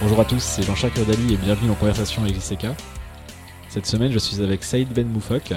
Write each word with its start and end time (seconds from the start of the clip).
Bonjour 0.00 0.18
à 0.18 0.24
tous, 0.24 0.42
c'est 0.42 0.62
Jean-Jacques 0.62 0.98
Dali 1.04 1.34
et 1.34 1.36
bienvenue 1.36 1.70
en 1.70 1.74
conversation 1.74 2.22
avec 2.22 2.34
JCK. 2.34 2.68
Cette 3.68 3.84
semaine, 3.84 4.10
je 4.10 4.18
suis 4.18 4.40
avec 4.40 4.64
Saïd 4.64 4.88
Ben 4.94 5.06
Moufok, 5.06 5.52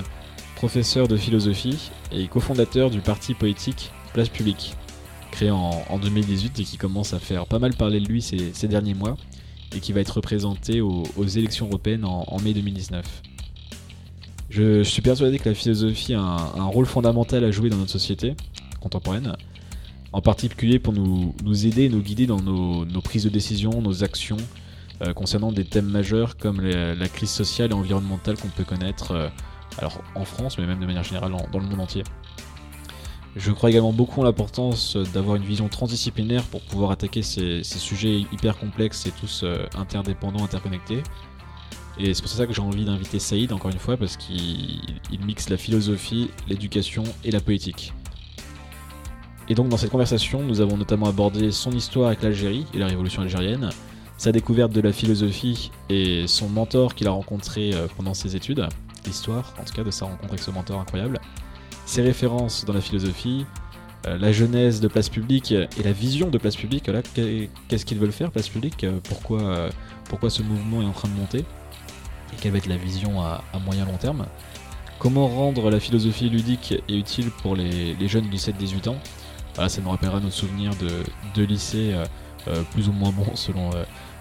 professeur 0.56 1.08
de 1.08 1.16
philosophie 1.16 1.92
et 2.12 2.28
cofondateur 2.28 2.90
du 2.90 3.00
parti 3.00 3.36
politique 3.36 3.92
Place 4.12 4.28
Publique, 4.28 4.76
créé 5.32 5.50
en, 5.50 5.98
2018 5.98 6.60
et 6.60 6.64
qui 6.66 6.76
commence 6.76 7.14
à 7.14 7.20
faire 7.20 7.46
pas 7.46 7.58
mal 7.58 7.74
parler 7.74 8.02
de 8.02 8.06
lui 8.06 8.22
ces, 8.22 8.68
derniers 8.68 8.96
mois 8.96 9.16
et 9.74 9.80
qui 9.80 9.94
va 9.94 10.02
être 10.02 10.18
représenté 10.18 10.82
aux, 10.82 11.06
élections 11.26 11.68
européennes 11.68 12.04
en, 12.04 12.38
mai 12.42 12.54
2019. 12.54 13.06
Je, 14.50 14.84
suis 14.84 15.02
persuadé 15.02 15.40
que 15.40 15.48
la 15.48 15.56
philosophie 15.56 16.16
a 16.16 16.20
un, 16.20 16.66
rôle 16.66 16.86
fondamental 16.86 17.46
à 17.46 17.52
jouer 17.52 17.70
dans 17.70 17.78
notre 17.78 17.92
société 17.92 18.36
contemporaine, 18.82 19.38
en 20.14 20.22
particulier 20.22 20.80
pour 20.80 20.94
nous, 20.94 21.34
aider 21.66 21.86
et 21.86 21.90
nous 21.90 22.02
guider 22.02 22.28
dans 22.28 22.40
nos, 22.40 23.02
prises 23.02 23.24
de 23.24 23.30
décision, 23.30 23.82
nos 23.82 24.04
actions, 24.04 24.38
euh, 25.02 25.14
concernant 25.14 25.52
des 25.52 25.66
thèmes 25.66 25.90
majeurs 25.90 26.38
comme 26.38 26.62
la 26.62 27.08
crise 27.10 27.32
sociale 27.32 27.72
et 27.72 27.74
environnementale 27.74 28.38
qu'on 28.38 28.50
peut 28.50 28.64
connaître 28.64 29.12
euh, 29.12 29.30
alors 29.80 30.02
en 30.14 30.24
France, 30.24 30.58
mais 30.60 30.68
même 30.68 30.80
de 30.80 30.86
manière 30.86 31.04
générale 31.04 31.34
dans 31.52 31.60
le 31.60 31.66
monde 31.66 31.80
entier. 31.80 32.04
Je 33.36 33.52
crois 33.52 33.72
également 33.72 33.94
beaucoup 33.94 34.22
en 34.22 34.24
l'importance 34.24 34.96
d'avoir 34.96 35.38
une 35.38 35.44
vision 35.44 35.68
transdisciplinaire 35.68 36.44
pour 36.44 36.62
pouvoir 36.62 36.92
attaquer 36.92 37.24
ces, 37.24 37.64
sujets 37.64 38.20
hyper 38.32 38.60
complexes 38.60 39.08
et 39.08 39.12
tous 39.12 39.42
euh, 39.44 39.66
interdépendants, 39.76 40.44
interconnectés. 40.44 41.02
Et 41.98 42.14
c'est 42.14 42.22
pour 42.22 42.30
ça 42.30 42.46
que 42.46 42.54
j'ai 42.54 42.62
envie 42.62 42.86
d'inviter 42.86 43.18
Saïd 43.18 43.52
encore 43.52 43.72
une 43.72 43.80
fois 43.80 43.98
parce 43.98 44.18
qu'il 44.18 44.80
mixe 45.26 45.50
la 45.50 45.58
philosophie, 45.58 46.30
l'éducation 46.48 47.04
et 47.24 47.32
la 47.32 47.40
politique. 47.40 47.94
Et 49.50 49.56
donc 49.56 49.70
dans 49.70 49.78
cette 49.78 49.92
conversation, 49.92 50.42
nous 50.42 50.62
avons 50.62 50.78
notamment 50.78 51.08
abordé 51.08 51.52
son 51.52 51.72
histoire 51.72 52.08
avec 52.08 52.22
l'Algérie 52.22 52.66
et 52.74 52.78
la 52.78 52.88
révolution 52.88 53.22
algérienne, 53.22 53.70
sa 54.18 54.32
découverte 54.32 54.72
de 54.72 54.80
la 54.80 54.94
philosophie 54.94 55.72
et 55.90 56.28
son 56.28 56.48
mentor 56.48 56.96
qu'il 56.96 57.08
a 57.08 57.12
rencontré 57.12 57.74
euh, 57.74 57.88
pendant 57.98 58.14
ses 58.14 58.36
études, 58.36 58.66
l'histoire 59.06 59.54
en 59.60 59.66
tout 59.66 59.74
cas 59.74 59.84
de 59.84 59.92
sa 59.92 60.06
rencontre 60.06 60.30
avec 60.30 60.40
ce 60.40 60.52
mentor 60.52 60.80
incroyable, 60.80 61.20
ses 61.86 62.02
références 62.02 62.64
dans 62.64 62.72
la 62.72 62.80
philosophie, 62.80 63.46
euh, 64.08 64.18
la 64.18 64.32
genèse 64.32 64.80
de 64.80 64.88
Place 64.88 65.10
Publique 65.10 65.52
et 65.52 65.84
la 65.84 65.92
vision 65.92 66.30
de 66.30 66.38
Place 66.38 66.56
Publique. 66.56 66.90
Qu'est-ce 67.68 67.86
qu'ils 67.86 68.00
veulent 68.00 68.14
faire, 68.14 68.32
Place 68.32 68.48
Publique 68.48 68.86
euh, 68.86 69.00
pourquoi, 69.04 69.70
pourquoi 70.06 70.30
ce 70.30 70.42
mouvement 70.42 70.82
est 70.82 70.86
en 70.86 70.94
train 70.94 71.10
de 71.10 71.16
monter 71.16 71.40
Et 71.40 72.36
quelle 72.40 72.54
va 72.54 72.60
être 72.60 72.68
la 72.68 72.78
vision 72.78 73.22
à, 73.22 73.44
moyen 73.66 73.84
long 73.84 73.98
terme. 73.98 74.26
Comment 75.00 75.28
rendre 75.28 75.70
la 75.70 75.82
philosophie 75.82 76.30
ludique 76.30 76.76
et 76.88 76.98
utile 76.98 77.30
pour 77.42 77.58
les, 77.58 78.08
jeunes 78.08 78.30
de 78.30 78.36
17-18 78.38 78.88
ans 78.88 78.98
voilà, 79.56 79.70
Ça 79.70 79.82
nous 79.82 79.90
rappellera 79.90 80.20
nos 80.20 80.32
souvenirs 80.32 80.74
de, 80.76 81.44
lycée 81.44 81.96
plus 82.72 82.90
ou 82.90 82.92
moins 82.92 83.12
bons 83.12 83.36
selon, 83.36 83.72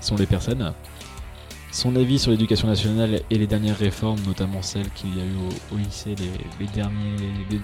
selon 0.01 0.19
les 0.19 0.27
personnes 0.27 0.73
son 1.73 1.97
avis 1.97 2.19
sur 2.19 2.31
l'éducation 2.31 2.69
nationale 2.69 3.23
et 3.31 3.39
les 3.39 3.47
dernières 3.47 3.79
réformes, 3.79 4.21
notamment 4.27 4.61
celles 4.61 4.91
qu'il 4.91 5.17
y 5.17 5.21
a 5.21 5.25
eu 5.25 5.35
au, 5.73 5.77
lycée 5.79 6.15
les, 6.61 6.67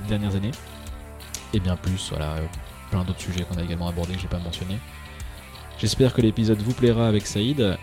dernières 0.09 0.35
années, 0.35 0.51
et 1.53 1.61
bien 1.61 1.77
plus, 1.77 2.09
voilà, 2.11 2.33
euh, 2.37 2.47
plein 2.91 3.05
d'autres 3.05 3.21
sujets 3.21 3.45
qu'on 3.45 3.59
a 3.59 3.63
également 3.63 3.87
abordés 3.87 4.15
que 4.15 4.19
je 4.19 4.25
n'ai 4.25 4.31
pas 4.31 4.39
mentionné. 4.39 4.79
J'espère 5.79 6.15
que 6.15 6.23
l'épisode 6.23 6.61
vous 6.61 6.73
plaira 6.73 7.07
avec 7.07 7.27
Saïd. 7.27 7.77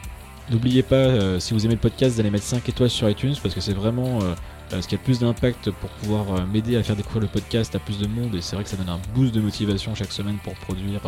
N'oubliez 0.49 0.81
pas, 0.83 0.95
euh, 0.95 1.39
si 1.39 1.53
vous 1.53 1.63
aimez 1.65 1.75
le 1.75 1.79
podcast, 1.79 2.17
d'aller 2.17 2.31
mettre 2.31 2.45
5 2.45 2.67
étoiles 2.67 2.89
sur 2.89 3.07
iTunes 3.07 3.35
parce 3.41 3.53
que 3.53 3.61
c'est 3.61 3.73
vraiment 3.73 4.21
euh, 4.23 4.33
ce 4.71 4.87
qui 4.87 4.95
a 4.95 4.97
le 4.97 5.03
plus 5.03 5.19
d'impact 5.19 5.71
pour 5.71 5.89
pouvoir 5.91 6.45
m'aider 6.47 6.75
à 6.75 6.83
faire 6.83 6.95
découvrir 6.95 7.21
le 7.21 7.27
podcast 7.27 7.75
à 7.75 7.79
plus 7.79 7.99
de 7.99 8.07
monde 8.07 8.35
et 8.35 8.41
c'est 8.41 8.55
vrai 8.55 8.63
que 8.63 8.69
ça 8.69 8.77
donne 8.77 8.89
un 8.89 8.99
boost 9.13 9.33
de 9.33 9.41
motivation 9.41 9.95
chaque 9.95 10.11
semaine 10.11 10.37
pour 10.43 10.53
produire, 10.55 11.01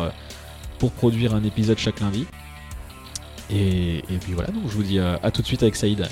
pour 0.78 0.92
produire 0.92 1.34
un 1.34 1.44
épisode 1.44 1.78
chaque 1.78 2.00
lundi. 2.00 2.26
Et, 3.50 4.02
puis 4.20 4.32
voilà, 4.32 4.50
donc 4.50 4.64
je 4.68 4.74
vous 4.74 4.82
dis 4.82 4.98
à, 4.98 5.30
tout 5.30 5.42
de 5.42 5.46
suite 5.46 5.62
avec 5.62 5.76
Saïd. 5.76 6.06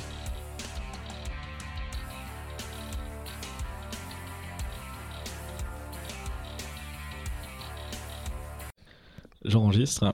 J'enregistre. 9.45 10.13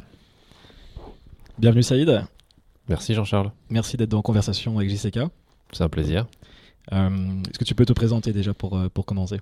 Bienvenue 1.58 1.82
Saïd. 1.82 2.24
Merci 2.88 3.14
Jean-Charles. 3.14 3.50
Merci 3.70 3.96
d'être 3.96 4.12
en 4.14 4.20
conversation 4.20 4.76
avec 4.78 4.90
JCK. 4.90 5.20
C'est 5.72 5.82
un 5.82 5.88
plaisir. 5.88 6.26
Euh, 6.90 7.42
est-ce 7.48 7.58
que 7.58 7.64
tu 7.64 7.74
peux 7.74 7.86
te 7.86 7.92
présenter 7.92 8.32
déjà 8.32 8.54
pour, 8.54 8.76
euh, 8.76 8.88
pour 8.88 9.06
commencer 9.06 9.40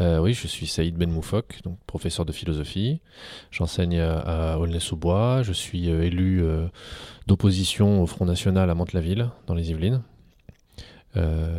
euh, 0.00 0.20
oui, 0.20 0.32
je 0.32 0.46
suis 0.46 0.66
Saïd 0.66 0.96
Ben 0.96 1.10
Moufok, 1.10 1.60
donc 1.64 1.76
professeur 1.86 2.24
de 2.24 2.32
philosophie. 2.32 3.02
J'enseigne 3.50 4.00
à 4.00 4.58
Aulnay-sous-Bois. 4.58 5.42
Je 5.42 5.52
suis 5.52 5.90
élu 5.90 6.42
d'opposition 7.26 8.02
au 8.02 8.06
Front 8.06 8.24
National 8.24 8.70
à 8.70 8.74
Mantes-la-Ville, 8.74 9.28
dans 9.46 9.52
les 9.52 9.70
Yvelines. 9.70 10.00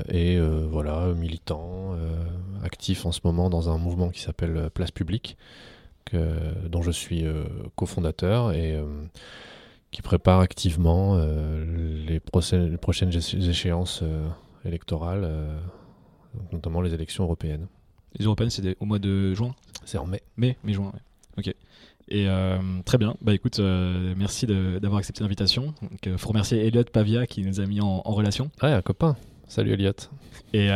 et 0.09 0.39
voilà, 0.39 1.13
militant, 1.13 1.95
actif 2.63 3.05
en 3.05 3.11
ce 3.11 3.19
moment 3.23 3.51
dans 3.51 3.69
un 3.69 3.77
mouvement 3.77 4.09
qui 4.09 4.21
s'appelle 4.21 4.71
Place 4.73 4.89
Publique, 4.89 5.37
dont 6.11 6.81
je 6.81 6.89
suis 6.89 7.25
cofondateur 7.75 8.51
et 8.51 8.83
qui 9.91 10.01
prépare 10.01 10.39
activement 10.39 11.23
les, 12.07 12.19
prochaines 12.19 13.13
échéances 13.13 14.03
électorales, 14.65 15.29
notamment 16.51 16.81
les 16.81 16.93
élections 16.93 17.23
européennes. 17.23 17.67
Les 18.17 18.25
européennes, 18.25 18.49
c'est 18.49 18.77
au 18.79 18.85
mois 18.85 18.99
de 18.99 19.33
juin 19.33 19.55
C'est 19.85 19.97
en 19.97 20.05
mai. 20.05 20.21
Mai, 20.37 20.57
mai-juin, 20.63 20.91
Ok. 21.37 21.53
Et 22.09 22.27
euh, 22.27 22.57
très 22.85 22.97
bien. 22.97 23.15
Bah 23.21 23.33
écoute, 23.33 23.59
euh, 23.59 24.13
merci 24.17 24.45
d'avoir 24.45 24.97
accepté 24.97 25.23
l'invitation. 25.23 25.73
Il 26.05 26.11
euh, 26.11 26.17
faut 26.17 26.29
remercier 26.29 26.65
Elliot 26.65 26.83
Pavia 26.83 27.25
qui 27.25 27.41
nous 27.43 27.59
a 27.59 27.65
mis 27.65 27.81
en, 27.81 28.01
relation. 28.01 28.51
Ouais, 28.61 28.71
un 28.71 28.81
copain. 28.81 29.15
Salut 29.47 29.71
Elliot. 29.71 29.93
Et, 30.53 30.69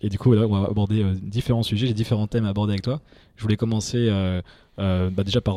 et 0.00 0.08
du 0.08 0.18
coup, 0.18 0.34
on 0.34 0.48
va 0.48 0.68
aborder 0.68 1.04
différents 1.22 1.62
sujets. 1.62 1.86
J'ai 1.86 1.94
différents 1.94 2.26
thèmes 2.26 2.44
à 2.44 2.50
aborder 2.50 2.72
avec 2.72 2.82
toi. 2.82 3.00
Je 3.36 3.42
voulais 3.42 3.56
commencer 3.56 4.08
bah, 4.76 5.24
déjà 5.24 5.40
par 5.40 5.56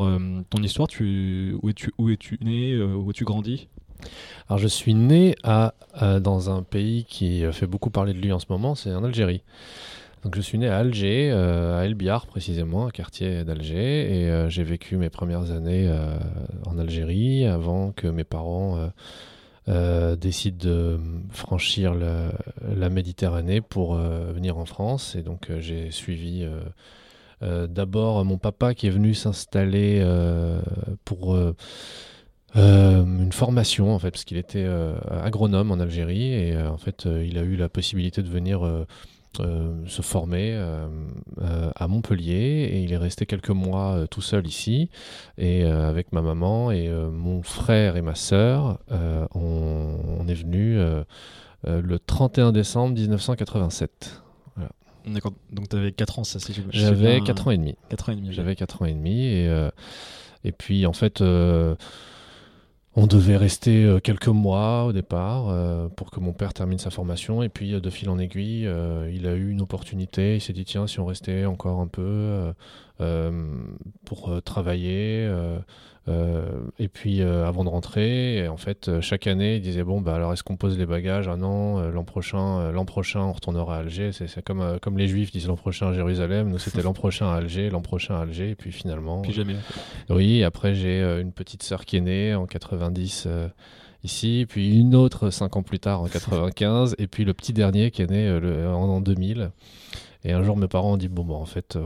ton 0.49 0.61
histoire. 0.61 0.88
Tu, 0.88 1.55
où 1.61 1.69
es-tu 1.69 2.39
es 2.41 2.43
né 2.43 2.81
Où 2.81 3.09
as-tu 3.09 3.23
grandi? 3.23 3.69
Alors 4.47 4.59
je 4.59 4.67
suis 4.67 4.94
né 4.94 5.35
à, 5.44 5.73
dans 6.19 6.50
un 6.50 6.63
pays 6.63 7.06
qui 7.06 7.44
fait 7.51 7.67
beaucoup 7.67 7.89
parler 7.89 8.13
de 8.13 8.19
lui 8.19 8.31
en 8.31 8.39
ce 8.39 8.47
moment, 8.50 8.75
c'est 8.75 8.94
en 8.94 9.03
Algérie. 9.03 9.44
Donc 10.23 10.35
je 10.35 10.41
suis 10.41 10.59
né 10.59 10.67
à 10.67 10.78
Alger, 10.78 11.31
euh, 11.31 11.79
à 11.79 11.85
El 11.85 11.95
Biar 11.95 12.28
précisément, 12.28 12.85
un 12.85 12.91
quartier 12.91 13.44
d'Alger, 13.44 14.22
et 14.22 14.29
euh, 14.29 14.50
j'ai 14.50 14.63
vécu 14.63 14.97
mes 14.97 15.09
premières 15.09 15.51
années 15.51 15.88
euh, 15.90 16.16
en 16.66 16.78
Algérie 16.78 17.45
avant 17.45 17.91
que 17.91 18.07
mes 18.07 18.23
parents 18.23 18.91
décident 19.67 20.57
de 20.59 21.00
franchir 21.31 21.94
la, 21.95 22.90
Méditerranée 22.90 23.61
pour 23.61 23.95
venir 23.95 24.57
en 24.57 24.66
France. 24.66 25.16
Et 25.16 25.22
donc 25.22 25.50
j'ai 25.59 25.91
suivi 25.91 26.45
d'abord 27.41 28.25
mon 28.25 28.38
papa 28.38 28.73
qui 28.73 28.88
est 28.88 28.91
venu 28.91 29.13
s'installer 29.13 30.06
pour 31.06 31.38
une 32.56 33.31
formation 33.31 33.94
en 33.94 34.00
fait, 34.00 34.12
parce 34.12 34.25
qu'il 34.25 34.38
était 34.38 34.67
agronome 35.09 35.72
en 35.72 35.79
Algérie 35.79 36.34
et 36.34 36.57
en 36.57 36.78
fait 36.78 37.06
il 37.06 37.38
a 37.38 37.44
eu 37.44 37.56
la 37.56 37.69
possibilité 37.69 38.22
de 38.22 38.29
venir 38.29 38.85
euh, 39.39 39.88
se 39.88 40.01
former 40.01 40.51
euh, 40.56 40.88
euh, 41.41 41.72
à 41.78 41.88
Montpellier 41.88 42.69
et 42.73 42.81
il 42.81 42.91
est 42.91 42.97
resté 42.97 43.25
quelques 43.25 43.51
mois 43.51 44.06
tout 44.11 44.22
seul 44.22 44.45
ici 44.45 44.90
et 45.38 45.63
avec 45.63 46.11
ma 46.11 46.22
maman 46.22 46.69
et 46.69 46.90
mon 46.90 47.41
frère 47.41 47.95
et 47.95 48.01
ma 48.01 48.13
sœur 48.13 48.79
on, 49.34 50.25
est 50.28 50.34
venu 50.34 50.78
le 51.66 52.00
31 52.00 52.51
décembre 52.51 52.95
1987. 52.95 54.22
D'accord, 55.07 55.34
donc 55.52 55.70
tu 55.70 55.78
avais 55.78 55.93
4 55.93 56.20
ans, 56.20 56.23
ça 56.25 56.40
c'est 56.40 56.53
J'avais 56.70 57.22
4 57.22 57.47
ans 57.47 57.52
et 57.52 57.58
demi. 57.58 57.75
4 57.90 58.09
ans 58.09 58.11
et 58.11 58.16
demi. 58.17 58.34
J'avais 58.34 58.55
4 58.55 58.81
ans 58.81 58.85
et 58.85 58.93
demi 58.93 59.28
et, 59.28 59.70
et 60.43 60.52
puis 60.52 60.85
en 60.85 60.93
fait 60.93 61.23
on 62.96 63.08
devait 63.08 63.38
rester 63.38 63.85
euh, 63.85 63.99
quelques 63.99 64.28
mois 64.28 64.84
au 64.84 64.91
départ 64.91 65.47
euh, 65.47 65.88
pour 65.88 66.11
que 66.11 66.20
mon 66.20 66.34
père 66.34 66.53
termine 66.53 66.78
sa 66.78 66.90
formation 66.90 67.41
et 67.41 67.47
puis 67.47 67.73
euh, 67.73 67.79
de 67.79 67.90
fil 67.90 68.09
en 68.09 68.20
aiguille, 68.20 68.70
il 69.14 69.28
a 69.28 69.34
eu 69.34 69.49
une 69.49 69.61
opportunité. 69.61 70.35
Il 70.35 70.41
s'est 70.41 70.53
dit 70.53 70.66
tiens 70.66 70.88
si 70.88 70.99
on 70.99 71.05
restait 71.05 71.46
encore 71.46 71.79
un 71.79 71.88
peu 71.88 72.53
pour 74.05 74.41
travailler 74.43 75.28
et 76.07 76.87
puis 76.87 77.21
avant 77.21 77.63
de 77.63 77.69
rentrer. 77.69 78.47
en 78.47 78.57
fait 78.57 78.99
chaque 79.01 79.27
année 79.27 79.55
il 79.55 79.61
disait 79.61 79.83
bon 79.83 80.01
bah 80.01 80.15
alors 80.15 80.33
est-ce 80.33 80.43
qu'on 80.43 80.57
pose 80.57 80.77
les 80.77 80.85
bagages? 80.85 81.27
Un 81.27 81.41
an 81.43 81.79
l'an 81.79 82.03
prochain 82.03 82.71
l'an 82.71 82.85
prochain 82.85 83.21
on 83.21 83.31
retournera 83.31 83.77
à 83.77 83.79
Alger. 83.79 84.11
C'est 84.11 84.43
comme 84.43 84.79
comme 84.81 84.97
les 84.97 85.07
Juifs 85.07 85.31
disent 85.31 85.47
l'an 85.47 85.55
prochain 85.55 85.89
à 85.89 85.93
Jérusalem. 85.93 86.49
Nous 86.49 86.57
c'était 86.57 86.81
l'an 86.81 86.93
prochain 86.93 87.27
à 87.27 87.35
Alger, 87.35 87.69
l'an 87.69 87.81
prochain 87.81 88.15
à 88.15 88.21
Alger 88.21 88.49
et 88.49 88.55
puis 88.55 88.71
finalement. 88.71 89.21
Puis 89.21 89.33
jamais. 89.33 89.55
Oui 90.09 90.43
après 90.43 90.73
j'ai 90.73 91.01
une 91.01 91.31
petite 91.31 91.63
sœur 91.63 91.85
qui 91.85 91.97
est 91.97 92.01
née 92.01 92.33
en 92.33 92.45
80 92.45 92.91
euh, 93.25 93.47
ici, 94.03 94.45
puis 94.49 94.79
une 94.79 94.95
autre 94.95 95.29
cinq 95.29 95.55
ans 95.55 95.63
plus 95.63 95.79
tard 95.79 96.01
en 96.01 96.07
95, 96.07 96.95
et 96.97 97.07
puis 97.07 97.23
le 97.25 97.33
petit 97.33 97.53
dernier 97.53 97.91
qui 97.91 98.01
est 98.01 98.09
né 98.09 98.27
euh, 98.27 98.71
en, 98.71 99.01
2000. 99.01 99.51
Et 100.23 100.33
un 100.33 100.43
jour, 100.43 100.57
mes 100.57 100.67
parents 100.67 100.93
ont 100.93 100.97
dit 100.97 101.07
Bon, 101.07 101.23
bon 101.23 101.35
en 101.35 101.45
fait, 101.45 101.75
euh, 101.75 101.85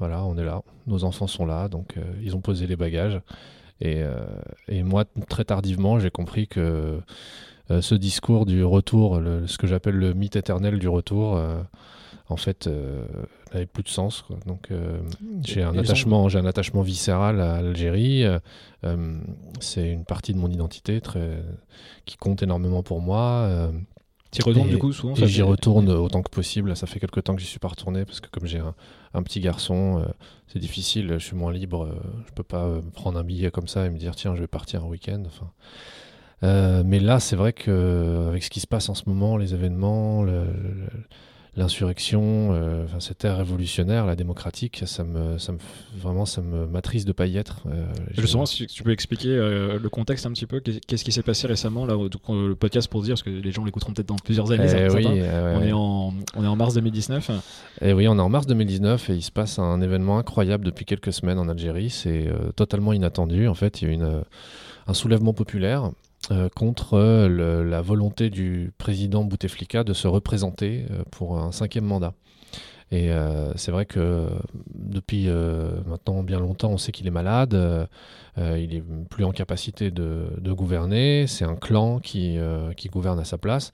voilà, 0.00 0.24
on 0.24 0.36
est 0.36 0.44
là, 0.44 0.62
nos 0.88 1.04
enfants 1.04 1.28
sont 1.28 1.46
là, 1.46 1.68
donc 1.68 1.94
ils 2.22 2.34
ont 2.34 2.40
posé 2.40 2.66
les 2.66 2.76
bagages. 2.76 3.20
Et, 3.80 4.02
et 4.68 4.82
moi, 4.82 5.04
très 5.28 5.44
tardivement, 5.44 5.98
j'ai 5.98 6.10
compris 6.10 6.48
que 6.48 7.00
ce 7.68 7.94
discours 7.94 8.44
du 8.46 8.64
retour, 8.64 9.20
ce 9.46 9.56
que 9.56 9.66
j'appelle 9.66 9.94
le 9.94 10.12
mythe 10.12 10.36
éternel 10.36 10.78
du 10.78 10.88
retour, 10.88 11.40
en 12.28 12.36
fait, 12.36 12.68
n'avait 13.52 13.66
plus 13.66 13.82
de 13.82 13.88
sens. 13.88 14.24
Donc, 14.46 14.70
j'ai 15.44 15.62
un, 15.62 15.76
attachement, 15.78 16.28
j'ai 16.28 16.38
un 16.38 16.46
attachement 16.46 16.82
viscéral 16.82 17.40
à 17.40 17.62
l'Algérie. 17.62 18.24
c'est 19.60 19.92
une 19.92 20.04
partie 20.04 20.32
de 20.34 20.38
mon 20.38 20.50
identité 20.50 21.00
très, 21.00 21.42
qui 22.04 22.16
compte 22.16 22.42
énormément 22.42 22.82
pour 22.82 23.00
moi. 23.00 23.70
Tu 24.30 24.42
retournes 24.42 24.68
du 24.68 24.78
coup 24.78 24.92
souvent 24.92 25.14
J'y 25.14 25.42
retourne 25.42 25.90
autant 25.90 26.22
que 26.22 26.30
possible. 26.30 26.76
Ça 26.76 26.86
fait 26.86 27.00
quelques 27.00 27.24
temps 27.24 27.34
que 27.34 27.40
j'y 27.40 27.48
suis 27.48 27.58
pas 27.58 27.68
retourné 27.68 28.04
parce 28.04 28.20
que 28.20 28.28
comme 28.28 28.46
j'ai 28.46 28.60
un, 29.12 29.22
petit 29.22 29.40
garçon, 29.40 29.98
euh, 29.98 30.08
c'est 30.46 30.60
difficile. 30.60 31.14
Je 31.14 31.24
suis 31.24 31.36
moins 31.36 31.52
libre. 31.52 31.88
Je 31.90 31.92
euh, 31.92 32.12
je 32.28 32.32
peux 32.32 32.42
pas 32.44 32.64
euh, 32.64 32.80
prendre 32.94 33.18
un 33.18 33.24
billet 33.24 33.50
comme 33.50 33.66
ça 33.66 33.86
et 33.86 33.90
me 33.90 33.98
dire 33.98 34.14
tiens, 34.14 34.36
je 34.36 34.40
vais 34.40 34.46
partir 34.46 34.84
un 34.84 34.88
week-end. 34.88 35.22
Enfin, 35.26 35.50
mais 36.84 37.00
là, 37.00 37.18
c'est 37.18 37.36
vrai 37.36 37.52
que 37.52 38.28
avec 38.28 38.44
ce 38.44 38.50
qui 38.50 38.60
se 38.60 38.68
passe 38.68 38.88
en 38.88 38.94
ce 38.94 39.02
moment, 39.06 39.36
les 39.36 39.52
événements, 39.52 40.22
le, 40.22 40.44
l'insurrection, 41.56 42.50
euh, 42.52 42.86
cette 43.00 43.24
ère 43.24 43.38
révolutionnaire, 43.38 44.06
la 44.06 44.14
démocratique, 44.14 44.82
ça 44.86 45.02
me, 45.04 45.38
ça 45.38 45.52
me, 45.52 45.58
vraiment, 45.96 46.24
ça 46.24 46.42
me 46.42 46.66
matrice 46.66 47.04
de 47.04 47.12
pas 47.12 47.26
y 47.26 47.36
être. 47.36 47.62
Euh, 47.66 47.86
Justement, 48.16 48.46
si 48.46 48.66
tu 48.66 48.82
peux 48.82 48.92
expliquer 48.92 49.30
euh, 49.30 49.78
le 49.78 49.88
contexte 49.88 50.26
un 50.26 50.32
petit 50.32 50.46
peu, 50.46 50.60
qu'est-ce 50.60 51.04
qui 51.04 51.12
s'est 51.12 51.22
passé 51.22 51.46
récemment 51.46 51.86
là, 51.86 51.96
le 51.96 52.54
podcast 52.54 52.88
pour 52.88 53.02
dire, 53.02 53.14
parce 53.14 53.22
que 53.22 53.30
les 53.30 53.52
gens 53.52 53.64
l'écouteront 53.64 53.92
peut-être 53.92 54.08
dans 54.08 54.16
plusieurs 54.16 54.52
années. 54.52 54.66
Eh 54.70 54.88
oui, 54.94 55.06
on, 55.06 55.62
Est 55.62 55.72
en, 55.72 56.14
on 56.36 56.44
est 56.44 56.48
en 56.48 56.56
mars 56.56 56.74
2019. 56.74 57.30
Et 57.30 57.88
eh 57.88 57.92
oui, 57.92 58.06
on 58.06 58.16
est 58.16 58.22
en 58.22 58.28
mars 58.28 58.46
2019 58.46 59.10
et 59.10 59.14
il 59.14 59.22
se 59.22 59.32
passe 59.32 59.58
un 59.58 59.80
événement 59.80 60.18
incroyable 60.18 60.64
depuis 60.64 60.84
quelques 60.84 61.12
semaines 61.12 61.38
en 61.38 61.48
Algérie. 61.48 61.90
C'est 61.90 62.28
totalement 62.54 62.92
inattendu. 62.92 63.48
En 63.48 63.54
fait, 63.54 63.82
il 63.82 63.88
y 63.88 63.90
a 63.90 63.94
une, 63.94 64.22
un 64.86 64.94
soulèvement 64.94 65.32
populaire 65.32 65.84
euh, 65.84 65.90
contre 66.54 66.94
euh, 66.94 67.64
la 67.64 67.80
volonté 67.80 68.30
du 68.30 68.72
président 68.78 69.24
Bouteflika 69.24 69.84
de 69.84 69.92
se 69.92 70.06
représenter 70.06 70.84
euh, 70.90 71.02
pour 71.10 71.38
un 71.38 71.52
cinquième 71.52 71.84
mandat. 71.84 72.14
Et 72.92 73.10
c'est 73.54 73.70
vrai 73.70 73.86
que 73.86 74.26
depuis 74.74 75.28
maintenant 75.86 76.24
bien 76.24 76.40
longtemps, 76.40 76.70
on 76.70 76.76
sait 76.76 76.90
qu'il 76.90 77.06
est 77.06 77.12
malade, 77.12 77.56
il 78.36 78.74
est 78.74 78.82
plus 79.08 79.22
en 79.22 79.30
capacité 79.30 79.92
de, 79.92 80.52
gouverner, 80.52 81.28
c'est 81.28 81.44
un 81.44 81.54
clan 81.54 82.00
qui, 82.00 82.36
gouverne 82.90 83.20
à 83.20 83.24
sa 83.24 83.38
place. 83.38 83.70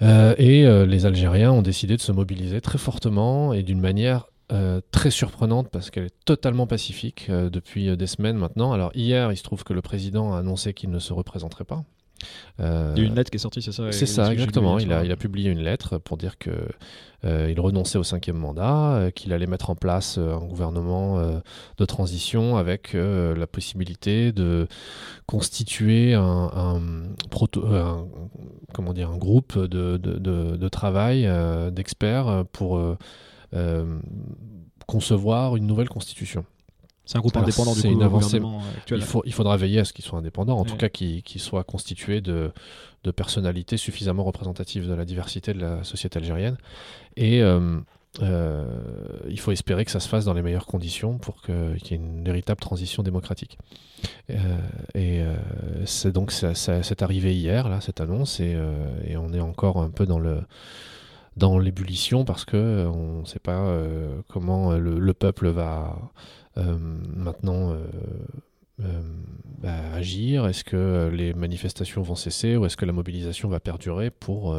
et 0.00 0.66
les 0.88 1.06
Algériens 1.06 1.52
ont 1.52 1.62
décidé 1.62 1.96
de 1.96 2.02
se 2.02 2.10
mobiliser 2.10 2.60
très 2.60 2.78
fortement 2.78 3.52
et 3.52 3.62
d'une 3.62 3.80
manière 3.80 4.26
euh, 4.52 4.80
très 4.92 5.10
surprenante 5.10 5.70
parce 5.72 5.90
qu'elle 5.90 6.04
est 6.04 6.24
totalement 6.24 6.68
pacifique 6.68 7.26
euh, 7.30 7.50
depuis 7.50 7.88
euh, 7.88 7.96
des 7.96 8.06
semaines 8.06 8.36
maintenant. 8.36 8.72
Alors 8.72 8.92
hier, 8.94 9.32
il 9.32 9.36
se 9.36 9.42
trouve 9.42 9.64
que 9.64 9.72
le 9.72 9.82
président 9.82 10.34
a 10.34 10.38
annoncé 10.38 10.72
qu'il 10.72 10.90
ne 10.90 11.00
se 11.00 11.12
représenterait 11.12 11.64
pas. 11.64 11.82
il 12.60 12.64
y 12.64 13.00
a 13.00 13.04
une 13.04 13.16
lettre 13.16 13.30
qui 13.30 13.38
est 13.38 13.40
sortie, 13.40 13.60
c'est 13.60 13.72
ça 13.72 13.90
C'est 13.90 14.06
ça, 14.06 14.32
exactement. 14.32 14.78
Il 14.78 14.92
a, 14.92 15.04
il 15.04 15.10
a, 15.10 15.16
publié 15.16 15.50
une 15.50 15.62
lettre 15.62 15.98
pour 15.98 16.16
dire 16.16 16.38
que 16.38 16.52
il 17.24 17.58
renonçait 17.58 17.98
au 17.98 18.04
cinquième 18.04 18.36
mandat, 18.36 19.10
qu'il 19.16 19.32
allait 19.32 19.48
mettre 19.48 19.70
en 19.70 19.74
place 19.74 20.16
un 20.16 20.46
gouvernement 20.46 21.20
de 21.76 21.84
transition 21.84 22.56
avec 22.56 22.92
la 22.92 23.48
possibilité 23.48 24.30
de 24.30 24.68
constituer 25.26 26.14
un, 26.14 26.80
proto, 27.30 27.66
comment 28.72 28.92
dire, 28.92 29.10
un 29.10 29.18
groupe 29.18 29.58
de, 29.58 29.96
de, 29.96 30.18
de, 30.18 30.56
de 30.56 30.68
travail 30.68 31.28
d'experts 31.72 32.44
pour 32.52 32.78
euh, 32.78 32.96
concevoir 34.86 35.56
une 35.56 35.66
nouvelle 35.66 35.88
constitution. 35.88 36.44
C'est 37.06 37.18
un 37.18 37.20
groupe 37.20 37.36
indépendant 37.36 37.72
du 37.72 37.82
coup, 37.82 37.86
une 37.86 38.02
avancée. 38.02 38.40
actuel. 38.76 38.98
Il, 38.98 39.04
faut, 39.04 39.22
il 39.24 39.32
faudra 39.32 39.56
veiller 39.56 39.78
à 39.78 39.84
ce 39.84 39.92
qu'ils 39.92 40.04
soient 40.04 40.18
indépendants, 40.18 40.58
en 40.58 40.64
tout 40.64 40.76
cas 40.76 40.88
qu'ils 40.88 41.22
soient 41.40 41.62
constitués 41.62 42.20
de, 42.20 42.52
de, 43.04 43.10
personnalités 43.12 43.76
suffisamment 43.76 44.24
représentatives 44.24 44.88
de 44.88 44.92
la 44.92 45.04
diversité 45.04 45.54
de 45.54 45.60
la 45.60 45.84
société 45.84 46.18
algérienne. 46.18 46.56
Et 47.16 47.42
euh, 47.42 47.78
euh, 48.22 48.64
il 49.28 49.38
faut 49.38 49.52
espérer 49.52 49.84
que 49.84 49.92
ça 49.92 50.00
se 50.00 50.08
fasse 50.08 50.24
dans 50.24 50.34
les 50.34 50.42
meilleures 50.42 50.66
conditions 50.66 51.18
pour 51.18 51.42
qu'il 51.42 51.78
y 51.88 51.94
ait 51.94 51.96
une 51.96 52.24
véritable 52.24 52.60
transition 52.60 53.04
démocratique. 53.04 53.56
et 54.94 55.22
c'est 55.84 56.10
donc 56.10 56.32
ça, 56.32 56.56
c'est 56.56 57.02
arrivé 57.02 57.36
hier, 57.36 57.68
là, 57.68 57.80
cette 57.80 58.00
annonce, 58.00 58.40
et, 58.40 58.56
et, 59.06 59.16
on 59.16 59.32
est 59.32 59.40
encore 59.40 59.80
un 59.80 59.90
peu 59.90 60.06
dans 60.06 60.18
le 60.18 60.40
dans 61.36 61.58
l'ébullition 61.58 62.24
parce 62.24 62.44
que 62.44 62.56
euh, 62.56 62.88
on 62.88 63.20
ne 63.20 63.26
sait 63.26 63.38
pas 63.38 63.66
euh, 63.66 64.20
comment 64.28 64.72
euh, 64.72 64.78
le, 64.78 65.14
peuple 65.14 65.48
va 65.48 65.98
maintenant 66.56 67.76
bah, 69.58 69.74
agir. 69.92 70.46
Est-ce 70.46 70.64
que 70.64 71.10
les 71.12 71.34
manifestations 71.34 72.00
vont 72.00 72.14
cesser 72.14 72.56
ou 72.56 72.64
est-ce 72.64 72.78
que 72.78 72.86
la 72.86 72.92
mobilisation 72.92 73.50
va 73.50 73.60
perdurer 73.60 74.10
pour 74.10 74.56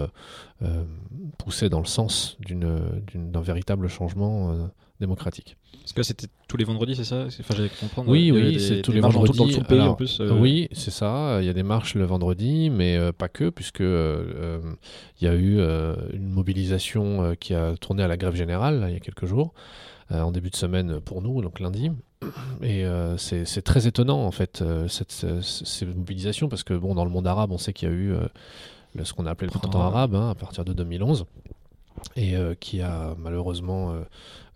pousser 1.40 1.70
dans 1.70 1.80
le 1.80 1.86
sens 1.86 2.38
d'un 2.48 3.42
véritable 3.42 3.88
changement 3.88 4.70
démocratique 5.00 5.58
parce 5.88 5.94
que 5.94 6.04
c'était 6.04 6.28
tous 6.50 6.58
les 6.58 6.66
vendredis, 6.66 6.98
c'est 6.98 7.06
ça? 7.06 7.28
Enfin, 7.40 7.56
comprendre. 7.80 8.10
Oui, 8.10 8.30
oui, 8.30 8.60
c'est 8.60 8.82
tous 8.82 8.92
les 8.92 9.00
vendredis. 9.00 9.38
Dans 9.38 9.48
tout 9.48 9.60
le 9.62 9.66
pays, 9.66 9.80
en 9.80 9.94
plus, 9.94 10.20
euh. 10.20 10.38
Oui, 10.38 10.68
c'est 10.74 10.92
ça. 10.92 11.38
Il 11.40 11.46
y 11.46 11.50
a 11.50 11.54
des 11.54 11.64
marches 11.64 11.96
le 11.96 12.04
vendredi, 12.04 12.70
mais 12.70 12.98
euh, 12.98 13.14
pas 13.14 13.30
que, 13.30 13.50
puisque 13.50 13.80
euh, 13.80 14.60
il 15.22 15.26
y 15.26 15.30
a 15.30 15.36
eu 15.36 15.62
une 16.12 16.28
mobilisation 16.28 17.36
qui 17.40 17.54
a 17.54 17.78
tourné 17.78 18.04
à 18.04 18.08
la 18.10 18.18
grève 18.18 18.36
générale 18.36 18.86
il 18.90 18.94
y 18.96 18.98
a 18.98 19.00
quelques 19.00 19.26
jours, 19.26 19.54
en 20.12 20.32
début 20.34 20.50
de 20.50 20.58
semaine 20.58 21.00
pour 21.00 21.22
nous, 21.22 21.42
donc 21.42 21.62
lundi. 21.62 21.90
Et 22.62 22.84
c'est 23.16 23.62
très 23.62 23.88
étonnant 23.88 24.26
en 24.26 24.32
fait 24.32 24.62
cette, 24.90 25.26
ces 25.42 25.86
mobilisations 25.86 26.50
parce 26.50 26.64
que 26.64 26.74
bon 26.74 26.96
dans 26.96 27.06
le 27.06 27.12
monde 27.12 27.28
arabe 27.28 27.52
on 27.52 27.58
sait 27.58 27.72
qu'il 27.72 27.88
y 27.88 27.92
a 27.92 27.96
eu 27.96 28.14
ce 29.04 29.14
qu'on 29.14 29.26
a 29.26 29.32
appelé 29.32 29.50
le 29.54 29.58
printemps 29.58 29.82
arabe 29.82 30.16
hein, 30.16 30.32
à 30.32 30.36
partir 30.36 30.66
de 30.66 30.74
2011 30.74 31.26
et 32.16 32.36
qui 32.60 32.82
a 32.82 33.16
malheureusement 33.18 33.94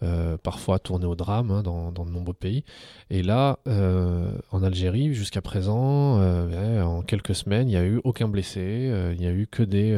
euh, 0.04 0.36
parfois 0.36 0.80
tourné 0.80 1.06
au 1.06 1.14
drame 1.14 1.52
hein, 1.52 1.62
dans, 1.62 1.92
de 1.92 2.10
nombreux 2.10 2.34
pays. 2.34 2.64
Et 3.12 3.22
là, 3.22 3.60
euh, 3.68 4.32
en 4.52 4.64
Algérie, 4.64 5.14
jusqu'à 5.14 5.44
présent, 5.44 6.20
euh, 6.20 6.82
en 6.82 7.04
quelques 7.04 7.36
semaines, 7.36 7.68
il 7.68 7.72
n'y 7.72 7.78
a 7.78 7.84
eu 7.84 8.02
aucun 8.04 8.28
blessé, 8.28 8.92
il 9.14 9.20
n'y 9.20 9.28
a 9.28 9.32
eu 9.32 9.46
que 9.46 9.62
des 9.62 9.96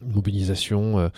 mobilisations 0.00 1.10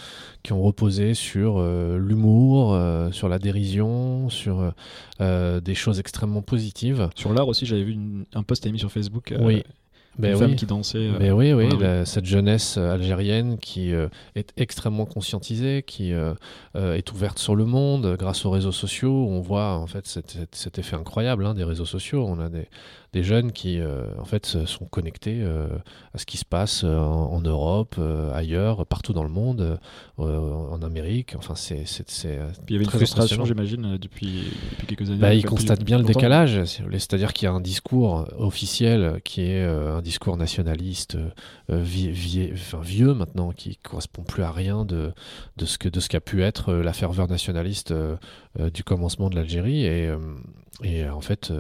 qui 0.43 0.53
ont 0.53 0.63
reposé 0.63 1.15
sur 1.15 1.61
l'humour, 1.63 2.77
sur 3.13 3.29
la 3.29 3.39
dérision, 3.39 4.29
sur 4.29 4.73
des 5.21 5.75
choses 5.75 6.01
extrêmement 6.01 6.43
positives. 6.43 7.11
Sur 7.15 7.33
l'art 7.33 7.47
aussi, 7.47 7.65
j'avais 7.65 7.85
vu 7.85 7.97
un 8.35 8.43
post 8.43 8.67
mis 8.67 8.79
sur 8.81 8.91
Facebook. 8.91 9.33
oui 9.39 9.63
ben 10.19 10.33
une 10.33 10.39
femme 10.39 10.57
qui 10.57 10.67
dansait. 10.67 10.99
Euh, 10.99 11.19
ben 11.19 11.33
oui, 11.33 11.53
oui, 11.53 11.69
cette 12.05 12.25
jeunesse 12.25 12.77
euh, 12.79 12.95
algérienne 12.95 13.59
qui 13.59 13.93
euh, 13.93 14.09
est 14.35 14.53
extrêmement 14.57 15.05
conscientisée, 15.05 15.83
qui 15.83 16.13
est 16.13 17.13
ouverte 17.13 17.39
sur 17.39 17.55
le 17.55 17.65
monde 17.65 18.17
grâce 18.19 18.45
aux 18.45 18.51
réseaux 18.51 18.73
sociaux. 18.73 19.27
On 19.29 19.41
voit 19.41 19.75
en 19.75 19.87
fait 19.87 20.07
cet, 20.07 20.39
cet 20.53 20.79
effet 20.79 20.97
incroyable 20.97 21.47
hein, 21.47 21.55
des 21.55 21.65
réseaux 21.65 21.85
sociaux. 21.85 22.25
On 22.27 22.39
a 22.41 22.49
des, 22.49 22.69
des 23.17 23.25
jeunes 23.25 23.53
qui 23.53 23.81
en 24.19 24.25
fait 24.25 24.47
sont 24.67 24.85
connectés 24.85 25.43
à 26.15 26.19
ce 26.19 26.27
qui 26.27 26.37
se 26.37 26.45
passe 26.45 26.85
en, 26.85 27.41
Europe, 27.41 27.97
ailleurs, 28.35 28.87
partout 28.87 29.13
dans 29.13 29.23
le 29.23 29.31
monde, 29.31 29.79
en 30.19 30.83
Amérique. 30.83 31.35
Enfin, 31.37 31.55
c'est. 31.55 31.85
Il 32.69 32.73
y 32.73 32.77
avait 32.77 32.85
une 32.85 32.91
frustration, 32.91 33.45
j'imagine, 33.45 33.97
depuis, 33.97 34.45
depuis, 34.73 34.87
quelques 34.87 35.11
années. 35.11 35.21
Bah, 35.21 35.35
ils 35.35 35.45
constatent 35.45 35.85
bien 35.85 35.99
le 35.99 36.05
décalage. 36.05 36.63
C'est-à-dire 36.65 37.33
qu'il 37.33 37.47
y 37.47 37.49
a 37.49 37.53
un 37.53 37.61
discours 37.61 38.27
officiel 38.39 39.21
qui 39.25 39.43
est 39.43 39.65
un 39.65 40.03
discours 40.03 40.37
nationaliste 40.37 41.17
euh, 41.71 41.83
vieux 41.83 43.15
maintenant, 43.15 43.51
qui 43.51 43.77
correspond 43.77 44.23
plus 44.23 44.43
à 44.43 44.53
rien 44.53 44.85
de, 44.85 45.13
de 45.57 45.65
ce 45.65 45.79
que 45.79 45.89
de 45.89 45.99
ce 45.99 46.09
qu'a 46.09 46.21
pu 46.21 46.43
être 46.43 46.71
euh, 46.71 46.83
la 46.83 46.93
ferveur 46.93 47.29
nationaliste 47.29 47.91
euh, 47.91 48.17
du 48.73 48.85
commencement 48.85 49.31
de 49.31 49.35
l'Algérie. 49.35 49.85
Et, 49.85 50.11
et 50.83 51.09
en 51.09 51.21
fait, 51.21 51.53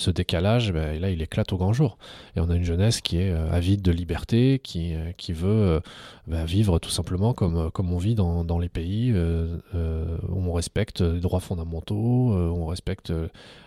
ce 0.00 0.10
décalage, 0.10 0.72
ben, 0.72 1.00
là, 1.00 1.10
il 1.10 1.22
éclate 1.22 1.52
au 1.52 1.56
grand 1.56 1.72
jour. 1.72 1.98
Et 2.36 2.40
on 2.40 2.50
a 2.50 2.56
une 2.56 2.64
jeunesse 2.64 3.00
qui 3.00 3.18
est 3.18 3.30
avide 3.30 3.82
de 3.82 3.92
liberté, 3.92 4.60
qui, 4.62 4.94
qui 5.16 5.32
veut 5.32 5.80
ben, 6.26 6.44
vivre 6.44 6.78
tout 6.78 6.90
simplement 6.90 7.34
comme, 7.34 7.70
on 7.78 7.98
vit 7.98 8.14
dans, 8.14 8.58
les 8.58 8.68
pays 8.68 9.12
où 9.12 10.48
on 10.48 10.52
respecte 10.52 11.00
les 11.00 11.20
droits 11.20 11.40
fondamentaux, 11.40 11.94
où 11.94 12.62
on 12.62 12.66
respecte 12.66 13.12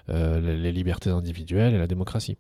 les 0.08 0.72
libertés 0.72 1.10
individuelles 1.10 1.74
et 1.74 1.78
la 1.78 1.88
démocratie. 1.88 2.38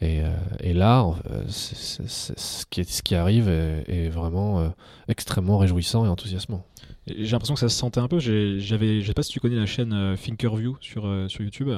Et, 0.00 0.72
là, 0.74 1.04
ce, 1.48 3.02
qui 3.02 3.14
arrive 3.14 3.48
est, 3.48 4.08
vraiment 4.08 4.60
euh, 4.60 4.68
extrêmement 5.08 5.58
réjouissant 5.58 6.04
et 6.04 6.08
enthousiasmant. 6.08 6.64
J'ai 7.06 7.32
l'impression 7.32 7.54
que 7.54 7.60
ça 7.60 7.68
se 7.68 7.76
sentait 7.76 8.00
un 8.00 8.08
peu. 8.08 8.18
J'avais, 8.18 9.00
je 9.00 9.06
sais 9.06 9.14
pas 9.14 9.22
si 9.22 9.32
tu 9.32 9.40
connais 9.40 9.56
la 9.56 9.66
chaîne 9.66 9.92
euh, 9.92 10.16
Thinkerview 10.16 10.76
euh, 10.98 11.28
sur 11.28 11.42
YouTube. 11.42 11.70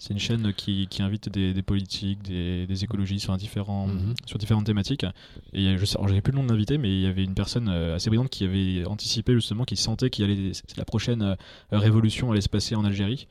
C'est 0.00 0.14
une 0.14 0.18
chaîne 0.18 0.52
qui, 0.54 0.88
qui 0.88 1.02
invite 1.02 1.28
des, 1.28 1.52
des 1.52 1.62
politiques, 1.62 2.22
des, 2.22 2.66
des, 2.66 2.84
écologistes 2.84 3.24
sur, 3.24 3.34
mhm. 3.34 4.14
sur 4.24 4.38
différentes 4.38 4.64
thématiques. 4.64 5.04
Et 5.52 5.76
je 5.76 5.84
sais, 5.84 5.98
j'avais 6.06 6.22
plus 6.22 6.32
le 6.32 6.38
nom 6.38 6.44
de 6.44 6.48
l'invité, 6.48 6.78
mais 6.78 6.88
il 6.88 7.02
y 7.02 7.06
avait 7.06 7.22
une 7.22 7.34
personne 7.34 7.68
assez 7.68 8.08
brillante 8.08 8.30
qui 8.30 8.44
avait 8.44 8.86
anticipé 8.86 9.34
justement, 9.34 9.64
qui 9.64 9.76
sentait 9.76 10.08
qu'il 10.08 10.24
allait, 10.24 10.52
la 10.78 10.86
prochaine 10.86 11.36
révolution 11.70 12.32
allait 12.32 12.40
se 12.40 12.48
passer 12.48 12.74
en 12.74 12.84
Algérie. 12.84 13.28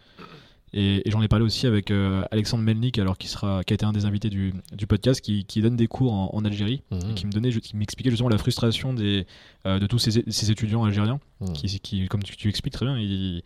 Et, 0.73 1.01
j'en 1.07 1.21
ai 1.21 1.27
parlé 1.27 1.45
aussi 1.45 1.67
avec 1.67 1.91
Alexandre 2.31 2.63
Melnik, 2.63 2.99
alors 2.99 3.17
qui 3.17 3.27
sera, 3.27 3.63
qui 3.63 3.73
a 3.73 3.75
été 3.75 3.85
un 3.85 3.91
des 3.91 4.05
invités 4.05 4.29
du, 4.29 4.53
podcast, 4.87 5.21
qui, 5.21 5.61
donne 5.61 5.75
des 5.75 5.87
cours 5.87 6.13
en, 6.13 6.45
Algérie, 6.45 6.81
mmh. 6.91 7.13
qui 7.15 7.25
me 7.25 7.31
donnait, 7.31 7.51
qui 7.51 7.75
m'expliquait 7.75 8.09
justement 8.09 8.29
la 8.29 8.37
frustration 8.37 8.93
des, 8.93 9.25
de 9.65 9.85
tous 9.87 9.99
ces, 9.99 10.51
étudiants 10.51 10.83
algériens, 10.83 11.19
mmh. 11.41 11.53
qui, 11.53 12.07
comme 12.07 12.23
tu, 12.23 12.49
expliques 12.49 12.73
très 12.73 12.85
bien, 12.85 12.97
ils, 12.97 13.41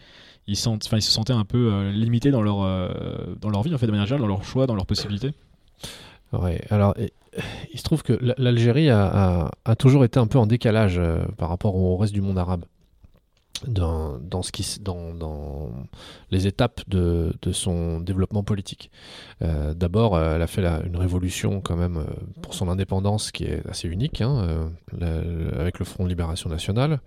ils, 0.48 0.58
sentent, 0.58 0.89
ils 0.92 1.01
se 1.01 1.12
sentaient 1.12 1.34
un 1.34 1.46
peu 1.46 1.89
limités 1.89 2.32
dans 2.32 2.42
leur, 2.42 2.58
dans 3.39 3.50
leur 3.50 3.63
vie, 3.63 3.74
en 3.74 3.77
fait, 3.77 3.88
de 3.88 3.92
manière 3.92 4.08
générale, 4.08 4.22
dans 4.22 4.34
leurs 4.34 4.46
choix, 4.46 4.68
dans 4.68 4.75
leurs 4.75 4.86
possibilités. 4.86 5.32
Ouais, 6.34 6.62
alors 6.70 6.96
il 7.72 7.80
se 7.80 7.84
trouve 7.84 8.03
que 8.03 8.20
l'Algérie 8.38 8.89
a, 8.89 9.50
toujours 9.77 10.06
été 10.06 10.20
un 10.20 10.27
peu 10.27 10.38
en 10.38 10.46
décalage 10.46 11.00
euh, 11.00 11.25
par 11.38 11.50
rapport 11.50 11.75
au 11.75 11.98
reste 11.98 12.13
du 12.13 12.22
monde 12.22 12.38
arabe. 12.38 12.65
Dans, 13.67 14.20
les 16.32 16.48
étapes 16.48 16.82
de, 16.88 17.34
son 17.51 18.00
développement 18.00 18.43
politique. 18.43 18.91
Euh, 19.41 19.74
d'abord, 19.74 20.20
elle 20.20 20.41
a 20.41 20.48
fait 20.48 20.65
une 20.86 20.98
révolution 20.98 21.62
quand 21.62 21.75
même 21.75 21.98
euh, 21.98 22.05
pour 22.41 22.53
son 22.53 22.70
indépendance 22.70 23.32
qui 23.32 23.46
est 23.46 23.65
assez 23.67 23.88
unique, 23.88 24.22
hein, 24.22 24.72
avec 25.58 25.79
le 25.79 25.86
Front 25.86 26.03
de 26.03 26.10
Libération 26.10 26.50
Nationale 26.50 27.00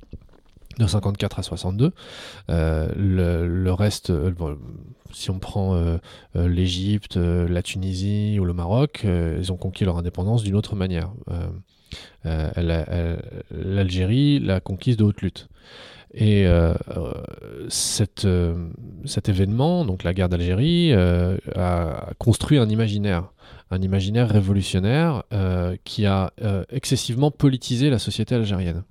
de 0.78 0.86
54 0.86 1.38
à 1.38 1.42
62. 1.42 1.92
Euh, 2.50 2.88
le, 2.96 3.72
reste, 3.72 4.10
euh, 4.10 4.32
si 5.12 5.30
on 5.30 5.38
prend 5.38 5.74
euh, 5.74 5.98
l'Égypte, 6.34 7.16
la 7.16 7.62
Tunisie 7.62 8.38
ou 8.40 8.44
le 8.44 8.52
Maroc, 8.52 9.04
ils 9.04 9.52
ont 9.52 9.56
conquis 9.56 9.84
leur 9.84 9.96
indépendance 9.96 10.42
d'une 10.42 10.56
autre 10.56 10.76
manière. 10.76 11.12
L'Algérie 12.24 14.38
l'a 14.38 14.60
conquise 14.60 14.96
de 14.96 15.04
haute 15.04 15.20
lutte. 15.22 15.48
Et 16.16 16.46
cet 17.68 18.24
événement, 19.28 19.84
donc 19.84 20.02
la 20.02 20.14
guerre 20.14 20.28
d'Algérie, 20.28 20.92
a 20.94 22.10
construit 22.18 22.58
un 22.58 22.68
imaginaire, 22.68 23.24
un 23.70 23.82
imaginaire 23.82 24.28
révolutionnaire 24.28 25.24
qui 25.84 26.06
a 26.06 26.32
excessivement 26.70 27.30
politisé 27.30 27.90
la 27.90 27.98
société 27.98 28.34
algérienne. 28.34 28.82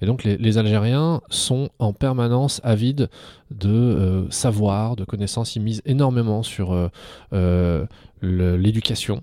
Et 0.00 0.06
donc 0.06 0.24
les, 0.24 0.58
Algériens 0.58 1.20
sont 1.28 1.70
en 1.78 1.92
permanence 1.92 2.60
avides 2.64 3.08
de 3.50 3.68
euh, 3.68 4.30
savoir, 4.30 4.96
de 4.96 5.04
connaissances. 5.04 5.56
Ils 5.56 5.62
misent 5.62 5.82
énormément 5.84 6.42
sur 6.42 6.72
euh, 6.72 6.88
euh, 7.32 7.86
l'éducation. 8.22 9.22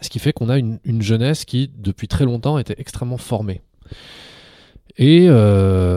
Ce 0.00 0.08
qui 0.08 0.18
fait 0.18 0.32
qu'on 0.32 0.48
a 0.48 0.58
une, 0.58 1.02
jeunesse 1.02 1.44
qui, 1.44 1.70
depuis 1.76 2.08
très 2.08 2.24
longtemps, 2.24 2.58
était 2.58 2.74
extrêmement 2.78 3.18
formée. 3.18 3.60
Et 4.98 5.28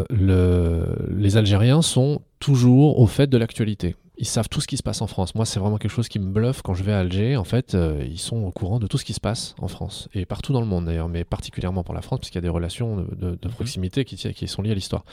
les 0.09 1.37
Algériens 1.37 1.81
sont 1.81 2.21
toujours 2.39 2.99
au 2.99 3.07
fait 3.07 3.27
de 3.27 3.37
l'actualité 3.37 3.95
ils 4.17 4.25
savent 4.25 4.49
tout 4.49 4.61
ce 4.61 4.67
qui 4.67 4.77
se 4.77 4.83
passe 4.83 5.01
en 5.01 5.07
France. 5.07 5.35
Moi, 5.35 5.45
c'est 5.45 5.59
vraiment 5.59 5.77
quelque 5.77 5.91
chose 5.91 6.07
qui 6.07 6.19
me 6.19 6.31
bluffe 6.31 6.61
quand 6.61 6.73
je 6.73 6.83
vais 6.83 6.93
à 6.93 6.99
Alger. 6.99 7.37
En 7.37 7.43
fait, 7.43 7.75
euh, 7.75 8.05
ils 8.09 8.19
sont 8.19 8.43
au 8.43 8.51
courant 8.51 8.79
de 8.79 8.87
tout 8.87 8.97
ce 8.97 9.05
qui 9.05 9.13
se 9.13 9.19
passe 9.19 9.55
en 9.59 9.67
France 9.67 10.09
et 10.13 10.25
partout 10.25 10.53
dans 10.53 10.61
le 10.61 10.67
monde 10.67 10.85
d'ailleurs, 10.85 11.09
mais 11.09 11.23
particulièrement 11.23 11.83
pour 11.83 11.93
la 11.93 12.01
France, 12.01 12.19
parce 12.19 12.29
qu'il 12.29 12.37
y 12.37 12.43
a 12.43 12.47
des 12.47 12.49
relations 12.49 12.97
de, 12.97 13.31
mhm. 13.31 13.37
proximité 13.51 14.05
qui, 14.05 14.15
qui, 14.15 14.47
sont 14.47 14.61
liées 14.61 14.71
à 14.71 14.75
l'histoire. 14.75 15.03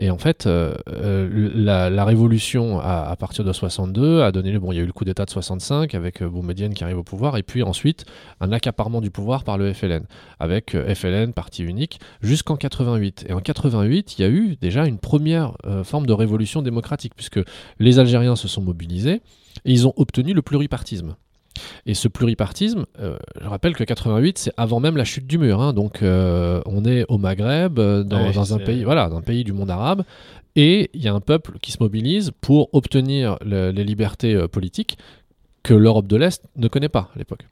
Et 0.00 0.10
en 0.10 0.18
fait, 0.18 0.46
euh, 0.46 0.74
euh, 0.88 1.50
la, 1.54 2.04
révolution 2.04 2.78
à, 2.78 3.16
partir 3.16 3.44
de 3.44 3.52
62 3.52 4.22
a 4.22 4.30
donné, 4.30 4.56
bon, 4.58 4.70
il 4.70 4.76
y 4.76 4.78
a 4.78 4.82
eu 4.82 4.86
le 4.86 4.92
coup 4.92 5.04
d'État 5.04 5.24
de 5.24 5.30
65 5.30 5.92
avec 5.94 6.22
euh, 6.22 6.28
Boumedienne 6.28 6.72
qui 6.72 6.84
arrive 6.84 6.98
au 6.98 7.02
pouvoir, 7.02 7.36
et 7.36 7.42
puis 7.42 7.64
ensuite 7.64 8.04
un 8.40 8.52
accaparement 8.52 9.00
du 9.00 9.10
pouvoir 9.10 9.42
par 9.42 9.58
le 9.58 9.72
FLN, 9.72 10.04
avec 10.38 10.76
FLN 10.94 11.32
parti 11.32 11.64
unique 11.64 11.98
jusqu'en 12.22 12.56
88. 12.56 13.26
Et 13.28 13.32
en 13.32 13.40
88, 13.40 14.18
il 14.18 14.22
y 14.22 14.24
a 14.24 14.28
eu 14.28 14.56
déjà 14.60 14.86
une 14.86 14.98
première 14.98 15.54
forme 15.82 16.06
de 16.06 16.12
révolution 16.12 16.62
démocratique 16.62 17.14
puisque 17.16 17.40
les 17.80 17.98
Algériens 17.98 18.36
se 18.36 18.46
sont 18.46 18.62
mobilisés 18.62 19.20
et 19.64 19.72
ils 19.72 19.86
ont 19.88 19.94
obtenu 19.96 20.32
le 20.32 20.42
pluripartisme. 20.42 21.16
Et 21.86 21.94
ce 21.94 22.08
pluripartisme, 22.08 22.86
euh, 23.00 23.16
je 23.40 23.48
rappelle 23.48 23.74
que 23.74 23.84
88, 23.84 24.38
c'est 24.38 24.52
avant 24.56 24.80
même 24.80 24.96
la 24.96 25.04
chute 25.04 25.26
du 25.26 25.38
mur. 25.38 25.60
Hein. 25.60 25.72
donc 25.72 26.02
euh, 26.02 26.60
on 26.66 26.84
est 26.84 27.04
au 27.08 27.18
Maghreb, 27.18 27.78
euh, 27.78 28.04
dans, 28.04 28.54
un 28.54 28.58
pays, 28.58 28.84
voilà, 28.84 29.04
un 29.04 29.22
pays 29.22 29.44
du 29.44 29.52
monde 29.52 29.70
arabe, 29.70 30.04
et 30.56 30.90
il 30.94 31.02
y 31.02 31.08
a 31.08 31.14
un 31.14 31.20
peuple 31.20 31.58
qui 31.60 31.72
se 31.72 31.78
mobilise 31.80 32.32
pour 32.40 32.68
obtenir 32.72 33.38
les 33.44 33.84
libertés 33.84 34.46
politiques 34.48 34.98
que 35.62 35.74
l'Europe 35.74 36.06
de 36.06 36.16
l'Est 36.16 36.44
ne 36.56 36.68
connaît 36.68 36.88
pas 36.88 37.10
à 37.14 37.18
l'époque. 37.18 37.46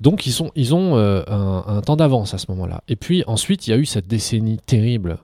Donc 0.00 0.26
ils, 0.26 0.32
sont, 0.32 0.50
ils 0.56 0.74
ont 0.74 0.96
un, 0.96 1.64
un, 1.66 1.80
temps 1.82 1.96
d'avance 1.96 2.34
à 2.34 2.38
ce 2.38 2.46
moment-là. 2.50 2.82
Et 2.88 2.96
puis 2.96 3.24
ensuite, 3.26 3.66
il 3.66 3.70
y 3.70 3.72
a 3.74 3.76
eu 3.76 3.84
cette 3.84 4.06
décennie 4.06 4.58
terrible 4.58 5.18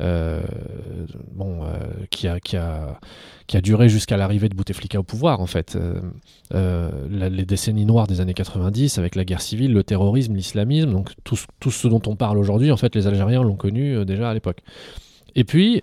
euh, 0.00 0.40
bon, 1.32 1.64
euh, 1.64 1.68
qui, 2.10 2.26
a, 2.26 2.40
qui, 2.40 2.56
a, 2.56 2.98
qui 3.46 3.56
a 3.56 3.60
duré 3.60 3.88
jusqu'à 3.88 4.16
l'arrivée 4.16 4.48
de 4.48 4.54
Bouteflika 4.54 4.98
au 4.98 5.02
pouvoir, 5.02 5.40
en 5.40 5.46
fait. 5.46 5.76
Euh, 6.54 6.90
les 7.08 7.44
décennies 7.44 7.86
noires 7.86 8.06
des 8.06 8.20
années 8.20 8.34
90, 8.34 8.98
avec 8.98 9.14
la 9.14 9.24
guerre 9.24 9.42
civile, 9.42 9.72
le 9.72 9.84
terrorisme, 9.84 10.34
l'islamisme, 10.34 10.90
donc 10.90 11.10
tout, 11.24 11.38
tout, 11.60 11.70
ce 11.70 11.88
dont 11.88 12.02
on 12.06 12.16
parle 12.16 12.38
aujourd'hui, 12.38 12.72
en 12.72 12.76
fait, 12.76 12.94
les 12.94 13.06
Algériens 13.06 13.42
l'ont 13.42 13.56
connu 13.56 14.04
déjà 14.04 14.30
à 14.30 14.34
l'époque. 14.34 14.58
Et 15.34 15.44
puis, 15.44 15.82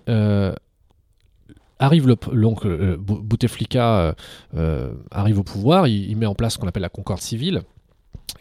arrive 1.78 2.08
le, 2.08 2.16
donc 2.34 2.66
Bouteflika 2.66 4.14
arrive 5.10 5.38
au 5.38 5.44
pouvoir, 5.44 5.86
il, 5.86 6.10
il, 6.10 6.16
met 6.16 6.26
en 6.26 6.34
place 6.34 6.54
ce 6.54 6.58
qu'on 6.58 6.68
appelle 6.68 6.82
la 6.82 6.88
concorde 6.88 7.20
civile, 7.20 7.62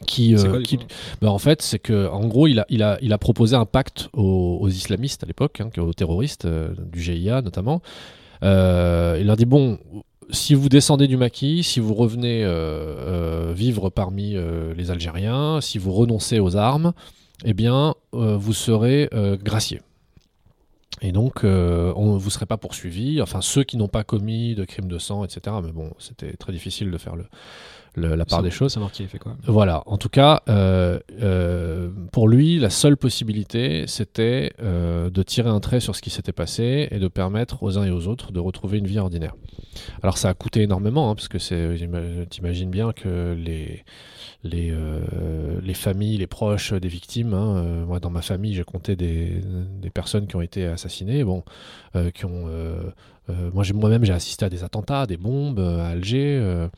qui, 0.05 0.35
euh, 0.35 0.61
bah, 1.21 1.31
en 1.31 1.39
fait 1.39 1.61
c'est 1.61 1.79
que 1.79 2.07
en 2.09 2.27
gros 2.27 2.47
il 2.47 2.59
a, 2.59 2.65
il 2.69 2.83
a, 2.83 2.97
il 3.01 3.13
a 3.13 3.17
proposé 3.17 3.55
un 3.55 3.65
pacte 3.65 4.09
aux, 4.13 4.67
islamistes 4.67 5.23
à 5.23 5.25
l'époque 5.25 5.61
hein, 5.61 5.69
aux 5.81 5.93
terroristes 5.93 6.45
euh, 6.45 6.73
du 6.77 7.01
GIA 7.01 7.41
notamment 7.41 7.81
euh, 8.43 9.17
il 9.19 9.25
leur 9.25 9.37
dit 9.37 9.45
bon 9.45 9.79
si 10.29 10.53
vous 10.53 10.69
descendez 10.69 11.07
du 11.07 11.17
maquis 11.17 11.63
si 11.63 11.79
vous 11.79 11.93
revenez 11.95 12.45
vivre 13.55 13.89
parmi 13.89 14.35
les 14.75 14.91
Algériens 14.91 15.61
si 15.61 15.77
vous 15.77 15.93
renoncez 15.93 16.39
aux 16.39 16.57
armes 16.57 16.93
eh 17.45 17.53
bien 17.53 17.95
vous 18.11 18.53
serez 18.53 19.09
gracié 19.41 19.81
et 21.01 21.11
donc, 21.11 21.43
on, 21.43 22.17
vous 22.17 22.25
ne 22.25 22.31
serez 22.31 22.47
pas 22.47 22.57
poursuivi. 22.57 23.21
Enfin, 23.21 23.41
ceux 23.41 23.63
qui 23.63 23.77
n'ont 23.77 23.87
pas 23.87 24.03
commis 24.03 24.55
de 24.55 24.65
crimes 24.65 24.87
de 24.87 24.97
sang, 24.97 25.23
etc. 25.23 25.57
Mais 25.63 25.71
bon, 25.71 25.91
c'était 25.99 26.33
très 26.33 26.51
difficile 26.51 26.89
de 26.89 26.97
faire 26.97 27.15
le, 27.15 27.25
la 27.97 28.25
part 28.25 28.43
des 28.43 28.51
choses. 28.51 28.77
Fait 29.07 29.19
quoi. 29.19 29.35
Voilà. 29.45 29.83
En 29.85 29.97
tout 29.97 30.09
cas, 30.09 30.41
euh, 30.49 30.99
euh, 31.21 31.89
pour 32.11 32.27
lui, 32.27 32.59
la 32.59 32.69
seule 32.69 32.97
possibilité, 32.97 33.85
c'était 33.87 34.53
euh, 34.61 35.09
de 35.09 35.23
tirer 35.23 35.49
un 35.49 35.59
trait 35.59 35.79
sur 35.79 35.95
ce 35.95 36.01
qui 36.01 36.09
s'était 36.09 36.31
passé 36.31 36.87
et 36.91 36.99
de 36.99 37.07
permettre 37.07 37.63
aux 37.63 37.77
uns 37.77 37.85
et 37.85 37.91
aux 37.91 38.07
autres 38.07 38.31
de 38.31 38.39
retrouver 38.39 38.77
une 38.77 38.87
vie 38.87 38.99
ordinaire. 38.99 39.35
Alors, 40.03 40.17
ça 40.17 40.29
a 40.29 40.33
coûté 40.33 40.61
énormément, 40.61 41.09
hein, 41.09 41.15
parce 41.15 41.27
que 41.27 42.25
t'imagines 42.25 42.69
bien 42.69 42.93
que 42.93 43.33
les 43.33 43.83
les, 44.43 44.73
les 45.61 45.73
familles, 45.73 46.17
les 46.17 46.27
proches 46.27 46.73
des 46.73 46.87
victimes. 46.87 47.33
Hein, 47.33 47.85
moi, 47.85 47.99
dans 47.99 48.09
ma 48.09 48.21
famille, 48.21 48.53
j'ai 48.53 48.63
compté 48.63 48.95
des, 48.95 49.41
des, 49.81 49.89
personnes 49.89 50.27
qui 50.27 50.35
ont 50.35 50.41
été 50.41 50.65
assassinées, 50.65 51.23
bon, 51.23 51.43
qui 52.13 52.25
ont 52.25 52.47
euh, 53.29 53.49
moi, 53.53 53.63
moi-même, 53.73 54.05
j'ai 54.05 54.13
assisté 54.13 54.45
à 54.45 54.49
des 54.49 54.63
attentats, 54.63 55.05
des 55.05 55.17
bombes 55.17 55.59
euh, 55.59 55.79
à 55.79 55.89
Alger. 55.89 56.69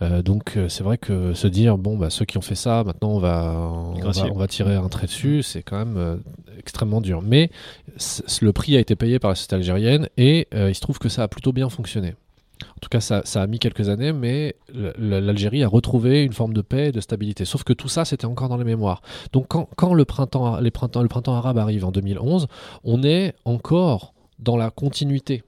Euh, 0.00 0.22
donc, 0.22 0.58
c'est 0.68 0.82
vrai 0.82 0.96
que 0.96 1.34
se 1.34 1.46
dire, 1.46 1.76
bon, 1.76 1.98
bah, 1.98 2.10
ceux 2.10 2.24
qui 2.24 2.38
ont 2.38 2.42
fait 2.42 2.54
ça, 2.54 2.84
maintenant, 2.84 3.10
on 3.10 3.18
va, 3.18 3.54
on 3.54 4.38
va, 4.38 4.46
tirer 4.46 4.74
un 4.74 4.88
trait 4.88 5.06
dessus, 5.06 5.42
c'est 5.42 5.62
quand 5.62 5.84
même 5.84 6.22
extrêmement 6.58 7.00
dur. 7.00 7.22
Mais 7.22 7.50
le 8.40 8.52
prix 8.52 8.76
a 8.76 8.80
été 8.80 8.96
payé 8.96 9.18
par 9.18 9.30
la 9.30 9.34
société 9.34 9.56
algérienne 9.56 10.08
et 10.16 10.48
il 10.52 10.74
se 10.74 10.80
trouve 10.80 10.98
que 10.98 11.08
ça 11.08 11.24
a 11.24 11.28
plutôt 11.28 11.52
bien 11.52 11.68
fonctionné. 11.68 12.14
En 12.62 12.80
tout 12.80 12.88
cas, 12.88 13.00
ça, 13.00 13.22
a 13.34 13.46
mis 13.46 13.58
quelques 13.58 13.88
années, 13.88 14.12
mais 14.12 14.56
l'Algérie 14.72 15.62
a 15.62 15.68
retrouvé 15.68 16.22
une 16.22 16.32
forme 16.32 16.54
de 16.54 16.62
paix 16.62 16.88
et 16.88 16.92
de 16.92 17.00
stabilité. 17.00 17.44
Sauf 17.44 17.64
que 17.64 17.72
tout 17.72 17.88
ça, 17.88 18.04
c'était 18.04 18.26
encore 18.26 18.48
dans 18.48 18.56
les 18.56 18.64
mémoires. 18.64 19.02
Donc, 19.32 19.46
quand, 19.48 19.94
le, 19.94 20.04
printemps, 20.04 20.60
le 20.60 20.70
printemps 20.70 21.34
arabe 21.34 21.58
arrive 21.58 21.84
en 21.84 21.92
2011, 21.92 22.46
on 22.84 23.02
est 23.02 23.34
encore 23.44 24.14
dans 24.38 24.56
la 24.56 24.70
continuité 24.70 25.42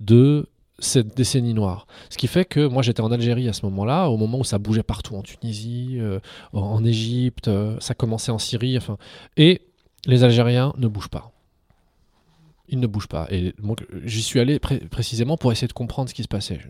de 0.00 0.46
cette 0.78 1.14
décennie 1.14 1.54
noire. 1.54 1.86
Ce 2.08 2.16
qui 2.16 2.26
fait 2.26 2.44
que 2.46 2.66
moi 2.66 2.82
j'étais 2.82 3.02
en 3.02 3.12
Algérie 3.12 3.48
à 3.48 3.52
ce 3.52 3.64
moment-là, 3.66 4.08
au 4.08 4.16
moment 4.16 4.38
où 4.38 4.44
ça 4.44 4.58
bougeait 4.58 4.82
partout, 4.82 5.14
en 5.14 5.22
Tunisie, 5.22 5.98
euh, 5.98 6.18
en 6.52 6.82
Égypte, 6.84 7.48
euh, 7.48 7.76
ça 7.80 7.94
commençait 7.94 8.32
en 8.32 8.38
Syrie, 8.38 8.78
enfin, 8.78 8.96
et 9.36 9.60
les 10.06 10.24
Algériens 10.24 10.72
ne 10.78 10.88
bougent 10.88 11.10
pas 11.10 11.32
il 12.70 12.80
ne 12.80 12.86
bouge 12.86 13.08
pas. 13.08 13.26
Et 13.30 13.52
j'y 14.04 14.22
suis 14.22 14.40
allé 14.40 14.58
précisément 14.58 15.36
pour 15.36 15.52
essayer 15.52 15.68
de 15.68 15.72
comprendre 15.72 16.08
ce 16.08 16.14
qui 16.14 16.22
se 16.22 16.28
passait. 16.28 16.60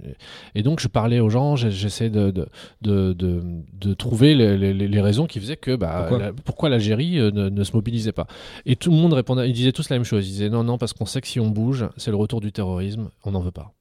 Et 0.54 0.62
donc 0.62 0.80
je 0.80 0.88
parlais 0.88 1.20
aux 1.20 1.30
gens, 1.30 1.56
j'essayais 1.56 2.10
de, 2.10 2.30
de, 2.30 2.46
de, 2.82 3.94
trouver 3.94 4.34
les, 4.34 5.00
raisons 5.00 5.26
qui 5.26 5.40
faisaient 5.40 5.56
que 5.56 5.76
bah, 5.76 6.08
pourquoi, 6.44 6.68
l'Algérie 6.68 7.18
euh, 7.18 7.30
ne, 7.30 7.64
se 7.64 7.72
mobilisait 7.72 8.12
pas. 8.12 8.26
Et 8.66 8.76
tout 8.76 8.90
le 8.90 8.96
monde 8.96 9.12
répondait, 9.12 9.48
ils 9.48 9.52
disaient 9.52 9.72
tous 9.72 9.88
la 9.90 9.96
même 9.96 10.04
chose. 10.04 10.26
Ils 10.26 10.32
disaient 10.32 10.50
non, 10.50 10.64
non, 10.64 10.78
parce 10.78 10.92
qu'on 10.92 11.06
sait 11.06 11.20
que 11.20 11.28
si 11.28 11.40
on 11.40 11.48
bouge, 11.48 11.86
c'est 11.96 12.10
le 12.10 12.16
retour 12.16 12.40
du 12.40 12.52
terrorisme, 12.52 13.10
on 13.24 13.32
n'en 13.32 13.40
veut 13.40 13.50
pas. 13.50 13.72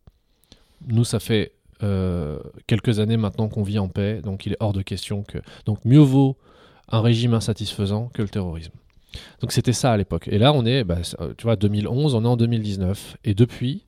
Nous, 0.87 1.03
ça 1.03 1.19
fait 1.19 1.53
euh, 1.83 2.39
quelques 2.67 2.99
années 2.99 3.17
maintenant 3.17 3.47
qu'on 3.47 3.63
vit 3.63 3.79
en 3.79 3.87
paix, 3.87 4.21
donc 4.21 4.45
il 4.45 4.53
est 4.53 4.57
hors 4.59 4.73
de 4.73 4.81
question 4.81 5.23
que. 5.23 5.37
Donc 5.65 5.85
mieux 5.85 5.99
vaut 5.99 6.37
un 6.89 7.01
régime 7.01 7.33
insatisfaisant 7.33 8.09
que 8.13 8.21
le 8.21 8.29
terrorisme. 8.29 8.73
Donc 9.41 9.51
c'était 9.51 9.73
ça 9.73 9.91
à 9.91 9.97
l'époque. 9.97 10.27
Et 10.27 10.37
là, 10.37 10.53
on 10.53 10.65
est, 10.65 10.83
bah, 10.83 10.99
tu 11.37 11.43
vois, 11.43 11.55
2011, 11.55 12.15
on 12.15 12.23
est 12.23 12.27
en 12.27 12.37
2019. 12.37 13.17
Et 13.23 13.33
depuis, 13.33 13.85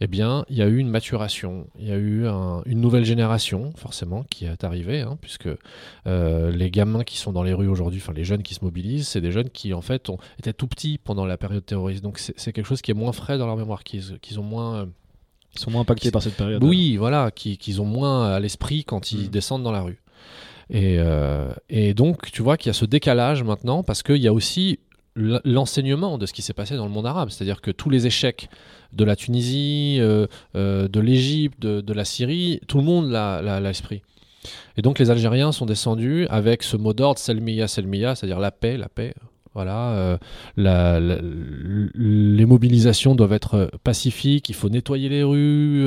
eh 0.00 0.06
bien, 0.06 0.44
il 0.48 0.56
y 0.56 0.62
a 0.62 0.66
eu 0.66 0.78
une 0.78 0.88
maturation, 0.88 1.66
il 1.78 1.88
y 1.88 1.92
a 1.92 1.96
eu 1.96 2.26
une 2.66 2.80
nouvelle 2.80 3.04
génération, 3.04 3.72
forcément, 3.76 4.22
qui 4.30 4.44
est 4.44 4.62
arrivée, 4.62 5.00
hein, 5.00 5.18
puisque 5.20 5.48
euh, 6.06 6.50
les 6.52 6.70
gamins 6.70 7.02
qui 7.02 7.18
sont 7.18 7.32
dans 7.32 7.42
les 7.42 7.52
rues 7.52 7.66
aujourd'hui, 7.66 8.00
enfin 8.00 8.12
les 8.12 8.24
jeunes 8.24 8.42
qui 8.42 8.54
se 8.54 8.64
mobilisent, 8.64 9.08
c'est 9.08 9.20
des 9.20 9.32
jeunes 9.32 9.50
qui, 9.50 9.74
en 9.74 9.80
fait, 9.80 10.08
ont, 10.08 10.18
étaient 10.38 10.52
tout 10.52 10.68
petits 10.68 10.98
pendant 10.98 11.26
la 11.26 11.36
période 11.36 11.66
terroriste. 11.66 12.02
Donc, 12.02 12.18
c'est 12.18 12.52
quelque 12.52 12.66
chose 12.66 12.80
qui 12.80 12.92
est 12.92 12.94
moins 12.94 13.12
frais 13.12 13.38
dans 13.38 13.46
leur 13.46 13.56
mémoire, 13.56 13.82
qu'ils 13.82 14.38
ont 14.38 14.44
moins. 14.44 14.88
Ils 15.54 15.60
sont 15.60 15.70
moins 15.70 15.80
impactés 15.80 16.10
par 16.10 16.22
cette 16.22 16.36
période. 16.36 16.62
Oui, 16.62 16.96
voilà, 16.96 17.30
qu'ils 17.32 17.80
ont 17.80 17.86
moins 17.86 18.28
à 18.28 18.38
l'esprit 18.38 18.84
quand 18.84 19.12
ils 19.12 19.26
mm. 19.26 19.28
descendent 19.28 19.62
dans 19.64 19.72
la 19.72 19.80
rue. 19.80 19.98
Et, 20.70 20.96
euh, 20.98 21.50
et, 21.70 21.94
donc, 21.94 22.30
tu 22.30 22.42
vois 22.42 22.56
qu'il 22.56 22.68
y 22.68 22.70
a 22.70 22.74
ce 22.74 22.84
décalage 22.84 23.42
maintenant, 23.42 23.82
parce 23.82 24.02
qu'il 24.02 24.18
y 24.18 24.28
a 24.28 24.32
aussi 24.32 24.78
l'enseignement 25.16 26.16
de 26.16 26.26
ce 26.26 26.32
qui 26.32 26.42
s'est 26.42 26.52
passé 26.52 26.76
dans 26.76 26.84
le 26.84 26.92
monde 26.92 27.06
arabe. 27.06 27.30
C'est-à-dire 27.30 27.60
que 27.60 27.72
tous 27.72 27.90
les 27.90 28.06
échecs 28.06 28.48
de 28.92 29.04
la 29.04 29.16
Tunisie, 29.16 29.96
euh, 30.00 30.26
euh, 30.54 30.86
de 30.86 31.00
l'Égypte, 31.00 31.60
de, 31.60 31.92
la 31.92 32.04
Syrie, 32.04 32.60
tout 32.68 32.78
le 32.78 32.84
monde 32.84 33.10
l'a 33.10 33.60
l'esprit. 33.60 34.02
Et 34.76 34.82
donc 34.82 35.00
les 35.00 35.10
Algériens 35.10 35.50
sont 35.50 35.66
descendus 35.66 36.28
avec 36.30 36.62
ce 36.62 36.76
mot 36.76 36.92
d'ordre 36.92 37.18
Selmiya 37.18 37.66
Selmiya, 37.66 38.14
c'est-à-dire 38.14 38.38
la 38.38 38.52
paix, 38.52 38.76
la 38.76 38.88
paix. 38.88 39.14
Voilà, 39.54 40.20
les 40.56 42.46
mobilisations 42.46 43.16
doivent 43.16 43.32
être 43.32 43.72
pacifiques, 43.82 44.48
il 44.48 44.54
faut 44.54 44.68
nettoyer 44.68 45.08
les 45.08 45.24
rues, 45.24 45.84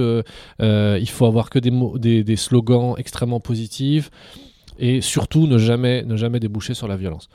il 0.60 1.10
faut 1.10 1.26
avoir 1.26 1.50
que 1.50 1.60
des 1.60 2.36
slogans 2.36 2.96
extrêmement 2.98 3.40
positifs 3.40 4.12
et 4.82 5.00
surtout 5.00 5.46
ne 5.46 5.60
jamais, 5.60 6.04
ne 6.04 6.18
jamais 6.18 6.40
déboucher 6.40 6.74
sur 6.74 6.88
la 6.88 6.98
violence. 6.98 7.30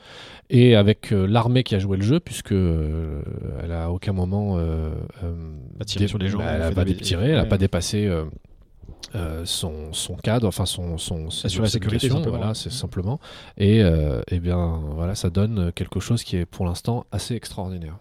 Et 0.49 0.75
avec 0.75 1.11
euh, 1.11 1.25
l'armée 1.25 1.63
qui 1.63 1.75
a 1.75 1.79
joué 1.79 1.95
le 1.97 2.03
jeu, 2.03 2.19
puisque 2.19 2.51
euh, 2.51 3.21
elle 3.63 3.71
a 3.71 3.89
aucun 3.89 4.11
moment 4.11 4.57
euh, 4.57 4.91
tiré 5.85 6.07
sur 6.07 6.17
les 6.19 6.27
gens, 6.27 6.39
elle 6.41 6.59
n'a 6.59 6.71
pas 6.71 6.85
tiré, 6.85 7.29
elle 7.29 7.37
n'a 7.37 7.45
pas 7.45 7.57
dépassé 7.57 8.11
son, 9.45 9.93
son, 9.93 10.15
cadre, 10.17 10.47
enfin 10.47 10.65
son, 10.65 10.97
son 10.97 11.29
sur 11.29 11.63
la 11.63 11.69
sécurité, 11.69 12.09
voilà, 12.09 12.53
c'est 12.53 12.71
simplement. 12.71 13.19
Et, 13.57 13.79
et 13.79 14.39
bien 14.39 14.81
voilà, 14.93 15.15
ça 15.15 15.29
donne 15.29 15.71
quelque 15.71 16.01
chose 16.01 16.23
qui 16.23 16.35
est 16.35 16.45
pour 16.45 16.65
l'instant 16.65 17.05
assez 17.11 17.33
extraordinaire. 17.33 17.97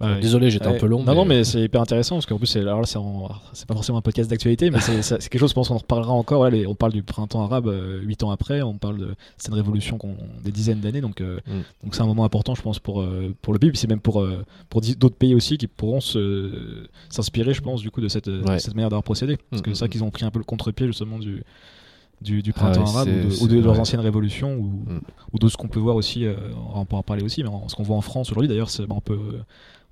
Désolé, 0.00 0.50
j'étais 0.50 0.66
un 0.66 0.74
peu 0.74 0.86
long. 0.86 1.00
Non, 1.00 1.06
mais... 1.06 1.14
non, 1.14 1.24
mais 1.24 1.44
c'est 1.44 1.62
hyper 1.62 1.80
intéressant 1.80 2.16
parce 2.16 2.26
qu'en 2.26 2.38
plus, 2.38 2.46
c'est, 2.46 2.60
alors 2.60 2.86
c'est, 2.86 3.66
pas 3.66 3.74
forcément 3.74 3.98
un 3.98 4.02
podcast 4.02 4.30
d'actualité, 4.30 4.70
mais 4.70 4.80
c'est, 5.02 5.18
quelque 5.28 5.38
chose, 5.38 5.50
je 5.50 5.54
pense 5.54 5.68
qu'on 5.68 5.74
en 5.74 5.78
reparlera 5.78 6.12
encore. 6.12 6.48
on 6.66 6.74
parle 6.74 6.92
du 6.92 7.02
printemps 7.02 7.42
arabe 7.42 7.66
euh, 7.66 8.00
huit 8.02 8.22
ans 8.22 8.30
après, 8.30 8.62
on 8.62 8.74
parle 8.74 8.98
de. 8.98 9.14
C'est 9.36 9.48
une 9.48 9.54
révolution 9.54 9.98
des 10.44 10.52
dizaines 10.52 10.80
d'années, 10.80 11.00
donc, 11.00 11.20
euh, 11.20 11.38
mm. 11.46 11.60
donc 11.84 11.94
c'est 11.94 12.02
un 12.02 12.06
moment 12.06 12.24
important, 12.24 12.54
je 12.54 12.62
pense, 12.62 12.78
pour, 12.78 13.00
euh, 13.00 13.34
pour 13.42 13.52
le 13.52 13.58
pays, 13.58 13.70
puis 13.70 13.78
c'est 13.78 13.88
même 13.88 14.00
pour, 14.00 14.24
pour 14.70 14.80
d'autres 14.80 15.16
pays 15.16 15.34
aussi 15.34 15.58
qui 15.58 15.66
pourront 15.66 16.00
s'inspirer, 17.10 17.52
je 17.52 17.60
pense, 17.60 17.80
du 17.80 17.90
coup, 17.90 18.00
de 18.00 18.08
cette, 18.08 18.30
cette 18.58 18.74
manière 18.74 18.90
d'avoir 18.90 19.02
procédé. 19.02 19.36
Parce 19.50 19.62
que 19.62 19.70
mm, 19.70 19.74
c'est 19.74 19.80
vrai 19.80 19.88
mm, 19.88 19.90
qu'ils 19.90 20.04
ont 20.04 20.10
pris 20.10 20.24
un 20.24 20.30
peu 20.30 20.38
le 20.38 20.44
contre-pied, 20.44 20.86
justement, 20.86 21.18
du. 21.18 21.42
Du, 22.20 22.42
du, 22.42 22.52
printemps 22.52 22.82
ah 22.84 22.98
arabe 22.98 23.08
ou 23.40 23.46
de, 23.46 23.60
leurs 23.60 23.78
anciennes 23.78 24.00
révolutions 24.00 24.56
ou, 24.56 24.82
ou 25.32 25.38
de 25.38 25.46
ce 25.46 25.56
qu'on 25.56 25.68
peut 25.68 25.78
voir 25.78 25.94
aussi, 25.94 26.26
on 26.74 26.84
pourra 26.84 26.98
en 26.98 27.04
parler 27.04 27.22
aussi, 27.22 27.44
mais 27.44 27.50
ce 27.68 27.76
qu'on 27.76 27.84
voit 27.84 27.96
en 27.96 28.00
France 28.00 28.32
aujourd'hui 28.32 28.48
d'ailleurs, 28.48 28.70
c'est 28.70 28.82
un 28.82 29.00
peu 29.00 29.16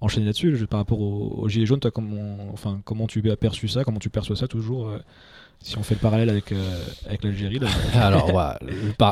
enchaîner 0.00 0.26
là-dessus. 0.26 0.66
Par 0.68 0.80
rapport 0.80 1.00
aux 1.00 1.48
Gilets 1.48 1.66
jaunes, 1.66 1.80
toi, 1.80 1.90
comment, 1.90 2.36
enfin, 2.52 2.80
comment 2.84 3.06
tu 3.06 3.28
as 3.30 3.36
perçu 3.36 3.68
ça 3.68 3.84
Comment 3.84 3.98
tu 3.98 4.10
perçois 4.10 4.36
ça 4.36 4.48
toujours 4.48 4.88
euh, 4.88 4.98
si 5.60 5.78
on 5.78 5.82
fait 5.82 5.94
le 5.94 6.00
parallèle 6.00 6.28
avec, 6.28 6.52
euh, 6.52 6.84
avec 7.06 7.24
l'Algérie 7.24 7.60
Alors, 7.94 8.30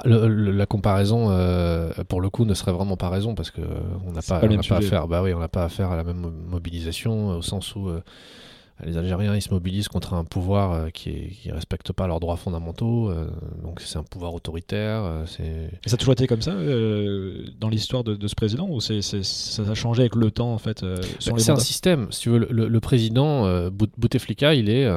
la 0.05 0.67
comparaison, 0.67 1.31
euh, 1.31 1.91
pour 2.09 2.21
le 2.21 2.29
coup, 2.29 2.45
ne 2.45 2.55
serait 2.55 2.73
vraiment 2.73 2.97
pas 2.97 3.09
raison 3.09 3.35
parce 3.35 3.50
qu'on 3.50 3.62
n'a 4.12 4.23
pas, 4.23 4.41
pas. 4.41 5.07
Bah 5.07 5.23
oui, 5.23 5.33
on 5.33 5.41
n'a 5.41 5.49
pas 5.49 5.64
affaire 5.64 5.91
à 5.91 5.97
la 5.97 6.05
même 6.05 6.31
mobilisation 6.49 7.29
au 7.29 7.43
sens 7.43 7.75
où 7.76 7.91
les 8.83 8.97
Algériens 8.97 9.35
ils 9.37 9.42
se 9.42 9.51
mobilisent 9.51 9.88
contre 9.88 10.14
un 10.14 10.25
pouvoir 10.25 10.72
euh, 10.72 10.88
qui 10.90 11.40
ne 11.46 11.53
respecte 11.53 11.92
pas 11.92 12.07
leurs 12.07 12.18
droits 12.18 12.37
fondamentaux, 12.37 13.09
euh, 13.09 13.29
donc 13.62 13.81
c'est 13.81 13.99
un 13.99 14.03
pouvoir 14.03 14.35
autoritaire. 14.35 15.03
Euh, 15.05 15.25
Et 15.85 15.88
ça 15.88 15.94
a 15.94 15.96
toujours 15.96 16.12
été 16.12 16.27
comme 16.27 16.42
ça 16.42 16.53
dans 17.61 17.68
l'histoire 17.68 18.03
de, 18.03 18.27
ce 18.27 18.35
président 18.35 18.68
ou 18.68 18.81
c'est, 18.81 19.01
ça 19.03 19.62
a 19.62 19.75
changé 19.75 20.03
avec 20.03 20.16
le 20.16 20.31
temps 20.31 20.53
en 20.53 20.59
fait 20.59 20.85
C'est 21.20 21.51
un 21.51 21.57
système. 21.57 22.11
Si 22.11 22.22
tu 22.22 22.31
veux, 22.31 22.38
le, 22.38 22.81
président 22.81 23.68
Bouteflika, 23.70 24.55
il 24.55 24.68
est 24.68 24.88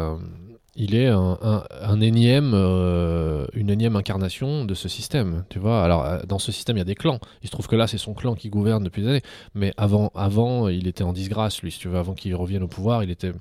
il 0.79 0.93
est 0.93 1.07
un, 1.07 2.01
énième, 2.01 2.53
une 2.53 3.69
énième 3.69 3.95
incarnation 3.95 4.65
de 4.65 4.73
ce 4.73 4.89
système. 4.89 5.43
Tu 5.49 5.59
vois, 5.59 5.83
alors 5.83 6.25
dans 6.27 6.39
ce 6.39 6.51
système, 6.51 6.77
il 6.77 6.79
y 6.79 6.81
a 6.81 6.85
des 6.85 6.95
clans. 6.95 7.19
Il 7.41 7.47
se 7.47 7.51
trouve 7.51 7.67
que 7.67 7.75
là, 7.75 7.87
c'est 7.87 7.97
son 7.97 8.13
clan 8.13 8.35
qui 8.35 8.49
gouverne 8.49 8.83
depuis 8.83 9.01
des 9.01 9.09
années. 9.09 9.23
Mais 9.55 9.73
avant, 9.77 10.11
avant, 10.15 10.67
il 10.67 10.87
était 10.87 11.03
en 11.03 11.13
disgrâce, 11.13 11.61
lui. 11.61 11.71
Si 11.71 11.79
tu 11.79 11.87
veux, 11.87 11.97
avant 11.97 12.13
qu'il 12.13 12.35
revienne 12.35 12.63
au 12.63 12.67
pouvoir, 12.67 13.03
il 13.03 13.09
était 13.09 13.31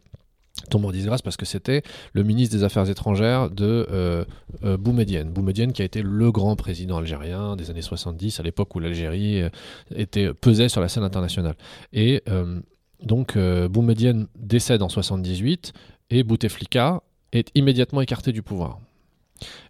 tombe 0.68 0.84
en 0.84 0.92
disgrâce 0.92 1.22
parce 1.22 1.36
que 1.36 1.44
c'était 1.46 1.82
le 2.12 2.22
ministre 2.22 2.56
des 2.56 2.64
Affaires 2.64 2.88
étrangères 2.88 3.50
de 3.50 3.86
euh, 3.90 4.24
euh, 4.64 4.76
Boumedienne. 4.76 5.30
Boumedienne 5.30 5.72
qui 5.72 5.82
a 5.82 5.84
été 5.84 6.02
le 6.02 6.30
grand 6.32 6.56
président 6.56 6.98
algérien 6.98 7.56
des 7.56 7.70
années 7.70 7.82
70, 7.82 8.40
à 8.40 8.42
l'époque 8.42 8.74
où 8.74 8.78
l'Algérie 8.78 9.42
euh, 9.42 9.48
était 9.94 10.32
pesait 10.32 10.68
sur 10.68 10.80
la 10.80 10.88
scène 10.88 11.04
internationale. 11.04 11.56
Et 11.92 12.22
donc 13.02 13.36
Boumedienne 13.36 14.26
décède 14.38 14.82
en 14.82 14.88
78 14.88 15.72
et 16.10 16.22
Bouteflika 16.22 17.02
est 17.32 17.50
immédiatement 17.54 18.00
écarté 18.00 18.32
du 18.32 18.42
pouvoir. 18.42 18.80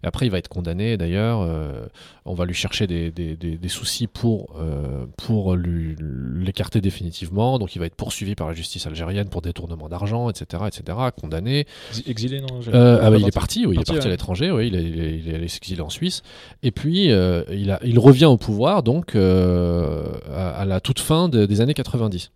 Et 0.03 0.07
après, 0.07 0.25
il 0.25 0.29
va 0.29 0.37
être 0.37 0.47
condamné 0.47 0.97
d'ailleurs. 0.97 1.41
Euh, 1.41 1.85
on 2.25 2.33
va 2.33 2.45
lui 2.45 2.53
chercher 2.53 2.87
des, 2.87 3.11
des, 3.11 3.35
des, 3.35 3.67
soucis 3.69 4.07
pour, 4.07 4.55
euh, 4.59 5.05
pour 5.17 5.55
l'écarter 5.55 6.81
définitivement. 6.81 7.59
Donc, 7.59 7.75
il 7.75 7.79
va 7.79 7.85
être 7.85 7.95
poursuivi 7.95 8.35
par 8.35 8.47
la 8.47 8.53
justice 8.53 8.85
algérienne 8.85 9.29
pour 9.29 9.41
détournement 9.41 9.89
d'argent, 9.89 10.29
etc., 10.29 10.63
etc. 10.67 10.97
Condamné. 11.19 11.65
Exilé, 12.05 12.41
non 12.41 12.59
euh, 12.73 12.99
ah 13.01 13.11
bah, 13.11 13.17
Il 13.17 13.27
est 13.27 13.31
parti, 13.31 13.65
oui, 13.65 13.75
il 13.75 13.81
est 13.81 13.85
parti 13.85 14.07
à 14.07 14.09
l'étranger, 14.09 14.51
oui, 14.51 14.67
il, 14.67 14.75
est, 14.75 14.83
il, 14.83 15.29
est, 15.29 15.35
allé 15.35 15.47
s'exiler 15.47 15.81
en 15.81 15.89
Suisse. 15.89 16.21
Et 16.63 16.71
puis, 16.71 17.05
il, 17.05 17.71
a, 17.71 17.79
il 17.83 17.99
revient 17.99 18.25
au 18.25 18.37
pouvoir 18.37 18.83
donc 18.83 19.15
à, 19.15 20.65
la 20.65 20.79
toute 20.81 20.99
fin 20.99 21.29
des 21.29 21.61
années 21.61 21.73
90 21.73 22.31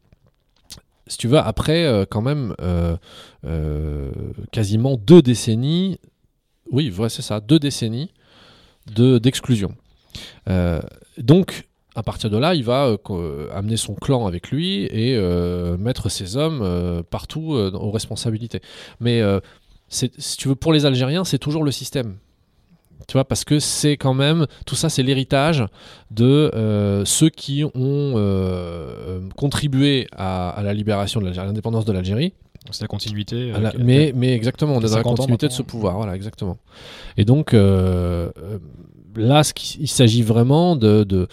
si 1.08 1.18
tu 1.18 1.28
veux, 1.28 1.40
après 1.40 2.06
quand 2.10 2.22
même 2.22 2.56
quasiment 4.52 4.96
deux 4.96 5.22
décennies 5.22 6.00
oui, 6.72 6.94
c'est 7.10 7.22
ça, 7.22 7.40
deux 7.40 7.60
décennies 7.60 8.12
d'exclusion. 8.88 9.76
Euh, 10.50 10.82
donc, 11.18 11.68
à 11.96 12.04
partir 12.04 12.30
de 12.30 12.38
là, 12.38 12.56
il 12.56 12.64
va 12.64 12.96
euh, 13.10 13.48
amener 13.54 13.78
son 13.78 13.96
clan 13.96 14.26
avec 14.26 14.50
lui 14.50 14.86
et 14.86 15.16
euh, 15.16 15.78
mettre 15.78 16.10
ses 16.10 16.38
hommes 16.38 17.04
partout 17.10 17.54
aux 17.54 17.92
responsabilités. 17.92 18.62
Mais 19.00 19.22
si 19.90 20.10
tu 20.38 20.48
veux, 20.48 20.56
pour 20.56 20.74
les 20.74 20.86
Algériens, 20.86 21.24
c'est 21.24 21.40
toujours 21.40 21.64
le 21.64 21.72
système. 21.72 22.16
Tu 23.08 23.14
vois, 23.14 23.26
parce 23.26 23.44
que 23.44 23.60
c'est 23.60 23.98
quand 23.98 24.14
même, 24.14 24.46
tout 24.66 24.76
ça, 24.76 24.88
c'est 24.88 25.04
l'héritage 25.04 25.66
de 26.12 27.04
ceux 27.06 27.30
qui 27.30 27.64
ont 27.66 29.30
contribué 29.36 30.08
à, 30.16 30.62
la 30.64 30.74
libération 30.74 31.20
de 31.20 31.30
l'indépendance 31.30 31.84
de 31.84 31.92
l'Algérie 31.92 32.34
c'est 32.70 32.82
la 32.82 32.88
continuité. 32.88 33.52
Euh, 33.54 33.72
mais, 33.80 34.14
mais 34.16 34.34
exactement, 34.34 34.76
on 34.76 34.82
est 34.82 34.90
dans 34.90 34.98
la 34.98 35.04
continuité 35.04 35.48
de 35.48 35.54
ce 35.54 35.64
pouvoir. 35.64 35.96
Voilà, 35.98 36.16
exactement. 36.16 36.58
Et 37.18 37.26
donc, 37.26 37.54
euh, 37.54 38.32
euh, 38.38 38.60
là, 39.16 39.42
il 39.80 39.88
s'agit 39.88 40.22
vraiment 40.22 40.76
de, 40.76 41.04
de, 41.04 41.28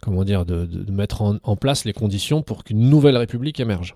comment 0.00 0.24
dire, 0.24 0.44
de, 0.44 0.66
de 0.66 0.92
mettre 0.92 1.22
en, 1.22 1.56
place 1.56 1.84
les 1.84 1.92
conditions 1.92 2.42
pour 2.42 2.64
qu'une 2.64 2.90
nouvelle 2.90 3.16
république 3.16 3.60
émerge. 3.60 3.94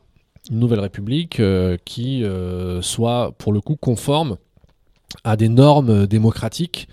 Une 0.50 0.60
nouvelle 0.60 0.80
république 0.80 1.42
qui 1.84 2.24
soit, 2.80 3.34
pour 3.38 3.52
le 3.52 3.60
coup, 3.60 3.76
conforme 3.76 4.36
à 5.24 5.36
des 5.36 5.48
normes 5.48 6.06
démocratiques 6.06 6.88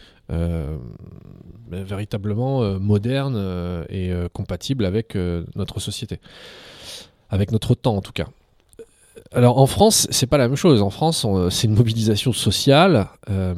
véritablement 1.69 2.79
modernes 2.79 3.85
et 3.89 4.11
compatibles 4.33 4.83
avec 4.83 5.15
notre 5.55 5.79
société. 5.79 6.19
Avec 7.29 7.51
notre 7.51 7.75
temps, 7.75 7.95
en 7.95 8.01
tout 8.01 8.11
cas 8.11 8.27
alors 9.35 9.57
en 9.57 9.67
France, 9.67 10.07
c'est 10.11 10.27
pas 10.27 10.37
la 10.37 10.47
même 10.47 10.57
chose. 10.57 10.81
En 10.81 10.89
France, 10.89 11.25
c'est 11.49 11.67
une 11.67 11.75
mobilisation 11.75 12.33
sociale 12.33 13.07
euh, 13.29 13.53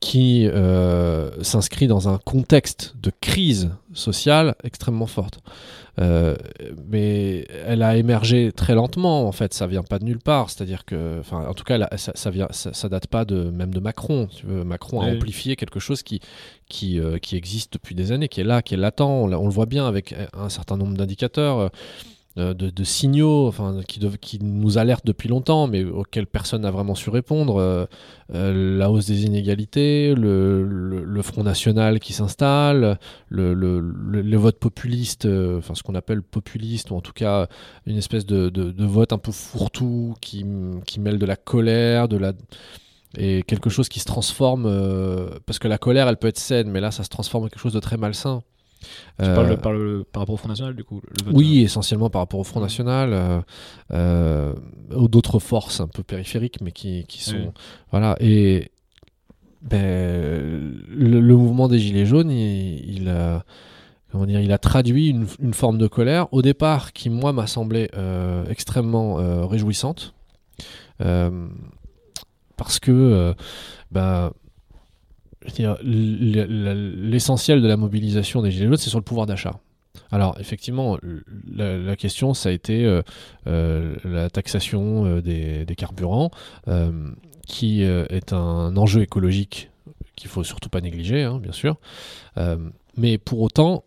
qui 0.00 0.48
euh, 0.48 1.42
s'inscrit 1.42 1.86
dans 1.86 2.08
un 2.08 2.18
contexte 2.18 2.94
de 3.00 3.12
crise 3.20 3.70
sociale 3.94 4.56
extrêmement 4.64 5.06
forte. 5.06 5.38
Euh, 6.00 6.36
mais 6.88 7.46
elle 7.66 7.82
a 7.82 7.96
émergé 7.98 8.50
très 8.50 8.74
lentement, 8.74 9.28
en 9.28 9.32
fait, 9.32 9.52
ça 9.52 9.66
vient 9.66 9.82
pas 9.82 9.98
de 9.98 10.04
nulle 10.04 10.18
part. 10.18 10.48
C'est-à-dire 10.50 10.84
que, 10.86 11.18
enfin, 11.20 11.46
en 11.46 11.54
tout 11.54 11.64
cas, 11.64 11.86
ça, 11.98 12.12
ça, 12.14 12.30
vient, 12.30 12.48
ça, 12.50 12.88
date 12.88 13.06
pas 13.06 13.24
de 13.24 13.50
même 13.50 13.74
de 13.74 13.78
Macron. 13.78 14.26
Tu 14.34 14.46
veux, 14.46 14.64
Macron 14.64 15.02
a 15.02 15.04
amplifié 15.04 15.54
quelque 15.54 15.80
chose 15.80 16.02
qui 16.02 16.20
qui, 16.68 16.98
qui 17.20 17.36
existe 17.36 17.74
depuis 17.74 17.94
des 17.94 18.10
années, 18.10 18.28
qui 18.28 18.40
est 18.40 18.44
là, 18.44 18.62
qui 18.62 18.74
est 18.74 18.78
latent. 18.78 19.02
On, 19.02 19.30
on 19.30 19.44
le 19.44 19.52
voit 19.52 19.66
bien 19.66 19.86
avec 19.86 20.14
un 20.32 20.48
certain 20.48 20.78
nombre 20.78 20.96
d'indicateurs 20.96 21.70
de, 22.36 22.52
de 22.52 22.84
signaux 22.84 23.46
enfin, 23.46 23.80
qui, 23.86 24.00
qui 24.20 24.38
nous 24.42 24.78
alertent 24.78 25.06
depuis 25.06 25.28
longtemps, 25.28 25.66
mais 25.66 25.84
auxquels 25.84 26.26
personne 26.26 26.62
n'a 26.62 26.70
vraiment 26.70 26.94
su 26.94 27.10
répondre. 27.10 27.56
Euh, 27.56 27.86
euh, 28.34 28.78
la 28.78 28.90
hausse 28.90 29.06
des 29.06 29.24
inégalités, 29.24 30.14
le, 30.14 31.20
Front 31.22 31.44
National 31.44 32.00
qui 32.00 32.12
s'installe, 32.12 32.98
le, 33.28 33.54
le, 33.54 34.36
vote 34.36 34.58
populiste, 34.58 35.26
euh, 35.26 35.58
enfin 35.58 35.74
ce 35.74 35.82
qu'on 35.82 35.94
appelle 35.94 36.22
populiste, 36.22 36.90
ou 36.90 36.96
en 36.96 37.00
tout 37.00 37.12
cas 37.12 37.46
une 37.86 37.96
espèce 37.96 38.26
de, 38.26 38.48
de- 38.48 38.84
vote 38.84 39.12
un 39.12 39.18
peu 39.18 39.30
fourre-tout 39.30 40.14
qui, 40.20 40.44
qui 40.84 41.00
mêle 41.00 41.18
de 41.18 41.26
la 41.26 41.36
colère, 41.36 42.08
de 42.08 42.16
la 42.16 42.32
et 43.18 43.42
quelque 43.42 43.68
chose 43.70 43.88
qui 43.88 44.00
se 44.00 44.06
transforme 44.06 44.64
euh, 44.66 45.38
parce 45.44 45.58
que 45.58 45.68
la 45.68 45.76
colère 45.76 46.08
elle 46.08 46.16
peut 46.16 46.28
être 46.28 46.38
saine 46.38 46.70
mais 46.70 46.80
là 46.80 46.90
ça 46.90 47.04
se 47.04 47.10
transforme 47.10 47.44
en 47.44 47.48
quelque 47.48 47.60
chose 47.60 47.74
de 47.74 47.80
très 47.80 47.98
malsain 47.98 48.42
Tu 48.82 49.24
Euh, 49.24 49.34
parles 49.34 49.60
par, 49.60 49.72
le, 49.72 50.04
par 50.10 50.22
rapport 50.22 50.34
au 50.34 50.36
Front 50.38 50.48
National, 50.48 50.74
du 50.74 50.84
coup 50.84 51.00
le 51.06 51.24
vote, 51.24 51.34
oui 51.36 51.60
essentiellement 51.62 52.10
par 52.10 52.20
rapport 52.22 52.40
au 52.40 52.44
Front 52.44 52.60
National 52.60 53.12
euh, 53.12 53.40
euh, 53.92 54.54
ou 54.96 55.08
d'autres 55.08 55.38
forces 55.38 55.80
un 55.80 55.88
peu 55.88 56.02
périphériques 56.02 56.60
mais 56.60 56.72
qui, 56.72 57.04
qui 57.06 57.22
sont 57.22 57.36
Oui. 57.36 57.50
voilà. 57.90 58.16
Et 58.20 58.70
ben, 59.62 59.80
le, 60.88 61.20
le 61.20 61.36
mouvement 61.36 61.68
des 61.68 61.78
gilets 61.78 62.06
jaunes 62.06 62.30
il, 62.32 63.14
comment 64.10 64.26
dire 64.26 64.40
il 64.40 64.50
a 64.52 64.58
traduit 64.58 65.08
une, 65.10 65.26
une 65.40 65.54
forme 65.54 65.78
de 65.78 65.86
colère 65.86 66.26
au 66.32 66.42
départ 66.42 66.92
qui 66.92 67.08
moi 67.10 67.32
m'a 67.32 67.46
semblé 67.46 67.88
extrêmement 68.50 69.46
réjouissante. 69.46 70.14
Parce 72.56 72.78
que 72.80 73.34
ben, 73.90 74.30
je 74.30 74.30
veux 74.30 74.30
dire, 74.30 74.30
l- 74.30 74.32
l- 74.32 74.32
l'essentiel 75.82 77.62
de 77.62 77.68
la 77.68 77.76
mobilisation 77.76 78.42
des 78.42 78.50
Gilets 78.50 78.66
jaunes, 78.66 78.76
c'est 78.76 78.90
sur 78.90 78.98
le 78.98 79.04
pouvoir 79.04 79.26
d'achat. 79.26 79.58
Alors, 80.10 80.36
effectivement, 80.40 80.98
la, 81.54 81.76
la 81.78 81.96
question, 81.96 82.34
ça 82.34 82.48
a 82.48 82.52
été 82.52 82.84
euh, 82.84 83.02
euh, 83.46 83.94
la 84.04 84.30
taxation 84.30 85.04
euh, 85.06 85.20
des, 85.20 85.64
des 85.64 85.74
carburants, 85.74 86.30
qui 87.46 87.82
est 87.82 88.32
un 88.32 88.76
enjeu 88.76 89.02
écologique 89.02 89.70
qu'il 90.16 90.30
faut 90.30 90.44
surtout 90.44 90.68
pas 90.68 90.80
négliger, 90.80 91.22
hein, 91.24 91.38
bien 91.42 91.52
sûr. 91.52 91.76
Mais 92.96 93.18
pour 93.18 93.40
autant, 93.40 93.84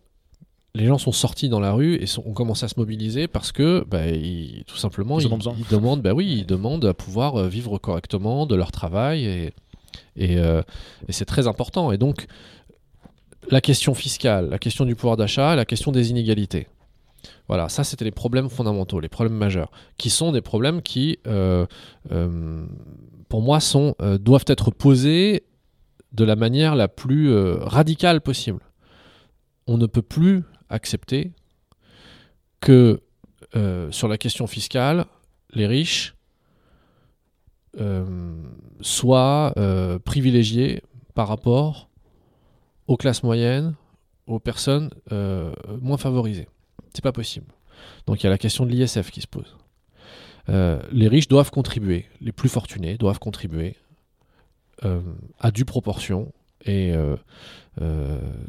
les 0.73 0.85
gens 0.87 0.97
sont 0.97 1.13
sortis 1.13 1.47
dans 1.47 1.61
la 1.61 1.71
rue 1.71 1.95
et 1.95 2.05
sont- 2.05 2.23
ont 2.25 2.33
commencé 2.33 2.65
à 2.65 2.67
se 2.67 2.77
mobiliser 2.77 3.27
parce 3.29 3.53
que, 3.53 3.85
bah, 3.89 4.07
ils- 4.09 4.63
tout 4.67 4.75
simplement, 4.75 5.19
Ils 5.57 5.67
demandent, 5.71 6.01
bah 6.01 6.13
oui, 6.13 6.39
ils 6.39 6.45
demandent 6.45 6.83
à 6.85 6.93
pouvoir 6.93 7.47
vivre 7.47 7.77
correctement 7.77 8.45
de 8.45 8.55
leur 8.55 8.71
travail 8.73 9.23
et, 9.25 9.53
et, 10.15 10.37
euh, 10.37 10.61
et 11.07 11.11
c'est 11.11 11.25
très 11.25 11.47
important. 11.47 11.91
Et 11.91 11.97
donc, 11.97 12.25
la 13.49 13.61
question 13.61 13.93
fiscale, 13.93 14.49
la 14.49 14.59
question 14.59 14.85
du 14.85 14.95
pouvoir 14.95 15.17
d'achat, 15.17 15.55
la 15.55 15.65
question 15.65 15.91
des 15.91 16.09
inégalités. 16.09 16.67
Voilà, 17.47 17.69
ça 17.69 17.83
c'était 17.83 18.05
les 18.05 18.11
problèmes 18.11 18.49
fondamentaux, 18.49 18.99
les 18.99 19.09
problèmes 19.09 19.37
majeurs, 19.37 19.71
qui 19.97 20.09
sont 20.09 20.31
des 20.31 20.41
problèmes 20.41 20.81
qui, 20.81 21.19
euh, 21.27 21.65
euh, 22.11 22.65
pour 23.29 23.41
moi, 23.41 23.59
sont, 23.59 23.95
doivent 24.19 24.45
être 24.47 24.71
posés 24.71 25.43
de 26.11 26.23
la 26.23 26.35
manière 26.35 26.75
la 26.75 26.87
plus 26.87 27.35
radicale 27.59 28.21
possible. 28.21 28.61
On 29.67 29.77
ne 29.77 29.85
peut 29.85 30.01
plus 30.01 30.43
accepter 30.69 31.31
que 32.61 33.01
sur 33.91 34.07
la 34.07 34.17
question 34.17 34.47
fiscale, 34.47 35.05
les 35.53 35.67
riches 35.67 36.14
euh, 37.79 38.05
soient 38.79 39.53
euh, 39.57 39.99
privilégiés 39.99 40.81
par 41.13 41.27
rapport 41.27 41.89
aux 42.87 42.95
classes 42.95 43.21
moyennes, 43.21 43.75
aux 44.27 44.39
personnes 44.39 44.91
euh, 45.11 45.51
moins 45.81 45.97
favorisées. 45.97 46.47
C'est 46.93 47.03
pas 47.03 47.11
possible. 47.11 47.47
Donc 48.07 48.21
il 48.21 48.25
y 48.25 48.27
a 48.27 48.29
la 48.29 48.37
question 48.37 48.65
de 48.65 48.71
l'ISF 48.71 49.11
qui 49.11 49.21
se 49.21 49.27
pose. 49.27 49.57
Les 50.47 51.07
riches 51.07 51.27
doivent 51.27 51.49
contribuer, 51.49 52.05
les 52.21 52.31
plus 52.31 52.49
fortunés 52.49 52.97
doivent 52.97 53.17
contribuer 53.17 53.75
à 55.39 55.51
due 55.51 55.65
proportion 55.65 56.31
et 56.63 56.93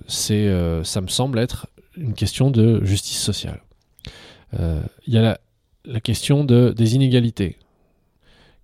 c'est, 0.07 0.83
ça 0.85 1.01
me 1.01 1.09
semble 1.09 1.39
être 1.39 1.69
une 1.97 2.13
question 2.13 2.51
de 2.51 2.85
justice 2.85 3.19
sociale. 3.19 3.63
Il 4.53 5.15
y 5.15 5.17
a 5.17 5.39
la, 5.87 6.01
question 6.01 6.45
de, 6.45 6.75
des 6.77 6.97
inégalités, 6.97 7.57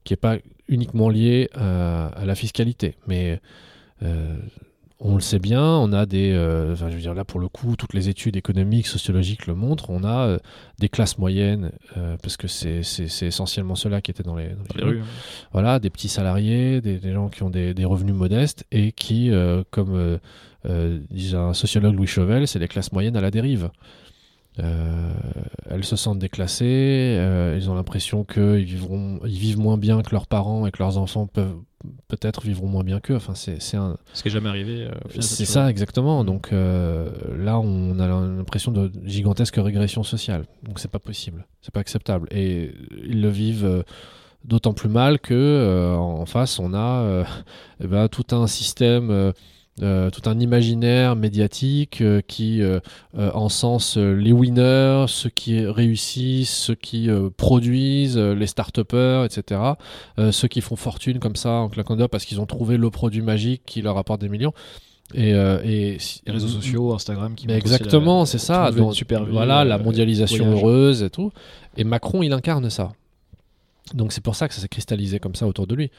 qui 0.05 0.13
n'est 0.13 0.19
pas 0.19 0.37
uniquement 0.73 1.09
liée 1.09 1.49
à, 1.55 2.07
à 2.09 2.25
la 2.25 2.35
fiscalité, 2.35 2.97
mais 3.07 3.41
euh, 4.03 4.37
on 5.05 5.17
le 5.17 5.21
sait 5.21 5.41
bien, 5.41 5.65
on 5.65 5.93
a 5.93 6.07
des, 6.07 6.31
euh, 6.33 6.75
enfin, 6.75 6.89
je 6.89 6.95
veux 6.95 7.01
dire 7.01 7.15
là 7.15 7.25
pour 7.25 7.41
le 7.41 7.49
coup, 7.49 7.75
toutes 7.77 7.93
les 7.93 8.09
études 8.09 8.37
économiques, 8.37 8.87
sociologiques 8.87 9.47
le 9.49 9.55
montrent, 9.55 9.91
on 9.91 10.05
a 10.05 10.27
euh, 10.27 10.39
des 10.79 10.89
classes 10.89 11.19
moyennes, 11.19 11.73
euh, 11.97 12.17
parce 12.23 12.37
que 12.37 12.47
c'est, 12.47 12.85
c'est, 12.85 13.09
c'est 13.09 13.27
essentiellement 13.27 13.75
ceux-là 13.75 14.01
qui 14.01 14.13
étaient 14.13 14.23
dans 14.23 14.37
les, 14.37 14.51
dans 14.51 14.63
dans 14.63 14.75
les 14.77 14.81
les 14.85 14.91
rues 14.91 14.99
rues. 14.99 15.05
voilà, 15.53 15.81
des 15.81 15.91
petits 15.91 16.09
salariés, 16.09 16.81
des, 16.81 16.99
des 16.99 17.13
gens 17.13 17.29
qui 17.29 17.43
ont 17.43 17.51
des, 17.51 17.75
des 17.75 17.85
revenus 17.85 18.15
modestes 18.15 18.65
et 18.71 18.93
qui, 18.93 19.33
euh, 19.33 19.65
comme 19.73 19.95
euh, 19.97 20.19
euh, 20.67 21.01
disait 21.11 21.37
un 21.37 21.53
sociologue 21.55 21.97
Louis 21.97 22.07
Chauvel, 22.07 22.47
c'est 22.47 22.61
les 22.61 22.69
classes 22.69 22.93
moyennes 22.93 23.17
à 23.17 23.21
la 23.21 23.33
dérive. 23.33 23.71
Euh, 24.59 25.13
elles 25.71 25.85
se 25.85 25.97
sentent 25.97 26.19
déclassées, 26.19 27.17
euh, 27.19 27.57
ils 27.59 27.71
ont 27.71 27.75
l'impression 27.75 28.25
qu'ils 28.25 28.65
vivront, 28.65 29.19
ils 29.25 29.39
vivent 29.39 29.59
moins 29.59 29.79
bien 29.79 30.03
que 30.03 30.11
leurs 30.11 30.27
parents 30.27 30.67
et 30.67 30.71
que 30.71 30.79
leurs 30.79 30.99
enfants 30.99 31.27
peuvent 31.27 31.57
peut-être 32.09 32.43
vivront 32.43 32.69
moins 32.69 32.85
bien 32.85 33.01
qu'eux. 33.01 33.17
Enfin, 33.17 33.35
c'est, 33.35 33.77
un, 33.77 33.97
Ce 34.13 34.23
qui 34.23 34.29
est 34.29 34.31
jamais 34.31 34.51
arrivé. 34.51 34.83
euh, 34.83 35.21
c'est 35.21 35.47
ça 35.47 35.71
exactement. 35.71 36.23
Donc 36.25 36.53
euh, 36.53 37.11
là, 37.39 37.59
on 37.59 37.99
a 37.99 38.07
l'impression 38.07 38.73
de 38.73 38.93
gigantesque 39.05 39.57
régression 39.57 40.03
sociale. 40.03 40.45
Donc 40.65 40.79
c'est 40.81 40.91
pas 40.91 40.99
possible, 40.99 41.47
c'est 41.63 41.73
pas 41.73 41.81
acceptable. 41.81 42.29
Et 42.31 42.75
ils 43.03 43.23
le 43.23 43.31
vivent 43.31 43.85
d'autant 44.45 44.75
plus 44.75 44.91
mal 44.91 45.19
que 45.19 45.97
en 45.97 46.27
face, 46.27 46.59
on 46.59 46.75
a 46.75 47.25
eh 47.81 47.87
ben, 47.87 48.09
tout 48.09 48.37
un 48.37 48.47
système. 48.47 49.33
Euh, 49.81 50.11
tout 50.11 50.29
un 50.29 50.39
imaginaire 50.39 51.17
médiatique 51.17 52.03
euh, 52.03 52.21
qui 52.21 52.61
euh, 52.61 52.81
euh, 53.17 53.31
encense 53.33 53.97
les 53.97 54.33
winners, 54.33 55.07
ceux 55.09 55.31
qui 55.31 55.65
réussissent, 55.65 56.55
ceux 56.55 56.75
qui 56.75 57.09
produisent, 57.37 58.19
les 58.19 58.47
start-upers, 58.47 59.25
etc. 59.25 59.61
Ceux 60.31 60.49
qui 60.49 60.61
font 60.61 60.77
fortune 60.77 61.19
comme 61.19 61.37
ça 61.37 61.51
en 61.51 61.69
claquant 61.69 61.97
doigts 61.97 62.09
parce 62.09 62.25
qu'ils 62.25 62.41
ont 62.41 62.47
trouvé 62.47 62.77
le 62.77 62.91
produit 62.91 63.23
magique 63.23 63.63
qui 63.65 63.83
leur 63.83 63.97
apporte 63.97 64.21
des 64.21 64.29
millions. 64.29 64.53
Et, 65.15 65.35
euh, 65.35 65.59
Les 65.63 65.99
réseaux 66.33 66.49
sociaux, 66.49 66.95
Instagram 66.95 67.35
qui 67.35 67.47
mais 67.47 67.59
exactement, 67.59 68.25
c'est 68.25 68.39
ça. 68.39 68.71
Donc, 68.71 68.95
super 68.95 69.25
voilà, 69.25 69.65
la 69.65 69.79
mondialisation 69.79 70.45
voyage. 70.45 70.63
heureuse 70.63 71.03
et 71.03 71.11
tout. 71.11 71.33
Et 71.77 71.85
Macron, 71.85 72.23
il 72.23 72.33
incarne 72.33 72.71
ça. 72.71 72.93
Donc 73.95 74.13
c'est 74.13 74.23
pour 74.23 74.37
ça 74.37 74.47
que 74.49 74.55
ça 74.55 74.61
s'est 74.61 74.69
cristallisé 74.69 75.19
comme 75.19 75.35
ça 75.35 75.47
autour 75.47 75.67
de 75.67 75.75
lui. 75.75 75.91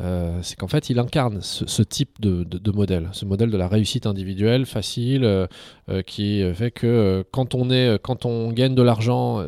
Euh, 0.00 0.38
c'est 0.42 0.56
qu'en 0.56 0.68
fait, 0.68 0.90
il 0.90 0.98
incarne 0.98 1.40
ce, 1.40 1.66
ce 1.66 1.82
type 1.82 2.20
de, 2.20 2.44
de- 2.44 2.58
de 2.58 2.70
modèle, 2.70 3.08
ce 3.12 3.24
modèle 3.24 3.50
de 3.50 3.56
la 3.56 3.66
réussite 3.66 4.06
individuelle, 4.06 4.66
facile, 4.66 5.24
euh, 5.24 5.46
euh, 5.88 6.02
qui 6.02 6.42
fait 6.54 6.70
que 6.70 7.24
quand 7.32 7.54
on 7.54 7.70
est, 7.70 7.98
quand 8.02 8.24
on 8.26 8.52
gagne 8.52 8.74
de 8.74 8.82
l'argent, 8.82 9.40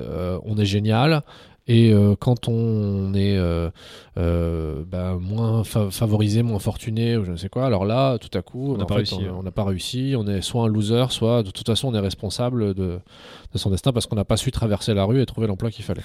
on 0.45 0.57
est 0.59 0.65
génial. 0.65 1.23
Et 1.69 1.93
quand 2.19 2.49
on 2.49 3.15
est 3.15 3.39
bah, 4.17 5.17
moins 5.21 5.63
fa- 5.63 5.91
favorisé, 5.91 6.43
moins 6.43 6.59
fortuné, 6.59 7.17
ou 7.17 7.25
je 7.25 7.31
ne 7.33 7.37
sais 7.37 7.49
quoi, 7.49 7.67
alors 7.67 7.85
là, 7.85 8.19
tout 8.19 8.37
à 8.37 8.43
coup, 8.43 8.73
On 8.75 8.77
n'a 8.79 8.83
en 8.83 8.87
pas 8.87 8.95
réussi, 8.97 9.15
on- 9.15 9.29
hein. 9.29 9.37
on 9.39 9.43
n'a 9.45 9.53
pas 9.53 9.65
réussi, 9.65 10.15
on 10.19 10.27
est 10.27 10.41
soit 10.43 10.65
un 10.65 10.67
loser, 10.67 11.05
soit 11.11 11.43
de 11.45 11.51
toute 11.51 11.67
façon 11.67 11.89
on 11.89 11.95
est 11.95 12.01
responsable 12.01 12.75
de, 12.75 12.99
de 13.53 13.59
son 13.59 13.71
destin 13.71 13.93
parce 13.93 14.07
qu'on 14.07 14.17
n'a 14.17 14.25
pas 14.25 14.37
su 14.37 14.51
traverser 14.51 14.93
la 14.93 15.05
rue 15.05 15.21
et 15.21 15.27
trouver 15.27 15.47
l'emploi 15.47 15.71
qu'il 15.71 15.85
fallait. 15.85 16.03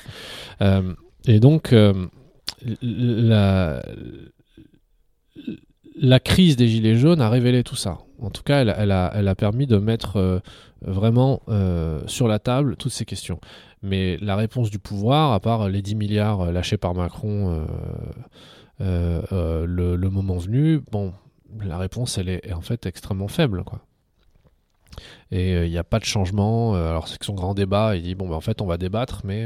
Et 1.26 1.40
donc, 1.40 1.74
euh, 1.74 1.94
la, 2.82 3.82
crise 6.20 6.56
des 6.56 6.68
Gilets 6.68 6.96
jaunes 6.96 7.22
a 7.22 7.30
révélé 7.30 7.64
tout 7.64 7.76
ça. 7.76 8.00
En 8.20 8.30
tout 8.30 8.44
cas, 8.44 8.62
elle, 8.62 8.92
a- 8.92 9.36
permis 9.36 9.68
de 9.68 9.78
mettre 9.78 10.18
euh, 10.18 10.40
vraiment 10.82 11.42
euh, 11.50 12.02
sur 12.08 12.28
la 12.28 12.40
table 12.40 12.76
toutes 12.78 12.92
ces 12.92 13.06
questions. 13.06 13.40
Mais 13.84 14.18
la 14.22 14.36
réponse 14.36 14.72
du 14.72 14.80
pouvoir, 14.80 15.34
à 15.34 15.40
part 15.40 15.70
les 15.70 15.82
10 15.82 15.96
milliards 15.96 16.52
lâchés 16.52 16.78
par 16.78 16.96
Macron 16.96 17.66
le, 18.80 20.10
moment 20.10 20.38
venu, 20.38 20.82
bon, 20.92 21.14
la 21.64 21.78
réponse, 21.78 22.18
elle 22.18 22.30
est, 22.30 22.54
en 22.54 22.62
fait 22.62 22.86
extrêmement 22.86 23.28
faible. 23.28 23.64
Et 25.30 25.66
il 25.66 25.70
n'y 25.70 25.78
a 25.78 25.84
pas 25.84 26.00
de 26.00 26.06
changement. 26.06 26.74
alors, 26.74 27.08
c'est 27.08 27.20
que 27.20 27.26
son 27.26 27.36
grand 27.36 27.54
débat, 27.54 27.96
il 27.96 28.02
dit 28.02 28.16
bon, 28.16 28.30
ben, 28.30 28.36
en 28.36 28.42
fait, 28.42 28.62
on 28.62 28.66
va 28.66 28.78
débattre, 28.78 29.22
mais 29.26 29.46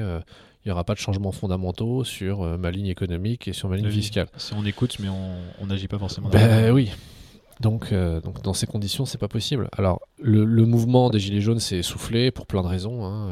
il 0.64 0.68
n'y 0.68 0.72
aura 0.72 0.84
pas 0.84 0.94
de 0.94 1.00
changements 1.00 1.32
fondamentaux 1.32 2.04
sur 2.04 2.44
euh, 2.44 2.58
ma 2.58 2.70
ligne 2.72 2.88
économique 2.88 3.48
et 3.48 3.54
sur 3.54 3.68
ma 3.70 3.78
ligne 3.78 3.88
Oui. 3.88 3.94
fiscale. 3.94 4.28
Si 4.38 4.54
on 4.54 4.66
écoute, 4.66 4.98
mais 5.00 5.08
on 5.10 5.66
n'agit 5.66 5.88
pas 5.88 5.98
forcément. 6.00 6.30
Ben 6.30 6.72
oui. 6.72 6.92
Donc, 7.60 7.92
euh, 7.92 8.22
donc 8.22 8.42
dans 8.42 8.54
ces 8.54 8.66
conditions, 8.66 9.06
c'est 9.06 9.20
pas 9.20 9.28
possible. 9.28 9.70
Alors, 9.78 10.02
le, 10.20 10.46
le 10.46 10.66
mouvement 10.66 11.10
des 11.12 11.20
Gilets 11.20 11.42
jaunes 11.42 11.60
s'est 11.60 11.78
essoufflé 11.78 12.32
pour 12.32 12.48
plein 12.48 12.64
de 12.64 12.68
raisons. 12.68 13.06
hein. 13.06 13.30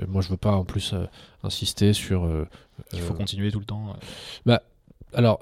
Euh, 0.00 0.06
moi, 0.08 0.22
je 0.22 0.30
veux 0.30 0.38
pas 0.38 0.52
en 0.52 0.64
plus 0.64 0.94
insister 1.42 1.92
sur. 1.92 2.26
Il 2.92 3.00
faut 3.00 3.12
continuer 3.14 3.50
tout 3.50 3.58
le 3.58 3.66
temps. 3.66 3.94
euh. 4.48 4.56
alors, 5.12 5.40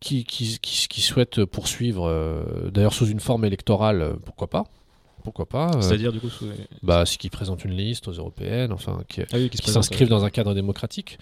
qui, 0.00 0.22
qui, 0.24 0.58
qui, 0.60 0.86
qui 0.88 1.00
souhaite 1.00 1.44
poursuivre, 1.44 2.70
d'ailleurs 2.72 2.92
sous 2.92 3.06
une 3.06 3.18
forme 3.20 3.44
électorale, 3.44 4.14
pourquoi 4.24 4.48
pas 4.48 4.64
pourquoi 5.28 5.46
pas. 5.46 5.70
euh, 5.76 5.80
C'est-à-dire, 5.80 6.12
du 6.12 6.20
coup, 6.20 6.28
bah, 6.82 7.04
ce 7.04 7.18
qui 7.18 7.28
présente 7.30 7.64
une 7.64 7.72
liste 7.72 8.08
aux 8.08 8.12
européennes, 8.12 8.72
enfin, 8.72 9.02
qui, 9.08 9.20
Ah 9.22 9.26
oui, 9.34 9.50
qui 9.50 9.56
se 9.56 9.62
qui 9.62 9.66
présente, 9.66 9.84
s'inscrivent 9.84 10.08
dans 10.08 10.24
un 10.24 10.30
cadre 10.30 10.54
démocratique. 10.54 11.18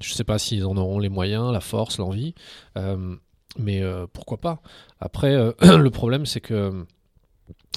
Je 0.00 0.10
ne 0.10 0.14
sais 0.14 0.24
pas 0.24 0.38
s'ils 0.38 0.66
en 0.66 0.76
auront 0.76 0.98
les 0.98 1.08
moyens, 1.08 1.52
la 1.52 1.60
force, 1.60 1.98
l'envie, 1.98 2.34
euh, 2.76 3.16
mais 3.58 3.82
euh, 3.82 4.06
pourquoi 4.12 4.38
pas. 4.38 4.60
Après, 5.00 5.34
le 5.62 5.88
problème, 5.88 6.26
c'est 6.26 6.40
que 6.40 6.84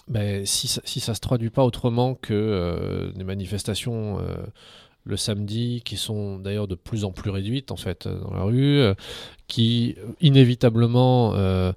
ben, 0.10 0.46
si, 0.46 0.68
ça, 0.68 0.82
si 0.84 1.00
ça 1.00 1.14
se 1.14 1.22
traduit 1.22 1.50
pas 1.50 1.64
autrement 1.64 2.16
que 2.16 3.12
des 3.16 3.24
manifestations 3.24 4.18
le 5.10 5.18
samedi, 5.18 5.82
qui 5.84 5.98
sont 5.98 6.40
d'ailleurs 6.40 6.68
de 6.68 6.76
plus 6.76 7.04
en 7.04 7.12
plus 7.12 7.30
réduites 7.32 7.72
en 7.72 7.76
fait 7.76 8.06
euh, 8.06 8.20
dans 8.22 8.34
la 8.34 8.44
rue, 8.44 8.80
euh, 8.80 8.94
qui 9.48 9.96
euh, 9.98 10.06
inévitablement 10.22 11.34
euh, 11.36 11.74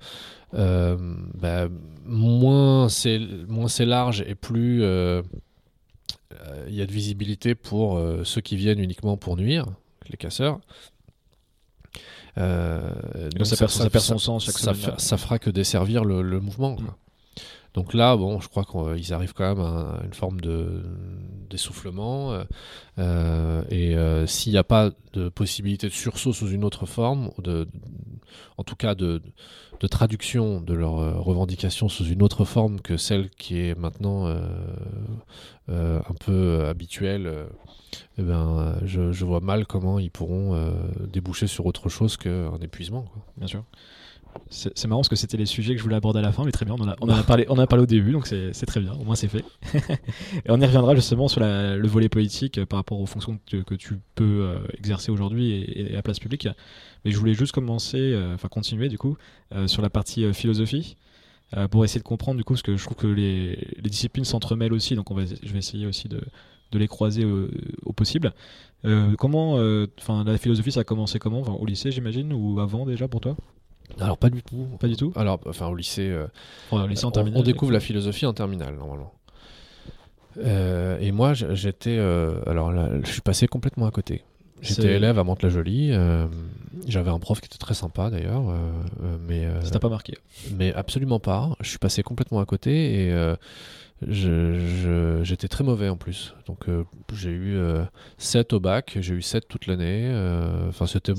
euh, 0.55 0.97
ben, 1.35 1.68
moins 2.05 2.88
c'est 2.88 3.18
moins 3.49 3.68
c'est 3.68 3.87
large 3.87 4.23
et 4.27 4.35
plus 4.35 4.83
euh, 4.85 5.23
il 6.68 6.75
y 6.75 6.83
a 6.83 6.87
de 6.87 6.92
visibilité 6.92 7.55
pour 7.55 8.01
ceux 8.25 8.40
qui 8.40 8.57
viennent 8.57 8.81
uniquement 8.81 9.16
pour 9.16 9.37
nuire, 9.37 9.66
les 10.11 10.16
casseurs. 10.16 10.59
Donc 12.37 13.47
ça 13.47 13.57
perd- 13.57 13.71
ça 13.71 13.90
perd 13.90 14.05
son 14.05 14.18
sens 14.18 14.45
chaque 14.47 14.55
ça, 14.59 14.73
ça 14.99 15.16
fera 15.18 15.38
que 15.38 15.51
desservir 15.51 16.05
le, 16.05 16.23
le 16.23 16.40
mouvement. 16.40 16.77
quoi. 16.77 16.97
Donc 17.74 17.94
là, 17.94 18.16
bon, 18.16 18.40
je 18.40 18.48
crois 18.48 18.64
qu'ils 18.64 19.14
arrivent 19.14 19.32
quand 19.32 19.56
même 19.56 19.64
à 19.64 20.00
une 20.04 20.12
forme 20.12 20.40
de 20.40 20.82
d'essoufflement. 21.48 22.32
euh, 22.32 22.44
euh, 22.98 23.62
et 23.70 23.94
euh, 23.96 24.26
s'il 24.26 24.52
n'y 24.52 24.58
a 24.58 24.64
pas 24.64 24.90
de 25.12 25.28
possibilité 25.28 25.88
de 25.88 25.92
sursaut 25.92 26.32
sous 26.32 26.48
une 26.48 26.64
autre 26.64 26.87
forme, 26.87 27.30
ou 27.37 27.42
de, 27.42 27.68
en 28.58 28.64
tout 28.64 28.76
cas 28.76 28.94
de, 28.94 29.22
de 29.80 29.87
traduction 29.87 30.61
de 30.61 30.74
leurs 30.74 31.22
revendications 31.24 31.88
sous 31.88 32.04
une 32.06 32.22
autre 32.22 32.44
forme 32.44 32.80
que 32.80 32.96
celle 32.96 33.30
qui 33.30 33.58
est 33.61 33.78
maintenant 33.78 34.26
un 35.68 36.14
peu 36.20 36.64
habituelle, 36.66 37.46
eh 38.18 38.22
ben, 38.22 38.78
je, 38.85 39.24
vois 39.24 39.40
mal 39.40 39.66
comment 39.66 39.98
ils 39.98 40.11
pourront 40.11 40.56
déboucher 41.12 41.46
sur 41.46 41.66
autre 41.66 41.88
chose 41.88 42.16
qu'un 42.16 42.58
épuisement. 42.61 43.06
Bien 43.37 43.48
sûr. 43.48 43.64
C'est 44.53 44.87
marrant 44.87 45.01
parce 45.01 45.09
que 45.09 45.16
c'était 45.16 45.38
les 45.38 45.47
sujets 45.47 45.73
que 45.73 45.79
je 45.79 45.83
voulais 45.83 45.97
aborder 45.97 46.18
à 46.18 46.23
la 46.23 46.31
fin, 46.31 46.45
mais 46.45 46.53
très 46.53 46.64
bien, 46.64 46.75
on 46.79 46.83
en 46.83 46.88
a, 47.09 47.23
parlé, 47.23 47.47
on 47.49 47.59
a 47.59 47.66
parlé 47.66 47.83
au 47.83 47.87
début, 47.87 48.12
donc 48.12 48.27
c'est 48.27 48.66
très 48.66 48.81
bien, 48.81 48.92
au 48.92 49.05
moins 49.05 49.14
c'est 49.14 49.29
fait. 49.29 49.45
et 49.75 50.51
on 50.51 50.61
y 50.61 50.64
reviendra 50.64 50.95
justement 50.95 51.27
sur 51.29 51.40
le 51.40 51.87
volet 51.87 52.09
politique 52.09 52.59
euh, 52.59 52.66
par 52.66 52.79
rapport 52.79 53.01
aux 53.01 53.07
fonctions 53.07 53.38
que, 53.51 53.75
tu 53.75 53.99
peux 54.14 54.42
euh, 54.42 54.59
exercer 54.77 55.11
aujourd'hui 55.11 55.53
et, 55.53 55.90
à 55.92 55.97
la 55.97 56.03
place 56.03 56.18
publique. 56.18 56.49
Mais 57.05 57.11
je 57.11 57.18
voulais 57.18 57.35
juste 57.35 57.53
commencer, 57.53 57.99
euh, 57.99 58.35
enfin 58.35 58.49
continuer 58.49 58.88
du 58.88 58.99
coup, 58.99 59.16
sur 59.66 59.83
la 59.83 59.90
partie 59.90 60.33
philosophie, 60.35 60.97
pour 61.71 61.85
essayer 61.85 62.01
de 62.01 62.07
comprendre 62.07 62.37
du 62.38 62.45
coup, 62.45 62.55
parce 62.55 62.62
que 62.62 62.77
je 62.77 62.85
trouve 62.85 62.97
que 62.97 63.07
les, 63.07 63.59
disciplines 63.83 64.25
s'entremêlent 64.25 64.73
aussi, 64.73 64.95
donc 64.95 65.07
je 65.18 65.53
vais 65.53 65.59
essayer 65.59 65.87
aussi 65.87 66.09
de, 66.09 66.21
les 66.75 66.88
croiser 66.88 67.25
au, 67.25 67.49
au 67.85 67.92
possible. 67.92 68.33
Comment, 69.18 69.55
enfin, 69.99 70.25
la 70.25 70.38
philosophie, 70.38 70.73
ça 70.73 70.81
a 70.81 70.85
commencé 70.85 71.18
comment? 71.18 71.42
Au 71.42 71.64
lycée, 71.64 71.90
j'imagine, 71.90 72.33
ou 72.33 72.61
avant 72.61 72.85
déjà 72.87 73.09
pour 73.09 73.21
toi? 73.21 73.37
Alors 74.00 74.18
pas 74.18 74.31
du 74.31 74.42
tout. 74.42 74.66
Pas 74.81 74.88
du 74.88 74.96
tout 74.96 75.12
Alors, 75.16 75.40
enfin 75.46 75.68
au 75.68 75.74
lycée, 75.74 76.09
euh, 76.09 76.26
au 76.70 76.87
lycée 76.87 77.05
en 77.05 77.09
on, 77.09 77.12
terminale, 77.12 77.40
on 77.40 77.42
découvre 77.42 77.72
la 77.72 77.81
philosophie 77.81 78.26
en 78.26 78.33
terminale 78.33 78.74
normalement. 78.76 79.12
Euh, 80.38 80.98
et 80.98 81.12
moi, 81.12 81.35
j'étais, 81.35 81.96
euh, 81.98 82.40
alors 82.46 82.72
là, 82.72 82.88
je 83.05 83.11
suis 83.11 83.20
passé 83.20 83.46
complètement 83.46 83.87
à 83.87 83.90
côté. 83.90 84.22
J'étais 84.62 84.94
élève 84.94 85.18
à 85.18 85.24
Mantes-la-Jolie. 85.24 85.92
J'avais 86.87 87.11
un 87.11 87.18
prof 87.18 87.40
qui 87.40 87.46
était 87.46 87.59
très 87.59 87.74
sympa 87.74 88.11
d'ailleurs, 88.11 88.44
mais 89.26 89.46
Ça 89.62 89.70
t'a 89.70 89.81
pas 89.81 89.88
marqué 89.88 90.14
mais 90.57 90.72
absolument 90.72 91.20
pas. 91.20 91.57
Je 91.61 91.68
suis 91.68 91.78
passé 91.78 92.02
complètement 92.02 92.40
à 92.40 92.46
côté 92.46 93.07
et 93.09 93.35
j'étais 94.08 95.48
très 95.48 95.64
mauvais 95.64 95.88
en 95.88 95.96
plus. 95.96 96.34
Donc 96.46 96.68
euh, 96.68 96.84
j'ai 97.14 97.30
eu 97.30 97.56
euh, 97.56 97.84
7 98.18 98.52
au 98.52 98.60
bac, 98.60 98.98
j'ai 99.00 99.14
eu 99.14 99.22
7 99.22 99.48
toute 99.48 99.66
l'année. 99.66 100.08
euh, 100.12 100.68
Enfin, 100.68 100.86
c'était 100.86 101.12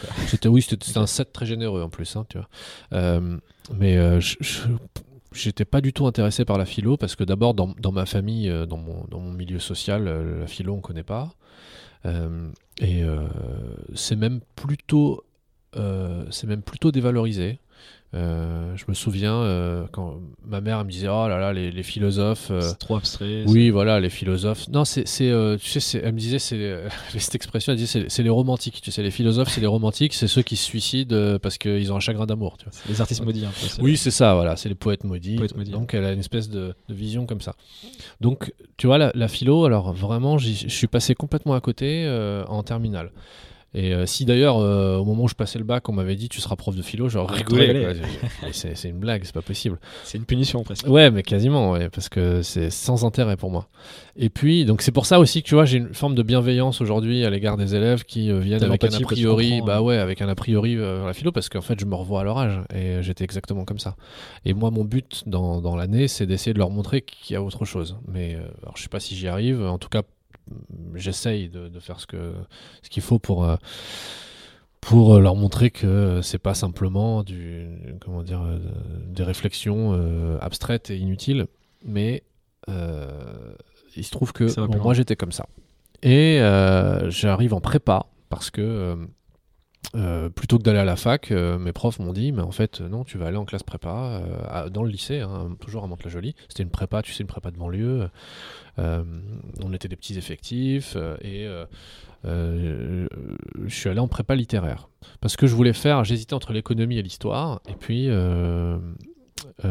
quoi. 0.00 0.10
c'était 0.26 0.48
oui, 0.48 0.62
c'était 0.62 0.98
un 0.98 1.06
set 1.06 1.32
très 1.32 1.46
généreux 1.46 1.82
en 1.82 1.88
plus, 1.88 2.16
hein, 2.16 2.26
tu 2.28 2.38
vois. 2.38 2.48
Euh, 2.92 3.38
mais 3.74 3.98
j'étais 5.32 5.64
pas 5.64 5.80
du 5.80 5.92
tout 5.92 6.06
intéressé 6.06 6.44
par 6.44 6.58
la 6.58 6.64
philo 6.64 6.96
parce 6.96 7.16
que 7.16 7.24
d'abord 7.24 7.54
dans, 7.54 7.74
dans 7.78 7.92
ma 7.92 8.06
famille, 8.06 8.52
dans 8.68 8.78
mon, 8.78 9.04
dans 9.10 9.20
mon 9.20 9.32
milieu 9.32 9.58
social, 9.58 10.04
la 10.40 10.46
philo 10.46 10.74
on 10.74 10.80
connaît 10.80 11.02
pas. 11.02 11.30
Et 12.80 13.02
c'est 13.94 14.16
même 14.16 14.40
plutôt 14.56 15.24
c'est 16.30 16.46
même 16.46 16.62
plutôt 16.62 16.90
dévalorisé. 16.92 17.58
Euh, 18.14 18.74
je 18.74 18.84
me 18.88 18.94
souviens 18.94 19.34
euh, 19.34 19.84
quand 19.92 20.14
ma 20.46 20.62
mère 20.62 20.82
me 20.82 20.90
disait 20.90 21.08
oh 21.08 21.28
là 21.28 21.38
là 21.38 21.52
les, 21.52 21.70
les 21.70 21.82
philosophes 21.82 22.48
euh, 22.50 22.62
C'est 22.62 22.78
trop 22.78 22.96
abstrait. 22.96 23.44
oui, 23.46 23.68
voilà, 23.68 24.00
les 24.00 24.08
philosophes. 24.08 24.66
Non, 24.68 24.86
c'est, 24.86 25.06
c'est, 25.06 25.30
tu 25.60 25.68
sais, 25.68 25.80
c'est- 25.80 25.98
elle 26.02 26.14
me 26.14 26.18
disait, 26.18 26.38
c'est 26.38 26.84
cette 27.18 27.34
expression, 27.34 27.72
elle 27.72 27.78
disait, 27.78 28.06
c'est, 28.08 28.22
les 28.22 28.30
romantiques. 28.30 28.80
Tu 28.80 28.90
sais, 28.92 29.02
les 29.02 29.10
philosophes, 29.10 29.50
c'est 29.50 29.60
les 29.60 29.66
romantiques, 29.66 30.14
c'est 30.14 30.26
ceux 30.26 30.40
qui 30.40 30.56
se 30.56 30.64
suicident 30.64 31.38
parce 31.42 31.58
qu'ils 31.58 31.92
ont 31.92 31.96
un 31.96 32.00
chagrin 32.00 32.24
d'amour. 32.24 32.56
Tu 32.56 32.64
vois. 32.64 32.72
c'est 32.72 32.88
Les 32.88 33.00
artistes 33.02 33.22
maudits 33.22 33.44
un 33.44 33.50
peu. 33.50 33.66
c'est- 33.68 33.82
Oui, 33.82 33.98
c'est 33.98 34.10
ça, 34.10 34.32
voilà, 34.34 34.56
c'est 34.56 34.70
les 34.70 34.74
poètes 34.74 35.04
maudits. 35.04 35.36
Poètes 35.36 35.54
maudits. 35.56 35.70
Donc, 35.70 35.92
elle 35.92 36.04
a 36.06 36.12
une 36.12 36.20
espèce 36.20 36.48
de, 36.48 36.74
de 36.88 36.94
vision 36.94 37.26
comme 37.26 37.42
ça. 37.42 37.56
Donc, 38.22 38.54
tu 38.78 38.86
vois, 38.86 38.96
la, 38.96 39.12
la 39.14 39.28
philo, 39.28 39.66
alors 39.66 39.92
vraiment, 39.92 40.38
je 40.38 40.48
suis 40.68 40.86
passé 40.86 41.14
complètement 41.14 41.52
à 41.52 41.60
côté 41.60 42.08
en 42.48 42.62
terminale. 42.62 43.10
Et 43.74 43.92
euh, 43.92 44.06
si 44.06 44.24
d'ailleurs, 44.24 44.58
euh, 44.58 44.96
au 44.96 45.04
moment 45.04 45.24
où 45.24 45.28
je 45.28 45.34
passais 45.34 45.58
le 45.58 45.64
bac, 45.64 45.88
on 45.88 45.92
m'avait 45.92 46.16
dit 46.16 46.28
tu 46.28 46.40
seras 46.40 46.56
prof 46.56 46.74
de 46.74 46.82
philo, 46.82 47.08
j'aurais 47.08 47.36
rigolé. 47.36 47.94
C'est, 48.52 48.88
une 48.88 48.98
blague, 48.98 49.22
c'est 49.24 49.34
pas 49.34 49.42
possible. 49.42 49.78
C'est 50.04 50.18
une 50.18 50.24
punition 50.24 50.62
presque. 50.62 50.86
Ouais, 50.86 51.10
mais 51.10 51.22
quasiment, 51.22 51.72
ouais, 51.72 51.88
parce 51.88 52.08
que 52.08 52.42
c'est 52.42 52.70
sans 52.70 53.04
intérêt 53.04 53.36
pour 53.36 53.50
moi. 53.50 53.68
Et 54.16 54.30
puis, 54.30 54.64
donc 54.64 54.82
c'est 54.82 54.90
pour 54.90 55.06
ça 55.06 55.20
aussi 55.20 55.42
que 55.42 55.48
tu 55.48 55.54
vois, 55.54 55.64
j'ai 55.64 55.78
une 55.78 55.94
forme 55.94 56.14
de 56.16 56.22
bienveillance 56.22 56.80
aujourd'hui 56.80 57.24
à 57.24 57.30
l'égard 57.30 57.56
des 57.56 57.74
élèves 57.74 58.04
qui 58.04 58.32
euh, 58.32 58.40
viennent 58.40 58.64
avec 58.64 58.82
un 58.82 58.92
a 58.92 59.00
priori, 59.00 59.60
bah 59.64 59.80
ouais, 59.80 59.96
avec 59.96 60.22
un 60.22 60.28
a 60.28 60.34
priori 60.34 60.76
euh, 60.76 61.06
la 61.06 61.12
philo, 61.12 61.30
parce 61.30 61.48
qu'en 61.48 61.60
fait, 61.60 61.78
je 61.78 61.84
me 61.84 61.94
revois 61.94 62.22
à 62.22 62.24
leur 62.24 62.38
âge 62.38 62.60
et 62.74 62.76
euh, 62.76 63.02
j'étais 63.02 63.22
exactement 63.22 63.64
comme 63.64 63.78
ça. 63.78 63.94
Et 64.44 64.54
moi, 64.54 64.70
mon 64.70 64.84
but 64.84 65.22
dans, 65.26 65.60
dans 65.60 65.76
l'année, 65.76 66.08
c'est 66.08 66.26
d'essayer 66.26 66.52
de 66.52 66.58
leur 66.58 66.70
montrer 66.70 67.02
qu'il 67.02 67.34
y 67.34 67.36
a 67.36 67.42
autre 67.42 67.64
chose. 67.64 67.96
Mais 68.08 68.34
euh, 68.34 68.40
alors, 68.62 68.76
je 68.76 68.82
sais 68.82 68.88
pas 68.88 69.00
si 69.00 69.14
j'y 69.14 69.28
arrive. 69.28 69.64
En 69.64 69.78
tout 69.78 69.88
cas, 69.88 70.02
j'essaye 70.94 71.48
de, 71.48 71.68
de 71.68 71.80
faire 71.80 72.00
ce 72.00 72.06
que 72.06 72.34
ce 72.82 72.90
qu'il 72.90 73.02
faut 73.02 73.18
pour. 73.18 73.44
euh, 73.44 73.56
pour 74.80 75.16
euh, 75.16 75.20
leur 75.20 75.34
montrer 75.34 75.70
que 75.72 76.20
c'est 76.22 76.38
pas 76.38 76.54
simplement 76.54 77.24
du 77.24 77.66
comment 78.00 78.22
dire 78.22 78.42
euh, 78.42 78.58
des 79.08 79.24
réflexions 79.24 79.92
abstraites 80.40 80.90
et 80.90 80.96
inutiles 80.96 81.46
mais 81.84 82.22
il 82.68 84.04
se 84.04 84.10
trouve 84.10 84.32
que 84.32 84.44
bon, 84.66 84.78
moi 84.78 84.94
j'étais 84.94 85.16
comme 85.16 85.32
ça 85.32 85.46
et 86.02 86.38
j'arrive 87.08 87.54
en 87.54 87.60
prépa 87.60 88.06
parce 88.28 88.50
que 88.50 88.96
euh, 89.96 90.28
plutôt 90.28 90.58
que 90.58 90.62
d'aller 90.62 90.80
à 90.80 90.84
la 90.84 90.96
fac, 90.96 91.30
euh, 91.30 91.58
mes 91.58 91.72
profs 91.72 91.98
m'ont 91.98 92.12
dit, 92.12 92.30
mais 92.32 92.42
en 92.42 92.50
fait, 92.50 92.82
non, 92.82 93.04
tu 93.04 93.16
vas 93.16 93.26
aller 93.26 93.38
en 93.38 93.46
classe 93.46 93.62
prépa, 93.62 94.20
euh, 94.22 94.68
dans 94.68 94.82
le 94.82 94.90
lycée, 94.90 95.20
hein, 95.20 95.56
toujours 95.60 95.82
à 95.84 95.86
Mantes-la-Jolie. 95.86 96.34
C'était 96.48 96.62
une 96.62 96.70
prépa, 96.70 97.00
tu 97.02 97.12
sais, 97.12 97.22
une 97.22 97.28
prépa 97.28 97.50
de 97.50 97.56
banlieue. 97.56 98.10
On 98.76 99.72
était 99.72 99.88
des 99.88 99.96
petits 99.96 100.18
effectifs 100.18 100.96
et 101.22 101.48
je 102.24 103.08
suis 103.68 103.88
allé 103.88 104.00
en 104.00 104.08
prépa 104.08 104.34
littéraire. 104.34 104.88
Parce 105.20 105.36
que 105.36 105.46
je 105.46 105.54
voulais 105.54 105.72
faire, 105.72 106.04
j'hésitais 106.04 106.34
entre 106.34 106.52
l'économie 106.52 106.98
et 106.98 107.02
l'histoire, 107.02 107.60
et 107.68 107.74
puis 107.74 108.08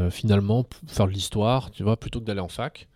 finalement, 0.09 0.65
faire 0.87 1.07
de 1.07 1.11
l'histoire, 1.11 1.71
tu 1.71 1.83
vois, 1.83 1.97
plutôt 1.97 2.19
que 2.19 2.25
d'aller 2.25 2.41
en 2.41 2.49
fac. 2.49 2.89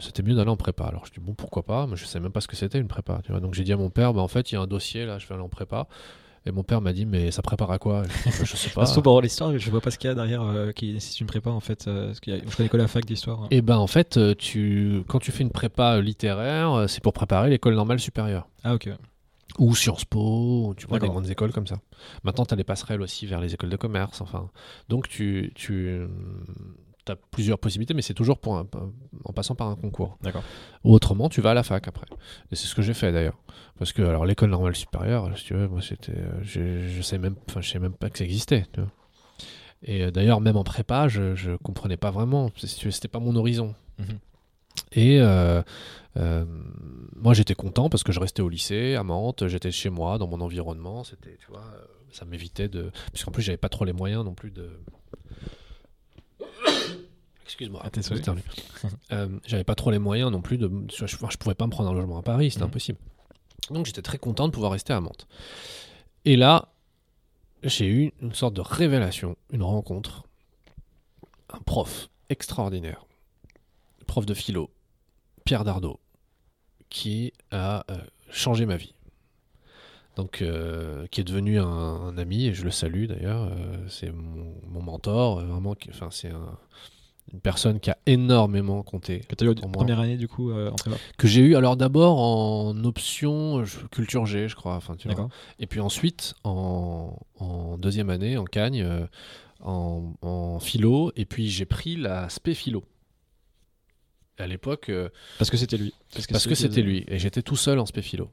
c'était 0.00 0.22
mieux 0.22 0.34
d'aller 0.34 0.50
en 0.50 0.56
prépa. 0.56 0.86
Alors 0.86 1.06
je 1.06 1.12
dis 1.12 1.20
bon 1.20 1.34
pourquoi 1.34 1.62
pas, 1.62 1.86
mais 1.86 1.96
je 1.96 2.04
savais 2.04 2.22
même 2.22 2.32
pas 2.32 2.40
ce 2.40 2.48
que 2.48 2.56
c'était 2.56 2.80
une 2.80 2.88
prépa. 2.88 3.20
Donc 3.40 3.54
j'ai 3.54 3.64
dit 3.64 3.72
à 3.72 3.76
mon 3.76 3.90
père, 3.90 4.14
bah, 4.14 4.22
en 4.22 4.28
fait 4.28 4.50
il 4.50 4.54
y 4.54 4.58
a 4.58 4.62
un 4.62 4.66
dossier 4.66 5.04
là, 5.04 5.18
je 5.18 5.28
vais 5.28 5.34
aller 5.34 5.44
en 5.44 5.50
prépa. 5.50 5.86
Et 6.44 6.50
mon 6.50 6.62
père 6.64 6.80
m'a 6.80 6.92
dit 6.92 7.06
mais 7.06 7.30
ça 7.30 7.40
prépare 7.42 7.70
à 7.70 7.78
quoi? 7.78 8.02
Je 8.04 8.30
Bah, 8.30 8.36
Je 8.44 8.56
sais 8.56 8.68
pas. 8.74 8.80
Parce 8.82 8.94
que 8.94 9.00
pour 9.00 9.20
l'histoire, 9.22 9.56
je 9.56 9.70
vois 9.70 9.80
pas 9.80 9.90
ce 9.92 9.98
qu'il 9.98 10.08
y 10.08 10.10
a 10.10 10.14
derrière 10.14 10.42
euh, 10.42 10.72
qui 10.72 10.92
nécessite 10.92 11.20
une 11.20 11.26
prépa 11.28 11.50
en 11.50 11.60
fait. 11.60 11.86
euh, 11.86 12.06
parce 12.06 12.20
qu'il 12.20 12.34
y 12.34 12.36
a- 12.36 12.40
je 12.48 12.56
connais 12.56 12.68
que 12.68 12.76
la 12.76 12.88
fac 12.88 13.04
d'histoire. 13.04 13.42
hein. 13.44 13.48
Et 13.52 13.62
ben 13.62 13.76
en 13.76 13.86
fait, 13.86 14.16
euh, 14.16 14.34
tu, 14.36 15.04
quand 15.06 15.18
tu 15.20 15.30
fais 15.30 15.42
une 15.44 15.50
prépa 15.50 15.96
euh, 15.96 16.02
littéraire, 16.02 16.72
euh, 16.72 16.86
c'est 16.88 17.02
pour 17.02 17.12
préparer 17.12 17.48
l'école 17.50 17.74
normale 17.74 18.00
supérieure. 18.00 18.48
Ah 18.64 18.74
ok. 18.74 18.88
Ou 19.58 19.74
Sciences 19.76 20.06
Po, 20.06 20.72
tu 20.78 20.86
vois, 20.86 20.98
des 20.98 21.08
grandes 21.08 21.28
écoles 21.28 21.52
comme 21.52 21.66
ça. 21.66 21.76
Maintenant, 22.24 22.46
tu 22.46 22.54
as 22.54 22.56
les 22.56 22.64
passerelles 22.64 23.02
aussi 23.02 23.26
vers 23.26 23.38
les 23.40 23.52
écoles 23.52 23.68
de 23.68 23.76
commerce. 23.76 24.20
Enfin, 24.22 24.48
donc, 24.88 25.08
tu, 25.08 25.52
tu 25.54 26.00
as 27.10 27.16
plusieurs 27.16 27.58
possibilités, 27.58 27.94
mais 27.94 28.02
c'est 28.02 28.14
toujours 28.14 28.38
pour 28.38 28.56
un- 28.56 28.66
en 29.24 29.32
passant 29.32 29.54
par 29.54 29.68
un 29.68 29.74
concours. 29.76 30.18
D'accord. 30.22 30.44
Ou 30.84 30.92
autrement, 30.94 31.28
tu 31.28 31.40
vas 31.40 31.50
à 31.50 31.54
la 31.54 31.62
fac 31.62 31.88
après. 31.88 32.06
Et 32.50 32.56
c'est 32.56 32.66
ce 32.66 32.74
que 32.74 32.82
j'ai 32.82 32.94
fait 32.94 33.10
d'ailleurs. 33.12 33.38
Parce 33.78 33.92
que 33.92 34.02
alors 34.02 34.24
l'école 34.26 34.50
normale 34.50 34.76
supérieure, 34.76 35.36
si 35.36 35.44
tu 35.46 35.54
veux, 35.54 35.66
moi 35.66 35.80
c'était, 35.82 36.12
euh, 36.16 36.38
je, 36.42 36.86
je 36.88 37.02
sais 37.02 37.18
même, 37.18 37.34
enfin 37.48 37.60
je 37.60 37.70
sais 37.70 37.78
même 37.80 37.94
pas 37.94 38.10
que 38.10 38.18
ça 38.18 38.24
existait. 38.24 38.66
tu 38.72 38.80
vois. 38.80 38.90
Et 39.82 40.02
euh, 40.04 40.10
d'ailleurs 40.12 40.40
même 40.40 40.56
en 40.56 40.62
prépa, 40.64 41.08
je, 41.08 41.34
je 41.34 41.56
comprenais 41.56 41.96
pas 41.96 42.10
vraiment. 42.12 42.50
Tu 42.50 42.66
C'était 42.68 43.08
pas 43.08 43.18
mon 43.18 43.34
horizon. 43.34 43.74
Mhm. 43.98 44.18
Et 44.92 45.20
euh, 45.20 45.62
euh, 46.16 46.44
moi 47.16 47.34
j'étais 47.34 47.54
content 47.54 47.88
parce 47.90 48.04
que 48.04 48.12
je 48.12 48.20
restais 48.20 48.42
au 48.42 48.48
lycée 48.48 48.94
à 48.94 49.02
Mantes, 49.02 49.46
j'étais 49.48 49.70
chez 49.72 49.90
moi 49.90 50.18
dans 50.18 50.26
mon 50.28 50.40
environnement. 50.40 51.02
C'était, 51.04 51.36
tu 51.40 51.46
vois, 51.48 51.64
ça 52.12 52.24
m'évitait 52.24 52.68
de, 52.68 52.90
puisqu'en 53.12 53.32
plus 53.32 53.42
j'avais 53.42 53.58
pas 53.58 53.68
trop 53.68 53.84
les 53.84 53.92
moyens 53.92 54.24
non 54.24 54.34
plus 54.34 54.50
de 54.50 54.70
Excuse-moi. 57.52 57.82
J'éternue. 57.94 58.42
Euh, 59.12 59.28
J'avais 59.46 59.62
pas 59.64 59.74
trop 59.74 59.90
les 59.90 59.98
moyens 59.98 60.30
non 60.32 60.40
plus 60.40 60.56
de. 60.58 60.70
Je, 60.90 61.06
je, 61.06 61.36
pouvais 61.36 61.54
pas 61.54 61.66
me 61.66 61.70
prendre 61.70 61.90
un 61.90 61.92
logement 61.94 62.16
à 62.18 62.22
Paris, 62.22 62.50
c'était 62.50 62.62
Mhm. 62.64 62.68
impossible. 62.70 62.98
Donc 63.70 63.84
j'étais 63.86 64.00
très 64.02 64.16
content 64.18 64.48
de 64.48 64.52
pouvoir 64.52 64.72
rester 64.72 64.92
à 64.94 65.00
Mantes. 65.00 65.26
Et 66.24 66.36
là, 66.36 66.68
j'ai 67.62 67.86
eu 67.86 68.12
une 68.22 68.32
sorte 68.34 68.54
de 68.54 68.62
révélation, 68.62 69.36
une 69.50 69.62
rencontre. 69.62 70.24
Un 71.52 71.58
prof 71.58 72.08
extraordinaire, 72.30 73.04
prof 74.06 74.24
de 74.24 74.32
philo, 74.34 74.70
Pierre 75.44 75.64
Dardot, 75.64 76.00
qui 76.88 77.32
a 77.50 77.84
euh, 77.90 77.98
changé 78.30 78.64
ma 78.64 78.76
vie. 78.78 78.94
Donc, 80.16 80.40
euh, 80.42 81.06
qui 81.08 81.20
est 81.20 81.24
devenu 81.24 81.58
un, 81.60 81.66
un 81.66 82.16
ami, 82.18 82.46
et 82.46 82.54
je 82.54 82.64
le 82.64 82.70
salue 82.70 83.04
d'ailleurs. 83.06 83.44
euh, 83.52 83.86
c'est 83.88 84.10
mon, 84.10 84.54
mon 84.66 84.82
mentor, 84.82 85.40
vraiment. 85.44 85.74
Enfin, 85.90 86.08
c'est 86.10 86.30
un- 86.30 86.58
une 87.32 87.40
personne 87.40 87.80
qui 87.80 87.90
a 87.90 87.98
énormément 88.06 88.82
compté. 88.82 89.20
Que 89.20 89.34
tu 89.34 89.46
as 89.46 89.50
eu 89.50 89.54
Pour 89.54 89.66
en 89.66 89.70
première 89.70 90.00
année, 90.00 90.16
du 90.16 90.28
coup, 90.28 90.50
euh, 90.50 90.70
en 90.70 90.74
prépa. 90.76 90.96
Que 91.18 91.26
j'ai 91.28 91.40
eu 91.42 91.56
alors 91.56 91.76
d'abord 91.76 92.18
en 92.18 92.84
option 92.84 93.64
je- 93.64 93.80
culture 93.86 94.26
G, 94.26 94.48
je 94.48 94.54
crois. 94.56 94.74
Enfin, 94.76 94.96
tu 94.96 95.08
vois. 95.08 95.14
D'accord. 95.14 95.30
Et 95.58 95.66
puis 95.66 95.80
ensuite, 95.80 96.34
en, 96.44 97.16
en 97.38 97.78
deuxième 97.78 98.10
année, 98.10 98.36
en 98.36 98.44
Cagne, 98.44 98.82
euh, 98.82 99.06
en, 99.60 100.12
en 100.22 100.58
philo, 100.60 101.12
et 101.16 101.24
puis 101.24 101.48
j'ai 101.48 101.64
pris 101.66 101.96
la 101.96 102.28
spé 102.28 102.54
philo. 102.54 102.84
À 104.38 104.46
l'époque, 104.46 104.88
euh, 104.88 105.08
Parce 105.38 105.50
que 105.50 105.56
c'était 105.56 105.76
lui. 105.76 105.92
parce 106.30 106.46
que 106.46 106.54
c'était 106.54 106.82
lui, 106.82 107.04
et 107.06 107.18
j'étais 107.18 107.42
tout 107.42 107.56
seul 107.56 107.78
en 107.78 107.86
spé 107.86 108.02
philo. 108.02 108.30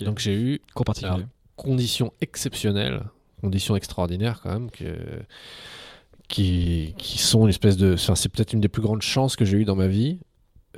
Donc 0.00 0.18
j'ai 0.18 0.34
eu 0.34 0.60
cours 0.74 0.84
particulier. 0.86 1.14
Alors, 1.14 1.26
conditions 1.56 2.12
exceptionnelles, 2.20 3.04
conditions 3.40 3.76
extraordinaires 3.76 4.40
quand 4.42 4.50
même, 4.50 4.70
que, 4.70 4.84
qui, 6.32 6.94
qui 6.96 7.18
sont 7.18 7.42
une 7.42 7.50
espèce 7.50 7.76
de... 7.76 7.92
Enfin, 7.92 8.14
c'est 8.14 8.30
peut-être 8.30 8.54
une 8.54 8.60
des 8.62 8.68
plus 8.68 8.80
grandes 8.80 9.02
chances 9.02 9.36
que 9.36 9.44
j'ai 9.44 9.58
eues 9.58 9.64
dans 9.66 9.76
ma 9.76 9.86
vie. 9.86 10.18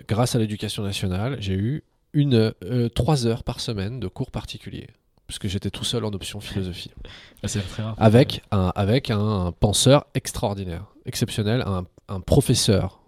Grâce 0.08 0.34
à 0.34 0.40
l'éducation 0.40 0.82
nationale, 0.82 1.36
j'ai 1.38 1.54
eu 1.54 1.84
une, 2.12 2.52
euh, 2.64 2.88
trois 2.88 3.24
heures 3.28 3.44
par 3.44 3.60
semaine 3.60 4.00
de 4.00 4.08
cours 4.08 4.32
particuliers. 4.32 4.88
Parce 5.28 5.38
que 5.38 5.46
j'étais 5.46 5.70
tout 5.70 5.84
seul 5.84 6.04
en 6.04 6.12
option 6.12 6.40
philosophie. 6.40 6.90
Ah, 7.42 7.48
c'est 7.48 7.60
très 7.60 7.82
rare. 7.82 7.94
Avec 7.98 8.40
un, 8.52 8.72
avec 8.74 9.10
un, 9.10 9.52
penseur 9.52 10.06
extraordinaire, 10.14 10.86
exceptionnel, 11.04 11.62
un, 11.66 11.84
un 12.08 12.20
professeur 12.20 13.02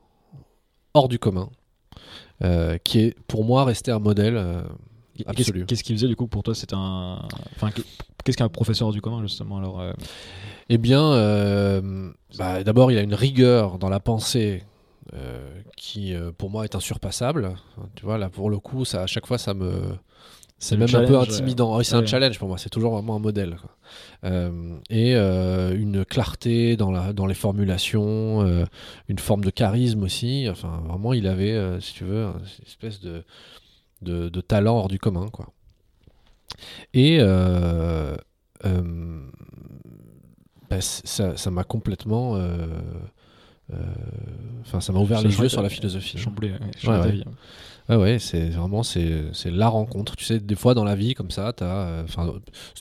hors 0.92 1.09
du 1.09 1.18
commun, 1.18 1.48
euh, 2.44 2.76
qui 2.76 2.98
est 2.98 3.18
pour 3.28 3.44
moi 3.44 3.64
resté 3.64 3.90
un 3.90 3.98
modèle 3.98 4.37
euh, 4.37 4.62
Qu'est-ce 5.24 5.83
qu'il 5.83 5.96
faisait, 5.96 6.09
du 6.09 6.16
coup, 6.16 6.26
pour 6.26 6.42
toi 6.42 6.55
C'était 6.55 6.74
un. 6.76 7.20
Enfin, 7.55 7.70
qu'est- 7.70 7.85
qu'est-ce 8.24 8.37
qu'un 8.37 8.48
professeur 8.48 8.90
du 8.92 9.00
commun, 9.00 9.22
justement 9.22 9.59
alors 9.59 9.81
euh, 9.81 9.92
Eh 10.68 10.79
bien, 10.79 11.12
euh, 11.12 12.11
bah, 12.38 12.62
d'abord, 12.64 12.90
il 12.92 12.98
a 12.98 13.02
une 13.02 13.14
rigueur 13.14 13.79
dans 13.79 13.88
la 13.88 14.00
pensée 14.00 14.64
euh, 15.14 15.48
qui, 15.76 16.14
pour 16.38 16.50
moi, 16.50 16.64
est 16.64 16.74
insurpassable. 16.74 17.55
Tu 17.94 18.05
vois, 18.05 18.18
là, 18.18 18.29
pour 18.29 18.50
le 18.50 18.59
coup, 18.59 18.85
ça, 18.85 19.02
à 19.02 19.07
chaque 19.07 19.26
fois, 19.26 19.38
ça 19.38 19.55
me. 19.55 19.72
C'est 20.59 20.79
même 20.79 20.88
un 20.94 21.05
peu 21.05 21.18
intimidant. 21.18 21.76
Ah 21.76 21.85
c'est 21.85 21.96
ouais. 21.96 22.02
un 22.02 22.07
challenge 22.07 22.38
pour 22.38 22.48
moi. 22.48 22.57
C'est 22.57 22.70
toujours 22.70 22.92
vraiment 22.94 23.16
un 23.16 23.18
modèle. 23.18 23.57
quoi. 23.61 23.70
Euh, 24.24 24.79
et 24.88 25.14
euh, 25.14 25.76
une 25.79 26.02
clarté 26.07 26.79
dans, 26.79 26.90
la, 26.90 27.12
dans 27.12 27.26
les 27.26 27.35
formulations, 27.35 28.40
euh, 28.42 28.64
une 29.09 29.18
forme 29.18 29.44
de 29.44 29.50
charisme 29.50 30.02
aussi. 30.02 30.46
Enfin, 30.50 30.81
vraiment, 30.88 31.12
il 31.12 31.26
avait, 31.26 31.79
si 31.83 31.92
tu 31.92 32.05
veux, 32.05 32.24
une 32.24 32.66
espèce 32.66 33.00
de, 33.00 33.22
de, 34.07 34.29
de 34.31 34.40
talent 34.40 34.77
hors 34.79 34.88
du 34.88 34.99
commun, 34.99 35.29
quoi. 35.29 35.49
Et 36.95 37.19
euh, 37.21 38.16
euh, 38.64 39.21
bah, 40.71 40.81
ça 40.81 41.51
m'a 41.51 41.64
complètement. 41.64 42.37
euh, 42.37 42.66
euh, 43.73 43.77
Enfin, 44.62 44.81
ça 44.81 44.92
m'a 44.92 44.99
ouvert 45.01 45.21
les 45.23 45.31
yeux 45.42 45.49
sur 45.49 45.62
la 45.62 45.69
philosophie. 45.69 46.16
hein. 46.16 46.21
chamboulé 46.21 46.51
ouais, 46.53 46.59
Ouais, 46.59 47.01
ta 47.01 47.09
ouais. 47.09 47.97
Ouais, 47.97 48.19
c'est 48.19 48.49
vraiment 48.49 48.83
c'est 48.83 49.31
la 49.45 49.69
rencontre. 49.69 50.16
Tu 50.16 50.25
sais, 50.25 50.40
des 50.40 50.57
fois 50.57 50.75
dans 50.75 50.83
la 50.83 50.97
vie 50.97 51.14
comme 51.14 51.31
ça, 51.31 51.53
t'as. 51.53 52.03
Enfin, 52.03 52.33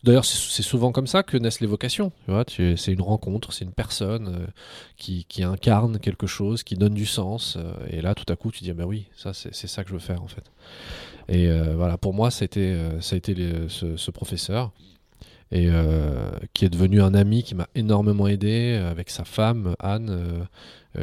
d'ailleurs, 0.03 0.25
c'est 0.25 0.63
souvent 0.63 0.91
comme 0.91 1.05
ça 1.05 1.21
que 1.21 1.37
naissent 1.37 1.59
les 1.59 1.67
vocations. 1.67 2.11
Tu 2.25 2.31
vois, 2.31 2.43
tu- 2.45 2.75
c'est 2.77 2.91
une 2.91 3.01
rencontre, 3.03 3.53
c'est 3.53 3.65
une 3.65 3.71
personne 3.73 4.47
qui, 4.97 5.25
qui 5.25 5.43
incarne 5.43 5.99
quelque 5.99 6.25
chose, 6.25 6.63
qui 6.63 6.73
donne 6.75 6.95
du 6.95 7.05
sens. 7.05 7.55
et 7.89 8.01
là, 8.01 8.15
tout 8.15 8.31
à 8.33 8.35
coup, 8.35 8.51
tu 8.51 8.63
dis, 8.63 8.73
bah 8.73 8.85
oui, 8.87 9.05
ça, 9.15 9.33
c'est 9.33 9.53
c'est 9.53 9.67
ça 9.67 9.83
que 9.83 9.89
je 9.89 9.93
veux 9.93 9.99
faire 9.99 10.23
en 10.23 10.27
fait. 10.27 10.49
Et 11.27 11.47
euh, 11.47 11.75
voilà, 11.75 11.97
pour 11.97 12.13
moi, 12.13 12.31
ça 12.31 12.43
a 12.43 12.45
été, 12.45 12.73
euh, 12.73 13.01
ça 13.01 13.15
a 13.15 13.17
été 13.17 13.33
les- 13.33 13.69
ce, 13.69 13.97
ce 13.97 14.11
professeur. 14.11 14.71
Et 15.51 15.67
euh, 15.69 16.31
qui 16.53 16.65
est 16.65 16.69
devenu 16.69 17.01
un 17.01 17.13
ami 17.13 17.43
qui 17.43 17.53
m'a 17.53 17.67
énormément 17.75 18.27
aidé 18.27 18.73
avec 18.73 19.11
sa 19.11 19.25
femme 19.25 19.75
Anne, 19.79 20.47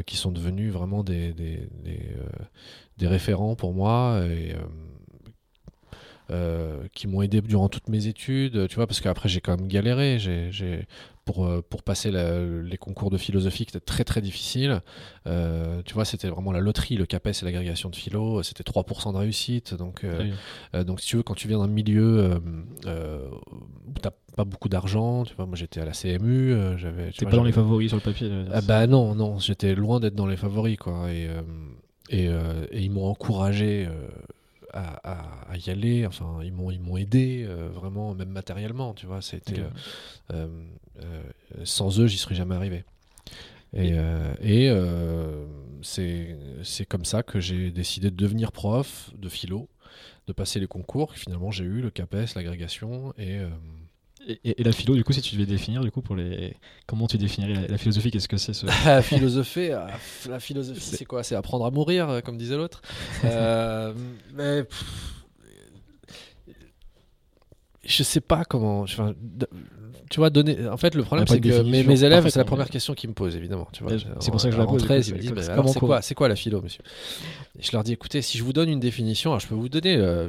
qui 0.05 0.17
sont 0.17 0.33
devenus 0.33 0.73
vraiment 0.73 1.05
des, 1.05 1.33
des, 1.33 3.07
référents 3.07 3.55
pour 3.55 3.73
moi 3.73 4.21
et 4.29 4.57
qui 6.93 7.07
m'ont 7.07 7.23
aidé 7.23 7.41
durant 7.41 7.69
toutes 7.69 7.89
mes 7.89 8.09
études, 8.09 8.67
tu 8.69 8.75
vois, 8.77 8.89
parce 8.89 9.01
qu'après 9.01 9.29
j'ai 9.29 9.41
quand 9.41 9.57
même 9.57 9.69
galéré, 9.69 10.19
pour, 11.25 11.47
euh, 11.47 11.63
pour 11.63 11.83
passer 11.83 12.11
la- 12.11 12.41
les 12.45 12.77
concours 12.77 13.11
de 13.11 13.17
philosophie 13.17 13.65
qui 13.65 13.71
étaient 13.77 13.85
très 13.85 14.03
très 14.05 14.21
difficiles, 14.21 14.81
euh, 15.27 15.81
tu 15.85 15.95
vois, 15.95 16.05
c'était 16.05 16.29
vraiment 16.29 16.51
la 16.53 16.61
loterie, 16.61 16.97
le 16.97 17.07
CAPES 17.07 17.43
et 17.43 17.45
l'agrégation 17.45 17.91
de 17.91 17.97
philo, 17.97 18.43
c'était 18.43 18.65
3% 18.65 19.13
de 19.13 19.19
réussite, 19.19 19.75
donc, 19.75 20.03
euh, 20.05 20.85
donc 20.85 21.01
si 21.01 21.07
tu 21.09 21.17
veux, 21.17 21.23
quand 21.23 21.35
tu 21.35 21.47
viens 21.49 21.59
d'un 21.59 21.69
milieu 21.69 22.41
où 22.87 23.93
t'as 24.01 24.11
pas 24.37 24.45
beaucoup 24.45 24.69
d'argent, 24.69 25.25
tu 25.25 25.35
vois, 25.35 25.47
moi 25.47 25.57
j'étais 25.57 25.81
à 25.81 25.85
la 25.85 25.93
CMU, 25.93 26.55
j'avais... 26.79 27.11
tu 27.11 27.19
T'es 27.21 27.25
pas 27.27 27.37
dans 27.37 27.45
les 27.45 27.53
favoris 27.53 27.89
sur 27.89 27.97
le 27.99 28.03
papier. 28.03 28.31
ah 28.53 28.61
bah 28.61 28.87
non, 28.87 29.15
non, 29.15 29.39
j'étais 29.39 29.75
loin 29.75 30.01
d'être 30.01 30.15
dans 30.15 30.27
les 30.27 30.37
favoris, 30.37 30.77
quoi. 30.79 31.13
Et, 31.13 31.29
et, 32.11 32.25
et 32.27 32.81
ils 32.81 32.91
m'ont 32.91 33.07
encouragé 33.07 33.89
à, 34.73 35.57
y 35.67 35.71
aller. 35.71 36.07
Enfin, 36.07 36.39
ils 36.43 36.53
m'ont, 36.53 36.71
ils 36.71 36.81
m'ont 36.81 36.97
aidé 36.97 37.45
euh, 37.47 37.69
vraiment, 37.73 38.15
même 38.15 38.31
matériellement, 38.31 38.95
tu 38.95 39.07
vois. 39.07 39.21
C'était 39.21 39.63
euh, 40.33 40.47
sans 41.65 42.01
eux, 42.01 42.07
j'y 42.07 42.19
serais 42.19 42.35
jamais 42.35 42.55
arrivé. 42.55 42.85
Et, 43.75 43.93
euh, 43.95 44.35
et 44.43 44.69
euh, 44.69 45.47
c'est, 45.83 46.37
comme 46.89 47.05
ça 47.05 47.23
que 47.23 47.41
j'ai 47.41 47.71
décidé 47.71 48.11
de 48.11 48.17
devenir 48.17 48.53
prof 48.53 49.11
de 49.17 49.29
philo, 49.29 49.69
de 50.27 50.33
passer 50.33 50.61
les 50.61 50.67
concours. 50.67 51.15
Finalement, 51.15 51.51
j'ai 51.51 51.65
eu 51.65 51.81
le 51.81 51.91
CAPES, 51.91 52.35
l'agrégation, 52.37 53.15
et 53.17 53.39
euh, 53.39 53.49
Et, 54.29 54.39
et- 54.45 54.61
et 54.61 54.65
la 54.65 54.73
philo, 54.73 54.95
du 54.95 55.03
coup, 55.05 55.13
si 55.13 55.21
tu 55.23 55.35
devais 55.37 55.47
définir, 55.47 55.81
du 55.83 55.91
coup, 55.91 56.03
pour 56.03 56.15
les. 56.17 56.55
Comment 56.87 57.07
tu 57.09 57.19
définirais 57.19 57.55
la, 57.63 57.67
la 57.67 57.79
philosophie? 57.79 58.11
Qu'est-ce 58.11 58.29
que 58.29 58.37
c'est 58.37 58.53
ce. 58.53 58.67
Philosopher, 59.03 59.79
la 60.29 60.39
philosophie, 60.39 60.81
c'est 60.81 61.05
quoi? 61.07 61.23
C'est 61.25 61.35
apprendre 61.35 61.65
à 61.67 61.71
mourir, 61.71 62.09
euh, 62.09 62.21
comme 62.21 62.37
disait 62.37 62.57
l'autre. 62.57 62.83
Euh, 63.25 63.93
mais 64.35 64.65
pff, 64.65 65.22
je 67.85 68.03
sais 68.03 68.21
pas 68.21 68.45
comment. 68.45 68.81
enfin, 68.81 69.15
tu 70.11 70.21
vois, 70.21 70.31
donner. 70.31 70.69
En 70.69 70.77
fait, 70.77 70.95
le 70.95 71.03
problème, 71.03 71.27
c'est 71.27 71.41
que 71.41 71.63
mes, 71.63 72.05
élèves, 72.05 72.29
c'est 72.29 72.39
la 72.39 72.45
première 72.45 72.71
question 72.71 72.95
qu'ils 72.95 73.11
me 73.11 73.15
posent, 73.15 73.37
évidemment. 73.37 73.69
Tu 73.73 73.83
vois, 73.83 73.93
Mais 73.93 73.99
c'est 74.21 74.31
pour 74.31 74.41
ça 74.41 74.49
que 74.49 74.55
je 74.55 74.61
la 74.61 74.67
pose, 74.67 74.83
du 74.83 74.83
coup, 74.83 74.87
13, 74.87 75.05
c'est 75.05 75.11
ils 75.11 75.15
me 75.15 75.21
disent, 75.21 75.33
bah, 75.33 75.63
c'est 75.67 75.79
quoi, 75.79 76.03
c'est 76.03 76.15
quoi 76.15 76.29
la 76.29 76.37
philo, 76.37 76.61
monsieur 76.61 76.83
Et 77.59 77.63
je 77.63 77.73
leur 77.73 77.83
dis, 77.83 77.93
écoutez, 77.93 78.23
si 78.23 78.39
je 78.39 78.45
vous 78.45 78.53
donne 78.53 78.69
une 78.69 78.81
définition, 78.81 79.31
alors 79.31 79.41
je 79.41 79.49
peux 79.49 79.55
vous 79.55 79.69
donner. 79.69 79.97
Euh, 79.97 80.29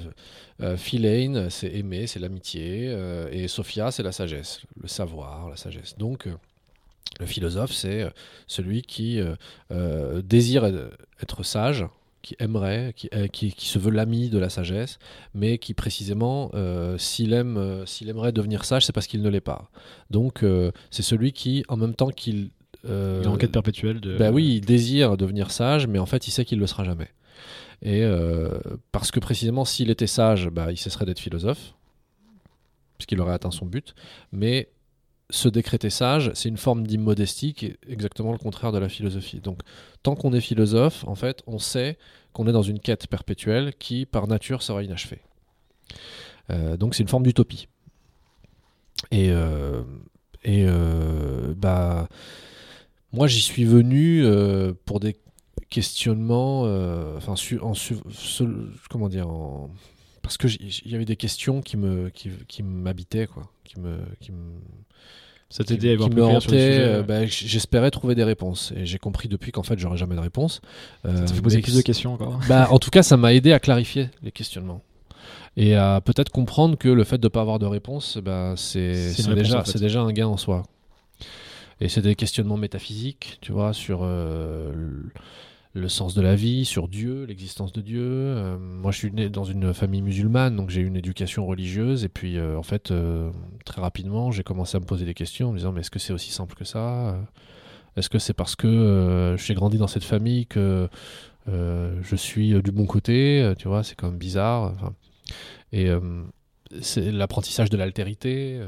euh, 0.62 0.78
Philein, 0.78 1.50
c'est 1.50 1.74
aimer, 1.74 2.06
c'est 2.06 2.20
l'amitié, 2.20 2.86
euh, 2.88 3.28
et 3.32 3.48
Sophia, 3.48 3.90
c'est 3.90 4.04
la 4.04 4.12
sagesse, 4.12 4.62
le 4.80 4.88
savoir, 4.88 5.50
la 5.50 5.58
sagesse. 5.58 5.98
Donc, 5.98 6.28
euh, 6.28 6.34
le 7.20 7.26
philosophe, 7.26 7.72
c'est 7.72 8.04
euh, 8.04 8.10
celui 8.48 8.82
qui 8.82 9.20
euh, 9.20 9.36
euh, 9.72 10.22
désire 10.22 10.64
euh, 10.64 10.90
être 11.22 11.44
sage, 11.44 11.86
qui 12.24 12.36
aimerait, 12.40 12.94
qui, 12.96 13.10
euh, 13.14 13.28
qui, 13.28 13.52
qui 13.52 13.68
se 13.68 13.78
veut 13.78 13.92
l'ami 13.92 14.30
de 14.30 14.40
la 14.40 14.50
sagesse, 14.50 14.98
mais 15.36 15.60
qui 15.60 15.76
précisément, 15.76 16.50
euh, 16.56 16.98
s'il 16.98 17.34
aime, 17.34 17.58
euh, 17.58 17.86
s'il 17.86 18.10
aimerait 18.10 18.32
devenir 18.32 18.66
sage, 18.66 18.86
c'est 18.86 18.94
parce 18.94 19.06
qu'il 19.06 19.22
ne 19.22 19.30
l'est 19.30 19.42
pas. 19.42 19.70
Donc, 20.10 20.42
euh, 20.42 20.72
c'est 20.90 21.04
celui 21.04 21.34
qui, 21.34 21.64
en 21.68 21.76
même 21.78 21.94
temps 21.94 22.10
qu'il 22.10 22.50
euh, 22.86 23.20
Il 23.22 23.26
est 23.26 23.30
en 23.30 23.38
quête 23.38 23.52
perpétuelle 23.52 24.00
de. 24.00 24.18
bah 24.18 24.32
oui, 24.32 24.56
il 24.56 24.62
désire 24.62 25.18
devenir 25.18 25.52
sage, 25.52 25.86
mais 25.86 26.00
en 26.00 26.06
fait, 26.06 26.28
il 26.28 26.32
sait 26.32 26.46
qu'il 26.46 26.58
ne 26.58 26.62
le 26.64 26.68
sera 26.68 26.84
jamais. 26.84 27.10
Et 27.86 28.02
parce 28.94 29.12
que 29.12 29.20
précisément, 29.20 29.66
s'il 29.66 29.90
était 29.90 30.08
sage, 30.08 30.48
bah, 30.48 30.72
il 30.72 30.78
cesserait 30.78 31.06
d'être 31.06 31.20
philosophe, 31.20 31.74
puisqu'il 32.98 33.20
aurait 33.20 33.34
atteint 33.34 33.52
son 33.52 33.66
but. 33.66 33.94
Mais 34.32 34.70
se 35.30 35.48
décréter 35.50 35.90
sage, 35.90 36.32
c'est 36.34 36.50
une 36.50 36.58
forme 36.58 36.86
d'immodestie 36.86 37.54
qui 37.54 37.68
est 37.68 37.78
exactement 37.88 38.32
le 38.32 38.38
contraire 38.38 38.72
de 38.72 38.78
la 38.78 38.90
philosophie. 38.90 39.40
Donc, 39.40 39.60
tant 40.04 40.16
qu'on 40.16 40.34
est 40.34 40.42
philosophe, 40.42 41.04
en 41.08 41.16
fait, 41.16 41.42
on 41.48 41.60
sait 41.60 41.98
qu'on 42.34 42.48
est 42.48 42.52
dans 42.52 42.62
une 42.62 42.80
quête 42.80 43.08
perpétuelle 43.08 43.74
qui, 43.80 44.06
par 44.06 44.28
nature, 44.28 44.62
sera 44.62 44.84
inachevée. 44.84 45.22
Euh, 46.50 46.78
donc, 46.78 46.94
c'est 46.94 47.04
une 47.04 47.10
forme 47.10 47.24
d'utopie. 47.24 47.68
Et, 49.12 49.30
euh, 49.32 49.84
et 50.44 50.66
euh, 50.68 51.54
bah, 51.56 52.08
moi, 53.12 53.28
j'y 53.28 53.42
suis 53.42 53.66
venu 53.66 54.24
pour 54.86 55.00
des 55.00 55.16
questionnements, 55.70 56.62
enfin, 57.18 57.36
en 57.62 57.74
comment 58.90 59.10
dire, 59.10 59.28
parce 60.22 60.38
que 60.38 60.48
j'y- 60.48 60.82
il 60.86 60.92
y 60.92 60.96
avait 60.96 61.06
des 61.06 61.16
questions 61.16 61.62
qui 61.62 61.78
me, 61.78 62.10
qui, 62.10 62.30
qui 62.48 62.64
m'habitaient, 62.64 63.28
quoi, 63.28 63.52
qui 63.64 63.80
me, 63.80 64.00
qui 64.20 64.32
me, 64.32 64.60
Ça 65.56 65.64
qui, 65.64 65.74
t'aidait 65.74 65.90
à 65.90 65.94
y 65.94 65.96
voir 65.96 66.10
qui 66.10 66.16
plus 66.16 66.22
me 66.24 66.28
clair 66.28 66.42
sur 66.42 66.52
le 66.52 66.58
hantait, 66.58 66.72
sujet, 66.74 66.84
euh, 66.84 67.04
bah, 67.04 67.26
j- 67.28 67.48
j'espérais 67.48 67.92
trouver 67.92 68.16
des 68.16 68.24
réponses. 68.24 68.74
Et 68.76 68.86
j'ai 68.88 68.98
compris 68.98 69.28
depuis 69.28 69.52
qu'en 69.52 69.62
fait, 69.64 69.78
j'aurais 69.78 69.98
jamais 69.98 70.16
de 70.16 70.20
réponse. 70.22 70.62
Euh, 71.06 71.28
Ça 71.28 71.34
fait 71.34 71.42
poser 71.42 71.58
mais 71.58 71.62
plus 71.62 71.76
de 71.76 71.82
questions 71.82 72.14
encore. 72.16 72.40
bah, 72.50 72.68
en 72.72 72.80
tout 72.80 72.90
cas, 72.90 73.04
ça 73.04 73.18
m'a 73.18 73.34
aidé 73.34 73.54
à 73.54 73.60
clarifier 73.60 74.10
les 74.24 74.32
questionnements. 74.32 74.82
Et 75.56 75.76
à 75.76 76.02
peut-être 76.04 76.32
comprendre 76.32 76.76
que 76.78 76.90
le 76.90 77.04
fait 77.04 77.20
de 77.20 77.26
ne 77.26 77.30
pas 77.30 77.42
avoir 77.42 77.60
de 77.60 77.68
réponse, 77.68 78.18
bah, 78.18 78.56
c'est 78.58 78.94
C'est 78.96 79.08
une 79.10 79.14
c'est 79.14 79.30
réponse, 79.30 79.44
déjà, 79.44 79.60
en 79.60 79.64
fait. 79.64 79.72
c'est 79.72 79.80
déjà 79.80 80.02
un 80.02 80.12
gain 80.12 80.26
en 80.28 80.38
soi. 80.38 80.64
Et 81.80 81.90
c'est 81.90 82.02
des 82.02 82.16
questionnements 82.16 82.58
métaphysiques, 82.58 83.38
tu 83.42 83.52
vois, 83.52 83.74
sur 83.74 84.00
euh, 84.02 84.72
le- 84.74 85.12
le 85.74 85.90
sens 85.90 86.14
de 86.14 86.22
la 86.22 86.36
vie, 86.36 86.66
sur 86.66 86.88
Dieu, 86.88 87.26
l'existence 87.26 87.74
de 87.74 87.82
Dieu. 87.82 88.04
Euh, 88.06 88.58
moi, 88.60 88.92
je 88.92 88.98
suis 89.00 89.12
né 89.12 89.30
dans 89.30 89.44
une 89.44 89.74
famille 89.74 90.04
musulmane, 90.04 90.56
donc 90.56 90.70
j'ai 90.70 90.82
eu 90.82 90.86
une 90.86 90.98
éducation 90.98 91.48
religieuse. 91.48 92.04
Et 92.04 92.10
puis, 92.10 92.38
euh, 92.38 92.58
en 92.58 92.64
fait, 92.64 92.92
euh, 92.92 93.32
très 93.66 93.82
rapidement, 93.82 94.32
j'ai 94.32 94.44
commencé 94.44 94.78
à 94.78 94.80
me 94.80 94.86
poser 94.86 95.06
des 95.06 95.16
questions 95.16 95.50
en 95.50 95.52
me 95.52 95.58
disant, 95.58 95.72
mais 95.72 95.82
est-ce 95.82 95.90
que 95.90 96.00
c'est 96.00 96.14
aussi 96.14 96.32
simple 96.32 96.54
que 96.54 96.64
ça? 96.64 97.18
Est-ce 97.98 98.10
que 98.10 98.20
c'est 98.20 98.34
parce 98.34 98.56
que 98.56 99.36
j'ai 99.38 99.54
grandi 99.56 99.78
dans 99.78 99.88
cette 99.88 100.04
famille 100.04 100.46
que 100.46 100.90
je 101.48 102.16
suis 102.16 102.60
du 102.62 102.72
bon 102.72 102.86
côté? 102.86 103.54
Tu 103.58 103.68
vois, 103.68 103.84
c'est 103.84 103.96
quand 103.96 104.08
même 104.08 104.18
bizarre. 104.18 104.94
Et 105.72 105.90
c'est 106.82 107.12
l'apprentissage 107.12 107.70
de 107.70 107.78
l'altérité. 107.78 108.60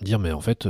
me 0.00 0.04
dire, 0.04 0.20
mais 0.20 0.30
en 0.30 0.40
fait, 0.40 0.68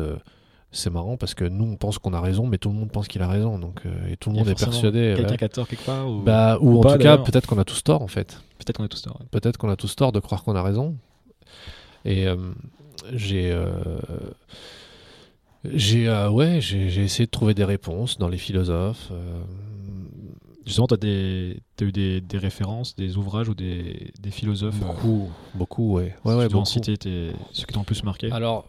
c'est 0.72 0.90
marrant 0.90 1.16
parce 1.16 1.34
que 1.34 1.44
nous, 1.44 1.64
on 1.64 1.76
pense 1.76 1.98
qu'on 1.98 2.12
a 2.14 2.20
raison, 2.20 2.46
mais 2.46 2.58
tout 2.58 2.68
le 2.68 2.74
monde 2.76 2.90
pense 2.90 3.08
qu'il 3.08 3.22
a 3.22 3.28
raison. 3.28 3.58
Donc, 3.58 3.82
euh, 3.86 4.12
et 4.12 4.16
tout 4.16 4.30
le 4.30 4.36
a 4.36 4.38
monde 4.38 4.48
est 4.48 4.58
persuadé. 4.58 5.14
Quelqu'un 5.16 5.36
qui 5.36 5.44
a 5.44 5.48
tort 5.48 5.66
quelque 5.68 5.84
part 5.84 6.08
ou 6.08 6.22
bah, 6.22 6.58
ou, 6.60 6.72
ou 6.74 6.78
en 6.78 6.80
pas, 6.80 6.92
tout 6.96 7.02
cas, 7.02 7.18
peut-être 7.18 7.46
qu'on 7.46 7.58
a 7.58 7.64
tous 7.64 7.82
tort, 7.82 8.02
en 8.02 8.08
fait. 8.08 8.40
peut-être 8.58 8.76
qu'on 8.76 8.84
est 8.84 8.88
tous 8.88 9.02
tort. 9.02 9.16
ouais. 9.20 9.26
Peut-être 9.30 9.56
qu'on 9.56 9.70
a 9.70 9.76
tous 9.76 9.94
tort 9.96 10.12
de 10.12 10.20
croire 10.20 10.44
qu'on 10.44 10.56
a 10.56 10.62
raison. 10.62 10.96
Et 12.04 12.26
euh, 12.26 12.36
j'ai. 13.12 13.50
euh, 13.52 13.66
j'ai 15.64 16.08
ouais, 16.30 16.60
j'ai 16.60 17.02
essayé 17.02 17.26
de 17.26 17.30
trouver 17.30 17.54
des 17.54 17.64
réponses 17.64 18.18
dans 18.18 18.28
les 18.28 18.38
philosophes. 18.38 19.12
Justement, 20.66 20.86
tu 20.86 20.94
as, 20.94 21.84
eu 21.84 21.92
des, 21.92 22.20
des 22.20 22.38
références, 22.38 22.94
des 22.94 23.16
ouvrages 23.16 23.48
ou 23.48 23.54
des, 23.54 24.12
des 24.20 24.30
philosophes. 24.30 24.80
euh, 24.80 24.86
beaucoup, 24.86 25.28
beaucoup, 25.54 25.92
ouais. 25.94 26.14
si 26.22 26.28
Ouais, 26.28 26.34
ouais, 26.36 26.46
tu 26.46 26.52
dois 26.52 26.60
en 26.60 26.62
beaucoup. 26.62 26.70
citer 26.72 26.96
tes- 26.96 27.32
ceux 27.52 27.66
qui 27.66 27.72
t'ont 27.72 27.80
le 27.80 27.86
plus 27.86 28.04
marqué? 28.04 28.30
Alors, 28.30 28.66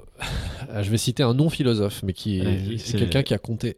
je 0.82 0.90
vais 0.90 0.98
citer 0.98 1.24
un 1.24 1.34
non-philosophe, 1.34 2.04
mais 2.04 2.14
qui 2.14 2.40
est, 2.40 2.44
quelqu'un 2.98 3.24
qui 3.24 3.34
a 3.34 3.38
compté 3.38 3.78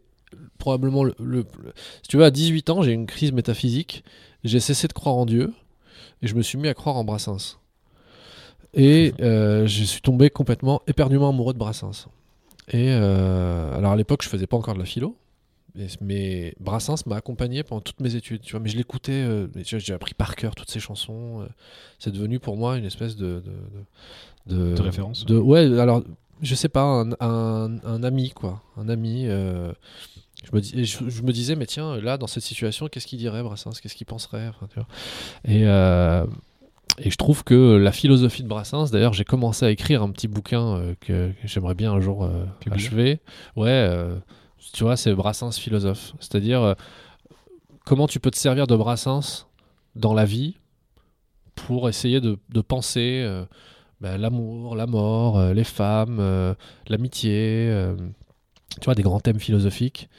probablement 0.57 1.03
le, 1.03 1.13
le- 1.19 1.45
le- 1.63 1.73
Si 2.01 2.09
tu 2.09 2.17
veux, 2.17 2.23
à 2.23 2.31
18 2.31 2.69
ans, 2.69 2.81
j'ai 2.81 2.91
eu 2.91 2.95
une 2.95 3.05
crise 3.05 3.31
métaphysique. 3.31 4.03
J'ai 4.43 4.59
cessé 4.59 4.87
de 4.87 4.93
croire 4.93 5.15
en 5.15 5.25
Dieu 5.25 5.53
et 6.21 6.27
je 6.27 6.35
me 6.35 6.41
suis 6.41 6.57
mis 6.57 6.67
à 6.67 6.73
croire 6.73 6.95
en 6.97 7.03
Brassens. 7.03 7.57
Et 8.73 9.13
euh, 9.21 9.67
je 9.67 9.83
suis 9.83 10.01
tombé 10.01 10.29
complètement, 10.29 10.81
éperdument 10.87 11.29
amoureux 11.29 11.53
de 11.53 11.59
Brassens. 11.59 12.07
Et 12.71 12.87
euh, 12.91 13.75
alors 13.77 13.91
à 13.91 13.95
l'époque, 13.95 14.23
je 14.23 14.29
faisais 14.29 14.47
pas 14.47 14.57
encore 14.57 14.73
de 14.73 14.79
la 14.79 14.85
philo. 14.85 15.15
Mais, 16.01 16.53
Brassens 16.59 17.03
m'a 17.07 17.15
accompagné 17.15 17.63
pendant 17.63 17.81
toutes 17.81 17.99
mes 17.99 18.13
études, 18.15 18.41
tu 18.41 18.51
vois. 18.51 18.59
Mais 18.59 18.69
je 18.69 18.77
l'écoutais, 18.77 19.11
euh, 19.11 19.47
j'ai 19.63 19.93
appris 19.93 20.13
par 20.13 20.35
cœur 20.35 20.53
toutes 20.55 20.69
ses 20.69 20.79
chansons. 20.79 21.41
euh, 21.41 21.45
c'est 21.99 22.11
devenu 22.11 22.39
pour 22.39 22.57
moi 22.57 22.77
une 22.77 22.85
espèce 22.85 23.15
de 23.15 23.43
de, 24.45 24.55
de, 24.55 24.75
De 24.75 24.81
référence. 24.81 25.25
de- 25.25 25.37
ouais, 25.37 25.79
alors 25.79 26.03
je 26.43 26.53
sais 26.55 26.69
pas, 26.69 26.83
un, 26.83 27.11
un- 27.19 27.79
un 27.83 28.03
ami 28.03 28.29
quoi, 28.31 28.61
un 28.77 28.89
ami. 28.89 29.25
euh, 29.27 29.71
je 30.43 30.55
me, 30.55 30.61
dis, 30.61 30.79
et 30.79 30.85
je, 30.85 31.09
je 31.09 31.21
me 31.23 31.31
disais, 31.31 31.55
mais 31.55 31.65
tiens, 31.65 31.97
là, 32.01 32.17
dans 32.17 32.27
cette 32.27 32.43
situation, 32.43 32.87
qu'est-ce 32.89 33.07
qu'il 33.07 33.17
dirait, 33.17 33.41
Brassens? 33.41 33.79
Qu'est-ce 33.81 33.95
qu'il 33.95 34.05
penserait? 34.05 34.49
Enfin, 34.49 34.67
tu 34.67 34.75
vois. 34.75 34.87
Et, 35.45 35.65
euh, 35.65 36.25
et 36.99 37.09
je 37.09 37.15
trouve 37.15 37.43
que 37.43 37.77
la 37.77 37.91
philosophie 37.93 38.43
de 38.43 38.47
Brassens, 38.49 38.91
d'ailleurs, 38.91 39.13
j'ai 39.13 39.23
commencé 39.23 39.65
à 39.65 39.71
écrire 39.71 40.03
un 40.03 40.11
petit 40.11 40.27
bouquin 40.27 40.75
euh, 40.75 40.95
que, 40.99 41.31
que 41.31 41.47
j'aimerais 41.47 41.75
bien 41.75 41.93
un 41.93 42.01
jour 42.01 42.25
euh, 42.25 42.43
achever. 42.71 43.19
Ouais, 43.55 43.69
euh, 43.69 44.17
tu 44.73 44.83
vois, 44.83 44.97
c'est 44.97 45.13
Brassens 45.15 45.53
philosophe. 45.53 46.13
C'est-à-dire, 46.19 46.75
comment 47.85 48.07
tu 48.07 48.19
peux 48.19 48.31
te 48.31 48.37
servir 48.37 48.67
de 48.67 48.75
Brassens 48.75 49.47
dans 49.95 50.13
la 50.13 50.25
vie 50.25 50.57
pour 51.55 51.87
essayer 51.87 52.19
de, 52.19 52.37
de 52.49 52.61
penser 52.61 53.23
ben, 54.03 54.17
l'amour, 54.17 54.75
la 54.75 54.85
mort, 54.85 55.39
euh, 55.39 55.53
les 55.53 55.63
femmes, 55.63 56.17
euh, 56.19 56.53
l'amitié, 56.87 57.31
euh, 57.69 57.95
tu 58.79 58.85
vois, 58.85 58.93
des 58.95 59.01
grands 59.01 59.19
thèmes 59.19 59.39
philosophiques, 59.39 60.09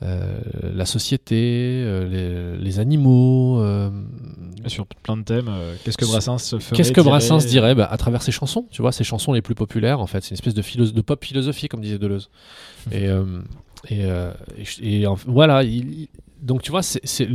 la 0.00 0.84
société, 0.84 1.34
les, 2.08 2.56
les 2.56 2.78
animaux. 2.78 3.62
Sur 4.66 4.86
plein 4.86 5.16
de 5.16 5.22
thèmes. 5.24 5.50
Qu'est-ce 5.84 5.96
que 5.98 6.04
Brassens 6.04 6.38
se 6.38 6.58
ferait 6.58 6.76
Qu'est-ce 6.76 6.92
que 6.92 7.00
dirait- 7.00 7.10
Brassens 7.10 7.46
dirait 7.46 7.74
Bah, 7.74 7.88
À 7.90 7.96
travers 7.96 8.22
ses 8.22 8.32
chansons, 8.32 8.66
tu 8.70 8.82
vois, 8.82 8.92
ses 8.92 9.04
chansons 9.04 9.32
les 9.32 9.42
plus 9.42 9.54
populaires, 9.54 10.00
en 10.00 10.06
fait. 10.06 10.22
C'est 10.22 10.30
une 10.30 10.34
espèce 10.34 10.54
de, 10.54 10.62
philo- 10.62 10.90
de 10.92 11.00
pop 11.00 11.24
philosophie, 11.24 11.68
comme 11.68 11.80
disait 11.80 11.98
Deleuze. 11.98 12.30
et, 12.92 13.06
et, 13.90 14.00
et 14.02 14.64
je- 14.64 14.82
et 14.82 15.06
en- 15.06 15.14
voilà, 15.26 15.62
il- 15.64 16.02
il- 16.02 16.08
donc 16.42 16.62
tu 16.62 16.70
vois, 16.70 16.82
c'est, 16.82 17.00
c'est- 17.04 17.28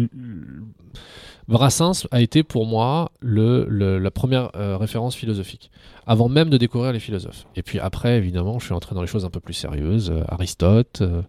Brassens 1.47 2.07
a 2.11 2.21
été 2.21 2.43
pour 2.43 2.65
moi 2.65 3.11
le, 3.21 3.65
le- 3.69 3.99
la 3.99 4.11
première 4.11 4.49
euh, 4.55 4.77
référence 4.77 5.15
philosophique, 5.15 5.71
avant 6.07 6.29
même 6.29 6.49
de 6.49 6.57
découvrir 6.57 6.93
les 6.93 6.99
philosophes. 6.99 7.45
Et 7.55 7.63
puis 7.63 7.79
après, 7.79 8.17
évidemment, 8.17 8.59
je 8.59 8.65
suis 8.65 8.73
entré 8.73 8.95
dans 8.95 9.01
les 9.01 9.07
choses 9.07 9.25
un 9.25 9.29
peu 9.29 9.39
plus 9.39 9.53
sérieuses. 9.53 10.09
euh, 10.09 10.23
Aristote, 10.29 11.01
euh, 11.01 11.21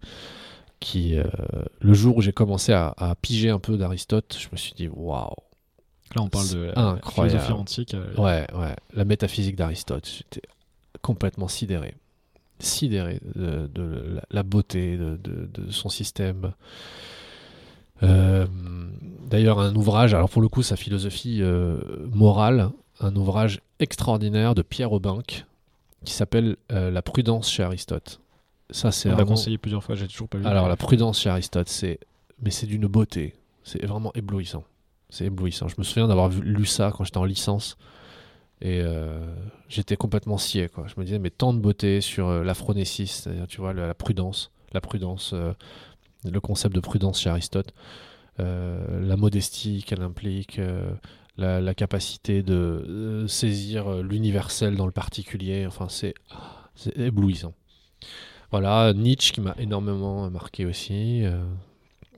qui, 0.81 1.17
le 1.81 1.95
jour 1.95 2.19
où 2.19 2.21
j'ai 2.21 2.33
commencé 2.33 2.73
à, 2.73 2.93
à 2.99 3.15
piger 3.15 3.49
un 3.49 3.59
peu 3.59 3.79
d'Aristote, 3.79 4.37
je 4.39 4.49
me 4.53 4.57
suis 4.59 4.75
dit, 4.75 4.87
waouh, 4.89 5.31
Là, 6.15 6.23
on 6.23 6.29
parle 6.29 6.49
de 6.51 6.59
la 6.77 7.01
philosophie 7.31 7.53
antique. 7.59 7.97
Ouais, 8.19 8.47
ouais. 8.55 8.77
La 8.93 9.05
métaphysique 9.07 9.57
d'Aristote, 9.57 10.07
j'étais 10.07 10.47
complètement 11.01 11.49
sidéré. 11.49 11.95
Sidéré 12.59 13.19
de, 13.35 13.67
de 13.75 13.83
la, 14.17 14.23
la 14.31 14.43
beauté 14.43 14.97
de 14.99 15.71
son 15.71 15.89
système. 15.89 16.53
Euh, 18.05 18.47
D'ailleurs, 19.31 19.59
un 19.59 19.75
ouvrage, 19.75 20.15
alors 20.15 20.29
pour 20.29 20.43
le 20.43 20.49
coup, 20.49 20.63
sa 20.63 20.77
philosophie 20.77 21.39
euh, 21.41 21.79
morale, 22.13 22.71
un 23.01 23.17
ouvrage 23.17 23.61
extraordinaire 23.81 24.55
de 24.55 24.63
Pierre 24.63 24.93
Aubinck 24.93 25.47
qui 26.05 26.13
s'appelle 26.13 26.57
euh, 26.71 26.91
La 26.91 27.03
prudence 27.03 27.51
chez 27.51 27.63
Aristote. 27.63 28.21
Ça, 28.71 28.93
c'est 28.93 29.09
On 29.09 29.13
m'a 29.13 29.17
vraiment. 29.17 29.31
conseillé 29.31 29.59
plusieurs 29.59 29.83
fois, 29.83 29.95
j'ai 29.95 30.07
toujours 30.07 30.29
pas 30.29 30.39
lu. 30.39 30.47
Alors, 30.47 30.69
la 30.69 30.77
prudence 30.77 31.21
chez 31.21 31.31
Aristote, 31.31 31.69
c'est. 31.69 31.99
Mais 32.43 32.51
c'est 32.51 32.67
d'une 32.67 32.87
beauté. 32.87 33.35
C'est 33.63 33.85
vraiment 33.85 34.13
éblouissant. 34.15 34.65
C'est 35.09 35.25
éblouissant. 35.25 35.69
Je 35.69 35.75
me 35.79 35.83
souviens 35.85 36.07
d'avoir 36.07 36.29
lu 36.29 36.67
ça 36.67 36.93
quand 36.95 37.05
j'étais 37.05 37.19
en 37.19 37.25
licence. 37.25 37.77
Et 38.61 38.81
euh, 38.81 39.19
j'étais 39.69 39.97
complètement 39.97 40.39
scié. 40.39 40.69
Quoi. 40.69 40.87
Je 40.87 40.95
me 40.99 41.05
disais, 41.05 41.19
mais 41.19 41.31
tant 41.31 41.53
de 41.53 41.59
beauté 41.59 42.01
sur 42.01 42.29
euh, 42.29 42.45
c'est-à-dire, 42.55 43.47
tu 43.47 43.61
vois, 43.61 43.73
la, 43.73 43.87
la 43.89 43.95
prudence. 43.95 44.53
La 44.73 44.81
prudence, 44.81 45.33
euh, 45.35 45.53
le 46.25 46.41
concept 46.41 46.75
de 46.75 46.81
prudence 46.81 47.21
chez 47.21 47.31
Aristote. 47.31 47.73
euh, 48.41 49.01
la 49.07 49.17
modestie 49.17 49.83
qu'elle 49.87 50.03
implique. 50.03 50.59
euh, 50.59 50.91
la, 51.37 51.61
la 51.61 51.75
capacité 51.75 52.45
de 52.45 52.55
euh, 52.55 53.27
saisir 53.29 54.03
l'universel 54.03 54.77
dans 54.77 54.87
le 54.87 54.93
particulier. 54.93 55.67
Enfin, 55.67 55.89
c'est 55.89 56.15
éblouissant. 56.97 57.55
Voilà, 58.53 58.93
Nietzsche 58.93 59.33
qui 59.33 59.41
m'a 59.41 59.55
énormément 59.59 60.31
marqué 60.31 60.65
aussi. 60.65 61.25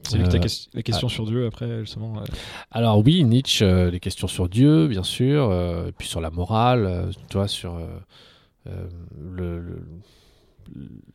C'est 0.02 0.18
que 0.18 0.24
euh, 0.36 0.38
ques- 0.38 0.68
la 0.74 0.82
question 0.82 1.09
sur 1.09 1.24
Dieu 1.26 1.46
après, 1.46 1.80
justement. 1.80 2.18
euh, 2.18 2.24
alors 2.70 2.98
oui, 3.04 3.24
Nietzsche, 3.24 3.64
euh, 3.64 3.90
les 3.90 4.00
questions 4.00 4.28
sur 4.28 4.48
Dieu, 4.50 4.86
bien 4.86 5.02
sûr, 5.02 5.50
et 5.88 5.92
puis 5.92 6.07
sur 6.09 6.20
la 6.20 6.30
morale, 6.30 7.09
tu 7.30 7.38
vois, 7.38 7.48
sur 7.48 7.78
le- 8.66 9.59
le- 9.61 9.86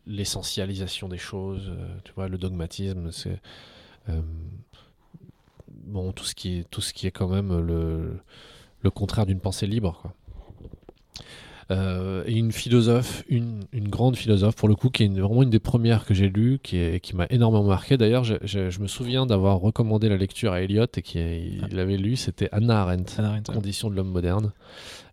l'essentialisation 0.05 1.07
des 1.07 1.17
choses, 1.17 1.69
euh, 1.69 1.97
tu 2.03 2.13
le 2.27 2.37
dogmatisme, 2.37 3.11
c'est 3.11 3.41
euh, 4.09 4.21
tout 6.13 6.25
ce 6.25 6.93
qui 6.93 7.07
est 7.07 7.11
quand 7.11 7.27
même 7.27 7.59
le, 7.59 8.19
contraire 8.91 9.25
d'une 9.25 9.39
pensée 9.39 9.67
libre. 9.67 10.11
Euh, 11.72 12.24
et 12.28 12.34
une 12.34 12.51
philosophe, 12.51 13.24
une, 13.30 13.61
une 13.72 13.88
grande 13.88 14.17
philosophe 14.17 14.55
pour 14.57 14.67
le 14.67 14.76
coup, 14.76 14.89
qui 14.89 15.03
est 15.03 15.05
une- 15.05 15.22
vraiment 15.22 15.41
une 15.43 15.49
des 15.49 15.59
premières 15.59 16.03
que 16.05 16.13
j'ai 16.13 16.28
lues, 16.28 16.59
qui, 16.61 16.76
est- 16.78 16.99
qui 16.99 17.15
m'a 17.15 17.28
énormément 17.30 17.63
marqué. 17.63 17.95
D'ailleurs, 17.97 18.26
je, 18.26 18.36
je- 18.43 18.69
je 18.69 18.80
me 18.82 18.88
souviens 18.88 19.26
d'avoir 19.26 19.57
recommandé 19.59 20.09
la 20.09 20.17
lecture 20.17 20.51
à 20.51 20.61
Eliot 20.61 20.86
et 20.97 21.01
qu'il 21.01 21.22
il 21.22 21.76
l'avait 21.76 21.95
lu, 21.97 22.17
c'était 22.17 22.49
Hannah 22.51 22.82
Arendt, 22.82 23.13
ouais. 23.22 23.55
Conditions 23.55 23.89
de 23.89 23.95
l'homme 23.95 24.11
moderne. 24.11 24.51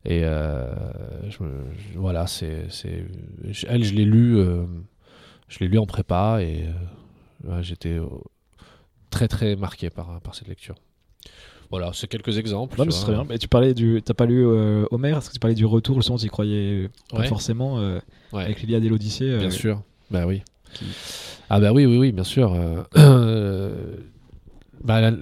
Et 0.04 0.22
euh, 0.24 0.74
je 1.28 1.38
voilà, 1.94 2.26
c'est, 2.26 2.66
elle, 3.68 3.84
je 3.84 3.94
l'ai 3.94 4.04
lu, 4.04 4.38
euh, 4.38 4.64
je 5.48 5.58
l'ai 5.60 5.68
lu 5.68 5.78
en 5.78 5.86
prépa 5.86 6.38
et 6.42 6.64
ouais, 7.44 7.62
j'étais 7.62 7.98
très 9.10 9.28
très 9.28 9.54
marqué 9.56 9.90
par, 9.90 10.20
par 10.22 10.34
cette 10.34 10.48
lecture. 10.48 10.74
Voilà, 11.70 11.90
c'est 11.92 12.06
quelques 12.08 12.38
exemples. 12.38 12.78
Non, 12.78 12.86
mais 12.86 12.90
c'est 12.92 13.02
très 13.02 13.12
bien. 13.12 13.24
Mais 13.28 13.38
tu 13.38 13.46
parlais 13.48 13.74
du. 13.74 14.00
T'as 14.02 14.14
pas 14.14 14.24
lu 14.26 14.46
euh, 14.46 14.86
Homer 14.90 15.12
Parce 15.12 15.28
que 15.28 15.34
tu 15.34 15.38
parlais 15.40 15.54
du 15.54 15.66
retour, 15.66 15.96
justement, 15.96 16.16
tu 16.18 16.26
y 16.26 16.28
croyais 16.28 16.88
pas 17.10 17.18
Ouais. 17.18 17.26
forcément 17.26 17.78
euh, 17.78 17.98
Ouais. 18.32 18.44
avec 18.44 18.60
l'Iliade 18.62 18.84
et 18.84 18.88
l'Odyssée. 18.88 19.28
euh, 19.28 19.38
Bien 19.38 19.50
sûr. 19.50 19.82
Bah 20.10 20.26
oui. 20.26 20.42
qui- 20.72 20.86
Ah 21.50 21.60
bah 21.60 21.72
oui, 21.72 21.84
oui, 21.86 21.98
oui, 21.98 22.12
bien 22.12 22.24
sûr. 22.24 22.54
euh, 22.54 22.82
bah, 24.84 25.00
la- 25.00 25.16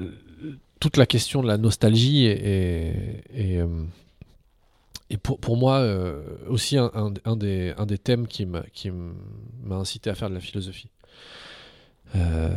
toute 0.80 0.96
la 0.96 1.06
question 1.06 1.42
de 1.42 1.46
la 1.48 1.56
nostalgie 1.58 2.26
est, 2.26 2.38
est, 2.44 3.24
est, 3.34 3.64
est 5.10 5.16
pour, 5.16 5.38
pour 5.40 5.56
moi, 5.56 5.78
euh, 5.78 6.22
aussi 6.48 6.76
un, 6.78 6.90
un- 6.94 7.12
un 7.24 7.36
des, 7.36 7.72
un 7.78 7.86
des 7.86 7.98
thèmes 7.98 8.26
qui 8.28 8.46
m'a 8.46 8.62
qui 8.72 8.90
m'a 8.90 9.76
incité 9.76 10.10
à 10.10 10.14
faire 10.14 10.28
de 10.28 10.34
la 10.34 10.40
philosophie. 10.40 10.90
Euh, 12.14 12.50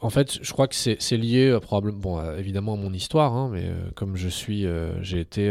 en 0.00 0.10
fait, 0.10 0.38
je 0.42 0.52
crois 0.52 0.68
que 0.68 0.74
c'est 0.74 1.16
lié 1.16 1.48
euh, 1.48 1.60
probablement, 1.60 2.20
euh, 2.20 2.36
évidemment 2.38 2.74
à 2.74 2.76
mon 2.76 2.92
histoire, 2.92 3.34
hein, 3.34 3.50
mais 3.52 3.64
euh, 3.64 3.90
comme 3.94 4.16
je 4.16 4.28
suis, 4.28 4.66
j'ai 5.00 5.20
été 5.20 5.48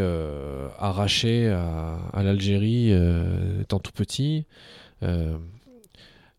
arraché 0.79 1.49
à, 1.49 2.23
l'Algérie 2.23 2.91
étant 3.61 3.79
tout 3.79 3.91
petit. 3.91 4.45
je 5.01 5.37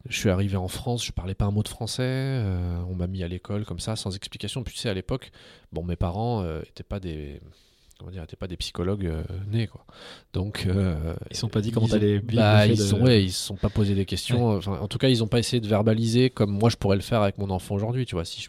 suis 0.09 0.31
arrivé 0.31 0.57
en 0.57 0.69
France, 0.69 1.05
je 1.05 1.13
parlais 1.13 1.35
pas 1.35 1.45
un 1.45 1.51
mot 1.51 1.63
de 1.63 1.69
français. 1.69 2.43
on 2.89 2.95
m'a 2.95 3.07
mis 3.07 3.23
à 3.23 3.29
l'école 3.29 3.65
comme 3.65 3.81
ça, 3.81 3.97
sans 3.97 4.17
explication. 4.17 4.63
Puis 4.63 4.75
tu 4.75 4.81
sais, 4.81 4.89
à 4.89 4.95
l'époque, 4.95 5.31
bon, 5.73 5.85
mes 5.85 5.97
parents 5.97 6.43
euh, 6.43 6.63
étaient 6.63 6.83
pas 6.83 7.01
des, 7.01 7.41
comment 7.99 8.11
dire, 8.13 8.23
étaient 8.23 8.37
pas 8.37 8.47
des 8.47 8.57
psychologues 8.57 9.07
euh, 9.07 9.23
nés, 9.51 9.67
quoi. 9.67 9.85
Donc, 10.33 10.67
euh, 10.67 11.15
Ils 11.31 11.37
sont 11.37 11.49
pas 11.49 11.61
dit 11.61 11.73
comment 11.73 11.89
t'allais 11.89 12.19
vivre 12.19 12.37
bah, 12.43 12.67
ils 12.67 12.77
de- 12.79 12.83
sont, 12.83 13.01
ouais, 13.01 13.25
ils 13.25 13.33
se 13.33 13.45
sont 13.47 13.57
pas 13.57 13.69
posé 13.71 13.95
des 13.95 14.05
questions. 14.05 14.57
Enfin, 14.57 14.79
en 14.81 14.87
tout 14.89 14.99
cas, 14.99 15.09
ils 15.09 15.23
ont 15.25 15.27
pas 15.27 15.39
essayé 15.41 15.61
de 15.61 15.67
verbaliser 15.67 16.31
comme 16.31 16.51
moi 16.53 16.71
je 16.71 16.77
pourrais 16.77 16.97
le 16.97 17.03
faire 17.03 17.23
avec 17.23 17.39
mon 17.39 17.51
enfant 17.51 17.75
aujourd'hui. 17.75 18.07
Tu 18.07 18.15
vois, 18.15 18.25
si 18.25 18.41
je 18.41 18.49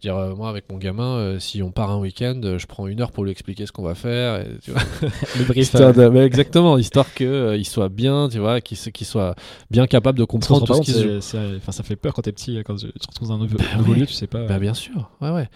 dire 0.00 0.16
euh, 0.16 0.34
moi 0.34 0.48
avec 0.48 0.64
mon 0.70 0.78
gamin, 0.78 1.16
euh, 1.16 1.38
si 1.38 1.62
on 1.62 1.70
part 1.70 1.90
un 1.90 1.98
week-end, 1.98 2.40
euh, 2.44 2.58
je 2.58 2.66
prends 2.66 2.86
une 2.86 3.00
heure 3.00 3.12
pour 3.12 3.24
lui 3.24 3.30
expliquer 3.30 3.66
ce 3.66 3.72
qu'on 3.72 3.82
va 3.82 3.94
faire. 3.94 4.40
et, 4.40 4.46
tu 4.62 4.70
vois. 4.70 4.80
le 5.38 5.44
brief 5.44 5.74
de- 5.74 6.18
exactement, 6.24 6.78
histoire 6.78 7.12
que 7.14 7.24
euh, 7.24 7.62
soit 7.64 7.88
bien, 7.88 8.28
tu 8.30 8.38
vois, 8.38 8.60
qu'il 8.60 8.76
qu'il 8.78 9.06
soit 9.06 9.34
bien 9.70 9.86
capable 9.86 10.18
de 10.18 10.24
comprendre 10.24 10.60
rend 10.60 10.66
tout 10.66 10.72
ce 10.74 10.78
compte, 10.78 10.86
qui 10.86 10.92
se 10.92 11.20
c'est- 11.20 11.38
c'est- 11.38 11.56
enfin, 11.56 11.72
ça 11.72 11.82
fait 11.82 11.96
peur 11.96 12.14
quand 12.14 12.22
t'es 12.22 12.32
petit, 12.32 12.58
quand 12.64 12.76
tu 12.76 12.92
te 12.92 13.06
retrouves 13.06 13.28
dans 13.28 13.34
un 13.34 13.38
nouveau, 13.38 13.58
Bah 13.58 13.64
nouveau 13.78 13.94
lieu, 13.94 14.06
tu 14.06 14.14
sais 14.14 14.26
pas. 14.26 14.44
Bah 14.46 14.58
bien 14.58 14.74
sûr, 14.74 15.10
ouais 15.20 15.30
ouais. 15.30 15.48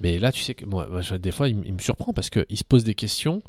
Mais 0.00 0.18
là, 0.18 0.32
tu 0.32 0.42
sais 0.42 0.54
que 0.54 0.64
moi, 0.66 0.88
des 1.20 1.30
fois, 1.30 1.48
il, 1.48 1.56
il 1.64 1.72
me 1.74 1.78
surprend 1.78 2.12
parce 2.12 2.28
qu'il 2.28 2.44
se 2.58 2.64
pose 2.64 2.82
des 2.84 2.94
questions 2.94 3.42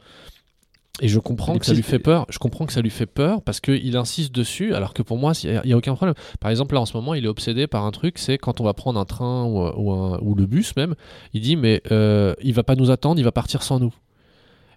et 1.02 1.08
je 1.08 1.20
comprends 1.20 1.58
que 1.58 1.66
ça 1.66 1.74
lui 1.74 1.82
fait 1.82 1.98
peur. 1.98 2.28
Je 2.30 2.38
comprends 2.38 2.66
que 2.66 2.74
ça 2.74 2.82
lui 2.82 2.92
fait 2.92 3.08
peur 3.08 3.42
parce 3.42 3.60
qu'il 3.60 3.98
insiste 3.98 4.32
dessus, 4.32 4.76
alors 4.76 4.94
que 4.94 5.02
pour 5.02 5.18
moi, 5.18 5.34
il 5.44 5.62
n'y 5.66 5.74
a, 5.74 5.78
aucun 5.78 5.96
problème. 5.96 6.14
Par 6.40 6.52
exemple, 6.52 6.76
là, 6.76 6.82
en 6.82 6.86
ce 6.86 6.96
moment, 6.96 7.16
il 7.16 7.26
est 7.26 7.30
obsédé 7.30 7.66
par 7.66 7.84
un 7.86 7.92
truc, 7.92 8.20
c'est 8.20 8.38
quand 8.38 8.62
on 8.62 8.64
va 8.64 8.74
prendre 8.74 9.00
un 9.00 9.06
train 9.06 9.46
ou, 9.46 9.60
ou 9.60 9.92
un- 9.92 10.20
ou 10.22 10.36
le 10.36 10.46
bus 10.46 10.76
même, 10.76 10.94
il 11.34 11.42
dit 11.42 11.56
mais 11.56 11.82
euh, 11.92 12.36
il 12.44 12.54
va 12.54 12.64
pas 12.64 12.76
nous 12.76 12.92
attendre, 12.92 13.20
il 13.20 13.24
va 13.24 13.32
partir 13.32 13.64
sans 13.64 13.80
nous. 13.80 13.94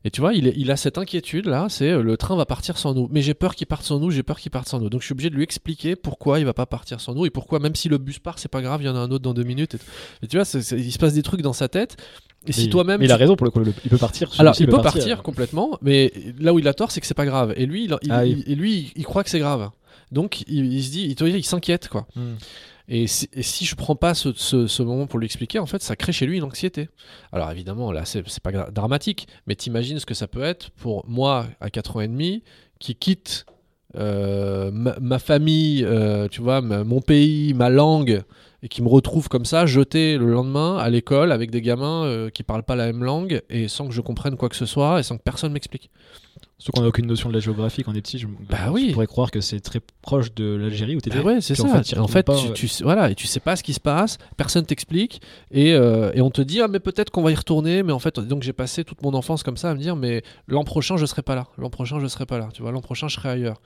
Et 0.06 0.10
tu 0.10 0.20
vois, 0.20 0.32
il, 0.34 0.70
a 0.70 0.76
cette 0.76 0.98
inquiétude 0.98 1.46
là, 1.46 1.66
c'est 1.68 1.90
euh, 1.90 2.00
le 2.00 2.16
train 2.16 2.36
va 2.36 2.46
partir 2.46 2.78
sans 2.78 2.94
nous. 2.94 3.08
Mais 3.10 3.22
j'ai 3.22 3.34
peur 3.34 3.56
qu'il 3.56 3.66
parte 3.66 3.82
sans 3.82 3.98
nous, 3.98 4.12
j'ai 4.12 4.22
peur 4.22 4.38
qu'il 4.38 4.52
parte 4.52 4.68
sans 4.68 4.78
nous. 4.78 4.88
Donc 4.88 5.00
je 5.00 5.06
suis 5.06 5.12
obligé 5.14 5.30
de 5.30 5.34
lui 5.34 5.42
expliquer 5.42 5.96
pourquoi 5.96 6.38
il 6.38 6.44
va 6.44 6.54
pas 6.54 6.64
partir 6.64 7.00
sans 7.00 7.12
nous 7.12 7.26
et 7.26 7.30
pourquoi 7.30 7.58
même 7.58 7.74
si 7.74 7.88
le 7.88 7.98
bus 7.98 8.20
part, 8.20 8.38
c'est 8.38 8.48
pas 8.48 8.62
grave, 8.62 8.82
il 8.82 8.86
y 8.86 8.88
en 8.88 8.94
a 8.94 9.00
un 9.00 9.10
autre 9.10 9.24
dans 9.24 9.34
deux 9.34 9.42
minutes. 9.42 9.74
Et, 9.74 9.78
et 10.22 10.28
tu 10.28 10.36
vois, 10.38 10.46
il 10.54 10.92
se 10.92 10.98
passe 10.98 11.12
des 11.14 11.24
trucs 11.24 11.42
dans 11.42 11.52
sa 11.52 11.66
tête. 11.68 11.96
Et 12.46 12.52
si 12.52 12.68
toi-même 12.70 13.00
Mais 13.00 13.06
il 13.06 13.08
tu- 13.08 13.14
a 13.14 13.16
raison 13.16 13.34
pour 13.34 13.46
le 13.46 13.50
coup, 13.50 13.60
il 13.84 13.90
peut 13.90 13.98
partir. 13.98 14.30
alors, 14.38 14.54
il 14.60 14.66
peut 14.68 14.80
partir, 14.80 15.24
complètement, 15.24 15.76
mais 15.82 16.12
là 16.38 16.54
où 16.54 16.60
il 16.60 16.68
a 16.68 16.74
tort, 16.74 16.92
c'est 16.92 17.00
que 17.00 17.06
c'est 17.08 17.14
pas 17.14 17.26
grave. 17.26 17.52
Et 17.56 17.66
lui, 17.66 17.86
il, 17.86 17.96
il- 18.02 18.12
Ah 18.12 18.24
il- 18.24 18.44
et 18.48 18.54
lui, 18.54 18.92
il 18.94 19.04
croit 19.04 19.24
que 19.24 19.30
c'est 19.30 19.40
grave. 19.40 19.70
Donc, 20.12 20.42
il, 20.46 20.84
se 20.84 20.90
dit, 20.92 21.16
il 21.20 21.44
s'inquiète, 21.44 21.88
quoi. 21.88 22.06
Hmm. 22.14 22.34
Et 22.88 23.06
si, 23.06 23.28
et 23.32 23.42
si 23.42 23.64
je 23.64 23.74
prends 23.74 23.96
pas 23.96 24.14
ce, 24.14 24.82
moment 24.82 25.06
pour 25.06 25.18
lui 25.18 25.26
expliquer, 25.26 25.58
en 25.58 25.66
fait, 25.66 25.82
ça 25.82 25.96
crée 25.96 26.12
chez 26.12 26.26
lui 26.26 26.36
une 26.36 26.44
anxiété. 26.44 26.88
Alors, 27.32 27.50
évidemment, 27.50 27.90
là, 27.90 28.04
c'est 28.04 28.22
pas 28.40 28.70
dramatique, 28.70 29.26
mais 29.46 29.56
t'imagines 29.56 29.98
ce 29.98 30.06
que 30.06 30.14
ça 30.14 30.28
peut 30.28 30.42
être 30.42 30.70
pour 30.70 31.04
moi, 31.08 31.46
à 31.60 31.70
4 31.70 31.96
ans 31.96 32.00
et 32.00 32.08
demi, 32.08 32.44
qui 32.78 32.94
quitte 32.94 33.46
euh, 33.96 34.70
ma, 34.72 35.18
famille, 35.18 35.84
euh, 35.84 36.28
tu 36.28 36.42
vois, 36.42 36.60
mon 36.60 37.00
pays, 37.00 37.54
ma 37.54 37.70
langue, 37.70 38.22
et 38.62 38.68
qui 38.68 38.82
me 38.82 38.88
retrouve 38.88 39.28
comme 39.28 39.44
ça, 39.44 39.66
jeté 39.66 40.18
le 40.18 40.30
lendemain 40.30 40.76
à 40.78 40.90
l'école 40.90 41.32
avec 41.32 41.50
des 41.50 41.62
gamins 41.62 42.04
euh, 42.04 42.30
qui 42.30 42.42
parlent 42.42 42.62
pas 42.62 42.76
la 42.76 42.86
même 42.86 43.04
langue 43.04 43.42
et 43.48 43.68
sans 43.68 43.86
que 43.86 43.94
je 43.94 44.00
comprenne 44.00 44.36
quoi 44.36 44.48
que 44.48 44.56
ce 44.56 44.66
soit 44.66 44.98
et 45.00 45.02
sans 45.02 45.16
que 45.18 45.22
personne 45.22 45.52
m'explique. 45.52 45.90
Surtout 46.58 46.78
qu'on 46.78 46.82
n'a 46.84 46.88
aucune 46.88 47.06
notion 47.06 47.28
de 47.28 47.34
la 47.34 47.40
géographie 47.40 47.82
quand 47.82 47.92
on 47.92 47.94
est 47.94 48.00
petit. 48.00 48.18
Je, 48.18 48.26
Bah 48.26 48.56
je 48.66 48.70
oui. 48.70 48.92
pourrais 48.92 49.06
croire 49.06 49.30
que 49.30 49.42
c'est 49.42 49.60
très 49.60 49.78
proche 50.00 50.34
de 50.34 50.54
l'Algérie 50.56 50.96
où 50.96 51.00
t'étais. 51.02 51.18
Bah 51.18 51.24
ouais, 51.24 51.40
c'est 51.42 51.54
ça. 51.54 51.64
en 51.64 51.68
fait, 51.82 51.98
En 51.98 52.08
fait, 52.08 52.20
tu, 52.20 52.24
pas, 52.48 52.52
tu 52.54 52.66
sais- 52.66 52.82
voilà, 52.82 53.10
et 53.10 53.14
tu 53.14 53.26
sais 53.26 53.40
pas 53.40 53.56
ce 53.56 53.62
qui 53.62 53.74
se 53.74 53.80
passe, 53.80 54.16
personne 54.38 54.64
t'explique, 54.64 55.20
et, 55.50 55.74
euh, 55.74 56.12
et 56.14 56.22
on 56.22 56.30
te 56.30 56.40
dit 56.40 56.62
ah 56.62 56.68
mais 56.68 56.80
peut-être 56.80 57.10
qu'on 57.10 57.22
va 57.22 57.30
y 57.30 57.34
retourner, 57.34 57.82
mais 57.82 57.92
en 57.92 57.98
fait 57.98 58.18
donc 58.20 58.42
j'ai 58.42 58.54
passé 58.54 58.84
toute 58.84 59.02
mon 59.02 59.12
enfance 59.12 59.42
comme 59.42 59.58
ça 59.58 59.70
à 59.70 59.74
me 59.74 59.78
dire 59.80 59.96
mais 59.96 60.22
l'an 60.48 60.64
prochain 60.64 60.96
je 60.96 61.04
serai 61.04 61.20
pas 61.20 61.34
là, 61.34 61.46
l'an 61.58 61.68
prochain 61.68 62.00
je 62.00 62.06
serai 62.06 62.24
pas 62.24 62.38
là, 62.38 62.48
tu 62.54 62.62
vois, 62.62 62.72
l'an 62.72 62.80
prochain 62.80 63.06
je 63.08 63.16
serai 63.16 63.28
ailleurs, 63.28 63.60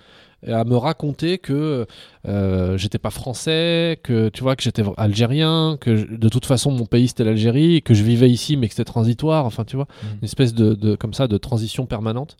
et 0.44 0.52
à 0.52 0.64
me 0.64 0.76
raconter 0.76 1.38
que 1.38 1.86
euh, 2.26 2.76
j'étais 2.76 2.98
pas 2.98 3.10
français, 3.10 4.00
que 4.02 4.30
tu 4.30 4.42
vois 4.42 4.56
que 4.56 4.64
j'étais 4.64 4.82
algérien, 4.96 5.78
que 5.80 5.94
je- 5.96 6.06
de 6.06 6.28
toute 6.28 6.44
façon 6.46 6.72
mon 6.72 6.86
pays 6.86 7.06
c'était 7.06 7.22
l'Algérie, 7.24 7.82
que 7.82 7.94
je 7.94 8.02
vivais 8.02 8.28
ici 8.30 8.56
mais 8.56 8.66
que 8.66 8.74
c'était 8.74 8.84
transitoire, 8.84 9.44
enfin 9.46 9.64
tu 9.64 9.76
vois, 9.76 9.86
Mm. 10.02 10.06
une 10.22 10.24
espèce 10.24 10.54
de, 10.54 10.74
de- 10.74 10.96
comme 10.96 11.14
ça 11.14 11.28
de 11.28 11.36
transition 11.38 11.86
permanente. 11.86 12.36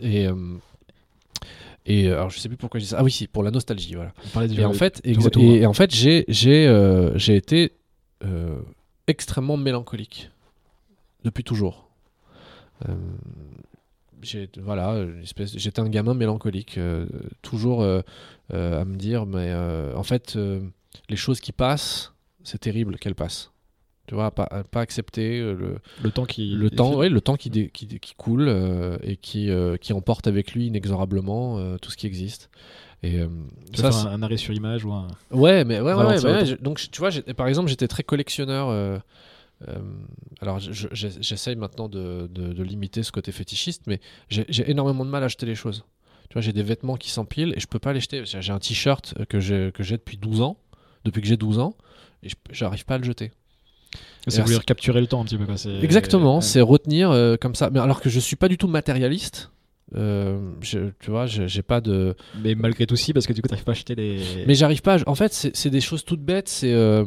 Et 0.00 0.26
euh, 0.26 0.56
et 1.86 2.08
euh, 2.08 2.14
alors 2.14 2.30
je 2.30 2.38
sais 2.38 2.48
plus 2.48 2.56
pourquoi 2.56 2.80
je 2.80 2.84
dis 2.84 2.90
ça. 2.90 2.96
Ah 2.98 3.04
oui, 3.04 3.10
si 3.10 3.26
pour 3.26 3.42
la 3.42 3.50
nostalgie, 3.50 3.94
voilà. 3.94 4.12
On 4.26 4.28
parlait 4.28 4.48
du 4.48 4.60
Et 4.60 4.64
en 4.64 4.72
fait, 4.72 5.00
et, 5.04 5.12
et 5.12 5.66
en 5.66 5.72
fait, 5.72 5.94
j'ai 5.94 6.24
j'ai 6.28 6.66
euh, 6.66 7.16
j'ai 7.16 7.36
été 7.36 7.72
extrêmement 9.06 9.56
mélancolique 9.56 10.30
depuis 11.24 11.44
toujours. 11.44 11.88
Euh, 12.88 12.94
j'ai 14.22 14.48
voilà, 14.58 14.94
une 14.98 15.22
espèce, 15.22 15.56
j'étais 15.56 15.80
un 15.80 15.88
gamin 15.88 16.14
mélancolique, 16.14 16.78
euh, 16.78 17.06
toujours 17.42 17.82
euh, 17.82 18.02
à 18.50 18.84
me 18.84 18.96
dire, 18.96 19.26
mais 19.26 19.52
en 19.94 20.02
fait, 20.02 20.38
les 21.08 21.16
choses 21.16 21.40
qui 21.40 21.52
passent, 21.52 22.12
c'est 22.44 22.58
terrible 22.58 22.98
qu'elles 22.98 23.14
passent. 23.14 23.50
Tu 24.08 24.14
vois, 24.14 24.30
pas, 24.32 24.46
pas 24.70 24.80
accepter 24.80 25.38
euh, 25.38 25.54
le, 25.54 25.76
le 26.02 26.10
temps 26.10 26.24
qui. 26.24 26.48
le 26.48 26.70
temps, 26.70 26.96
ouais, 26.96 27.08
le 27.10 27.20
temps 27.20 27.36
qui, 27.36 27.50
dé- 27.50 27.70
qui, 27.70 27.86
qui 27.86 28.14
coule 28.14 28.48
euh, 28.48 28.96
et 29.02 29.16
qui, 29.16 29.50
euh, 29.50 29.76
qui 29.76 29.92
emporte 29.92 30.26
avec 30.26 30.52
lui 30.54 30.66
inexorablement 30.66 31.58
euh, 31.58 31.76
tout 31.76 31.90
ce 31.90 31.96
qui 31.96 32.06
existe. 32.06 32.48
Et 33.04 33.20
ça, 33.76 33.92
faire 33.92 34.10
un, 34.10 34.22
arrêt 34.22 34.36
sur 34.38 34.52
image 34.54 34.84
ou 34.84 34.92
un. 34.92 35.06
Ouais, 35.30 35.64
mais 35.64 35.80
ouais, 35.80 35.92
ouais, 36.08 36.56
donc 36.60 36.80
tu 36.90 36.98
vois, 36.98 37.10
par 37.36 37.46
exemple, 37.46 37.68
j'étais 37.68 37.86
très 37.86 38.02
collectionneur. 38.02 38.70
alors, 40.40 40.58
je- 40.58 40.72
je- 40.72 40.88
j'ess- 40.92 41.18
j'essaye 41.20 41.56
maintenant 41.56 41.88
de, 41.88 42.28
de- 42.30 42.52
de 42.52 42.62
limiter 42.62 43.02
ce 43.02 43.12
côté 43.12 43.32
fétichiste, 43.32 43.82
mais 43.86 44.00
j'ai 44.30 44.70
énormément 44.70 45.04
de 45.04 45.10
mal 45.10 45.22
à 45.22 45.26
acheter 45.26 45.46
les 45.46 45.54
choses. 45.54 45.84
Tu 46.30 46.34
vois, 46.34 46.42
j'ai 46.42 46.52
des 46.52 46.62
vêtements 46.62 46.96
qui 46.96 47.10
s'empilent 47.10 47.54
et 47.56 47.60
je 47.60 47.66
peux 47.66 47.78
pas 47.78 47.92
les 47.92 48.00
jeter. 48.00 48.22
J'ai 48.24 48.52
un 48.52 48.58
t-shirt 48.58 49.14
que 49.28 49.40
j'ai 49.40 49.70
depuis 49.72 50.16
12 50.16 50.40
ans, 50.42 50.56
depuis 51.04 51.20
que 51.22 51.26
j'ai 51.28 51.36
12 51.36 51.58
ans, 51.58 51.74
et 52.22 52.28
je- 52.28 52.34
j'arrive 52.52 52.84
pas 52.84 52.94
à 52.96 52.98
le 52.98 53.04
jeter. 53.04 53.30
C'est 54.30 54.42
vouloir 54.42 54.64
capturer 54.64 55.00
le 55.00 55.06
temps 55.06 55.20
un 55.20 55.24
petit 55.24 55.36
peu. 55.36 55.44
Quoi. 55.46 55.56
Exactement, 55.82 56.36
ouais. 56.36 56.42
c'est 56.42 56.60
retenir 56.60 57.10
euh, 57.10 57.36
comme 57.40 57.54
ça. 57.54 57.70
Mais 57.70 57.80
alors 57.80 58.00
que 58.00 58.08
je 58.10 58.20
suis 58.20 58.36
pas 58.36 58.48
du 58.48 58.58
tout 58.58 58.68
matérialiste. 58.68 59.50
euh, 59.96 60.38
je- 60.60 60.90
tu 61.00 61.10
vois, 61.10 61.26
j'ai 61.26 61.62
pas 61.62 61.80
de. 61.80 62.14
Mais 62.42 62.54
malgré 62.54 62.86
tout, 62.86 62.96
si, 62.96 63.12
parce 63.12 63.26
que 63.26 63.32
du 63.32 63.40
coup, 63.42 63.48
t'arrives 63.48 63.64
pas 63.64 63.72
à 63.72 63.74
acheter 63.74 63.94
les. 63.94 64.20
Mais 64.46 64.54
j'arrive 64.54 64.82
pas. 64.82 64.96
à- 65.00 65.08
En 65.08 65.14
fait, 65.14 65.32
c'est 65.54 65.70
des 65.70 65.80
choses 65.80 66.04
toutes 66.04 66.20
bêtes. 66.22 66.48
C'est, 66.48 66.72
euh, 66.72 67.04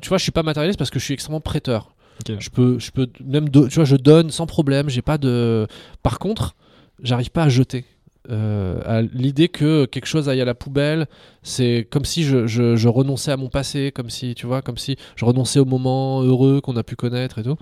tu 0.00 0.08
vois, 0.08 0.18
je 0.18 0.22
suis 0.22 0.32
pas 0.32 0.42
matérialiste 0.44 0.78
parce 0.78 0.90
que 0.90 0.98
je 0.98 1.04
suis 1.04 1.14
extrêmement 1.14 1.40
prêteur. 1.40 1.94
Je 2.38 2.48
peux, 2.50 2.78
je 2.78 2.92
peux 2.92 3.08
même, 3.24 3.48
do- 3.48 3.66
tu 3.68 3.74
vois, 3.74 3.84
je 3.84 3.96
donne 3.96 4.30
sans 4.30 4.46
problème. 4.46 4.88
J'ai 4.88 5.02
pas 5.02 5.18
de. 5.18 5.66
Par 6.04 6.20
contre, 6.20 6.54
j'arrive 7.02 7.30
pas 7.32 7.42
à 7.44 7.48
jeter. 7.48 7.84
Euh, 8.30 8.80
à 8.86 9.02
l'idée 9.02 9.48
que 9.48 9.84
quelque 9.84 10.06
chose 10.06 10.30
aille 10.30 10.40
à 10.40 10.46
la 10.46 10.54
poubelle, 10.54 11.06
c'est 11.42 11.86
comme 11.90 12.06
si 12.06 12.22
je, 12.24 12.46
je- 12.46 12.74
je 12.74 12.88
renonçais 12.88 13.30
à 13.32 13.36
mon 13.36 13.50
passé, 13.50 13.92
comme 13.94 14.08
si, 14.08 14.34
tu 14.34 14.46
vois, 14.46 14.62
comme 14.62 14.78
si 14.78 14.96
je 15.16 15.24
renonçais 15.26 15.58
au 15.58 15.66
moment 15.66 16.22
heureux 16.22 16.60
qu'on 16.62 16.76
a 16.76 16.82
pu 16.82 16.96
connaître 16.96 17.38
et 17.38 17.42
tout. 17.42 17.56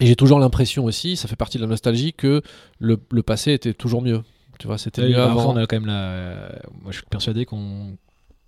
Et 0.00 0.06
j'ai 0.06 0.16
toujours 0.16 0.38
l'impression 0.40 0.84
aussi, 0.84 1.16
ça 1.16 1.28
fait 1.28 1.36
partie 1.36 1.58
de 1.58 1.62
la 1.62 1.68
nostalgie, 1.68 2.12
que 2.12 2.42
le, 2.78 2.98
le 3.10 3.22
passé 3.22 3.52
était 3.52 3.74
toujours 3.74 4.02
mieux. 4.02 4.22
Tu 4.58 4.66
vois, 4.66 4.78
c'était 4.78 5.02
mieux 5.10 5.14
avant. 5.22 5.54
on 5.54 5.56
a 5.56 5.66
quand 5.66 5.76
même 5.76 5.86
la. 5.86 6.52
Moi, 6.82 6.90
je 6.90 6.96
suis 6.98 7.06
persuadé 7.08 7.44
qu'on 7.44 7.96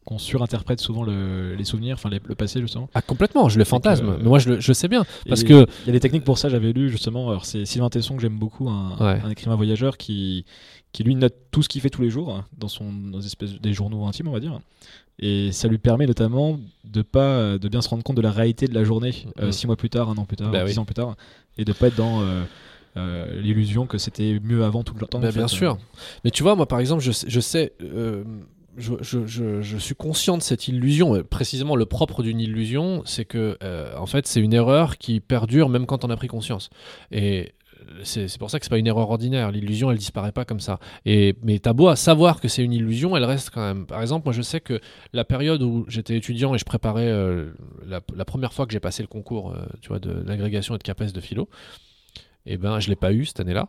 qu'on 0.04 0.18
surinterprète 0.18 0.80
souvent 0.80 1.02
le- 1.04 1.54
les 1.54 1.64
souvenirs, 1.64 1.94
enfin 1.94 2.10
le 2.10 2.34
passé 2.34 2.60
justement. 2.60 2.88
Ah 2.94 3.02
complètement, 3.02 3.48
je 3.48 3.58
le 3.58 3.64
fantasme. 3.64 4.08
euh, 4.08 4.16
Mais 4.18 4.24
moi, 4.28 4.38
je 4.40 4.50
le, 4.50 4.60
je 4.60 4.72
sais 4.72 4.88
bien. 4.88 5.04
Parce 5.28 5.44
que 5.44 5.66
il 5.82 5.86
y 5.86 5.90
a 5.90 5.92
des 5.92 6.00
techniques 6.00 6.24
pour 6.24 6.38
ça. 6.38 6.48
J'avais 6.48 6.72
lu 6.72 6.90
justement. 6.90 7.28
Alors 7.30 7.44
c'est 7.44 7.64
Sylvain 7.64 7.88
Tesson 7.88 8.16
que 8.16 8.22
j'aime 8.22 8.38
beaucoup, 8.38 8.68
un, 8.68 8.96
Ouais. 8.98 9.20
un 9.24 9.30
écrivain 9.30 9.54
voyageur 9.56 9.96
qui 9.96 10.44
qui 10.92 11.04
lui 11.04 11.14
note 11.14 11.34
tout 11.52 11.62
ce 11.62 11.68
qu'il 11.68 11.80
fait 11.80 11.88
tous 11.90 12.02
les 12.02 12.10
jours 12.10 12.34
hein, 12.34 12.44
dans 12.58 12.68
son 12.68 12.92
dans 12.92 13.18
des 13.18 13.26
espèces 13.26 13.60
des 13.60 13.72
journaux 13.72 14.04
intimes, 14.06 14.28
on 14.28 14.32
va 14.32 14.40
dire. 14.40 14.58
Et 15.18 15.52
ça 15.52 15.68
lui 15.68 15.78
permet 15.78 16.06
notamment 16.06 16.58
de 16.84 17.02
pas 17.02 17.56
de 17.58 17.68
bien 17.68 17.80
se 17.80 17.88
rendre 17.88 18.02
compte 18.02 18.16
de 18.16 18.22
la 18.22 18.32
réalité 18.32 18.66
de 18.66 18.74
la 18.74 18.82
journée 18.82 19.14
euh, 19.38 19.46
Mhm. 19.46 19.52
six 19.52 19.66
mois 19.66 19.76
plus 19.76 19.90
tard, 19.90 20.10
un 20.10 20.16
an 20.16 20.24
plus 20.24 20.36
tard, 20.36 20.50
Bah 20.50 20.64
dix 20.64 20.72
oui. 20.72 20.78
ans 20.78 20.84
plus 20.84 20.94
tard, 20.94 21.14
et 21.58 21.64
de 21.64 21.72
pas 21.72 21.86
être 21.88 21.96
dans 21.96 22.22
euh, 22.22 22.42
euh, 22.96 23.40
l'illusion 23.40 23.86
que 23.86 23.98
c'était 23.98 24.40
mieux 24.42 24.64
avant 24.64 24.82
tout 24.82 24.94
le 24.98 25.06
temps. 25.06 25.20
Bah, 25.20 25.30
fait. 25.30 25.38
bien 25.38 25.48
sûr. 25.48 25.78
Mais 26.24 26.30
tu 26.30 26.42
vois, 26.42 26.56
moi, 26.56 26.66
par 26.66 26.80
exemple, 26.80 27.02
je 27.02 27.12
sais, 27.12 27.26
je, 27.28 27.40
sais, 27.40 27.72
euh, 27.82 28.24
je, 28.76 29.76
suis 29.78 29.94
conscient 29.94 30.36
de 30.36 30.42
cette 30.42 30.68
illusion. 30.68 31.16
Et 31.16 31.22
précisément, 31.22 31.76
le 31.76 31.86
propre 31.86 32.22
d'une 32.22 32.40
illusion, 32.40 33.02
c'est 33.04 33.24
que, 33.24 33.58
euh, 33.62 33.96
en 33.96 34.06
fait, 34.06 34.26
c'est 34.26 34.40
une 34.40 34.52
erreur 34.52 34.98
qui 34.98 35.20
perdure 35.20 35.68
même 35.68 35.86
quand 35.86 36.04
on 36.04 36.10
a 36.10 36.16
pris 36.16 36.28
conscience. 36.28 36.70
Et 37.10 37.54
c'est 38.04 38.28
c'est 38.28 38.38
pour 38.38 38.50
ça 38.50 38.58
que 38.58 38.64
c'est 38.64 38.70
pas 38.70 38.78
une 38.78 38.86
erreur 38.86 39.10
ordinaire. 39.10 39.50
L'illusion, 39.50 39.90
elle 39.90 39.98
disparaît 39.98 40.32
pas 40.32 40.44
comme 40.44 40.60
ça. 40.60 40.78
Et 41.04 41.34
mais 41.42 41.58
t'as 41.58 41.72
beau 41.72 41.88
à 41.88 41.96
savoir 41.96 42.40
que 42.40 42.48
c'est 42.48 42.62
une 42.62 42.72
illusion, 42.72 43.16
elle 43.16 43.24
reste 43.24 43.50
quand 43.50 43.60
même. 43.60 43.86
Par 43.86 44.00
exemple, 44.00 44.26
moi, 44.26 44.32
je 44.32 44.42
sais 44.42 44.60
que 44.60 44.80
la 45.12 45.24
période 45.24 45.62
où 45.62 45.84
j'étais 45.88 46.16
étudiant 46.16 46.54
et 46.54 46.58
je 46.58 46.64
préparais 46.64 47.08
euh, 47.08 47.52
la, 47.86 48.24
première 48.24 48.52
fois 48.52 48.66
que 48.66 48.72
j'ai 48.72 48.80
passé 48.80 49.02
le 49.02 49.08
concours, 49.08 49.52
euh, 49.52 49.66
tu 49.80 49.88
vois, 49.88 49.98
de 49.98 50.10
l'agrégation 50.26 50.74
et 50.74 50.78
de 50.78 50.82
CAPES 50.82 51.12
de 51.12 51.20
philo, 51.20 51.48
et 52.46 52.56
ben, 52.56 52.80
je 52.80 52.88
l'ai 52.88 52.96
pas 52.96 53.12
eu 53.12 53.24
cette 53.24 53.40
année-là. 53.40 53.68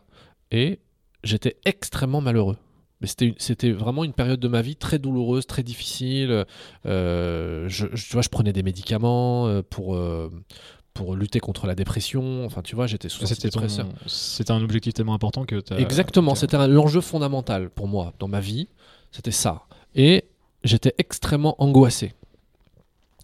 et 0.50 0.80
j'étais 1.22 1.56
extrêmement 1.64 2.20
malheureux. 2.20 2.56
Mais 3.04 3.34
c'était 3.38 3.70
vraiment 3.70 4.02
une 4.04 4.14
période 4.14 4.40
de 4.40 4.48
ma 4.48 4.62
vie 4.62 4.76
très 4.76 4.98
douloureuse, 4.98 5.46
très 5.46 5.62
difficile. 5.62 6.44
Euh, 6.86 7.68
je, 7.68 7.86
je- 7.92 8.06
tu 8.06 8.12
vois, 8.14 8.22
je 8.22 8.28
prenais 8.30 8.52
des 8.52 8.62
médicaments 8.62 9.46
euh, 9.46 9.62
pour, 9.68 9.94
euh, 9.94 10.30
pour 10.94 11.14
lutter 11.16 11.38
contre 11.40 11.66
la 11.66 11.74
dépression. 11.74 12.44
Enfin, 12.46 12.62
tu 12.62 12.74
vois, 12.74 12.86
j'étais 12.86 13.08
sous 13.10 13.22
antidépresseur. 13.58 13.86
c'était 14.06 14.52
un 14.52 14.62
objectif 14.62 14.94
tellement 14.94 15.14
important 15.14 15.44
que 15.44 15.60
t'as- 15.60 15.76
Exactement, 15.78 16.34
c'était 16.34 16.56
un- 16.56 16.66
l'enjeu 16.66 17.00
fondamental 17.02 17.68
pour 17.68 17.88
moi 17.88 18.12
dans 18.20 18.28
ma 18.28 18.40
vie, 18.40 18.68
c'était 19.12 19.30
ça. 19.30 19.64
Et 19.94 20.24
j'étais 20.62 20.94
extrêmement 20.98 21.56
angoissé, 21.62 22.12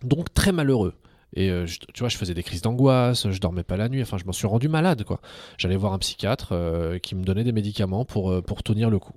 donc 0.02 0.32
très 0.34 0.52
malheureux. 0.52 0.94
Et 1.36 1.48
euh, 1.50 1.64
je- 1.64 1.78
tu 1.94 2.00
vois, 2.00 2.08
je 2.08 2.16
faisais 2.16 2.34
des 2.34 2.42
crises 2.42 2.60
d'angoisse, 2.62 3.30
je 3.30 3.38
dormais 3.40 3.62
pas 3.62 3.76
la 3.76 3.88
nuit, 3.88 4.02
enfin 4.02 4.18
je 4.18 4.24
m'en 4.24 4.32
suis 4.32 4.48
rendu 4.48 4.68
malade 4.68 5.04
quoi. 5.04 5.20
J'allais 5.58 5.76
voir 5.76 5.92
un 5.92 5.98
psychiatre 5.98 6.48
euh, 6.52 6.98
qui 6.98 7.14
me 7.14 7.22
donnait 7.22 7.44
des 7.44 7.52
médicaments 7.52 8.04
pour, 8.04 8.30
euh, 8.32 8.42
pour 8.42 8.62
tenir 8.64 8.90
le 8.90 8.98
coup. 8.98 9.14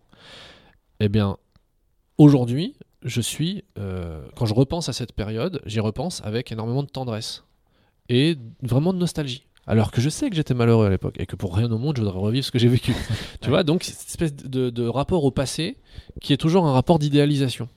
Eh 1.05 1.09
bien, 1.09 1.35
aujourd'hui, 2.17 2.75
je 3.03 3.19
suis, 3.19 3.65
euh, 3.77 4.21
quand 4.37 4.45
je 4.45 4.53
repense 4.53 4.87
à 4.87 4.93
cette 4.93 5.11
période, 5.11 5.61
j'y 5.65 5.81
repense 5.81 6.21
avec 6.23 6.49
énormément 6.53 6.81
de 6.81 6.87
tendresse 6.87 7.43
et 8.07 8.37
vraiment 8.61 8.93
de 8.93 8.99
nostalgie. 8.99 9.43
Alors 9.67 9.91
que 9.91 9.99
je 9.99 10.07
sais 10.07 10.29
que 10.29 10.35
j'étais 10.37 10.53
malheureux 10.53 10.85
à 10.85 10.89
l'époque 10.89 11.15
et 11.19 11.25
que 11.25 11.35
pour 11.35 11.57
rien 11.57 11.69
au 11.73 11.77
monde, 11.77 11.97
je 11.97 12.03
voudrais 12.03 12.17
revivre 12.17 12.45
ce 12.45 12.51
que 12.51 12.59
j'ai 12.59 12.69
vécu. 12.69 12.95
tu 13.41 13.49
vois, 13.49 13.63
donc 13.63 13.83
cette 13.83 14.07
espèce 14.07 14.33
de, 14.33 14.69
de 14.69 14.87
rapport 14.87 15.25
au 15.25 15.31
passé 15.31 15.75
qui 16.21 16.31
est 16.31 16.37
toujours 16.37 16.65
un 16.65 16.71
rapport 16.71 16.99
d'idéalisation. 16.99 17.67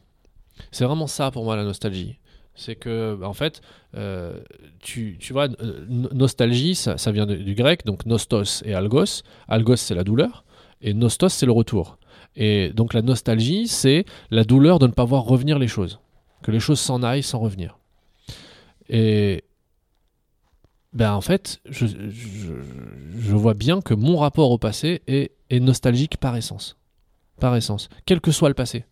C'est 0.70 0.84
vraiment 0.84 1.08
ça 1.08 1.32
pour 1.32 1.42
moi 1.42 1.56
la 1.56 1.64
nostalgie. 1.64 2.18
C'est 2.54 2.76
que, 2.76 3.16
bah, 3.16 3.28
en 3.28 3.34
fait, 3.34 3.60
euh, 3.96 4.38
tu, 4.78 5.16
tu 5.18 5.32
vois, 5.32 5.48
euh, 5.60 5.84
no- 5.88 6.10
nostalgie, 6.14 6.76
ça, 6.76 6.96
ça 6.96 7.10
vient 7.10 7.26
de- 7.26 7.34
du 7.34 7.56
grec, 7.56 7.84
donc 7.84 8.06
nostos 8.06 8.62
et 8.64 8.72
algos. 8.72 9.24
Algos, 9.48 9.74
c'est 9.76 9.96
la 9.96 10.04
douleur, 10.04 10.44
et 10.80 10.94
nostos, 10.94 11.28
c'est 11.30 11.44
le 11.46 11.52
retour. 11.52 11.98
Et 12.36 12.70
donc 12.74 12.92
la 12.92 13.02
nostalgie, 13.02 13.66
c'est 13.66 14.04
la 14.30 14.44
douleur 14.44 14.78
de 14.78 14.86
ne 14.86 14.92
pas 14.92 15.04
voir 15.04 15.24
revenir 15.24 15.58
les 15.58 15.68
choses. 15.68 15.98
Que 16.42 16.50
les 16.50 16.60
choses 16.60 16.80
s'en 16.80 17.02
aillent 17.02 17.22
sans 17.22 17.38
revenir. 17.38 17.78
Et 18.88 19.42
ben 20.92 21.12
en 21.12 21.20
fait, 21.20 21.60
je, 21.68 21.86
vois 23.34 23.54
bien 23.54 23.80
que 23.80 23.94
mon 23.94 24.16
rapport 24.16 24.50
au 24.50 24.58
passé 24.58 25.02
est, 25.06 25.32
est 25.50 25.60
nostalgique 25.60 26.18
par 26.18 26.36
essence. 26.36 26.76
Par 27.40 27.56
essence. 27.56 27.88
Quel 28.04 28.20
que 28.20 28.30
soit 28.30 28.48
le 28.48 28.54
passé. 28.54 28.84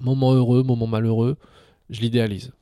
Moment 0.00 0.32
heureux, 0.32 0.62
moment 0.62 0.86
malheureux, 0.86 1.36
je 1.90 2.00
l'idéalise. 2.00 2.52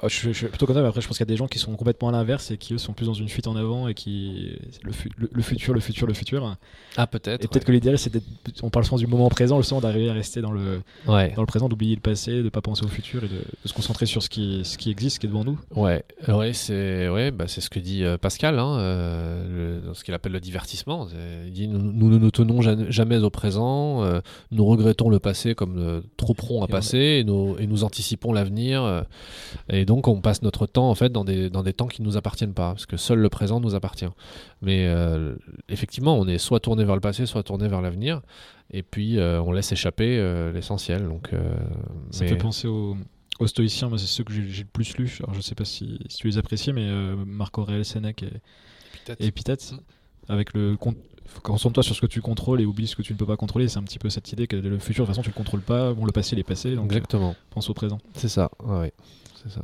Bah, 0.00 0.08
je, 0.08 0.14
suis- 0.14 0.32
je 0.32 0.38
suis 0.38 0.46
plutôt 0.48 0.66
content, 0.66 0.80
mais 0.82 0.88
après 0.88 1.00
je 1.00 1.06
pense 1.08 1.16
qu'il 1.18 1.24
y 1.26 1.28
a 1.28 1.32
des 1.32 1.36
gens 1.36 1.46
qui 1.46 1.58
sont 1.58 1.74
complètement 1.76 2.08
à 2.08 2.12
l'inverse 2.12 2.50
et 2.50 2.56
qui 2.58 2.74
eux 2.74 2.78
sont 2.78 2.92
plus 2.92 3.06
dans 3.06 3.14
une 3.14 3.28
fuite 3.28 3.46
en 3.46 3.56
avant 3.56 3.88
et 3.88 3.94
qui 3.94 4.52
le, 4.82 4.92
fu- 4.92 5.10
le- 5.16 5.30
le 5.32 5.42
futur, 5.42 5.74
le 5.74 5.80
futur, 5.80 6.06
le 6.06 6.14
futur. 6.14 6.56
Ah 6.96 7.06
peut-être. 7.06 7.44
Et 7.44 7.48
peut-être 7.48 7.64
que 7.64 7.72
l'idéal 7.72 7.98
c'est 7.98 8.12
d'être, 8.12 8.24
on 8.62 8.70
parle 8.70 8.84
souvent 8.84 8.96
du 8.98 9.06
moment 9.06 9.28
présent, 9.28 9.56
le 9.56 9.62
sens 9.62 9.82
d'arriver 9.82 10.10
à 10.10 10.12
rester 10.12 10.40
dans 10.40 10.52
le, 10.52 10.80
Ouais. 11.06 11.32
dans 11.34 11.42
le 11.42 11.46
présent, 11.46 11.68
d'oublier 11.68 11.94
le 11.94 12.00
passé, 12.00 12.42
de 12.42 12.48
pas 12.48 12.60
penser 12.60 12.84
au 12.84 12.88
futur 12.88 13.24
et 13.24 13.28
de, 13.28 13.34
de 13.34 13.68
se 13.68 13.72
concentrer 13.72 14.06
sur 14.06 14.22
ce 14.22 14.28
qui, 14.28 14.60
ce 14.64 14.78
qui 14.78 14.90
existe, 14.90 15.16
ce 15.16 15.20
qui 15.20 15.26
est 15.26 15.28
devant 15.30 15.44
nous. 15.44 15.58
Ouais, 15.74 16.04
ouais, 16.28 16.52
c'est 16.52 17.08
ouais, 17.08 17.30
bah, 17.30 17.46
ce 17.48 17.68
que 17.70 17.78
dit 17.78 18.04
euh, 18.04 18.16
Pascal, 18.18 18.58
hein, 18.58 18.78
euh, 18.78 19.80
le- 19.80 19.86
dans 19.86 19.94
ce 19.94 20.04
qu'il 20.04 20.14
appelle 20.14 20.32
le 20.32 20.40
divertissement. 20.40 21.06
Il 21.46 21.52
dit 21.52 21.68
nous, 21.68 22.08
ne 22.10 22.18
nous 22.18 22.30
tenons 22.30 22.60
ja- 22.62 22.90
jamais 22.90 23.16
au 23.18 23.30
présent, 23.30 24.02
euh, 24.04 24.20
nous 24.50 24.64
regrettons 24.64 25.08
le 25.10 25.18
passé 25.18 25.54
comme 25.54 25.78
euh, 25.78 26.00
trop 26.16 26.34
prompt 26.34 26.62
à 26.62 26.66
Et 26.68 26.70
passer, 26.72 26.98
et 27.20 27.24
nous, 27.24 27.56
et 27.58 27.66
nous 27.66 27.84
anticipons 27.84 28.32
l'avenir. 28.32 29.04
Et 29.80 29.84
donc 29.84 30.08
on 30.08 30.20
passe 30.20 30.42
notre 30.42 30.66
temps 30.66 30.88
en 30.90 30.94
fait 30.94 31.10
dans 31.10 31.24
des, 31.24 31.50
dans 31.50 31.62
des 31.62 31.72
temps 31.72 31.86
qui 31.86 32.02
ne 32.02 32.06
nous 32.06 32.16
appartiennent 32.16 32.54
pas, 32.54 32.70
parce 32.70 32.86
que 32.86 32.96
seul 32.96 33.18
le 33.18 33.28
présent 33.28 33.60
nous 33.60 33.74
appartient. 33.74 34.06
Mais 34.62 34.86
euh, 34.86 35.36
effectivement, 35.68 36.18
on 36.18 36.26
est 36.26 36.38
soit 36.38 36.60
tourné 36.60 36.84
vers 36.84 36.94
le 36.94 37.00
passé, 37.00 37.26
soit 37.26 37.42
tourné 37.42 37.68
vers 37.68 37.80
l'avenir, 37.82 38.22
et 38.70 38.82
puis 38.82 39.18
euh, 39.18 39.40
on 39.42 39.52
laisse 39.52 39.72
échapper 39.72 40.18
euh, 40.18 40.52
l'essentiel. 40.52 41.04
Donc, 41.08 41.32
euh, 41.32 41.54
Ça 42.10 42.24
mais- 42.24 42.30
me 42.30 42.36
fait 42.36 42.42
penser 42.42 42.68
aux, 42.68 42.96
aux 43.40 43.46
stoïciens, 43.46 43.90
c'est 43.96 44.06
ceux 44.06 44.24
que 44.24 44.32
j'ai, 44.32 44.62
le 44.62 44.68
plus 44.72 44.96
lu. 44.98 45.18
Alors 45.22 45.34
je 45.34 45.40
sais 45.40 45.54
pas 45.54 45.64
si, 45.64 45.98
si 46.08 46.18
tu 46.18 46.26
les 46.28 46.38
apprécies, 46.38 46.72
mais 46.72 46.86
euh, 46.86 47.16
Marc 47.26 47.56
Aurèle, 47.58 47.84
Sénèque 47.84 48.22
et, 48.22 48.32
et 49.20 49.26
Épithète, 49.26 49.74
avec 50.28 50.52
le 50.54 50.76
con- 50.76 50.94
concentre-toi 51.42 51.82
sur 51.82 51.94
ce 51.94 52.00
que 52.00 52.06
tu 52.06 52.20
contrôles 52.20 52.60
et 52.60 52.64
oublie 52.64 52.86
ce 52.86 52.96
que 52.96 53.02
tu 53.02 53.12
ne 53.12 53.18
peux 53.18 53.26
pas 53.26 53.36
contrôler. 53.36 53.68
C'est 53.68 53.78
un 53.78 53.82
petit 53.82 53.98
peu 53.98 54.08
cette 54.10 54.32
idée 54.32 54.46
que 54.46 54.56
le 54.56 54.78
futur, 54.78 55.04
de 55.04 55.06
toute 55.06 55.14
façon, 55.16 55.22
tu 55.22 55.30
le 55.30 55.34
contrôles 55.34 55.60
pas. 55.60 55.92
Bon, 55.92 56.04
le 56.04 56.12
passé, 56.12 56.34
il 56.34 56.38
est 56.38 56.44
passé, 56.44 56.74
donc 56.74 56.84
euh, 56.84 56.94
Exactement, 56.94 57.34
pense 57.50 57.68
au 57.68 57.74
présent. 57.74 57.98
c'est 58.14 58.28
ça. 58.28 58.50
ouais, 58.64 58.78
ouais, 58.80 58.92
c'est 59.46 59.54
ça. 59.54 59.62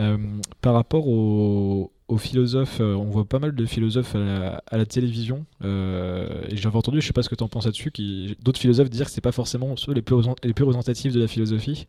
Euh, 0.00 0.16
par 0.62 0.74
rapport 0.74 1.06
aux, 1.06 1.92
aux 2.08 2.16
philosophes, 2.16 2.80
euh, 2.80 2.94
on 2.94 3.04
voit 3.04 3.26
pas 3.26 3.38
mal 3.38 3.54
de 3.54 3.66
philosophes 3.66 4.14
à 4.14 4.18
la, 4.18 4.62
à 4.66 4.76
la 4.78 4.86
télévision. 4.86 5.44
euh, 5.62 6.44
et 6.48 6.56
j'avais 6.56 6.76
entendu, 6.76 7.00
je 7.00 7.06
sais 7.06 7.12
pas 7.12 7.22
ce 7.22 7.28
que 7.28 7.34
tu 7.34 7.44
en 7.44 7.48
penses 7.48 7.66
là-dessus, 7.66 7.90
qui, 7.90 8.36
d'autres 8.42 8.58
philosophes 8.58 8.88
dire 8.88 9.06
que 9.06 9.12
c'est 9.12 9.20
pas 9.20 9.32
forcément 9.32 9.76
ceux 9.76 9.92
les 9.92 10.02
plus, 10.02 10.16
les 10.42 10.54
plus 10.54 10.64
représentatifs 10.64 11.12
de 11.12 11.20
la 11.20 11.28
philosophie. 11.28 11.86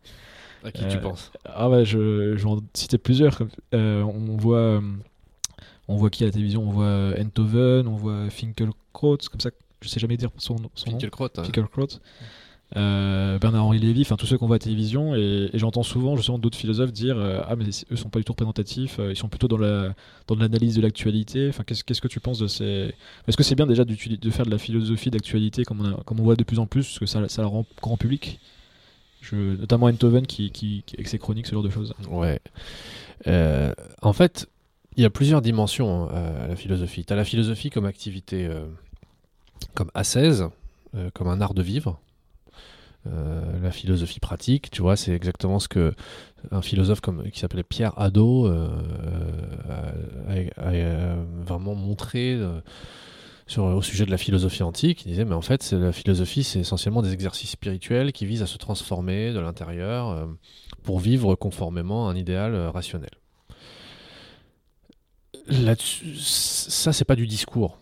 À 0.65 0.71
qui 0.71 0.87
tu 0.87 0.97
penses? 0.99 1.31
Ah 1.45 1.69
ouais, 1.69 1.85
je, 1.85 2.35
je 2.37 2.43
vais 2.43 2.49
en 2.49 2.59
citer 2.73 2.97
plusieurs. 2.97 3.41
on 3.71 4.37
voit, 4.37 4.81
on 5.87 5.95
voit 5.95 6.09
qui 6.09 6.23
à 6.23 6.27
la 6.27 6.31
télévision? 6.31 6.63
On 6.63 6.71
voit 6.71 7.13
Enthoven, 7.19 7.87
on 7.87 7.95
voit 7.95 8.29
Finkelkraut, 8.29 9.17
comme 9.29 9.39
ça. 9.39 9.49
Je 9.81 9.89
sais 9.89 9.99
jamais 9.99 10.15
dire 10.15 10.29
son, 10.37 10.55
son 10.75 10.91
nom. 10.91 10.93
Finkielkraut, 10.93 11.27
hein. 11.37 11.43
Euh, 12.75 13.37
Bernard-Henri 13.37 13.79
Lévy, 13.79 14.01
enfin 14.01 14.15
tous 14.15 14.25
ceux 14.25 14.37
qu'on 14.37 14.47
voit 14.47 14.55
à 14.55 14.57
la 14.57 14.63
télévision, 14.63 15.15
et, 15.15 15.49
j'entends 15.53 15.83
souvent 15.83 16.15
justement 16.15 16.39
d'autres 16.39 16.57
philosophes 16.57 16.91
dire 16.91 17.17
euh, 17.17 17.41
ah 17.47 17.55
mais 17.55 17.65
eux 17.91 17.95
sont 17.95 18.09
pas 18.09 18.19
du 18.19 18.25
tout 18.25 18.33
représentatifs, 18.33 18.97
euh, 18.99 19.11
ils 19.11 19.15
sont 19.15 19.29
plutôt 19.29 19.47
dans 19.47 19.57
la 19.57 19.93
dans 20.27 20.35
de 20.35 20.41
l'analyse 20.41 20.75
de 20.75 20.81
l'actualité. 20.81 21.49
Enfin 21.49 21.63
qu'est-ce 21.63 21.83
que 21.83 22.07
tu 22.07 22.19
penses 22.19 22.39
de 22.39 22.47
ces 22.47 22.93
Est-ce 23.27 23.37
que 23.37 23.43
c'est 23.43 23.55
bien 23.55 23.67
déjà 23.67 23.85
de 23.85 24.29
faire 24.31 24.45
de 24.45 24.51
la 24.51 24.57
philosophie 24.57 25.11
d'actualité 25.11 25.63
comme 25.65 25.81
on 25.81 26.03
comme 26.03 26.19
on 26.19 26.23
voit 26.23 26.35
de 26.35 26.43
plus 26.43 26.59
en 26.59 26.65
plus, 26.65 26.85
parce 26.85 26.99
que 26.99 27.05
ça 27.05 27.27
ça 27.29 27.41
la 27.41 27.47
rend 27.47 27.65
grand 27.81 27.97
public? 27.97 28.39
Je, 29.21 29.35
notamment 29.35 29.85
Enthoven 29.85 30.27
qui, 30.27 30.51
qui, 30.51 30.83
qui 30.85 30.95
avec 30.97 31.07
ses 31.07 31.17
chroniques 31.17 31.47
ce 31.47 31.53
genre 31.53 31.63
de 31.63 31.69
choses. 31.69 31.93
Ouais. 32.09 32.41
En 34.01 34.11
fait, 34.11 34.49
il 34.97 35.03
y 35.03 35.05
a 35.05 35.09
plusieurs 35.09 35.41
dimensions 35.41 36.09
euh, 36.11 36.45
à 36.45 36.47
la 36.47 36.55
philosophie. 36.55 37.05
Tu 37.05 37.13
as 37.13 37.15
la 37.15 37.23
philosophie 37.23 37.69
comme 37.69 37.85
activité, 37.85 38.49
comme 39.73 39.89
euh, 40.95 41.09
comme 41.13 41.27
un 41.27 41.41
art 41.41 41.53
de 41.53 41.63
vivre. 41.63 41.99
Euh, 43.05 43.41
la 43.61 43.71
philosophie 43.71 44.19
pratique, 44.19 44.71
tu 44.71 44.81
vois, 44.81 44.95
c'est 44.95 45.11
exactement 45.11 45.59
ce 45.59 45.67
que 45.67 45.93
un 46.51 46.61
philosophe 46.61 47.01
comme, 47.01 47.29
qui 47.31 47.39
s'appelait 47.39 47.63
Pierre 47.63 47.97
Hadot 47.99 48.47
euh, 48.47 48.67
a, 50.57 51.15
vraiment 51.45 51.75
montré 51.75 52.33
euh, 52.33 52.61
au 53.57 53.81
sujet 53.81 54.05
de 54.05 54.11
la 54.11 54.17
philosophie 54.17 54.63
antique. 54.63 55.05
Il 55.05 55.09
disait, 55.09 55.25
mais 55.25 55.35
en 55.35 55.41
fait, 55.41 55.71
la 55.73 55.91
philosophie, 55.91 56.43
c'est 56.43 56.59
essentiellement 56.59 57.01
des 57.01 57.13
exercices 57.13 57.51
spirituels 57.51 58.13
qui 58.13 58.25
visent 58.25 58.41
à 58.41 58.47
se 58.47 58.57
transformer 58.57 59.33
de 59.33 59.39
l'intérieur 59.39 60.27
pour 60.83 60.99
vivre 60.99 61.35
conformément 61.35 62.07
à 62.07 62.11
un 62.11 62.15
idéal 62.15 62.55
rationnel. 62.67 63.11
Là-dessus, 65.47 66.15
ça, 66.15 66.93
c'est 66.93 67.05
pas 67.05 67.17
du 67.17 67.27
discours. 67.27 67.77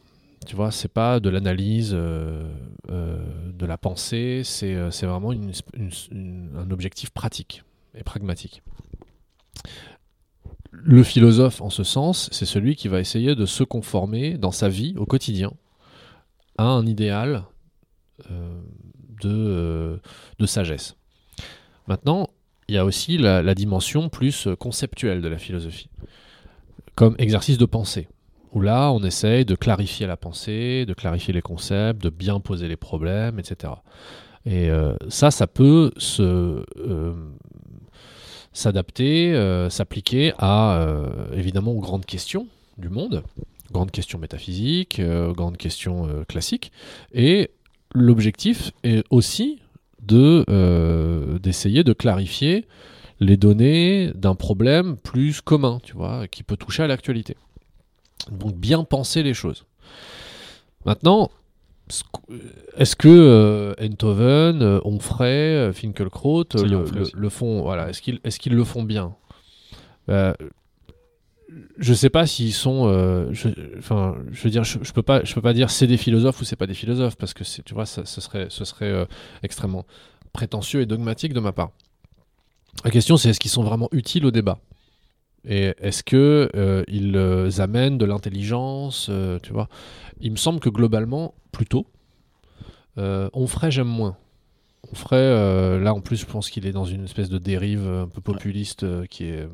Tu 0.47 0.55
vois, 0.55 0.71
c'est 0.71 0.87
pas 0.87 1.19
de 1.19 1.29
l'analyse 1.29 1.91
euh, 1.93 2.51
euh, 2.89 3.23
de 3.53 3.65
la 3.65 3.77
pensée, 3.77 4.41
c'est 4.43 4.73
euh, 4.73 4.89
vraiment 5.03 5.31
un 5.31 6.71
objectif 6.71 7.11
pratique 7.11 7.63
et 7.93 8.03
pragmatique. 8.03 8.63
Le 10.71 11.03
philosophe, 11.03 11.61
en 11.61 11.69
ce 11.69 11.83
sens, 11.83 12.27
c'est 12.31 12.45
celui 12.45 12.75
qui 12.75 12.87
va 12.87 12.99
essayer 12.99 13.35
de 13.35 13.45
se 13.45 13.63
conformer 13.63 14.37
dans 14.37 14.51
sa 14.51 14.67
vie, 14.67 14.95
au 14.97 15.05
quotidien, 15.05 15.53
à 16.57 16.63
un 16.63 16.85
idéal 16.87 17.43
de, 19.21 19.99
de 20.39 20.45
sagesse. 20.45 20.95
Maintenant, 21.87 22.29
il 22.67 22.75
y 22.75 22.77
a 22.77 22.85
aussi 22.85 23.17
la, 23.17 23.53
dimension 23.53 24.09
plus 24.09 24.47
conceptuelle 24.59 25.21
de 25.21 25.27
la 25.27 25.37
philosophie, 25.37 25.89
comme 26.95 27.15
exercice 27.19 27.57
de 27.57 27.65
pensée, 27.65 28.07
où 28.51 28.61
là, 28.61 28.91
on 28.91 29.01
essaye 29.03 29.45
de 29.45 29.55
clarifier 29.55 30.07
la 30.07 30.17
pensée, 30.17 30.85
de 30.85 30.93
clarifier 30.93 31.33
les 31.33 31.41
concepts, 31.41 32.01
de 32.01 32.09
bien 32.09 32.39
poser 32.39 32.67
les 32.67 32.75
problèmes, 32.75 33.39
etc. 33.39 33.73
Et 34.45 34.69
euh, 34.69 34.95
ça, 35.09 35.31
ça 35.31 35.47
peut 35.47 35.91
euh, 36.19 37.13
s'adapter, 38.53 39.33
euh, 39.33 39.69
s'appliquer 39.69 40.33
à, 40.37 40.85
évidemment, 41.33 41.71
aux 41.71 41.79
grandes 41.79 42.05
questions 42.05 42.47
du 42.77 42.89
monde, 42.89 43.23
grandes 43.71 43.91
questions 43.91 44.19
métaphysiques, 44.19 45.01
grandes 45.01 45.57
questions 45.57 46.07
classiques. 46.27 46.71
Et 47.13 47.51
l'objectif 47.93 48.71
est 48.83 49.03
aussi 49.09 49.59
de, 50.01 51.37
d'essayer 51.41 51.83
de 51.83 51.93
clarifier 51.93 52.65
les 53.19 53.37
données 53.37 54.11
d'un 54.15 54.33
problème 54.33 54.97
plus 54.97 55.41
commun, 55.41 55.79
tu 55.83 55.93
vois, 55.93 56.27
qui 56.27 56.41
peut 56.41 56.57
toucher 56.57 56.81
à 56.81 56.87
l'actualité. 56.87 57.37
Donc 58.30 58.55
bien 58.55 58.84
penser 58.84 59.24
les 59.24 59.34
choses. 59.34 59.65
Maintenant, 60.86 61.32
est-ce 62.78 62.95
que 62.95 63.07
euh, 63.07 63.74
Enthoven, 63.82 64.61
euh, 64.61 64.80
Onfray, 64.84 65.55
euh, 65.55 65.74
Finkelkraut 65.74 66.45
a 66.55 66.63
le, 67.13 67.30
font, 67.30 67.61
voilà, 67.61 67.89
est-ce 67.89 68.39
qu'ils 68.39 68.53
le 68.53 68.63
font 68.63 68.84
bien? 68.84 69.15
Euh, 70.09 70.34
je 71.78 71.93
sais 71.93 72.09
pas 72.09 72.26
s'ils 72.26 72.53
sont. 72.53 72.88
euh, 72.88 73.28
je, 73.34 73.49
enfin, 73.78 74.15
je 74.32 74.41
veux 74.41 74.49
dire, 74.49 74.63
je, 74.63 74.80
je 74.82 74.93
peux 74.93 75.01
pas, 75.01 75.24
je 75.24 75.34
peux 75.34 75.41
pas 75.41 75.53
dire 75.53 75.69
c'est 75.69 75.88
des 75.88 75.97
philosophes 75.97 76.39
ou 76.41 76.45
c'est 76.45 76.55
pas 76.55 76.67
des 76.67 76.74
philosophes 76.74 77.17
parce 77.17 77.34
que 77.34 77.43
tu 77.43 77.74
vois, 77.74 77.86
ça, 77.86 78.05
ce 78.05 78.22
serait, 78.22 78.47
ce 78.49 78.63
serait 78.63 78.86
euh, 78.86 79.05
extrêmement 79.43 79.86
prétentieux 80.32 80.82
et 80.82 80.86
dogmatique 80.86 81.34
de 81.34 81.41
ma 81.41 81.51
part. 81.51 81.72
La 82.86 82.91
question, 82.91 83.17
c'est 83.17 83.30
est-ce 83.30 83.39
qu'ils 83.39 83.51
sont 83.51 83.63
vraiment 83.63 83.89
utiles 83.91 84.26
au 84.26 84.32
débat? 84.32 84.59
Et 85.45 85.73
est-ce 85.79 86.03
que 86.03 86.49
euh, 86.55 86.83
ils 86.87 87.15
euh, 87.15 87.49
amènent 87.59 87.97
de 87.97 88.05
l'intelligence, 88.05 89.07
euh, 89.09 89.39
tu 89.41 89.53
vois? 89.53 89.69
Il 90.19 90.31
me 90.31 90.37
semble 90.37 90.59
que 90.59 90.69
globalement, 90.69 91.33
plutôt, 91.51 91.87
on 92.97 93.47
ferait 93.47 93.71
j'aime 93.71 93.87
moins. 93.87 94.17
On 94.91 94.95
ferait 94.95 95.79
là 95.79 95.93
en 95.93 96.01
plus, 96.01 96.17
je 96.17 96.25
pense 96.25 96.49
qu'il 96.49 96.67
est 96.67 96.71
dans 96.71 96.85
une 96.85 97.05
espèce 97.05 97.29
de 97.29 97.39
dérive 97.39 97.87
un 97.87 98.07
peu 98.07 98.21
populiste 98.21 98.85
qui 99.07 99.25
est 99.25 99.47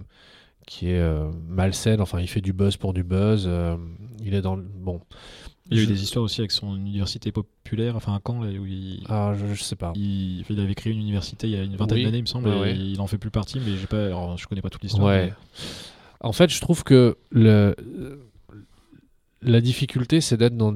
qui 0.66 0.90
est 0.90 1.02
malsaine. 1.48 2.02
Enfin, 2.02 2.20
il 2.20 2.28
fait 2.28 2.42
du 2.42 2.52
buzz 2.52 2.76
pour 2.76 2.94
du 2.94 3.04
buzz. 3.04 3.50
il 4.22 4.34
est 4.34 4.42
dans 4.42 4.58
le 4.58 4.64
bon. 4.64 5.00
Il 5.70 5.78
y 5.78 5.80
a 5.82 5.84
eu 5.84 5.88
des 5.88 6.02
histoires 6.04 6.24
aussi 6.24 6.42
avec 6.42 6.52
son 6.52 6.76
université 6.76 7.32
populaire, 7.32 7.96
enfin 7.96 8.14
un 8.14 8.20
camp 8.20 8.42
là, 8.42 8.50
où 8.52 8.66
il, 8.66 9.04
Ah, 9.10 9.34
je, 9.38 9.54
je 9.54 9.64
sais 9.64 9.76
pas. 9.76 9.92
il, 9.96 10.44
il 10.50 10.60
avait 10.60 10.76
créé 10.76 10.94
une 10.94 11.00
université 11.00 11.48
il 11.48 11.54
y 11.54 11.56
a 11.58 11.64
une 11.64 11.76
vingtaine 11.76 11.98
Oui. 11.98 12.04
d'années, 12.06 12.18
il 12.20 12.22
me 12.22 12.28
semble, 12.28 12.48
Ouais, 12.50 12.56
et 12.56 12.60
ouais. 12.62 12.78
il 12.78 13.02
en 13.02 13.08
fait 13.08 13.18
plus 13.18 13.32
partie, 13.32 13.60
mais 13.60 13.76
j'ai 13.78 13.88
pas, 13.88 14.06
alors, 14.06 14.38
je 14.38 14.48
connais 14.48 14.62
pas 14.62 14.70
toute 14.70 14.84
l'histoire. 14.84 15.08
Ouais. 15.08 15.34
En 16.22 16.32
fait, 16.32 16.50
je 16.50 16.60
trouve 16.62 16.84
que 16.84 17.18
le, 17.32 17.76
la 19.42 19.62
difficulté, 19.62 20.22
c'est 20.22 20.38
d'être 20.38 20.58
dans. 20.58 20.76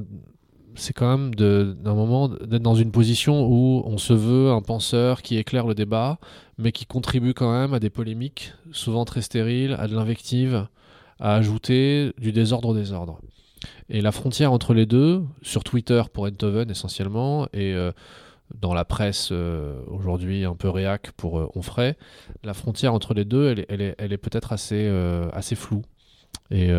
C'est 0.74 0.94
quand 0.94 1.18
même 1.18 1.34
d'un 1.34 1.94
moment 1.94 2.28
d'être 2.30 2.62
dans 2.62 2.74
une 2.74 2.92
position 2.92 3.46
où 3.46 3.82
on 3.84 3.98
se 3.98 4.14
veut 4.14 4.50
un 4.50 4.62
penseur 4.62 5.20
qui 5.20 5.36
éclaire 5.36 5.66
le 5.66 5.74
débat, 5.74 6.18
mais 6.56 6.72
qui 6.72 6.86
contribue 6.86 7.34
quand 7.34 7.52
même 7.52 7.74
à 7.74 7.78
des 7.78 7.90
polémiques, 7.90 8.54
souvent 8.72 9.04
très 9.04 9.20
stériles, 9.20 9.76
à 9.78 9.86
de 9.86 9.94
l'invective, 9.94 10.66
à 11.20 11.34
ajouter 11.34 12.12
du 12.18 12.32
désordre 12.32 12.70
au 12.70 12.74
désordre. 12.74 13.20
Et 13.94 14.00
la 14.00 14.10
frontière 14.10 14.52
entre 14.54 14.72
les 14.72 14.86
deux, 14.86 15.22
sur 15.42 15.64
Twitter 15.64 16.02
pour 16.14 16.24
Enthoven 16.24 16.70
essentiellement, 16.70 17.46
et 17.52 17.74
euh, 17.74 17.92
dans 18.58 18.72
la 18.72 18.86
presse 18.86 19.28
euh, 19.32 19.82
aujourd'hui 19.86 20.46
un 20.46 20.54
peu 20.54 20.70
réac 20.70 21.12
pour 21.12 21.38
euh, 21.38 21.50
Onfray, 21.54 21.94
la 22.42 22.54
frontière 22.54 22.94
entre 22.94 23.12
les 23.12 23.26
deux, 23.26 23.54
elle 23.68 23.82
est, 23.82 24.16
peut-être 24.16 24.54
assez, 24.54 25.54
floue. 25.54 25.82
Et 26.50 26.70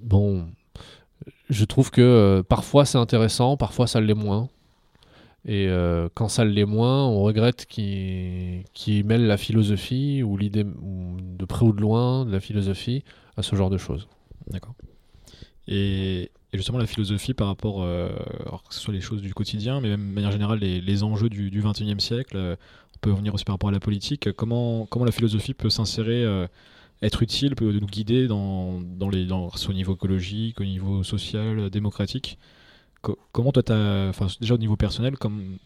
bon, 0.00 0.46
je 1.50 1.64
trouve 1.66 1.90
que 1.90 2.42
parfois 2.48 2.86
c'est 2.86 2.98
intéressant, 2.98 3.58
parfois 3.58 3.86
ça 3.86 4.00
l'est 4.00 4.14
moins. 4.14 4.48
Et 5.44 5.68
quand 6.14 6.28
ça 6.28 6.46
l'est 6.46 6.64
moins, 6.64 7.06
on 7.06 7.22
regrette 7.22 7.66
qu'il 7.66 8.64
qu'il 8.72 9.04
mêle 9.04 9.26
la 9.26 9.36
philosophie 9.36 10.22
ou 10.22 10.38
l'idée, 10.38 10.64
de 10.64 11.44
près 11.44 11.66
ou 11.66 11.74
de 11.74 11.80
loin, 11.82 12.24
de 12.24 12.32
la 12.32 12.40
philosophie 12.40 13.04
à 13.36 13.42
ce 13.42 13.54
genre 13.54 13.68
de 13.68 13.78
choses. 13.78 14.08
D'accord. 14.48 14.74
Et, 15.68 16.30
justement, 16.52 16.78
la 16.78 16.86
philosophie 16.86 17.34
par 17.34 17.48
rapport, 17.48 17.82
euh, 17.82 18.08
alors 18.46 18.62
que 18.62 18.74
ce 18.74 18.80
soit 18.80 18.94
les 18.94 19.00
choses 19.00 19.20
du 19.20 19.34
quotidien, 19.34 19.80
mais 19.80 19.88
même 19.88 20.08
de 20.08 20.14
manière 20.14 20.32
générale, 20.32 20.58
les, 20.60 21.02
enjeux 21.02 21.28
du, 21.28 21.50
du 21.50 21.62
21e 21.62 21.98
siècle, 22.00 22.36
euh, 22.36 22.56
on 22.94 22.98
peut 23.00 23.12
revenir 23.12 23.34
aussi 23.34 23.44
par 23.44 23.54
rapport 23.54 23.68
à 23.68 23.72
la 23.72 23.80
politique. 23.80 24.32
Comment, 24.32 24.86
comment 24.86 25.04
la 25.04 25.12
philosophie 25.12 25.54
peut 25.54 25.70
s'insérer, 25.70 26.24
euh, 26.24 26.46
être 27.02 27.22
utile, 27.22 27.54
peut 27.56 27.72
nous 27.72 27.86
guider 27.86 28.26
dans, 28.26 28.80
dans 28.80 29.08
les, 29.10 29.26
dans, 29.26 29.48
au 29.48 29.72
niveau 29.72 29.94
écologique, 29.94 30.60
au 30.60 30.64
niveau 30.64 31.02
social, 31.02 31.68
démocratique? 31.70 32.38
Co- 33.02 33.18
Comment 33.32 33.52
toi, 33.52 33.62
déjà 34.40 34.54
au 34.54 34.58
niveau 34.58 34.76
personnel, 34.76 35.18
comme, 35.18 35.58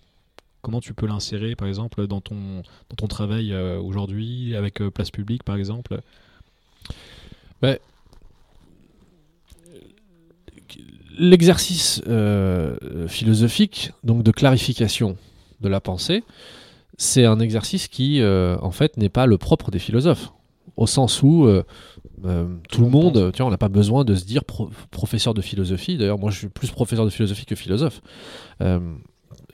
comment 0.62 0.80
tu 0.80 0.94
peux 0.94 1.06
l'insérer, 1.06 1.56
par 1.56 1.68
exemple, 1.68 2.06
dans 2.06 2.20
ton, 2.20 2.62
dans 2.88 2.96
ton 2.96 3.06
travail 3.06 3.54
aujourd'hui, 3.54 4.56
avec 4.56 4.82
Place 4.90 5.10
Publique, 5.10 5.44
par 5.44 5.56
exemple? 5.56 6.00
L'exercice 11.22 12.00
euh, 12.08 12.76
philosophique, 13.06 13.92
donc 14.04 14.22
de 14.22 14.30
clarification 14.30 15.18
de 15.60 15.68
la 15.68 15.78
pensée, 15.78 16.24
c'est 16.96 17.26
un 17.26 17.40
exercice 17.40 17.88
qui, 17.88 18.22
euh, 18.22 18.56
en 18.62 18.70
fait, 18.70 18.96
n'est 18.96 19.10
pas 19.10 19.26
le 19.26 19.36
propre 19.36 19.70
des 19.70 19.78
philosophes. 19.78 20.32
Au 20.78 20.86
sens 20.86 21.22
où 21.22 21.44
euh, 21.44 21.62
tout 22.70 22.80
le 22.80 22.88
monde 22.88 23.32
vois, 23.36 23.46
on 23.46 23.50
n'a 23.50 23.58
pas 23.58 23.68
besoin 23.68 24.04
de 24.04 24.14
se 24.14 24.24
dire 24.24 24.44
pro- 24.44 24.70
professeur 24.90 25.34
de 25.34 25.42
philosophie. 25.42 25.98
D'ailleurs, 25.98 26.18
moi, 26.18 26.30
je 26.30 26.38
suis 26.38 26.48
plus 26.48 26.70
professeur 26.70 27.04
de 27.04 27.10
philosophie 27.10 27.44
que 27.44 27.54
philosophe. 27.54 28.00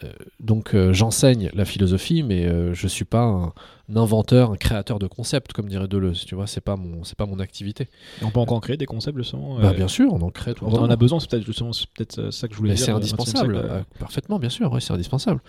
Euh, 0.04 0.12
donc, 0.40 0.74
euh, 0.74 0.92
j'enseigne 0.92 1.50
la 1.54 1.64
philosophie, 1.64 2.22
mais 2.22 2.44
euh, 2.46 2.74
je 2.74 2.86
suis 2.86 3.04
pas 3.04 3.22
un, 3.22 3.52
un 3.90 3.96
inventeur, 3.96 4.50
un 4.50 4.56
créateur 4.56 4.98
de 4.98 5.06
concepts, 5.06 5.52
comme 5.52 5.68
dirait 5.68 5.88
Deleuze. 5.88 6.24
Tu 6.24 6.34
vois, 6.34 6.46
c'est 6.46 6.60
pas 6.60 6.76
mon, 6.76 7.04
c'est 7.04 7.16
pas 7.16 7.26
mon 7.26 7.38
activité. 7.40 7.88
Et 8.20 8.24
on 8.24 8.30
peut 8.30 8.40
encore 8.40 8.60
créer 8.60 8.76
des 8.76 8.86
concepts, 8.86 9.16
justement 9.16 9.58
Bah, 9.58 9.70
euh, 9.70 9.72
bien 9.72 9.88
sûr, 9.88 10.12
on 10.12 10.20
en 10.22 10.30
crée 10.30 10.54
tout 10.54 10.64
le 10.66 10.70
On 10.72 10.78
en 10.78 10.90
a 10.90 10.96
besoin, 10.96 11.18
c'est 11.20 11.30
peut-être 11.30 11.46
justement 11.46 11.72
c'est 11.72 11.88
peut-être 11.90 12.30
ça 12.30 12.48
que 12.48 12.54
je 12.54 12.58
voulais 12.58 12.70
Mais 12.70 12.76
dire. 12.76 12.84
c'est 12.86 12.92
20e 12.92 12.96
indispensable, 12.96 13.54
siècle, 13.56 13.84
parfaitement, 13.98 14.38
bien 14.38 14.50
sûr, 14.50 14.72
ouais, 14.72 14.80
c'est 14.80 14.92
indispensable. 14.92 15.40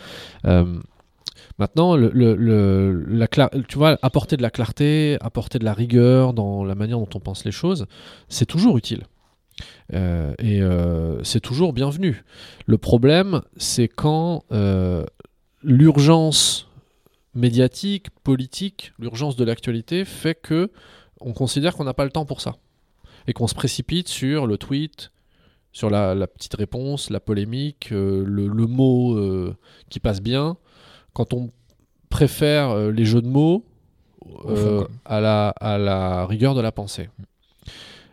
Maintenant, 1.59 1.95
le, 1.95 2.09
le- 2.13 2.35
le- 2.35 3.03
la 3.09 3.27
tu 3.67 3.77
vois, 3.77 3.97
apporter 4.01 4.37
de 4.37 4.41
la 4.43 4.49
clarté, 4.51 5.17
apporter 5.21 5.59
de 5.59 5.65
la 5.65 5.73
rigueur 5.73 6.33
dans 6.33 6.63
la 6.63 6.75
manière 6.75 6.99
dont 6.99 7.09
on 7.15 7.19
pense 7.19 7.45
les 7.45 7.51
choses, 7.51 7.85
c'est 8.29 8.45
toujours 8.45 8.77
utile. 8.77 9.03
Euh, 9.93 10.34
et 10.39 10.62
euh, 10.62 11.24
c'est 11.24 11.39
toujours 11.39 11.74
bienvenu. 11.74 12.24
Le 12.66 12.78
problème, 12.78 13.41
c'est 13.58 13.88
quand 13.88 14.43
euh, 14.51 15.05
l'urgence 15.64 16.70
médiatique, 17.34 18.10
politique, 18.24 18.93
l'urgence 18.99 19.36
de 19.36 19.43
l'actualité 19.43 20.05
fait 20.05 20.36
que 20.36 20.72
on 21.22 21.34
considère 21.34 21.76
qu'on 21.76 21.84
n'a 21.84 21.93
pas 21.93 22.05
le 22.05 22.12
temps 22.12 22.26
pour 22.26 22.41
ça 22.41 22.55
et 23.28 23.34
qu'on 23.34 23.47
se 23.47 23.55
précipite 23.55 24.08
sur 24.08 24.47
le 24.47 24.58
tweet, 24.58 25.12
sur 25.72 25.89
la, 25.89 26.16
la 26.16 26.28
petite 26.28 26.55
réponse, 26.55 27.10
la 27.10 27.20
polémique, 27.20 27.89
le, 27.91 28.24
le 28.24 28.68
mot 28.68 29.20
qui 29.89 29.99
passe 29.99 30.22
bien, 30.22 30.58
quand 31.14 31.34
on 31.34 31.51
préfère 32.10 32.91
les 32.91 33.05
jeux 33.05 33.22
de 33.22 33.28
mots 33.28 33.66
fond, 34.45 34.88
à, 35.05 35.20
la, 35.20 35.49
à 35.49 35.78
la 35.78 36.26
rigueur 36.26 36.55
de 36.55 36.62
la 36.62 36.72
pensée. 36.72 37.10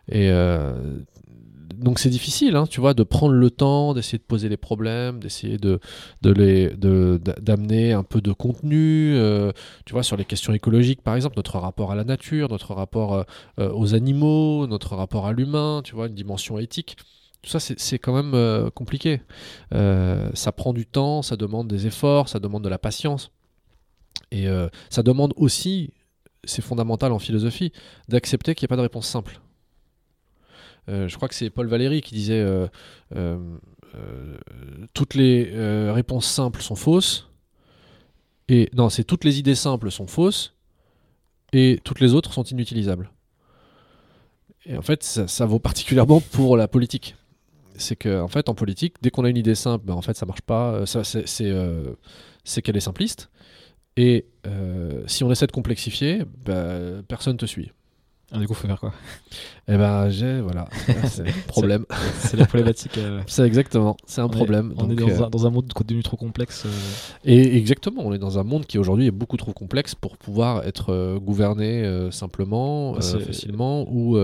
Et 0.09 0.31
euh, 0.31 0.75
donc 1.85 1.99
c'est 1.99 2.09
difficile, 2.09 2.57
hein, 2.57 2.66
tu 2.66 2.80
vois, 2.80 2.95
de 2.95 3.03
prendre 3.03 3.35
le 3.35 3.51
temps, 3.51 3.93
d'essayer 3.93 4.16
de 4.16 4.24
poser 4.24 4.49
les 4.49 4.57
problèmes, 4.57 5.20
d'essayer 5.20 5.59
de, 5.59 5.78
les, 6.22 6.70
d'amener 6.70 7.93
un 7.93 8.03
peu 8.03 8.22
de 8.22 8.32
contenu, 8.32 9.14
euh, 9.14 9.53
tu 9.85 9.93
vois, 9.93 10.03
sur 10.03 10.16
les 10.16 10.24
questions 10.24 10.55
écologiques, 10.55 11.03
par 11.03 11.14
exemple, 11.14 11.37
notre 11.37 11.59
rapport 11.59 11.93
à 11.93 11.95
la 11.95 12.05
nature, 12.05 12.49
notre 12.49 12.74
rapport 12.74 13.12
euh, 13.12 13.22
euh, 13.59 13.70
aux 13.72 13.95
animaux, 13.95 14.66
notre 14.66 14.97
rapport 14.97 15.26
à 15.26 15.35
l'humain, 15.35 15.82
tu 15.85 15.95
vois, 15.95 16.07
une 16.07 16.14
dimension 16.14 16.59
éthique. 16.59 16.97
Tout 17.43 17.51
ça, 17.51 17.61
c'est 17.61 17.99
quand 17.99 18.14
même 18.14 18.70
compliqué. 18.70 19.20
Ça 19.70 20.53
prend 20.57 20.72
du 20.72 20.87
temps, 20.87 21.20
ça 21.20 21.37
demande 21.37 21.68
des 21.68 21.87
efforts, 21.87 22.30
ça 22.30 22.39
demande 22.39 22.64
de 22.64 22.70
la 22.70 22.78
patience. 22.78 23.32
Et 24.30 24.47
ça 24.89 25.03
demande 25.03 25.35
aussi, 25.37 25.91
c'est 26.45 26.62
fondamental 26.62 27.12
en 27.12 27.18
philosophie, 27.18 27.70
d'accepter 28.09 28.55
qu'il 28.55 28.64
n'y 28.64 28.68
a 28.68 28.72
pas 28.72 28.76
de 28.76 28.80
réponse 28.80 29.07
simple. 29.07 29.43
Euh, 30.89 31.09
je 31.09 31.16
crois 31.16 31.28
que 31.28 31.35
c'est 31.35 31.51
Paul 31.51 31.66
Valéry 31.66 32.03
qui 32.03 32.14
disait 32.14 32.41
euh, 32.41 32.66
euh, 33.16 33.39
toutes 34.93 35.14
les 35.14 35.51
réponses 35.91 36.26
simples 36.26 36.62
sont 36.62 36.74
fausses. 36.74 37.30
Et 38.49 38.68
non, 38.74 38.91
c'est 38.91 39.05
toutes 39.05 39.24
les 39.24 39.39
idées 39.39 39.55
simples 39.55 39.91
sont 39.91 40.07
fausses 40.07 40.55
et 41.53 41.80
toutes 41.85 42.01
les 42.01 42.12
autres 42.12 42.32
sont 42.32 42.43
inutilisables. 42.43 43.11
Et 44.66 44.76
en 44.76 44.82
fait, 44.82 45.03
ça, 45.03 45.47
vaut 45.47 45.59
particulièrement 45.59 46.20
pour 46.20 46.57
la 46.57 46.68
politique. 46.68 47.16
C'est 47.76 47.97
que, 47.97 48.20
en 48.20 48.28
fait, 48.28 48.49
en 48.49 48.55
politique, 48.55 48.97
dès 49.03 49.11
qu'on 49.11 49.24
a 49.24 49.28
une 49.28 49.37
idée 49.37 49.55
simple, 49.55 49.85
ben, 49.87 49.95
en 49.95 50.03
fait, 50.03 50.16
ça 50.16 50.26
marche 50.26 50.43
pas. 50.43 50.85
C'est, 50.87 51.26
c'est, 52.45 52.62
qu'elle 52.62 52.76
est 52.76 52.80
simpliste. 52.80 53.30
Et 53.97 54.26
si 55.07 55.24
on 55.24 55.30
essaie 55.30 55.47
de 55.47 55.53
complexifier, 55.53 56.24
ben, 56.45 57.03
personne 57.07 57.37
te 57.37 57.47
suit. 57.47 57.72
Ah, 58.33 58.39
du 58.39 58.47
coup, 58.49 58.55
faut 58.55 58.66
faire 58.66 58.81
quoi? 58.81 58.93
Et 59.68 59.77
ben, 59.77 60.09
j'ai, 60.11 60.41
voilà, 60.41 60.68
c'est 61.07 61.25
le 61.25 61.47
problème. 61.47 61.85
C'est 62.18 62.37
la 62.37 62.47
problématique. 62.47 62.99
euh, 62.99 63.22
C'est 63.27 63.43
exactement, 63.47 63.97
c'est 64.07 64.20
un 64.20 64.25
on 64.27 64.31
est- 64.31 64.37
problème. 64.37 64.75
On 64.77 64.91
est 64.91 64.95
dans, 64.97 65.09
euh, 65.09 65.25
un, 65.27 65.31
dans 65.31 65.47
un 65.47 65.51
monde 65.51 65.66
devenu 65.87 66.03
trop 66.03 66.16
complexe. 66.16 66.64
euh, 66.66 66.70
Et 67.25 67.57
exactement, 67.57 68.03
on 68.05 68.12
est 68.12 68.18
dans 68.18 68.39
un 68.39 68.43
monde 68.45 68.66
qui 68.66 68.79
aujourd'hui 68.79 69.07
est 69.07 69.11
beaucoup 69.12 69.37
trop 69.37 69.53
complexe 69.53 69.95
pour 69.95 70.16
pouvoir 70.16 70.64
être 70.66 71.18
gouverné 71.18 72.09
simplement, 72.11 73.01
c'est- 73.01 73.20
facilement, 73.20 73.87
ou 73.91 74.16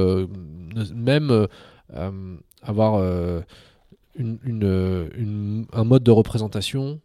même 0.95 1.47
avoir 2.63 3.01
une, 4.17 4.39
une, 4.45 5.11
une- 5.17 5.67
un 5.73 5.85
mode 5.85 6.03
de 6.03 6.11
représentation 6.11 7.01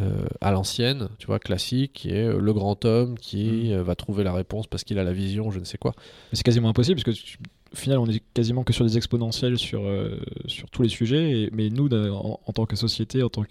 euh, 0.00 0.26
à 0.40 0.50
l'ancienne, 0.50 1.08
tu 1.18 1.26
vois, 1.26 1.38
classique, 1.38 1.92
qui 1.94 2.10
est 2.10 2.24
euh, 2.26 2.38
le 2.38 2.52
grand 2.52 2.84
homme 2.84 3.16
qui 3.18 3.70
Mm. 3.70 3.72
euh, 3.72 3.82
va 3.82 3.94
trouver 3.94 4.24
la 4.24 4.32
réponse 4.32 4.66
parce 4.66 4.84
qu'il 4.84 4.98
a 4.98 5.04
la 5.04 5.12
vision, 5.12 5.50
je 5.50 5.58
ne 5.58 5.64
sais 5.64 5.78
quoi. 5.78 5.92
Mais 6.32 6.36
c'est 6.36 6.42
quasiment 6.42 6.68
impossible 6.70 7.00
parce 7.02 7.16
que 7.16 7.22
tu- 7.24 7.38
au 7.72 7.76
final, 7.76 7.98
on 7.98 8.06
est 8.06 8.22
quasiment 8.34 8.62
que 8.62 8.72
sur 8.72 8.84
des 8.84 8.96
exponentiels 8.96 9.58
sur, 9.58 9.82
euh, 9.84 10.16
sur 10.46 10.70
tous 10.70 10.82
les 10.82 10.88
sujets. 10.88 11.42
et- 11.42 11.50
mais 11.52 11.70
nous, 11.70 11.88
en, 11.88 12.38
en 12.46 12.52
tant 12.52 12.66
que 12.66 12.76
société, 12.76 13.22
en 13.24 13.28
tant 13.28 13.42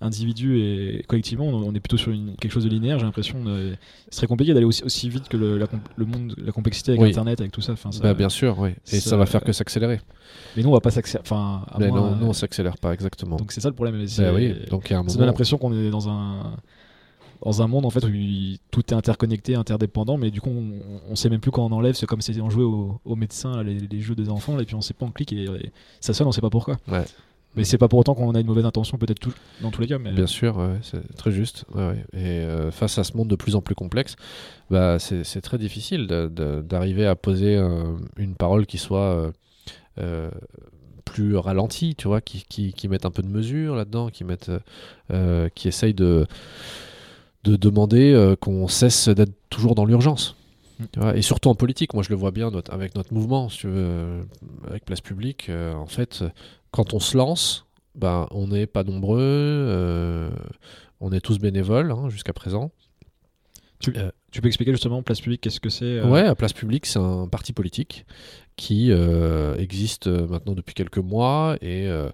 qu'individu 0.00 0.58
et 0.58 1.04
collectivement, 1.06 1.44
on, 1.46 1.62
on 1.68 1.74
est 1.74 1.80
plutôt 1.80 1.96
sur 1.98 2.12
une- 2.12 2.34
quelque 2.36 2.52
chose 2.52 2.64
de 2.64 2.70
linéaire. 2.70 2.98
J'ai 2.98 3.04
l'impression 3.04 3.42
que 3.44 3.74
ce 4.10 4.16
serait 4.16 4.26
compliqué 4.26 4.54
d'aller 4.54 4.64
aussi, 4.66 4.82
aussi 4.84 5.08
vite 5.08 5.28
que 5.28 5.36
le, 5.36 5.58
la, 5.58 5.66
le 5.96 6.06
monde, 6.06 6.34
la 6.42 6.52
complexité 6.52 6.92
avec 6.92 7.02
Oui. 7.02 7.08
Internet, 7.10 7.40
avec 7.40 7.52
tout 7.52 7.60
ça. 7.60 7.72
Enfin, 7.72 7.92
ça- 7.92 8.02
Bah, 8.02 8.14
bien 8.14 8.28
sûr, 8.30 8.58
oui. 8.58 8.70
Et 8.90 9.00
ça, 9.00 9.10
ça- 9.10 9.16
va 9.16 9.26
faire 9.26 9.42
que 9.44 9.52
s'accélérer. 9.52 10.00
Mais 10.56 10.62
nous, 10.62 10.70
on 10.70 10.72
va 10.72 10.80
pas 10.80 10.90
s'accélérer. 10.90 11.22
Enfin, 11.26 11.66
non, 11.78 12.06
euh, 12.06 12.14
nous, 12.20 12.26
on 12.26 12.32
s'accélère 12.32 12.78
pas 12.78 12.94
exactement. 12.94 13.36
donc 13.36 13.52
c'est 13.52 13.60
ça 13.60 13.68
le 13.68 13.74
problème. 13.74 14.02
Bah 14.18 14.32
oui, 14.34 14.54
donc 14.70 14.88
Ça 14.88 15.02
donne 15.02 15.26
l'impression 15.26 15.58
qu'on 15.58 15.72
est 15.74 15.90
dans 15.90 16.08
un 16.08 16.56
dans 17.44 17.60
un 17.62 17.66
monde 17.66 17.84
en 17.86 17.90
fait 17.90 18.04
où 18.04 18.08
il- 18.08 18.58
tout 18.70 18.82
est 18.90 18.94
interconnecté, 18.94 19.54
interdépendant, 19.54 20.16
mais 20.16 20.30
du 20.30 20.40
coup 20.40 20.50
on, 20.50 20.80
on 21.10 21.16
sait 21.16 21.28
même 21.30 21.40
plus 21.40 21.50
quand 21.50 21.64
on 21.66 21.72
enlève. 21.72 21.94
C'est 21.94 22.06
comme 22.06 22.20
si 22.20 22.40
on 22.40 22.50
jouait 22.50 22.64
au, 22.64 23.00
au 23.04 23.16
médecin 23.16 23.56
là, 23.56 23.62
les, 23.62 23.78
les 23.80 24.00
jeux 24.00 24.14
des 24.14 24.28
enfants, 24.28 24.58
et 24.60 24.64
puis 24.64 24.74
on 24.74 24.80
sait 24.80 24.94
pas, 24.94 25.06
on 25.06 25.10
clique 25.10 25.32
et, 25.32 25.44
et 25.44 25.72
ça 26.00 26.14
sonne, 26.14 26.26
on 26.28 26.32
sait 26.32 26.40
pas 26.40 26.50
pourquoi. 26.50 26.76
Ouais. 26.88 27.04
Mais 27.54 27.64
c'est 27.64 27.76
pas 27.76 27.86
pour 27.88 27.98
autant 27.98 28.14
qu'on 28.14 28.34
a 28.34 28.40
une 28.40 28.46
mauvaise 28.46 28.64
intention, 28.64 28.96
peut-être 28.96 29.18
tout- 29.18 29.34
dans 29.60 29.70
tous 29.70 29.82
les 29.82 29.86
cas. 29.86 29.98
Mais 29.98 30.12
Bien 30.12 30.26
sûr, 30.26 30.56
ouais, 30.56 30.78
c'est 30.80 31.16
très 31.16 31.30
juste. 31.30 31.66
ouais. 31.74 32.02
Et 32.14 32.18
euh, 32.40 32.70
face 32.70 32.96
à 32.96 33.04
ce 33.04 33.14
monde 33.14 33.28
de 33.28 33.36
plus 33.36 33.56
en 33.56 33.60
plus 33.60 33.74
complexe, 33.74 34.16
bah, 34.70 34.98
c'est 34.98 35.40
très 35.42 35.58
difficile 35.58 36.06
d'arriver 36.06 37.06
à 37.06 37.14
poser 37.14 37.56
euh, 37.58 37.92
une 38.16 38.36
parole 38.36 38.64
qui 38.64 38.78
soit 38.78 39.00
euh, 39.00 39.30
euh, 39.98 40.30
plus 41.04 41.36
ralentie, 41.36 41.94
tu 41.94 42.08
vois, 42.08 42.22
qui, 42.22 42.42
qui, 42.48 42.72
qui 42.72 42.88
mette 42.88 43.04
un 43.04 43.10
peu 43.10 43.22
de 43.22 43.28
mesure 43.28 43.74
là-dedans, 43.76 44.08
qui, 44.08 44.24
mette, 44.24 44.50
qui 45.54 45.68
essaye 45.68 45.92
de, 45.92 46.26
de 47.44 47.56
demander 47.56 48.12
euh, 48.12 48.36
qu'on 48.36 48.68
cesse 48.68 49.08
d'être 49.08 49.32
toujours 49.50 49.74
dans 49.74 49.84
l'urgence. 49.84 50.36
Mm. 50.96 51.12
Et 51.16 51.22
surtout 51.22 51.48
en 51.48 51.54
politique, 51.54 51.94
moi 51.94 52.02
je 52.02 52.10
le 52.10 52.16
vois 52.16 52.30
bien 52.30 52.50
notre- 52.50 52.72
avec 52.72 52.94
notre 52.94 53.12
mouvement, 53.12 53.48
si 53.48 53.58
tu 53.58 53.66
veux, 53.68 53.74
euh, 53.76 54.22
avec 54.68 54.84
Place 54.84 55.00
Publique. 55.00 55.48
euh, 55.48 55.74
en 55.74 55.86
fait, 55.86 56.24
quand 56.70 56.94
on 56.94 57.00
se 57.00 57.16
lance, 57.16 57.66
ben, 57.94 58.26
on 58.30 58.48
n'est 58.48 58.66
pas 58.66 58.84
nombreux, 58.84 59.18
euh, 59.20 60.30
on 61.00 61.12
est 61.12 61.20
tous 61.20 61.38
bénévoles 61.38 61.92
hein, 61.92 62.08
jusqu'à 62.08 62.32
présent. 62.32 62.70
Tu, 63.80 63.92
Euh, 63.96 64.10
tu 64.32 64.40
peux 64.40 64.48
expliquer 64.48 64.72
justement 64.72 65.02
Place 65.02 65.20
Publique, 65.20 65.40
qu'est-ce 65.42 65.60
que 65.60 65.70
c'est 65.70 65.84
euh, 65.84 66.08
Ouais, 66.08 66.34
Place 66.34 66.52
Publique, 66.52 66.86
c'est 66.86 66.98
un 66.98 67.28
parti 67.28 67.52
politique 67.52 68.04
qui 68.56 68.90
euh, 68.90 69.56
existe 69.56 70.08
euh, 70.08 70.26
maintenant 70.28 70.52
depuis 70.54 70.74
quelques 70.74 70.98
mois 70.98 71.56
et 71.62 71.86
euh, 71.88 72.10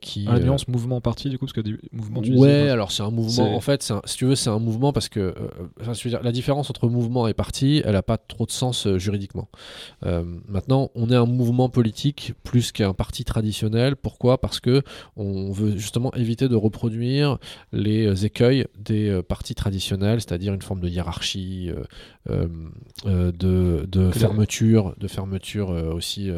qui. 0.00 0.26
euh, 0.26 0.38
nuance 0.38 0.68
mouvement-parti 0.68 1.28
du 1.28 1.38
coup, 1.38 1.44
parce 1.44 1.52
que 1.52 1.60
des 1.60 1.76
mouvements, 1.92 2.22
tu 2.22 2.30
Ouais, 2.32 2.36
disais, 2.48 2.70
alors 2.70 2.90
c'est 2.92 3.02
un 3.02 3.10
mouvement. 3.10 3.54
En 3.56 3.60
fait, 3.60 3.90
un- 3.90 4.00
si 4.06 4.16
tu 4.16 4.24
veux, 4.24 4.34
c'est 4.36 4.48
un 4.48 4.58
mouvement 4.58 4.92
parce 4.94 5.08
que, 5.10 5.34
enfin, 5.80 5.92
je 5.92 6.02
veux 6.04 6.10
dire, 6.10 6.22
la 6.22 6.32
différence 6.32 6.70
entre 6.70 6.88
mouvement 6.88 7.28
et 7.28 7.34
parti, 7.34 7.82
elle 7.84 7.92
n'a 7.92 8.02
pas 8.02 8.16
trop 8.16 8.46
de 8.46 8.50
sens 8.50 8.88
juridiquement. 8.96 9.48
Maintenant, 10.48 10.90
on 10.94 11.10
est 11.10 11.14
un 11.16 11.26
mouvement 11.26 11.68
politique 11.68 12.32
plus 12.42 12.72
qu'un 12.72 12.94
parti 12.94 13.24
traditionnel. 13.24 13.96
Pourquoi? 13.96 14.40
Parce 14.40 14.60
que 14.60 14.82
on 15.16 15.52
veut 15.52 15.76
justement 15.76 16.12
éviter 16.14 16.48
de 16.48 16.56
reproduire 16.56 17.38
les 17.72 18.24
écueils 18.24 18.66
des 18.78 19.20
partis 19.28 19.54
traditionnels, 19.54 20.20
c'est-à-dire 20.20 20.54
une 20.54 20.62
forme 20.62 20.80
de 20.80 20.88
hiérarchie, 20.88 21.29
euh, 21.38 21.74
euh, 22.30 22.46
euh, 23.06 23.32
de, 23.86 24.10
fermeture, 24.10 24.94
de 24.98 25.08
fermeture 25.08 25.70
aussi 25.70 26.30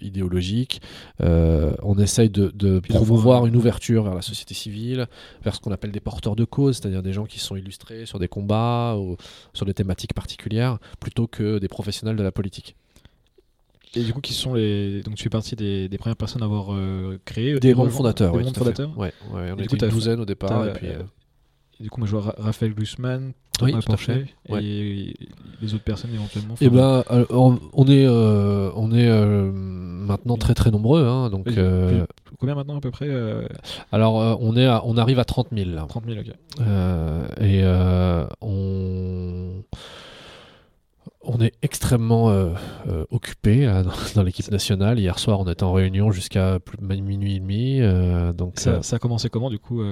idéologique. 0.00 0.80
On 1.20 1.98
essaye 1.98 2.30
de, 2.30 2.80
promouvoir 2.80 3.44
un- 3.44 3.46
une 3.46 3.56
ouverture 3.56 4.04
vers 4.04 4.14
la 4.14 4.22
société 4.22 4.54
civile, 4.54 5.06
vers 5.42 5.54
ce 5.54 5.60
qu'on 5.60 5.72
appelle 5.72 5.92
des 5.92 6.00
porteurs 6.00 6.36
de 6.36 6.44
cause, 6.44 6.76
c'est-à-dire 6.76 7.02
des 7.02 7.12
gens 7.12 7.24
qui 7.24 7.38
sont 7.38 7.56
illustrés 7.56 8.06
sur 8.06 8.18
des 8.18 8.28
combats 8.28 8.96
ou 8.98 9.16
sur 9.52 9.66
des 9.66 9.74
thématiques 9.74 10.14
particulières, 10.14 10.78
plutôt 11.00 11.26
que 11.26 11.58
des 11.58 11.68
professionnels 11.68 12.16
de 12.16 12.22
la 12.22 12.32
politique. 12.32 12.74
Et 13.96 14.02
du 14.02 14.12
coup, 14.12 14.20
qui 14.20 14.32
sont 14.32 14.54
les. 14.54 15.02
Donc 15.04 15.14
tu 15.14 15.22
fais 15.22 15.30
partie 15.30 15.54
des, 15.54 15.88
des 15.88 15.98
premières 15.98 16.16
personnes 16.16 16.42
à 16.42 16.46
avoir 16.46 16.74
euh, 16.74 17.16
créé. 17.24 17.60
Des 17.60 17.74
membres 17.74 17.90
fondateurs, 17.90 18.32
Des 18.32 18.38
oui, 18.38 18.44
membres 18.44 18.56
fondateurs. 18.56 18.98
Ouais, 18.98 19.12
ouais, 19.32 19.52
on 19.52 19.56
Et 19.58 19.64
était 19.64 19.76
coup, 19.78 19.84
une 19.84 19.90
douzaine 19.92 20.18
au 20.20 20.24
départ, 20.24 20.66
et 20.66 20.72
puis... 20.72 20.88
euh, 20.88 21.02
du 21.80 21.90
coup, 21.90 22.00
moi 22.00 22.06
je 22.06 22.12
vois 22.16 22.22
Ra- 22.22 22.34
Raphaël 22.38 22.74
Glusman, 22.74 23.32
Thomas 23.58 23.78
Ouais. 24.48 24.62
et 24.64 25.14
les 25.62 25.74
autres 25.74 25.84
personnes 25.84 26.10
éventuellement. 26.14 26.54
Eh 26.60 26.68
Enfin, 26.68 27.02
ben, 27.08 27.26
on 27.30 27.86
est, 27.88 28.06
euh, 28.06 28.70
on 28.74 28.92
est 28.92 29.08
euh, 29.08 29.50
maintenant 29.52 30.36
très 30.36 30.54
très 30.54 30.70
nombreux, 30.70 31.04
hein, 31.06 31.30
donc. 31.30 31.44
Oui, 31.46 31.54
euh, 31.58 32.04
Combien 32.40 32.56
maintenant 32.56 32.76
à 32.76 32.80
peu 32.80 32.90
près 32.90 33.08
alors, 33.92 34.14
on 34.42 34.56
est, 34.56 34.66
à- 34.66 34.82
on 34.84 34.96
arrive 34.98 35.18
à 35.18 35.24
30 35.24 35.48
000 35.52 35.70
là. 35.70 35.86
30 35.88 36.04
000, 36.06 36.18
ok. 36.20 36.26
Et 37.40 37.60
euh, 37.62 38.26
on, 38.40 39.62
on 41.26 41.40
est 41.40 41.52
extrêmement 41.62 42.30
euh, 42.30 42.50
euh, 42.88 43.04
occupé 43.10 43.66
dans, 43.66 43.82
dans 44.14 44.22
l'équipe 44.22 44.50
nationale. 44.50 44.98
Hier 44.98 45.18
soir, 45.18 45.40
on 45.40 45.44
était 45.50 45.62
en 45.64 45.72
réunion 45.72 46.10
jusqu'à 46.10 46.58
plus 46.60 46.76
de 46.78 46.84
minuit 46.84 47.36
et 47.36 47.40
demi. 47.40 47.80
euh, 47.80 48.32
donc, 48.32 48.58
Ça, 48.60 48.70
euh, 48.70 48.82
ça 48.82 48.96
a 48.96 48.98
commencé 48.98 49.28
comment 49.30 49.50
du 49.50 49.58
coup 49.58 49.82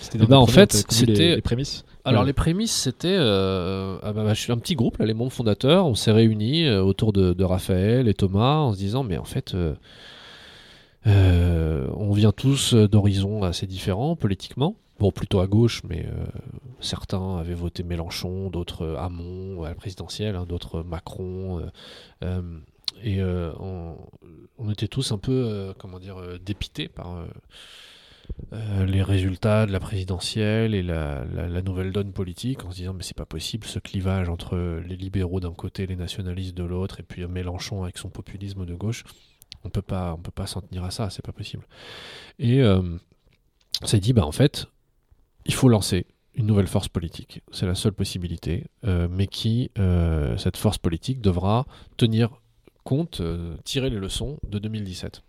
C'était 0.00 0.18
Eh 0.22 0.26
ben, 0.26 0.36
les 0.36 0.42
en 0.42 0.46
fait, 0.46 0.72
c'était- 0.88 1.12
les, 1.12 1.34
les 1.36 1.42
prémices. 1.42 1.84
alors 2.04 2.22
Ouais. 2.22 2.26
les 2.28 2.32
prémices, 2.32 2.72
c'était, 2.74 3.16
ah 3.18 4.12
bah, 4.12 4.24
bah, 4.24 4.34
je 4.34 4.40
suis 4.40 4.52
un 4.52 4.58
petit 4.58 4.74
groupe, 4.74 4.98
là, 4.98 5.06
les 5.06 5.14
membres 5.14 5.32
fondateurs. 5.32 5.86
On 5.86 5.94
s'est 5.94 6.12
réunis 6.12 6.68
autour 6.70 7.12
de, 7.12 7.32
de 7.32 7.44
Raphaël 7.44 8.08
et 8.08 8.14
Thomas 8.14 8.56
en 8.58 8.72
se 8.72 8.78
disant, 8.78 9.02
mais 9.04 9.18
en 9.18 9.24
fait. 9.24 9.54
on 11.06 12.12
vient 12.12 12.32
tous 12.32 12.74
d'horizons 12.74 13.42
assez 13.42 13.66
différents 13.66 14.16
politiquement. 14.16 14.76
Bon, 14.98 15.10
plutôt 15.10 15.40
à 15.40 15.46
gauche, 15.46 15.82
mais 15.88 16.06
euh, 16.06 16.26
certains 16.80 17.38
avaient 17.38 17.54
voté 17.54 17.82
Mélenchon, 17.82 18.50
d'autres 18.50 18.82
euh, 18.82 18.96
Hamon 18.98 19.64
à 19.64 19.70
la 19.70 19.74
présidentielle, 19.74 20.36
hein, 20.36 20.46
d'autres 20.46 20.76
euh, 20.80 20.84
Macron. 20.84 21.60
et 23.02 23.20
on, 23.22 24.70
était 24.70 24.86
tous 24.86 25.10
un 25.12 25.18
peu, 25.18 25.74
comment 25.78 25.98
dire, 25.98 26.16
dépités 26.44 26.88
par 26.88 27.24
les 28.52 29.02
résultats 29.02 29.66
de 29.66 29.72
la 29.72 29.80
présidentielle 29.80 30.74
et 30.74 30.82
la, 30.82 31.24
la- 31.24 31.62
nouvelle 31.62 31.90
donne 31.90 32.12
politique, 32.12 32.64
en 32.64 32.70
se 32.70 32.76
disant 32.76 32.92
mais 32.92 33.02
c'est 33.02 33.16
pas 33.16 33.26
possible 33.26 33.66
ce 33.66 33.78
clivage 33.80 34.28
entre 34.28 34.56
les 34.86 34.96
libéraux 34.96 35.40
d'un 35.40 35.52
côté, 35.52 35.86
les 35.86 35.96
nationalistes 35.96 36.54
de 36.56 36.62
l'autre, 36.64 37.00
et 37.00 37.02
puis 37.02 37.26
Mélenchon 37.26 37.82
avec 37.82 37.98
son 37.98 38.08
populisme 38.08 38.64
de 38.66 38.74
gauche. 38.74 39.04
On 39.64 39.70
peut 39.70 39.82
on 39.90 40.16
peut 40.18 40.30
pas 40.30 40.46
s'en 40.46 40.60
tenir 40.60 40.84
à 40.84 40.90
ça, 40.92 41.10
c'est 41.10 41.24
pas 41.24 41.32
possible. 41.32 41.66
Et 42.38 42.62
on 42.62 43.86
s'est 43.86 44.00
dit 44.00 44.12
bah 44.12 44.24
en 44.24 44.32
fait, 44.32 44.66
il 45.46 45.54
faut 45.54 45.68
lancer 45.68 46.06
une 46.34 46.46
nouvelle 46.46 46.66
force 46.66 46.88
politique. 46.88 47.42
C'est 47.52 47.66
la 47.66 47.74
seule 47.74 47.92
possibilité, 47.92 48.66
euh, 48.84 49.08
mais 49.10 49.26
qui, 49.26 49.70
euh, 49.78 50.36
cette 50.36 50.56
force 50.56 50.78
politique, 50.78 51.20
devra 51.20 51.66
tenir 51.96 52.30
compte, 52.84 53.20
euh, 53.20 53.56
tirer 53.64 53.90
les 53.90 53.98
leçons 53.98 54.38
de 54.48 54.58
2017. 54.58 55.22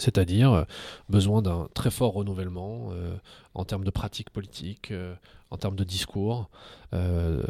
C'est-à-dire 0.00 0.52
euh, 0.52 0.64
besoin 1.08 1.42
d'un 1.42 1.68
très 1.74 1.90
fort 1.90 2.14
renouvellement 2.14 2.90
euh, 2.92 3.14
en 3.54 3.64
termes 3.64 3.84
de 3.84 3.90
pratiques 3.90 4.30
politiques, 4.30 4.90
euh, 4.92 5.14
en 5.50 5.56
termes 5.56 5.76
de 5.76 5.84
discours. 5.84 6.48
euh, 6.94 7.42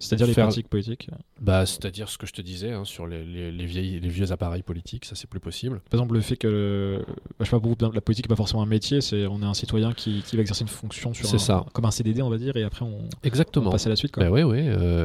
C'est-à-dire 0.00 0.26
les 0.26 0.34
faire- 0.34 0.46
pratiques 0.46 0.68
politiques. 0.68 1.08
bah, 1.40 1.64
C'est-à-dire 1.66 2.08
ce 2.08 2.18
que 2.18 2.26
je 2.26 2.32
te 2.32 2.42
disais 2.42 2.72
hein, 2.72 2.84
sur 2.84 3.06
les, 3.06 3.24
les- 3.24 3.50
les 3.52 3.66
vieilles, 3.66 4.00
les 4.00 4.08
vieux 4.08 4.30
appareils 4.32 4.62
politiques, 4.62 5.04
ça 5.04 5.14
c'est 5.14 5.28
plus 5.28 5.40
possible. 5.40 5.80
Par 5.90 5.98
exemple, 6.00 6.14
le 6.14 6.20
fait 6.20 6.36
que 6.36 7.02
bah, 7.06 7.14
je 7.40 7.44
sais 7.44 7.50
pas, 7.50 7.60
pour 7.60 7.70
vous, 7.70 7.92
la 7.94 8.00
politique 8.00 8.26
n'est 8.26 8.34
pas 8.34 8.36
forcément 8.36 8.62
un 8.62 8.66
métier, 8.66 9.00
c'est 9.00 9.26
on 9.26 9.40
est 9.42 9.46
un 9.46 9.54
citoyen 9.54 9.92
qui, 9.92 10.22
qui 10.22 10.36
va 10.36 10.42
exercer 10.42 10.62
une 10.62 10.68
fonction 10.68 11.14
sur 11.14 11.26
C'est 11.26 11.36
un- 11.36 11.38
ça. 11.38 11.66
comme 11.72 11.84
un 11.84 11.90
CDD, 11.90 12.22
on 12.22 12.30
va 12.30 12.38
dire, 12.38 12.56
et 12.56 12.62
après 12.64 12.84
on, 12.84 12.98
on 13.04 13.08
Exactement. 13.22 13.70
passe 13.70 13.86
à 13.86 13.90
la 13.90 13.96
suite. 13.96 14.12
Quoi. 14.12 14.24
Bah 14.24 14.30
oui, 14.30 14.42
oui, 14.42 14.60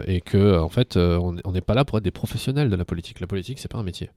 et 0.08 0.22
que 0.22 0.60
en 0.60 0.70
fait, 0.70 0.98
on 0.98 1.36
on 1.44 1.52
n'est 1.52 1.62
pas 1.62 1.74
là 1.76 1.86
pour 1.86 1.98
être 1.98 2.04
des 2.04 2.12
professionnels 2.12 2.70
de 2.70 2.76
la 2.76 2.86
politique. 2.86 3.20
La 3.20 3.28
politique, 3.28 3.60
c'est 3.60 3.72
pas 3.72 3.78
un 3.80 3.84
métier. 3.84 4.10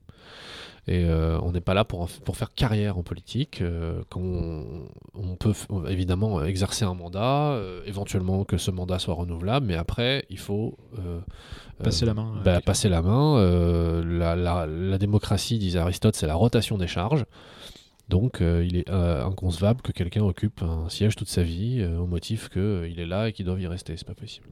Et 0.89 1.03
euh, 1.03 1.37
on 1.41 1.51
n'est 1.51 1.59
pas 1.61 1.73
là 1.73 1.83
pour, 1.83 2.07
pour 2.07 2.37
faire 2.37 2.53
carrière 2.53 2.97
en 2.97 3.03
politique. 3.03 3.61
euh, 3.61 4.01
on, 4.15 5.35
peut 5.37 5.51
évidemment 5.89 6.41
exercer 6.43 6.85
un 6.85 6.93
mandat, 6.93 7.51
euh, 7.51 7.81
éventuellement 7.85 8.45
que 8.45 8.57
ce 8.57 8.71
mandat 8.71 8.97
soit 8.97 9.13
renouvelable, 9.15 9.65
mais 9.65 9.75
après, 9.75 10.25
il 10.29 10.39
faut 10.39 10.77
Passer 11.83 12.05
la 12.05 12.13
main. 12.13 12.41
bah, 12.43 12.61
passer 12.61 12.87
la 12.89 13.01
main. 13.01 13.37
la, 14.03 14.35
la- 14.37 14.65
la 14.65 14.97
démocratie, 14.97 15.59
disait 15.59 15.79
Aristote, 15.79 16.15
c'est 16.15 16.25
la 16.27 16.35
rotation 16.35 16.77
des 16.77 16.87
charges. 16.87 17.25
Donc, 18.07 18.39
il 18.41 18.77
est 18.77 18.89
inconcevable 18.89 19.81
que 19.81 19.91
quelqu'un 19.91 20.23
occupe 20.23 20.61
un 20.63 20.87
siège 20.87 21.17
toute 21.17 21.27
sa 21.27 21.43
vie 21.43 21.83
au 21.83 22.05
motif 22.07 22.47
qu'il 22.49 22.97
est 22.99 23.05
là 23.05 23.27
et 23.27 23.33
qu'il 23.33 23.45
doit 23.45 23.59
y 23.59 23.67
rester. 23.67 23.97
C'est 23.97 24.07
pas 24.07 24.15
possible. 24.15 24.47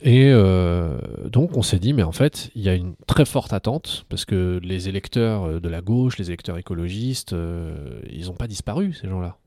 Et 0.00 0.30
euh, 0.30 0.98
donc, 1.28 1.56
on 1.56 1.62
s'est 1.62 1.78
dit, 1.78 1.92
mais 1.92 2.02
en 2.02 2.12
fait, 2.12 2.50
il 2.54 2.62
y 2.62 2.68
a 2.68 2.74
une 2.74 2.94
très 3.06 3.24
forte 3.24 3.52
attente 3.52 4.04
parce 4.08 4.24
que 4.24 4.60
les 4.62 4.88
électeurs 4.88 5.44
euh, 5.44 5.60
de 5.60 5.68
la 5.68 5.80
gauche, 5.80 6.18
les 6.18 6.28
électeurs 6.28 6.58
écologistes, 6.58 7.32
euh, 7.32 8.00
ils 8.10 8.26
n'ont 8.26 8.34
pas 8.34 8.46
disparu, 8.46 8.92
ces 8.92 9.08
gens-là. 9.08 9.38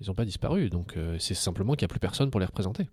Ils 0.00 0.08
n'ont 0.08 0.14
pas 0.14 0.26
disparu. 0.26 0.68
Donc, 0.68 0.98
c'est 1.18 1.32
simplement 1.32 1.72
qu'il 1.72 1.86
n'y 1.86 1.90
a 1.90 1.94
plus 1.94 2.00
personne 2.00 2.30
pour 2.30 2.38
les 2.38 2.44
représenter. 2.44 2.86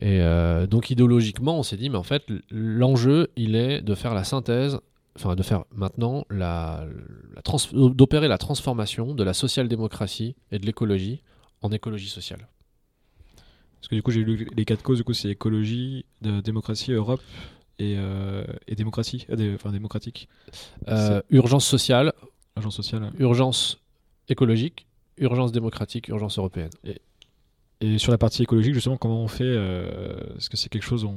Et 0.00 0.20
donc 0.68 0.90
idéologiquement, 0.90 1.58
on 1.58 1.64
s'est 1.64 1.76
dit, 1.76 1.90
mais 1.90 1.98
en 1.98 2.04
fait, 2.04 2.22
l'enjeu, 2.48 3.32
il 3.34 3.56
est 3.56 3.80
de 3.80 3.96
faire 3.96 4.14
la 4.14 4.22
synthèse, 4.22 4.78
enfin 5.16 5.34
de 5.34 5.42
faire 5.42 5.64
maintenant 5.72 6.24
d'opérer 7.72 8.28
la 8.28 8.38
transformation 8.38 9.16
de 9.16 9.24
la 9.24 9.34
social-démocratie 9.34 10.36
et 10.52 10.60
de 10.60 10.66
l'écologie 10.66 11.22
en 11.60 11.72
écologie 11.72 12.08
sociale. 12.08 12.46
Parce 13.84 13.90
que 13.90 13.96
du 13.96 14.02
coup, 14.02 14.12
j'ai 14.12 14.24
lu 14.24 14.48
les 14.56 14.64
quatre 14.64 14.82
causes, 14.82 14.96
du 14.96 15.04
coup, 15.04 15.12
c'est 15.12 15.28
écologie, 15.28 16.06
de- 16.22 16.40
démocratie, 16.40 16.92
Europe 16.92 17.20
et, 17.78 17.96
euh, 17.98 18.42
et 18.66 18.76
démocratie, 18.76 19.26
euh, 19.28 19.54
enfin 19.56 19.72
démocratique, 19.72 20.26
Euh, 20.88 21.20
urgence 21.28 21.66
sociale, 21.66 22.14
agence 22.56 22.76
sociale. 22.76 23.12
urgence 23.18 23.76
écologique, 24.30 24.86
urgence 25.18 25.52
démocratique, 25.52 26.08
urgence 26.08 26.38
européenne. 26.38 26.70
Et 27.82 27.98
sur 27.98 28.10
la 28.10 28.16
partie 28.16 28.42
écologique, 28.42 28.72
justement, 28.72 28.96
comment 28.96 29.22
on 29.22 29.28
fait 29.28 29.54
Est-ce 30.38 30.48
que 30.48 30.56
c'est 30.56 30.70
quelque 30.70 30.82
chose 30.84 31.04
on, 31.04 31.14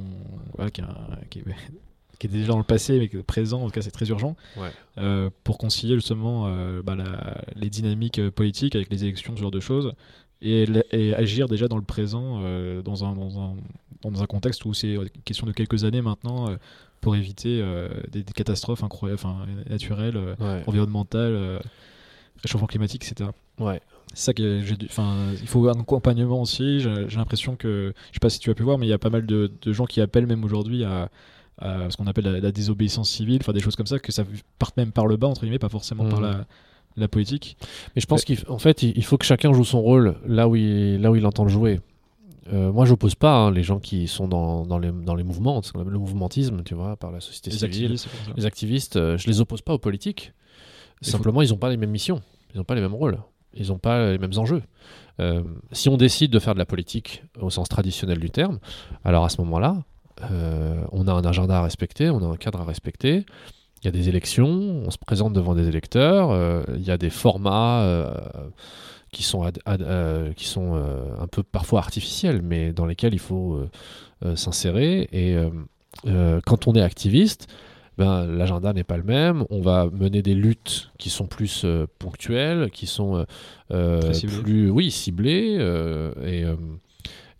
qui, 0.68 0.82
est 0.82 0.84
un- 0.84 1.18
qui 1.30 1.38
est, 1.38 1.44
qui 2.18 2.26
est 2.26 2.30
déjà 2.30 2.48
dans 2.48 2.58
le 2.58 2.64
passé, 2.64 2.98
mais 2.98 3.08
que 3.08 3.16
présent, 3.18 3.62
en 3.62 3.66
tout 3.66 3.70
cas 3.72 3.80
c'est 3.80 3.90
très 3.92 4.10
urgent, 4.10 4.36
Ouais. 4.58 5.30
pour 5.42 5.56
concilier 5.56 5.94
justement 5.94 6.50
bah, 6.82 6.96
la- 6.96 7.40
les 7.56 7.70
dynamiques 7.70 8.20
politiques 8.28 8.76
avec 8.76 8.90
les 8.90 9.04
élections, 9.04 9.34
ce 9.36 9.40
genre 9.40 9.50
de 9.50 9.60
choses, 9.60 9.94
et, 10.42 11.14
agir 11.14 11.48
déjà 11.48 11.68
dans 11.68 11.76
le 11.76 11.82
présent, 11.82 12.40
euh, 12.42 12.82
dans, 12.82 13.04
un, 13.04 13.14
dans, 13.14 13.40
un, 13.40 13.56
dans 14.02 14.22
un 14.22 14.26
contexte 14.26 14.64
où 14.64 14.74
c'est 14.74 14.94
une 14.94 15.08
question 15.24 15.46
de 15.46 15.52
quelques 15.52 15.84
années 15.84 16.02
maintenant, 16.02 16.48
euh, 16.50 16.56
pour 17.00 17.16
éviter 17.16 17.60
euh, 17.62 17.88
des, 18.10 18.22
des 18.22 18.32
catastrophes 18.32 18.82
incroyables, 18.82 19.20
enfin, 19.22 19.46
naturelles, 19.68 20.16
Ouais. 20.40 20.62
environnementales, 20.66 21.60
réchauffement 22.42 22.66
climatique, 22.66 23.04
etc. 23.08 23.30
Ouais. 23.58 23.80
C'est 24.14 24.24
ça 24.26 24.32
que 24.34 24.60
j'ai 24.62 24.76
dû. 24.76 24.86
Enfin, 24.88 25.32
il 25.40 25.46
faut 25.48 25.68
un 25.68 25.78
accompagnement 25.80 26.40
aussi. 26.40 26.80
J'ai 26.80 27.16
l'impression 27.16 27.56
que, 27.56 27.92
je 28.08 28.14
sais 28.14 28.20
pas 28.20 28.30
si 28.30 28.38
tu 28.38 28.50
as 28.50 28.54
pu 28.54 28.62
voir, 28.62 28.78
mais 28.78 28.86
il 28.86 28.90
y 28.90 28.92
a 28.94 28.98
pas 28.98 29.10
mal 29.10 29.26
de, 29.26 29.50
de 29.60 29.72
gens 29.72 29.84
qui 29.86 30.00
appellent 30.00 30.26
même 30.26 30.44
aujourd'hui 30.44 30.82
à, 30.84 31.10
à 31.58 31.90
ce 31.90 31.96
qu'on 31.96 32.06
appelle 32.06 32.24
la, 32.24 32.40
la 32.40 32.52
désobéissance 32.52 33.10
civile, 33.10 33.38
enfin 33.42 33.52
des 33.52 33.60
choses 33.60 33.76
comme 33.76 33.86
ça, 33.86 33.98
que 33.98 34.10
ça 34.12 34.24
parte 34.58 34.76
même 34.76 34.92
par 34.92 35.06
le 35.06 35.16
bas 35.16 35.26
entre 35.26 35.42
guillemets, 35.42 35.58
pas 35.58 35.68
forcément 35.68 36.08
par 36.08 36.20
Mhm. 36.20 36.26
la, 36.26 36.46
la 37.00 37.08
politique. 37.08 37.56
Mais 37.94 38.00
je 38.00 38.06
pense 38.06 38.24
qu'en 38.24 38.58
fait, 38.58 38.82
il 38.82 39.04
faut 39.04 39.18
que 39.18 39.24
chacun 39.26 39.52
joue 39.52 39.64
son 39.64 39.80
rôle 39.80 40.16
là 40.26 40.48
où 40.48 40.56
il, 40.56 41.00
là 41.00 41.10
où 41.10 41.16
il 41.16 41.26
entend 41.26 41.44
le 41.44 41.50
jouer. 41.50 41.80
Euh, 42.52 42.72
moi, 42.72 42.86
j'oppose 42.86 43.14
pas 43.14 43.34
hein, 43.34 43.50
les 43.50 43.62
gens 43.62 43.78
qui 43.78 44.08
sont 44.08 44.26
dans, 44.26 44.64
dans, 44.64 44.78
les, 44.78 44.90
dans 44.90 45.14
les 45.14 45.22
mouvements, 45.22 45.60
le 45.74 45.98
mouvementisme, 45.98 46.62
tu 46.64 46.74
vois, 46.74 46.96
par 46.96 47.10
la 47.10 47.20
société 47.20 47.50
Les 47.50 47.58
civile. 47.58 47.84
activistes. 47.92 48.08
Les 48.36 48.46
activistes, 48.46 48.96
euh, 48.96 49.18
je 49.18 49.26
les 49.26 49.40
oppose 49.40 49.60
pas 49.60 49.74
aux 49.74 49.78
politiques. 49.78 50.32
Il 51.02 51.08
Simplement, 51.08 51.42
ils 51.42 51.50
n'ont 51.50 51.58
pas 51.58 51.68
les 51.68 51.76
mêmes 51.76 51.90
missions, 51.90 52.22
ils 52.54 52.56
n'ont 52.58 52.64
pas 52.64 52.74
les 52.74 52.80
mêmes 52.80 52.94
rôles, 52.94 53.18
ils 53.54 53.68
n'ont 53.68 53.78
pas 53.78 54.12
les 54.12 54.18
mêmes 54.18 54.36
enjeux. 54.36 54.62
Euh, 55.20 55.42
si 55.72 55.88
on 55.88 55.96
décide 55.96 56.30
de 56.30 56.38
faire 56.38 56.54
de 56.54 56.58
la 56.58 56.66
politique 56.66 57.22
au 57.40 57.50
sens 57.50 57.68
traditionnel 57.68 58.18
du 58.18 58.30
terme, 58.30 58.58
alors 59.04 59.24
à 59.24 59.28
ce 59.28 59.40
moment-là, 59.42 59.76
euh, 60.30 60.82
on 60.92 61.06
a 61.06 61.12
un 61.12 61.24
agenda 61.24 61.58
à 61.58 61.62
respecter, 61.62 62.10
on 62.10 62.22
a 62.22 62.32
un 62.32 62.36
cadre 62.36 62.60
à 62.60 62.64
respecter. 62.64 63.26
Il 63.82 63.86
y 63.86 63.88
a 63.88 63.92
des 63.92 64.08
élections, 64.08 64.48
on 64.86 64.90
se 64.90 64.98
présente 64.98 65.32
devant 65.32 65.54
des 65.54 65.68
électeurs, 65.68 66.30
euh, 66.30 66.62
il 66.74 66.82
y 66.82 66.90
a 66.90 66.98
des 66.98 67.10
formats 67.10 67.82
euh, 67.82 68.12
qui 69.12 69.22
sont, 69.22 69.42
ad- 69.42 69.60
ad- 69.66 69.82
euh, 69.82 70.32
qui 70.32 70.46
sont 70.46 70.74
un 70.74 71.26
peu 71.28 71.42
parfois 71.42 71.78
artificiels, 71.78 72.42
mais 72.42 72.72
dans 72.72 72.86
lesquels 72.86 73.14
il 73.14 73.20
faut 73.20 73.60
s'insérer. 74.34 75.08
Et 75.12 75.36
quand 76.44 76.66
on 76.66 76.74
est 76.74 76.82
activiste, 76.82 77.46
ben, 77.96 78.26
l'agenda 78.26 78.72
n'est 78.72 78.84
pas 78.84 78.96
le 78.96 79.02
même. 79.04 79.44
On 79.50 79.60
va 79.60 79.88
mener 79.92 80.22
des 80.22 80.34
luttes 80.34 80.90
qui 80.98 81.10
sont 81.10 81.26
plus 81.26 81.64
ponctuelles, 81.98 82.70
qui 82.70 82.86
sont 82.86 83.24
ciblées. 84.12 84.42
plus 84.42 84.70
oui, 84.70 84.90
ciblées. 84.90 85.58
et 86.26 86.44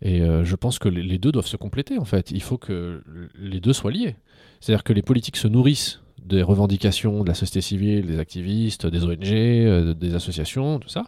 et 0.01 0.21
je 0.21 0.55
pense 0.55 0.79
que 0.79 0.87
les, 0.87 1.03
les 1.03 1.17
deux 1.17 1.33
doivent 1.33 1.45
se 1.45 1.57
compléter, 1.57 1.97
en 1.99 2.05
fait. 2.05 2.31
Il 2.31 2.41
faut 2.41 2.57
que 2.57 3.03
les 3.37 3.59
deux 3.59 3.73
soient 3.73 3.91
liés. 3.91 4.15
C'est-à-dire 4.61 4.83
que 4.85 4.93
les 4.93 5.01
politiques 5.01 5.35
se 5.37 5.47
nourrissent 5.49 6.01
des 6.25 6.41
revendications 6.41 7.23
de 7.23 7.27
la 7.27 7.33
société 7.33 7.61
civile, 7.61 8.05
des 8.05 8.19
activistes, 8.19 8.85
des 8.85 9.03
ONG, 9.03 9.31
euh, 9.31 9.93
des 9.93 10.15
associations, 10.15 10.79
tout 10.79 10.89
ça, 10.89 11.05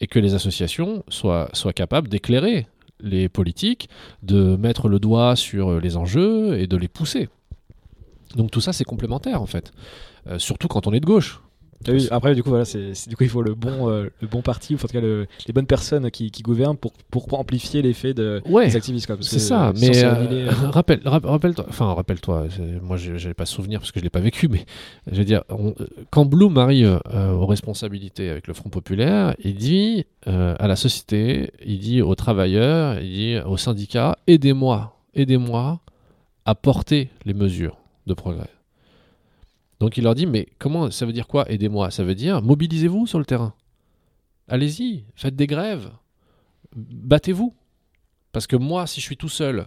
et 0.00 0.06
que 0.06 0.18
les 0.18 0.34
associations 0.34 1.04
soient, 1.08 1.48
soient 1.52 1.72
capables 1.72 2.08
d'éclairer 2.08 2.66
les 3.00 3.28
politiques, 3.28 3.88
de 4.22 4.56
mettre 4.56 4.88
le 4.88 4.98
doigt 4.98 5.36
sur 5.36 5.80
les 5.80 5.96
enjeux 5.96 6.58
et 6.58 6.66
de 6.66 6.76
les 6.76 6.88
pousser. 6.88 7.28
Donc 8.36 8.50
tout 8.50 8.60
ça, 8.60 8.72
c'est 8.72 8.84
complémentaire, 8.84 9.40
en 9.42 9.46
fait. 9.46 9.72
Euh, 10.26 10.38
surtout 10.38 10.68
quand 10.68 10.86
on 10.86 10.92
est 10.92 11.00
de 11.00 11.06
gauche. 11.06 11.40
Oui, 11.88 12.08
après, 12.10 12.34
du 12.34 12.42
coup, 12.42 12.48
voilà, 12.50 12.64
c'est 12.64 12.92
du 13.08 13.16
coup, 13.16 13.24
il 13.24 13.28
faut 13.30 13.42
le 13.42 13.54
bon, 13.54 13.88
euh, 13.90 14.08
le 14.20 14.28
bon 14.28 14.42
parti, 14.42 14.74
ou 14.74 14.76
en 14.76 14.80
tout 14.80 14.86
cas 14.88 15.00
le- 15.00 15.26
les 15.46 15.52
bonnes 15.52 15.66
personnes 15.66 16.10
qui, 16.10 16.30
qui 16.30 16.42
gouvernent 16.42 16.76
pour, 16.76 16.92
pour 17.10 17.32
amplifier 17.38 17.82
l'effet 17.82 18.14
de, 18.14 18.40
Ouais, 18.48 18.66
des 18.66 18.76
activistes. 18.76 19.10
c'est 19.22 19.38
ça. 19.38 19.72
Mais 19.80 20.04
euh, 20.04 20.50
rappelle, 20.70 21.00
rap- 21.04 21.24
rappelle-toi, 21.26 21.66
enfin 21.68 21.92
rappelle-toi. 21.94 22.46
Moi, 22.82 22.96
je 22.96 23.12
n'avais 23.12 23.34
pas 23.34 23.46
souvenir 23.46 23.80
parce 23.80 23.92
que 23.92 24.00
je 24.00 24.04
l'ai 24.04 24.10
pas 24.10 24.20
vécu, 24.20 24.48
mais 24.48 24.64
je 25.10 25.16
veux 25.16 25.24
dire, 25.24 25.42
on- 25.48 25.74
quand 26.10 26.24
Blum 26.24 26.56
arrive 26.58 27.00
euh, 27.12 27.32
aux 27.32 27.46
responsabilités 27.46 28.30
avec 28.30 28.46
le 28.46 28.54
Front 28.54 28.70
populaire, 28.70 29.34
il 29.42 29.54
dit 29.54 30.04
à 30.26 30.66
la 30.68 30.76
société, 30.76 31.50
il 31.66 31.78
dit 31.80 32.00
aux 32.02 32.14
travailleurs, 32.14 32.98
il 33.00 33.10
dit 33.10 33.36
aux 33.46 33.56
syndicats, 33.58 34.16
aidez-moi, 34.26 34.96
aidez-moi 35.14 35.80
à 36.46 36.54
porter 36.54 37.10
les 37.26 37.34
mesures 37.34 37.76
de 38.06 38.14
progrès. 38.14 38.48
Donc 39.84 39.98
il 39.98 40.04
leur 40.04 40.14
dit, 40.14 40.24
mais 40.24 40.48
comment 40.58 40.90
ça 40.90 41.04
veut 41.04 41.12
dire 41.12 41.26
quoi? 41.26 41.44
Aidez-moi. 41.52 41.90
Ça 41.90 42.04
veut 42.04 42.14
dire 42.14 42.40
mobilisez-vous 42.40 43.06
sur 43.06 43.18
le 43.18 43.26
terrain. 43.26 43.52
Allez-y, 44.48 45.04
faites 45.14 45.36
des 45.36 45.46
grèves, 45.46 45.90
battez-vous. 46.74 47.54
Parce 48.32 48.46
que 48.46 48.56
moi, 48.56 48.86
si 48.86 49.02
je 49.02 49.04
suis 49.04 49.18
tout 49.18 49.28
seul 49.28 49.66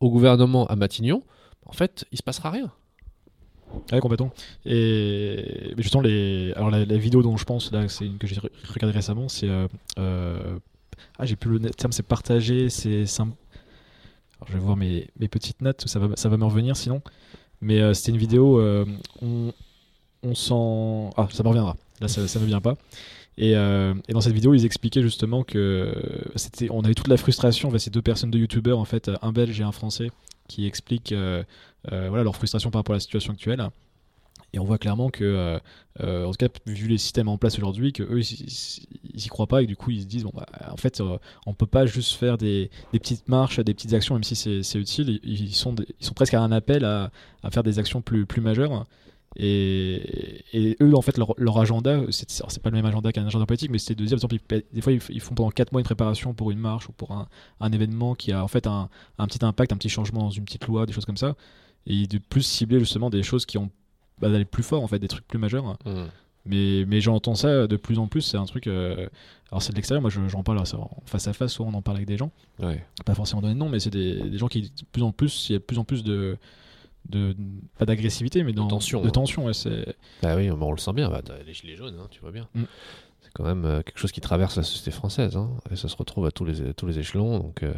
au 0.00 0.08
gouvernement 0.08 0.66
à 0.68 0.74
Matignon, 0.74 1.22
en 1.66 1.72
fait, 1.72 2.06
il 2.12 2.16
se 2.16 2.22
passera 2.22 2.48
rien. 2.50 2.72
Ouais, 3.92 4.00
complètement. 4.00 4.32
Et 4.64 5.74
mais 5.76 5.82
justement, 5.82 6.02
les... 6.02 6.54
Alors, 6.56 6.70
la, 6.70 6.96
vidéo 6.96 7.22
dont 7.22 7.36
je 7.36 7.44
pense, 7.44 7.70
là, 7.72 7.86
c'est 7.90 8.06
une 8.06 8.16
que 8.16 8.26
j'ai 8.26 8.36
re- 8.36 8.48
regardée 8.72 8.96
récemment, 8.96 9.28
c'est. 9.28 9.50
euh, 9.50 9.68
euh, 9.98 10.58
Ah, 11.18 11.26
j'ai 11.26 11.36
plus 11.36 11.58
le 11.58 11.68
terme, 11.68 11.92
c'est 11.92 12.02
partagé, 12.02 12.70
c'est. 12.70 13.04
Alors, 13.20 13.36
je 14.48 14.54
vais 14.54 14.60
voir 14.60 14.78
mes, 14.78 15.08
mes 15.18 15.28
petites 15.28 15.60
notes, 15.60 15.86
ça 15.86 15.98
va, 15.98 16.16
ça 16.16 16.30
va 16.30 16.38
me 16.38 16.44
revenir 16.46 16.74
sinon. 16.74 17.02
Mais 17.60 17.80
euh, 17.80 17.94
c'était 17.94 18.12
une 18.12 18.18
vidéo, 18.18 18.58
euh, 18.58 18.84
on, 19.22 20.34
s'en. 20.34 21.10
Ah, 21.16 21.28
ça 21.30 21.42
me 21.42 21.48
reviendra. 21.48 21.76
Là, 22.00 22.08
ça, 22.08 22.26
ça 22.26 22.38
me 22.38 22.46
vient 22.46 22.60
pas. 22.60 22.76
Et, 23.36 23.56
euh, 23.56 23.94
et 24.08 24.12
dans 24.12 24.20
cette 24.20 24.32
vidéo, 24.32 24.54
ils 24.54 24.64
expliquaient 24.64 25.02
justement 25.02 25.44
que 25.44 25.94
c'était, 26.36 26.68
on 26.70 26.80
avait 26.80 26.94
toute 26.94 27.08
la 27.08 27.16
frustration. 27.16 27.68
Enfin, 27.68 27.78
ces 27.78 27.90
deux 27.90 28.02
personnes, 28.02 28.30
deux 28.30 28.38
youtubeurs, 28.38 28.78
en 28.78 28.84
fait, 28.84 29.10
un 29.22 29.32
belge 29.32 29.60
et 29.60 29.64
un 29.64 29.72
français, 29.72 30.10
qui 30.48 30.66
expliquent 30.66 31.14
voilà, 31.88 32.22
leur 32.22 32.36
frustration 32.36 32.70
par 32.70 32.80
rapport 32.80 32.94
à 32.94 32.96
la 32.96 33.00
situation 33.00 33.32
actuelle. 33.32 33.66
Et 34.52 34.58
on 34.58 34.64
voit 34.64 34.78
clairement 34.78 35.10
que, 35.10 35.22
euh, 35.24 35.58
euh, 36.00 36.24
en 36.24 36.30
tout 36.32 36.36
cas, 36.38 36.48
vu 36.66 36.88
les 36.88 36.98
systèmes 36.98 37.28
en 37.28 37.38
place 37.38 37.56
aujourd'hui, 37.58 37.92
que 37.92 38.02
eux, 38.02 38.20
ils, 38.20 38.40
ils- 38.42 38.86
ils 39.14 39.24
y 39.24 39.28
croient 39.28 39.46
pas 39.46 39.62
et 39.62 39.66
du 39.66 39.76
coup, 39.76 39.90
ils 39.90 40.02
se 40.02 40.06
disent, 40.06 40.24
bon, 40.24 40.32
bah, 40.34 40.46
en 40.70 40.76
fait, 40.76 41.00
euh, 41.00 41.18
on 41.46 41.54
peut 41.54 41.66
pas 41.66 41.86
juste 41.86 42.14
faire 42.14 42.36
des, 42.38 42.70
des 42.92 42.98
petites 42.98 43.28
marches, 43.28 43.60
des 43.60 43.74
petites 43.74 43.92
actions, 43.94 44.14
même 44.14 44.24
si 44.24 44.34
c'est 44.36 44.62
c'est 44.62 44.78
utile. 44.78 45.20
Ils, 45.22 45.54
sont, 45.54 45.74
ils 46.00 46.04
sont 46.06 46.14
presque 46.14 46.34
à 46.34 46.40
un 46.42 46.52
appel 46.52 46.84
à, 46.84 47.10
à 47.42 47.50
faire 47.50 47.62
des 47.62 47.78
actions 47.78 48.02
plus, 48.02 48.26
plus 48.26 48.40
majeures. 48.40 48.84
Et, 49.36 50.42
et 50.52 50.76
eux, 50.82 50.94
en 50.96 51.02
fait, 51.02 51.16
leur, 51.16 51.34
leur 51.38 51.58
agenda, 51.58 52.00
c'est 52.10 52.28
c'est 52.30 52.62
pas 52.62 52.70
le 52.70 52.76
même 52.76 52.86
agenda 52.86 53.12
qu'un 53.12 53.26
agenda 53.26 53.46
politique, 53.46 53.70
mais 53.70 53.78
c'était 53.78 53.94
de 53.94 54.04
dire, 54.04 54.18
par 54.18 54.30
exemple, 54.32 54.64
des 54.72 54.80
fois, 54.80 54.92
ils 54.92 55.20
font 55.20 55.34
pendant 55.36 55.50
4 55.50 55.70
mois 55.72 55.80
une 55.80 55.84
préparation 55.84 56.34
pour 56.34 56.50
une 56.50 56.58
marche 56.58 56.88
ou 56.88 56.92
pour 56.92 57.12
un, 57.12 57.28
un 57.60 57.70
événement 57.72 58.14
qui 58.16 58.32
a 58.32 58.42
en 58.42 58.48
fait 58.48 58.66
un, 58.66 58.88
un 59.18 59.26
petit 59.28 59.44
impact, 59.44 59.72
un 59.72 59.76
petit 59.76 59.88
changement 59.88 60.22
dans 60.22 60.30
une 60.30 60.44
petite 60.44 60.66
loi, 60.66 60.84
des 60.86 60.92
choses 60.92 61.04
comme 61.04 61.16
ça. 61.16 61.36
Et 61.86 62.06
de 62.06 62.18
plus 62.18 62.42
cibler 62.42 62.78
justement 62.80 63.08
des 63.10 63.22
choses 63.22 63.46
qui 63.46 63.56
ont 63.58 63.70
bah, 64.20 64.28
d'aller 64.28 64.44
plus 64.44 64.62
fort, 64.62 64.82
en 64.82 64.86
fait, 64.88 64.98
des 64.98 65.08
trucs 65.08 65.26
plus 65.26 65.38
majeurs. 65.38 65.76
Mais, 66.46 66.84
mais 66.86 67.00
j'entends 67.02 67.34
ça 67.34 67.66
de 67.66 67.76
plus 67.76 67.98
en 67.98 68.06
plus, 68.06 68.22
c'est 68.22 68.38
un 68.38 68.46
truc. 68.46 68.66
euh, 68.66 69.08
alors, 69.52 69.62
c'est 69.62 69.72
de 69.72 69.76
l'extérieur, 69.76 70.00
moi 70.00 70.10
je- 70.10 70.26
j'en 70.28 70.42
parle 70.42 70.58
en 70.58 70.64
face 71.04 71.28
à 71.28 71.32
face, 71.34 71.52
soit 71.52 71.66
on 71.66 71.74
en 71.74 71.82
parle 71.82 71.98
avec 71.98 72.08
des 72.08 72.16
gens, 72.16 72.30
Ouais. 72.60 72.82
pas 73.04 73.14
forcément 73.14 73.42
donner 73.42 73.52
de 73.54 73.58
nom, 73.58 73.68
mais 73.68 73.78
c'est 73.78 73.90
des, 73.90 74.22
des 74.30 74.38
gens 74.38 74.48
qui, 74.48 74.62
de 74.62 74.68
plus 74.90 75.02
en 75.02 75.12
plus, 75.12 75.48
il 75.50 75.52
y 75.52 75.56
a 75.56 75.58
de 75.58 75.64
plus 75.64 75.78
en 75.78 75.84
plus 75.84 76.02
de. 76.02 76.38
de 77.10 77.36
pas 77.78 77.84
d'agressivité, 77.84 78.42
mais 78.42 78.52
dans, 78.54 78.68
tension, 78.68 79.02
De 79.02 79.08
hein. 79.08 79.10
tension, 79.10 79.44
ouais, 79.46 79.52
c'est. 79.54 79.94
Bah 80.22 80.34
oui, 80.36 80.44
mais 80.48 80.52
on 80.52 80.72
le 80.72 80.78
sent 80.78 80.92
bien. 80.94 81.10
Bah, 81.10 81.20
les 81.46 81.52
gilets 81.52 81.76
jaunes, 81.76 81.98
hein, 82.00 82.06
tu 82.10 82.20
vois 82.20 82.30
bien. 82.32 82.48
Mm. 82.54 82.62
C'est 83.22 83.30
quand 83.34 83.44
même 83.44 83.64
euh, 83.66 83.82
quelque 83.82 83.98
chose 83.98 84.12
qui 84.12 84.20
traverse 84.22 84.56
la 84.56 84.62
société 84.62 84.90
française. 84.92 85.36
hein, 85.36 85.50
et 85.70 85.76
ça 85.76 85.88
se 85.88 85.96
retrouve 85.96 86.24
à 86.24 86.30
tous 86.30 86.46
les, 86.46 86.62
à 86.70 86.72
tous 86.72 86.86
les 86.86 86.98
échelons. 86.98 87.38
Donc, 87.38 87.62
euh, 87.64 87.74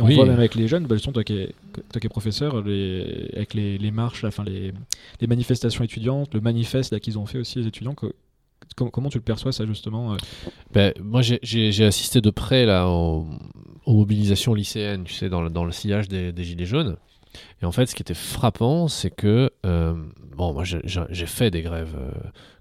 Et 0.00 0.02
On 0.02 0.06
Oui. 0.06 0.14
voit 0.14 0.24
même 0.24 0.38
avec 0.38 0.54
les 0.54 0.66
jeunes, 0.66 0.86
bah, 0.86 0.96
toi 1.12 1.22
qui 1.24 1.34
es, 1.34 1.54
toi 1.92 2.00
qui 2.00 2.06
es 2.06 2.10
professeur, 2.10 2.62
les, 2.62 3.30
avec 3.36 3.54
les, 3.54 3.76
les 3.78 3.90
marches, 3.90 4.22
là, 4.22 4.30
les, 4.46 4.72
les 5.20 5.26
manifestations 5.26 5.84
étudiantes, 5.84 6.32
le 6.34 6.40
manifeste 6.40 6.98
qu'ils 7.00 7.18
ont 7.18 7.26
fait 7.26 7.38
aussi, 7.38 7.58
les 7.58 7.66
étudiants, 7.66 7.94
que- 7.94 8.12
com- 8.76 8.90
comment 8.90 9.10
tu 9.10 9.18
le 9.18 9.22
perçois, 9.24 9.52
ça, 9.52 9.66
justement 9.66 10.14
euh, 10.14 10.16
Ben, 10.72 10.92
moi, 11.02 11.20
j'ai- 11.22 11.38
assisté 11.84 12.20
de 12.22 12.30
près 12.30 12.64
là, 12.64 12.88
aux, 12.88 13.26
aux 13.84 13.94
mobilisations 13.94 14.54
lycéennes, 14.54 15.04
tu 15.04 15.12
sais, 15.12 15.28
dans 15.28 15.42
le, 15.42 15.50
dans 15.50 15.64
le 15.66 15.72
sillage 15.72 16.08
des, 16.08 16.32
des 16.32 16.44
Gilets 16.44 16.64
jaunes. 16.66 16.96
Et 17.62 17.66
en 17.66 17.72
fait, 17.72 17.86
ce 17.86 17.94
qui 17.94 18.02
était 18.02 18.14
frappant, 18.14 18.88
c'est 18.88 19.10
que, 19.10 19.50
euh, 19.66 19.94
bon, 20.36 20.52
moi, 20.52 20.64
j'ai- 20.64 21.26
fait 21.26 21.50
des 21.50 21.62
grèves 21.62 21.96
euh, 21.98 22.10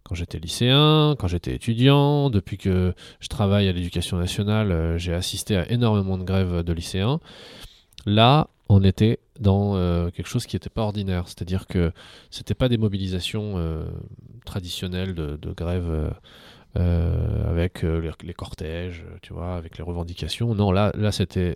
quand 0.04 0.16
j'étais 0.16 0.40
lycéen, 0.40 1.16
quand 1.18 1.28
j'étais 1.28 1.56
étudiant. 1.56 2.30
Depuis 2.30 2.58
que 2.58 2.94
je 3.20 3.28
travaille 3.28 3.68
à 3.68 3.72
l'éducation 3.72 4.18
nationale, 4.18 4.72
euh, 4.72 4.98
j'ai 4.98 5.14
assisté 5.14 5.56
à 5.56 5.72
énormément 5.72 6.18
de 6.18 6.24
grèves 6.24 6.64
de 6.64 6.74
lycéens. 6.74 7.20
Là, 8.06 8.48
on 8.70 8.84
était 8.84 9.20
dans 9.40 9.74
quelque 10.12 10.28
chose 10.28 10.46
qui 10.46 10.56
n'était 10.56 10.70
pas 10.70 10.84
ordinaire. 10.84 11.24
C'est-à-dire 11.28 11.66
que 11.66 11.92
c'était 12.30 12.54
pas 12.54 12.70
des 12.70 12.78
mobilisations 12.78 13.56
traditionnelles 14.46 15.16
de, 15.16 15.38
de 15.38 15.52
grève. 15.54 16.14
avec 16.76 17.82
les, 17.82 18.34
cortèges, 18.34 19.06
tu 19.22 19.34
vois, 19.34 19.56
avec 19.56 19.78
les 19.78 19.84
revendications. 19.84 20.54
Non, 20.54 20.72
là, 20.72 20.92
là 20.96 21.12
c'était 21.12 21.56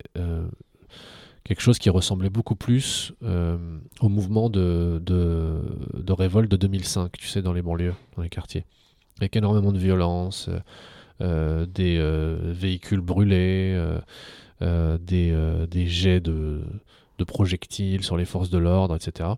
quelque 1.43 1.61
chose 1.61 1.77
qui 1.77 1.89
ressemblait 1.89 2.29
beaucoup 2.29 2.55
plus 2.55 3.13
euh, 3.23 3.57
au 4.01 4.09
mouvement 4.09 4.49
de, 4.49 5.01
de, 5.05 5.61
de 5.93 6.13
révolte 6.13 6.49
de 6.49 6.57
2005, 6.57 7.11
tu 7.17 7.27
sais, 7.27 7.41
dans 7.41 7.53
les 7.53 7.61
banlieues, 7.61 7.93
dans 8.15 8.23
les 8.23 8.29
quartiers. 8.29 8.65
Avec 9.19 9.35
énormément 9.35 9.71
de 9.71 9.77
violence, 9.77 10.49
euh, 10.49 10.59
euh, 11.21 11.65
des 11.65 11.97
euh, 11.99 12.37
véhicules 12.43 13.01
brûlés, 13.01 13.73
euh, 13.75 13.99
euh, 14.61 14.97
des, 14.99 15.31
euh, 15.31 15.67
des 15.67 15.87
jets 15.87 16.21
de, 16.21 16.61
de 17.17 17.23
projectiles 17.23 18.03
sur 18.03 18.17
les 18.17 18.25
forces 18.25 18.49
de 18.49 18.57
l'ordre, 18.57 18.95
etc. 18.95 19.29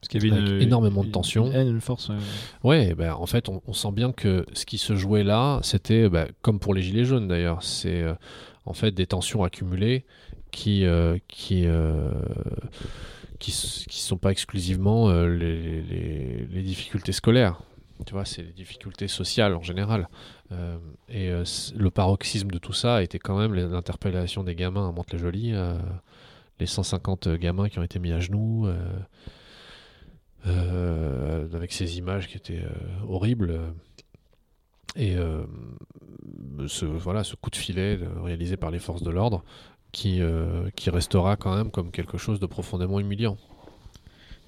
Parce 0.00 0.08
qu'il 0.08 0.24
y 0.24 0.30
avait 0.30 0.40
une, 0.40 0.62
énormément 0.62 1.02
de 1.02 1.10
tension. 1.10 1.46
Une, 1.46 1.54
haine, 1.54 1.68
une 1.68 1.80
force. 1.80 2.10
ouais. 2.10 2.16
Ouais, 2.62 2.94
ben, 2.94 3.14
en 3.14 3.26
fait, 3.26 3.48
on, 3.48 3.60
on 3.66 3.72
sent 3.72 3.90
bien 3.90 4.12
que 4.12 4.46
ce 4.52 4.64
qui 4.64 4.78
se 4.78 4.94
jouait 4.94 5.24
là, 5.24 5.58
c'était, 5.62 6.08
ben, 6.08 6.28
comme 6.40 6.60
pour 6.60 6.72
les 6.72 6.82
Gilets 6.82 7.04
jaunes 7.04 7.26
d'ailleurs, 7.26 7.64
c'est 7.64 8.02
euh, 8.02 8.14
en 8.64 8.74
fait 8.74 8.92
des 8.92 9.06
tensions 9.06 9.42
accumulées 9.42 10.04
qui 10.50 10.84
euh, 10.84 11.18
qui 11.28 11.66
euh, 11.66 12.10
qui, 13.38 13.52
qui 13.88 14.00
sont 14.00 14.16
pas 14.18 14.30
exclusivement 14.32 15.08
euh, 15.10 15.28
les, 15.28 15.82
les- 15.82 16.62
difficultés 16.62 17.12
scolaires. 17.12 17.60
Tu 18.06 18.12
vois, 18.12 18.24
c'est 18.24 18.42
les 18.42 18.52
difficultés 18.52 19.08
sociales 19.08 19.54
en 19.54 19.62
général. 19.62 20.08
Et 21.08 21.30
le 21.30 21.90
paroxysme 21.90 22.48
de 22.48 22.58
tout 22.58 22.72
ça 22.72 23.02
était 23.02 23.18
quand 23.18 23.36
même 23.36 23.54
l'interpellation 23.54 24.44
des 24.44 24.54
gamins 24.54 24.88
à 24.88 24.92
Mantes-les-Jolies, 24.92 25.52
les 26.60 26.66
150 26.66 27.28
gamins 27.30 27.68
qui 27.68 27.80
ont 27.80 27.82
été 27.82 27.98
mis 27.98 28.12
à 28.12 28.20
genoux. 28.20 28.68
avec 30.46 31.72
ces 31.72 31.98
images 31.98 32.28
qui 32.28 32.36
étaient 32.36 32.62
horribles. 33.08 33.60
Et 34.96 35.16
ce, 36.68 36.84
voilà, 36.86 37.24
ce 37.24 37.34
coup 37.36 37.50
de 37.50 37.56
filet 37.56 37.98
réalisé 38.22 38.56
par 38.56 38.70
les 38.70 38.78
forces 38.78 39.02
de 39.02 39.10
l'ordre 39.10 39.44
qui, 39.92 40.20
euh, 40.20 40.68
qui 40.76 40.90
restera 40.90 41.36
quand 41.36 41.56
même 41.56 41.70
comme 41.70 41.90
quelque 41.90 42.18
chose 42.18 42.40
de 42.40 42.46
profondément 42.46 43.00
humiliant. 43.00 43.36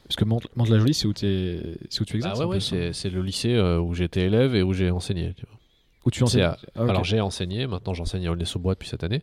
Parce 0.04 0.16
que 0.16 0.24
Mante- 0.24 0.48
Mantes-la-Jolie, 0.56 0.94
c'est 0.94 1.06
où, 1.06 1.12
c'est 1.16 2.00
où 2.00 2.04
tu 2.04 2.16
exerces 2.16 2.40
Ah 2.40 2.46
ouais, 2.46 2.56
ouais, 2.56 2.90
c'est 2.92 3.10
le 3.10 3.22
lycée 3.22 3.54
euh, 3.54 3.78
où 3.80 3.94
j'étais 3.94 4.22
élève 4.22 4.54
et 4.56 4.62
où 4.62 4.72
j'ai 4.72 4.90
enseigné. 4.90 5.34
tu 5.34 5.46
vois. 5.46 5.56
Où 6.04 6.10
tu 6.10 6.22
enseignes 6.24 6.42
à- 6.42 6.58
Ah. 6.74 6.82
Alors 6.88 7.04
j'ai 7.04 7.20
enseigné, 7.20 7.66
maintenant 7.66 7.94
j'enseigne 7.94 8.26
à 8.26 8.32
Aulnay-sous-Bois 8.32 8.74
depuis 8.74 8.88
cette 8.88 9.04
année. 9.04 9.22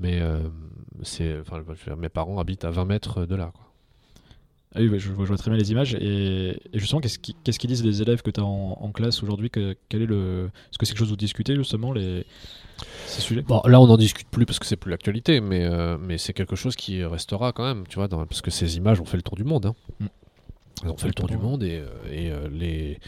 Mais 0.00 0.20
euh, 0.20 0.40
c'est, 1.02 1.38
enfin, 1.40 1.62
mes 1.96 2.08
parents 2.08 2.38
habitent 2.40 2.64
à 2.64 2.70
20 2.70 2.84
mètres 2.86 3.26
de 3.26 3.34
là. 3.36 3.52
Quoi. 3.54 3.64
Ah 4.74 4.80
oui, 4.80 4.90
je, 4.98 5.12
vois- 5.12 5.24
je 5.24 5.28
vois 5.28 5.36
très 5.38 5.50
bien 5.52 5.58
les 5.58 5.70
images. 5.70 5.94
Et, 5.94 6.58
et 6.72 6.78
justement, 6.80 7.00
qu'est-ce 7.00 7.20
qui- 7.20 7.36
qu'est-ce 7.44 7.60
qu'ils 7.60 7.70
disent 7.70 7.84
les 7.84 8.02
élèves 8.02 8.22
que 8.22 8.30
tu 8.32 8.40
as 8.40 8.44
en, 8.44 8.76
en 8.80 8.90
classe 8.90 9.22
aujourd'hui 9.22 9.48
que, 9.50 9.76
quel 9.88 10.02
est 10.02 10.06
le... 10.06 10.50
Est-ce 10.70 10.78
que 10.78 10.86
c'est 10.86 10.92
quelque 10.94 10.98
chose 11.04 11.12
où 11.12 11.16
discuter 11.16 11.54
justement 11.54 11.92
les... 11.92 12.26
ces 13.06 13.20
sujets 13.20 13.42
Bon, 13.42 13.60
là, 13.66 13.80
on 13.80 13.86
n'en 13.86 13.96
discute 13.96 14.28
plus 14.28 14.46
parce 14.46 14.58
que 14.58 14.66
c'est 14.66 14.76
plus 14.76 14.90
l'actualité, 14.90 15.40
mais, 15.40 15.64
euh, 15.64 15.96
mais 16.00 16.18
c'est 16.18 16.32
quelque 16.32 16.56
chose 16.56 16.76
qui 16.76 17.04
restera 17.04 17.52
quand 17.52 17.64
même, 17.64 17.84
tu 17.88 17.96
vois, 17.96 18.08
dans- 18.08 18.24
parce 18.26 18.42
que 18.42 18.50
ces 18.50 18.76
images 18.76 19.00
ont 19.00 19.04
fait 19.04 19.16
le 19.16 19.22
tour 19.22 19.36
du 19.36 19.44
monde. 19.44 19.66
hein. 19.66 19.74
Mm. 20.00 20.06
Elles 20.82 20.90
ont 20.90 20.96
fait 20.96 21.06
le 21.06 21.14
tour 21.14 21.28
du 21.28 21.38
monde 21.38 21.62
et, 21.62 21.78
euh, 21.78 21.86
et, 22.10 22.30
euh, 22.30 22.48
les, 22.50 22.98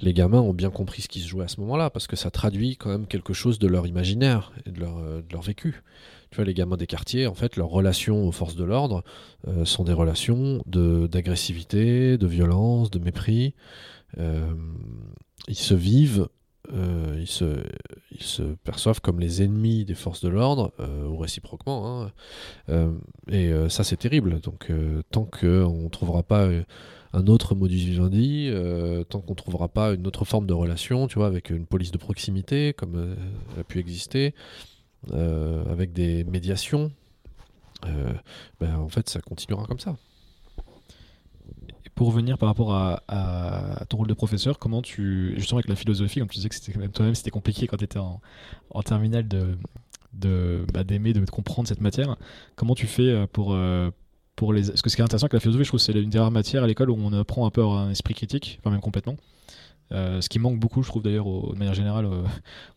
les 0.00 0.12
gamins 0.14 0.40
ont 0.40 0.54
bien 0.54 0.70
compris 0.70 1.02
ce 1.02 1.08
qui 1.08 1.20
se 1.20 1.26
jouait 1.28 1.44
à 1.44 1.48
ce 1.48 1.60
moment-là 1.60 1.90
parce 1.90 2.06
que 2.06 2.14
ça 2.16 2.30
traduit 2.30 2.76
quand 2.76 2.88
même 2.88 3.06
quelque 3.06 3.32
chose 3.32 3.58
de 3.58 3.66
leur 3.66 3.86
imaginaire 3.86 4.52
et 4.64 4.70
de 4.70 4.78
leur, 4.80 4.96
euh, 4.98 5.22
de 5.22 5.32
leur 5.32 5.42
vécu. 5.42 5.82
Tu 6.30 6.36
vois, 6.36 6.44
les 6.44 6.54
gamins 6.54 6.76
des 6.76 6.86
quartiers, 6.86 7.26
en 7.26 7.34
fait, 7.34 7.56
leurs 7.56 7.68
relations 7.68 8.26
aux 8.26 8.32
forces 8.32 8.54
de 8.54 8.64
l'ordre 8.64 9.02
euh, 9.48 9.64
sont 9.64 9.82
des 9.84 9.92
relations 9.92 10.62
de- 10.66 11.08
d'agressivité, 11.08 12.16
de, 12.16 12.26
violence, 12.26 12.90
de 12.90 12.98
mépris. 13.00 13.54
Euh, 14.18 14.52
ils 15.48 15.56
se 15.56 15.74
vivent, 15.74 16.28
euh, 16.72 17.16
ils, 17.18 18.22
se, 18.22 18.42
perçoivent 18.64 19.00
comme 19.00 19.20
les 19.20 19.42
ennemis 19.42 19.84
des 19.84 19.94
forces 19.94 20.20
de 20.22 20.28
l'ordre, 20.28 20.72
euh, 20.80 21.06
ou 21.06 21.16
réciproquement. 21.18 22.02
hein. 22.02 22.12
Euh, 22.68 22.92
et 23.28 23.52
ça, 23.68 23.84
c'est 23.84 23.96
terrible. 23.96 24.40
Donc, 24.40 24.70
tant 25.10 25.24
qu'on 25.24 25.84
ne 25.84 25.88
trouvera 25.88 26.22
pas 26.22 26.48
un 27.12 27.26
autre 27.26 27.54
modus 27.54 27.76
vivendi, 27.76 28.50
tant 29.08 29.20
qu'on 29.20 29.32
ne 29.32 29.36
trouvera 29.36 29.68
pas 29.68 29.94
une 29.94 30.06
autre 30.06 30.24
forme 30.24 30.46
de 30.46 30.54
relation, 30.54 31.06
tu 31.06 31.18
vois, 31.18 31.26
avec 31.26 31.50
une 31.50 31.66
police 31.66 31.90
de 31.90 31.98
proximité, 31.98 32.72
comme 32.72 33.16
elle 33.54 33.60
a 33.60 33.64
pu 33.64 33.78
exister, 33.78 34.34
avec 35.12 35.92
des 35.92 36.24
médiations, 36.24 36.92
ben, 38.60 38.74
en 38.76 38.88
fait, 38.88 39.08
ça 39.08 39.20
continuera 39.20 39.66
comme 39.66 39.80
ça. 39.80 39.96
Pour 41.96 42.08
revenir 42.08 42.36
par 42.36 42.50
rapport 42.50 42.74
à, 42.74 43.84
ton 43.88 43.96
rôle 43.96 44.06
de 44.06 44.14
professeur, 44.14 44.58
comment 44.58 44.82
tu... 44.82 45.32
Justement 45.38 45.58
avec 45.58 45.68
la 45.68 45.76
philosophie, 45.76 46.20
comme 46.20 46.28
tu 46.28 46.36
disais 46.36 46.50
que 46.50 46.54
c'était 46.54 46.72
toi-même 46.88 47.14
c'était 47.14 47.30
compliqué 47.30 47.66
quand 47.66 47.78
tu 47.78 47.84
étais 47.84 47.98
en, 47.98 48.20
en 48.70 48.82
terminale 48.82 49.26
de 49.26 50.66
bah, 50.72 50.84
d'aimer, 50.84 51.14
de 51.14 51.24
comprendre 51.24 51.66
cette 51.66 51.80
matière. 51.80 52.16
Comment 52.54 52.74
tu 52.74 52.86
fais 52.86 53.08
euh, 53.08 53.26
pour... 53.26 53.54
euh, 53.54 53.90
pour 54.36 54.52
les... 54.52 54.68
Parce 54.68 54.82
que 54.82 54.90
ce 54.90 54.96
qui 54.96 55.00
est 55.00 55.04
intéressant 55.04 55.24
avec 55.24 55.32
la 55.32 55.40
philosophie, 55.40 55.64
je 55.64 55.70
trouve 55.70 55.80
que 55.80 55.84
c'est 55.86 55.98
une 55.98 56.10
des 56.10 56.18
rares 56.18 56.30
matières 56.30 56.62
à 56.62 56.66
l'école 56.66 56.90
où 56.90 56.98
on 56.98 57.12
apprend 57.14 57.46
un 57.46 57.50
peu 57.50 57.64
un 57.64 57.90
esprit 57.90 58.12
critique, 58.12 58.58
enfin 58.60 58.70
même 58.70 58.82
complètement. 58.82 59.16
Euh, 59.92 60.20
ce 60.20 60.28
qui 60.28 60.38
manque 60.38 60.58
beaucoup, 60.60 60.82
je 60.82 60.88
trouve 60.88 61.02
d'ailleurs, 61.02 61.24
de 61.24 61.56
manière 61.56 61.72
générale, 61.72 62.06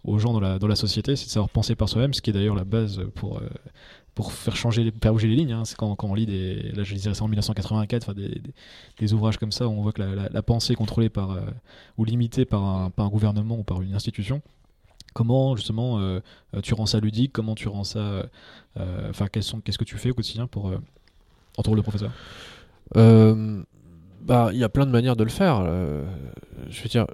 aux 0.05 0.17
gens 0.17 0.31
dans 0.31 0.39
la, 0.39 0.59
dans 0.59 0.67
la 0.67 0.77
société, 0.77 1.17
c'est 1.17 1.25
de 1.25 1.31
savoir 1.31 1.49
penser 1.49 1.75
par 1.75 1.89
soi-même, 1.89 2.13
ce 2.13 2.21
qui 2.21 2.29
est 2.29 2.33
d'ailleurs 2.33 2.55
la 2.55 2.63
base 2.63 3.01
pour, 3.15 3.41
pour 4.15 4.33
faire 4.33 4.55
changer, 4.55 4.91
faire 5.01 5.13
bouger 5.13 5.27
les 5.27 5.35
lignes. 5.35 5.53
hein. 5.53 5.65
C'est 5.65 5.77
quand, 5.77 5.95
on 6.03 6.13
lit 6.13 6.25
des, 6.25 6.71
là 6.73 6.83
je 6.83 6.93
disais 6.93 7.13
ça 7.13 7.23
en 7.23 7.27
1984, 7.27 8.03
enfin, 8.03 8.13
des, 8.99 9.13
ouvrages 9.13 9.37
comme 9.37 9.51
ça, 9.51 9.67
où 9.67 9.71
on 9.71 9.81
voit 9.81 9.91
que 9.91 10.01
la, 10.01 10.41
pensée 10.41 10.73
est 10.73 10.75
contrôlée 10.75 11.09
par, 11.09 11.31
euh, 11.31 11.41
ou 11.97 12.05
limitée 12.05 12.45
par 12.45 12.63
un, 12.63 12.91
gouvernement 13.09 13.57
ou 13.57 13.63
par 13.63 13.81
une 13.81 13.93
institution. 13.93 14.41
Comment 15.13 15.55
justement 15.55 15.99
euh, 15.99 16.19
euh, 16.53 16.61
tu 16.61 16.73
rends 16.73 16.85
ça 16.85 16.99
ludique? 16.99 17.31
Comment 17.33 17.55
tu 17.55 17.67
rends 17.67 17.83
ça 17.83 18.25
Enfin, 19.09 19.27
qu'est-ce 19.27 19.77
que 19.77 19.83
tu 19.83 19.97
fais 19.97 20.11
au 20.11 20.13
quotidien 20.13 20.47
pour 20.47 20.71
en 21.57 21.61
rôle 21.61 21.77
de 21.77 21.81
professeur? 21.81 22.11
Bah, 22.93 24.49
il 24.51 24.59
y 24.59 24.63
a 24.63 24.69
plein 24.69 24.85
de 24.85 24.91
manières 24.91 25.15
de 25.15 25.23
le 25.23 25.29
faire. 25.29 25.63
je 26.69 26.81
veux 26.81 26.89
dire, 26.89 27.07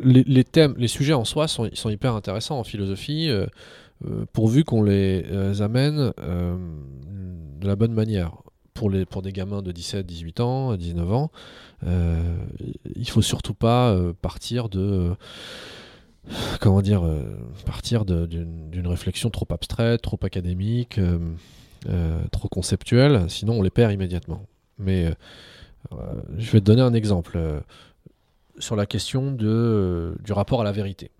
les, 0.00 0.44
thèmes, 0.44 0.74
les 0.76 0.88
sujets 0.88 1.12
en 1.12 1.24
soi 1.24 1.48
sont, 1.48 1.68
hyper 1.88 2.14
intéressants 2.14 2.58
en 2.58 2.64
philosophie, 2.64 3.30
pourvu 4.32 4.64
qu'on 4.64 4.82
les 4.82 5.24
euh, 5.30 5.60
amène 5.60 6.12
euh, 6.20 6.56
de 7.60 7.66
la 7.66 7.76
bonne 7.76 7.92
manière. 7.92 8.32
Pour, 8.74 8.90
des 8.90 9.32
gamins 9.32 9.62
de 9.62 9.72
17, 9.72 10.04
18 10.04 10.40
ans, 10.40 10.76
19 10.76 11.10
ans, 11.10 11.30
euh, 11.86 12.20
il 12.94 13.08
faut 13.08 13.22
surtout 13.22 13.54
pas 13.54 13.88
euh, 13.88 14.12
partir 14.12 14.68
de 14.68 15.14
comment 16.60 16.82
dire 16.82 17.02
euh, 17.02 17.22
partir 17.64 18.04
d'une 18.04 18.86
réflexion 18.86 19.30
trop 19.30 19.46
abstraite, 19.48 20.02
trop 20.02 20.18
académique, 20.22 20.98
euh, 20.98 21.18
euh, 21.88 22.20
trop 22.32 22.48
conceptuelle, 22.48 23.24
sinon 23.28 23.54
on 23.54 23.62
les 23.62 23.70
perd 23.70 23.92
immédiatement. 23.92 24.44
Mais 24.78 25.06
euh, 25.92 25.96
je 26.36 26.50
vais 26.50 26.60
te 26.60 26.64
donner 26.66 26.82
un 26.82 26.94
exemple 26.94 27.36
euh, 27.36 27.60
sur 28.58 28.76
la 28.76 28.86
question 28.86 29.36
euh, 29.40 30.14
du 30.22 30.32
rapport 30.32 30.60
à 30.60 30.64
la 30.64 30.72
vérité. 30.72 31.10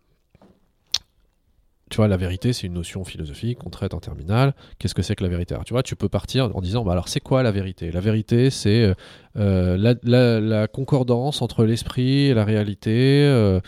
Tu 1.89 1.99
vois, 1.99 2.09
la 2.09 2.16
vérité, 2.16 2.53
c'est 2.53 2.66
une 2.66 2.72
notion 2.72 3.05
philosophique 3.05 3.59
qu'on 3.59 3.70
traite 3.70 3.95
en 3.95 4.01
terminale. 4.01 4.55
Qu'est-ce 4.78 4.95
que 4.95 5.03
c'est 5.03 5.14
que 5.14 5.22
la 5.22 5.30
vérité? 5.30 5.55
Tu 5.64 5.72
vois, 5.72 5.84
tu 5.84 5.95
peux 5.95 6.09
partir 6.09 6.51
en 6.57 6.61
disant, 6.61 6.82
bah, 6.82 6.93
alors, 6.93 7.07
c'est 7.07 7.20
quoi 7.20 7.45
la 7.45 7.53
vérité? 7.53 7.93
La 7.93 8.01
vérité, 8.01 8.51
c'est 8.51 8.82
euh, 8.82 8.95
euh, 9.37 9.95
la, 10.03 10.66
concordance 10.66 11.43
entre 11.43 11.64
l'esprit 11.64 12.26
et 12.26 12.34
la 12.34 12.45
réalité. 12.45 13.22
euh, 13.24 13.61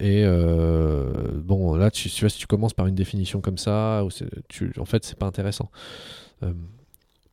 et 0.00 0.24
bon, 1.42 1.74
là, 1.74 1.90
tu, 1.90 2.08
vois, 2.20 2.30
si 2.30 2.38
tu 2.38 2.46
commences 2.46 2.72
par 2.72 2.86
une 2.86 2.94
définition 2.94 3.42
comme 3.42 3.58
ça, 3.58 4.02
tu, 4.48 4.72
en 4.78 4.86
fait, 4.86 5.04
c'est 5.04 5.18
pas 5.18 5.26
intéressant. 5.26 5.70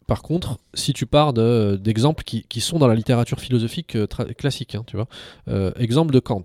Par 0.06 0.22
contre, 0.22 0.58
si 0.74 0.92
tu 0.92 1.06
pars 1.06 1.32
de- 1.32 1.80
d'exemples 1.82 2.26
qui, 2.26 2.62
sont 2.62 2.78
dans 2.78 2.88
la 2.88 2.96
littérature 2.96 3.40
philosophique 3.40 3.98
classique, 4.38 4.76
hein, 4.76 4.84
tu 4.86 4.98
vois, 4.98 5.08
exemple 5.78 6.14
de 6.14 6.20
Kant. 6.20 6.44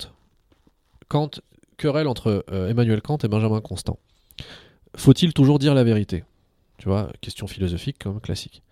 Kant, 1.09 1.41
querelle 1.83 2.07
entre 2.07 2.45
euh, 2.53 2.69
Emmanuel 2.69 3.03
Kant 3.03 3.19
et 3.25 3.29
Benjamin 3.29 3.61
Constant. 3.61 3.99
Faut-il 4.97 5.33
toujours 5.33 5.59
dire 5.59 5.75
la 5.75 5.83
vérité? 5.83 6.23
Tu 6.79 6.89
vois, 6.89 7.11
question 7.21 7.47
philosophique 7.49 8.07
même 8.07 8.21
classique. 8.21 8.63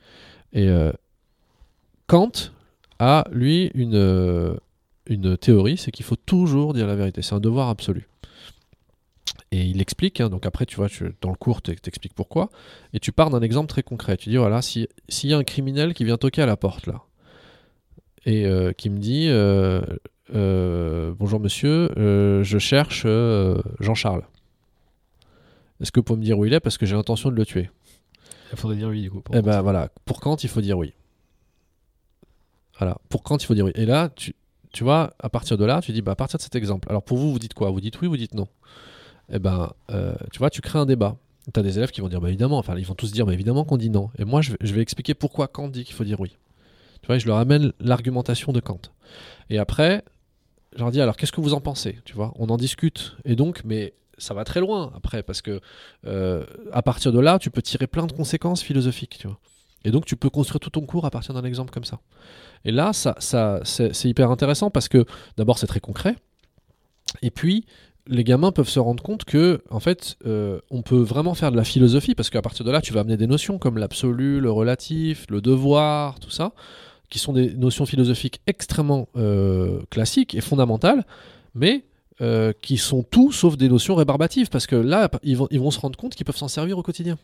Et 0.52 0.68
euh, 0.68 0.92
Kant 2.06 2.32
a, 3.00 3.24
lui, 3.32 3.70
une, 3.74 3.96
euh, 3.96 4.54
une 5.06 5.36
théorie, 5.36 5.76
c'est 5.76 5.90
qu'il 5.90 6.04
faut 6.04 6.16
toujours 6.16 6.72
dire 6.72 6.86
la 6.86 6.94
vérité. 6.94 7.22
C'est 7.22 7.34
un 7.34 7.40
devoir 7.40 7.68
absolu. 7.68 8.06
Et 9.50 9.62
il 9.64 9.80
explique, 9.80 10.20
hein, 10.20 10.28
donc 10.28 10.46
après, 10.46 10.66
tu 10.66 10.76
vois, 10.76 10.88
dans 11.20 11.30
le 11.30 11.36
cours, 11.36 11.62
tu 11.62 11.72
expliques 11.72 12.14
pourquoi. 12.14 12.50
Et 12.92 13.00
tu 13.00 13.10
pars 13.10 13.30
d'un 13.30 13.42
exemple 13.42 13.68
très 13.68 13.82
concret. 13.82 14.16
Tu 14.16 14.28
dis, 14.28 14.36
voilà, 14.36 14.62
si- 14.62 14.88
s'il 15.08 15.30
y 15.30 15.34
a 15.34 15.38
un 15.38 15.44
criminel 15.44 15.94
qui 15.94 16.04
vient 16.04 16.16
toquer 16.16 16.42
à 16.42 16.46
la 16.46 16.56
porte, 16.56 16.86
là, 16.86 17.02
et 18.26 18.44
qui 18.76 18.90
me 18.90 18.98
dit, 18.98 19.28
bonjour 20.32 21.40
monsieur, 21.40 21.90
euh, 21.98 22.42
je 22.42 22.58
cherche 22.58 23.02
euh, 23.06 23.60
Jean-Charles. 23.80 24.22
Est-ce 25.80 25.92
que 25.92 26.00
vous 26.00 26.04
pouvez 26.04 26.18
me 26.18 26.24
dire 26.24 26.38
où 26.38 26.44
il 26.44 26.52
est? 26.52 26.60
Parce 26.60 26.78
que 26.78 26.86
j'ai 26.86 26.94
l'intention 26.94 27.30
de 27.30 27.36
le 27.36 27.46
tuer. 27.46 27.70
Il 28.52 28.58
faudrait 28.58 28.76
dire 28.76 28.88
oui 28.88 29.02
du 29.02 29.10
coup. 29.10 29.20
pour- 29.20 29.34
Eh 29.34 29.42
ben 29.42 29.62
voilà, 29.62 29.88
pour 30.04 30.20
Kant, 30.20 30.36
il 30.36 30.48
faut 30.48 30.60
dire 30.60 30.76
oui? 30.76 30.92
Voilà, 32.78 32.96
pour 33.08 33.22
Kant, 33.22 33.36
il 33.38 33.46
faut 33.46 33.54
dire 33.54 33.64
oui? 33.66 33.72
Et 33.74 33.86
là, 33.86 34.08
tu, 34.14 34.34
tu 34.72 34.84
vois, 34.84 35.14
à 35.20 35.28
partir 35.28 35.56
de 35.58 35.64
là, 35.64 35.80
tu 35.80 35.92
dis, 35.92 36.02
bah, 36.02 36.12
à 36.12 36.16
partir 36.16 36.38
de 36.38 36.42
cet 36.42 36.54
exemple, 36.56 36.88
alors 36.90 37.02
pour 37.02 37.18
vous, 37.18 37.32
vous 37.32 37.38
dites 37.38 37.54
quoi? 37.54 37.70
Vous 37.70 37.80
dites 37.80 38.00
oui, 38.00 38.08
vous 38.08 38.16
dites 38.16 38.34
non. 38.34 38.48
Eh 39.32 39.38
ben, 39.38 39.72
euh, 39.90 40.14
tu 40.32 40.38
vois, 40.38 40.50
tu 40.50 40.60
crées 40.60 40.78
un 40.78 40.86
débat. 40.86 41.16
tu 41.52 41.58
as 41.58 41.62
des 41.62 41.78
élèves 41.78 41.90
qui 41.90 42.00
vont 42.00 42.08
dire 42.08 42.20
bah 42.20 42.28
évidemment, 42.28 42.58
enfin 42.58 42.76
ils 42.76 42.84
vont 42.86 42.94
tous 42.94 43.12
dire 43.12 43.24
bah 43.26 43.32
évidemment 43.32 43.64
qu'on 43.64 43.76
dit 43.76 43.90
non. 43.90 44.10
Et 44.18 44.24
moi 44.24 44.40
je 44.42 44.50
vais, 44.52 44.56
je 44.60 44.74
vais 44.74 44.82
expliquer 44.82 45.14
pourquoi 45.14 45.46
Kant 45.48 45.68
dit 45.68 45.84
qu'il 45.84 45.94
faut 45.94 46.04
dire 46.04 46.20
oui. 46.20 46.36
Tu 47.02 47.06
vois, 47.06 47.18
je 47.18 47.26
leur 47.26 47.36
amène 47.38 47.72
l'argumentation 47.80 48.52
de 48.52 48.60
Kant. 48.60 48.80
Et 49.48 49.58
après, 49.58 50.02
je 50.74 50.78
leur 50.78 50.90
dis 50.90 51.00
alors 51.00 51.16
qu'est-ce 51.16 51.32
que 51.32 51.40
vous 51.40 51.54
en 51.54 51.60
pensez 51.60 51.98
Tu 52.04 52.14
vois, 52.14 52.32
on 52.38 52.48
en 52.48 52.56
discute. 52.56 53.16
Et 53.24 53.36
donc, 53.36 53.62
mais 53.64 53.94
ça 54.18 54.34
va 54.34 54.44
très 54.44 54.60
loin 54.60 54.92
après 54.94 55.22
parce 55.22 55.42
que 55.42 55.60
euh, 56.06 56.44
à 56.72 56.82
partir 56.82 57.12
de 57.12 57.20
là, 57.20 57.38
tu 57.38 57.50
peux 57.50 57.62
tirer 57.62 57.86
plein 57.86 58.06
de 58.06 58.12
conséquences 58.12 58.62
philosophiques. 58.62 59.18
Tu 59.18 59.26
vois. 59.26 59.38
Et 59.84 59.90
donc 59.90 60.04
tu 60.04 60.16
peux 60.16 60.30
construire 60.30 60.60
tout 60.60 60.70
ton 60.70 60.82
cours 60.82 61.06
à 61.06 61.10
partir 61.10 61.34
d'un 61.34 61.44
exemple 61.44 61.70
comme 61.70 61.84
ça. 61.84 62.00
Et 62.64 62.70
là, 62.70 62.92
ça, 62.92 63.16
ça 63.18 63.60
c'est 63.64 64.08
hyper 64.08 64.30
intéressant 64.30 64.70
parce 64.70 64.88
que 64.88 65.04
d'abord 65.36 65.58
c'est 65.58 65.66
très 65.66 65.80
concret. 65.80 66.16
Et 67.22 67.30
puis 67.30 67.64
les 68.06 68.24
gamins 68.24 68.50
peuvent 68.50 68.68
se 68.68 68.80
rendre 68.80 69.02
compte 69.02 69.24
que, 69.24 69.62
en 69.70 69.78
fait, 69.78 70.16
euh, 70.26 70.58
on 70.70 70.82
peut 70.82 71.00
vraiment 71.00 71.34
faire 71.34 71.52
de 71.52 71.56
la 71.56 71.64
philosophie 71.64 72.14
parce 72.14 72.28
qu'à 72.28 72.42
partir 72.42 72.64
de 72.64 72.70
là, 72.70 72.80
tu 72.80 72.92
vas 72.92 73.00
amener 73.00 73.16
des 73.16 73.26
notions 73.26 73.58
comme 73.58 73.78
l'absolu, 73.78 74.40
le 74.40 74.50
relatif, 74.50 75.26
le 75.28 75.40
devoir, 75.40 76.18
tout 76.18 76.30
ça, 76.30 76.52
qui 77.10 77.18
sont 77.18 77.32
des 77.32 77.52
notions 77.54 77.84
philosophiques 77.84 78.40
extrêmement 78.46 79.08
euh, 79.16 79.80
classiques 79.90 80.34
et 80.34 80.40
fondamentales, 80.40 81.04
mais 81.54 81.84
euh, 82.20 82.52
qui 82.62 82.76
sont 82.76 83.02
tout 83.02 83.32
sauf 83.32 83.56
des 83.56 83.68
notions 83.68 83.94
rébarbatives 83.94 84.48
parce 84.48 84.66
que 84.66 84.76
là, 84.76 85.10
ils 85.22 85.36
vont, 85.36 85.48
ils 85.50 85.60
vont 85.60 85.70
se 85.70 85.80
rendre 85.80 85.98
compte 85.98 86.14
qu'ils 86.14 86.24
peuvent 86.24 86.36
s'en 86.36 86.48
servir 86.48 86.78
au 86.78 86.82
quotidien. 86.82 87.18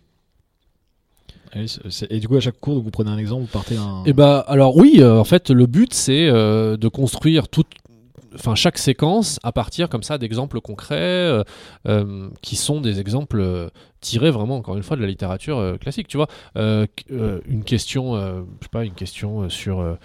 Et 2.10 2.20
du 2.20 2.28
coup, 2.28 2.36
à 2.36 2.40
chaque 2.40 2.60
cours, 2.60 2.82
vous 2.82 2.90
prenez 2.90 3.10
un 3.10 3.16
exemple, 3.16 3.42
vous 3.42 3.50
partez 3.50 3.76
un. 3.76 4.02
Eh 4.04 4.12
bah, 4.12 4.44
alors 4.46 4.76
oui, 4.76 5.02
en 5.02 5.24
fait, 5.24 5.48
le 5.48 5.64
but, 5.66 5.94
c'est 5.94 6.26
de 6.26 6.88
construire 6.88 7.48
toute 7.48 7.68
enfin 8.38 8.54
chaque 8.54 8.78
séquence 8.78 9.40
à 9.42 9.52
partir 9.52 9.88
comme 9.88 10.02
ça 10.02 10.18
d'exemples 10.18 10.60
concrets 10.60 10.96
euh, 10.96 11.42
euh, 11.88 12.28
qui 12.42 12.56
sont 12.56 12.80
des 12.80 13.00
exemples 13.00 13.40
euh, 13.40 13.68
tirés 14.00 14.30
vraiment 14.30 14.56
encore 14.56 14.76
une 14.76 14.82
fois 14.82 14.96
de 14.96 15.02
la 15.02 15.08
littérature 15.08 15.76
classique 15.80 16.08
tu 16.08 16.16
vois. 16.16 16.28
Une 16.54 17.64
question 17.64 18.16
je 18.16 18.64
sais 18.64 18.68
pas 18.70 18.84
une 18.84 18.94
question 18.94 19.48
sur 19.48 19.98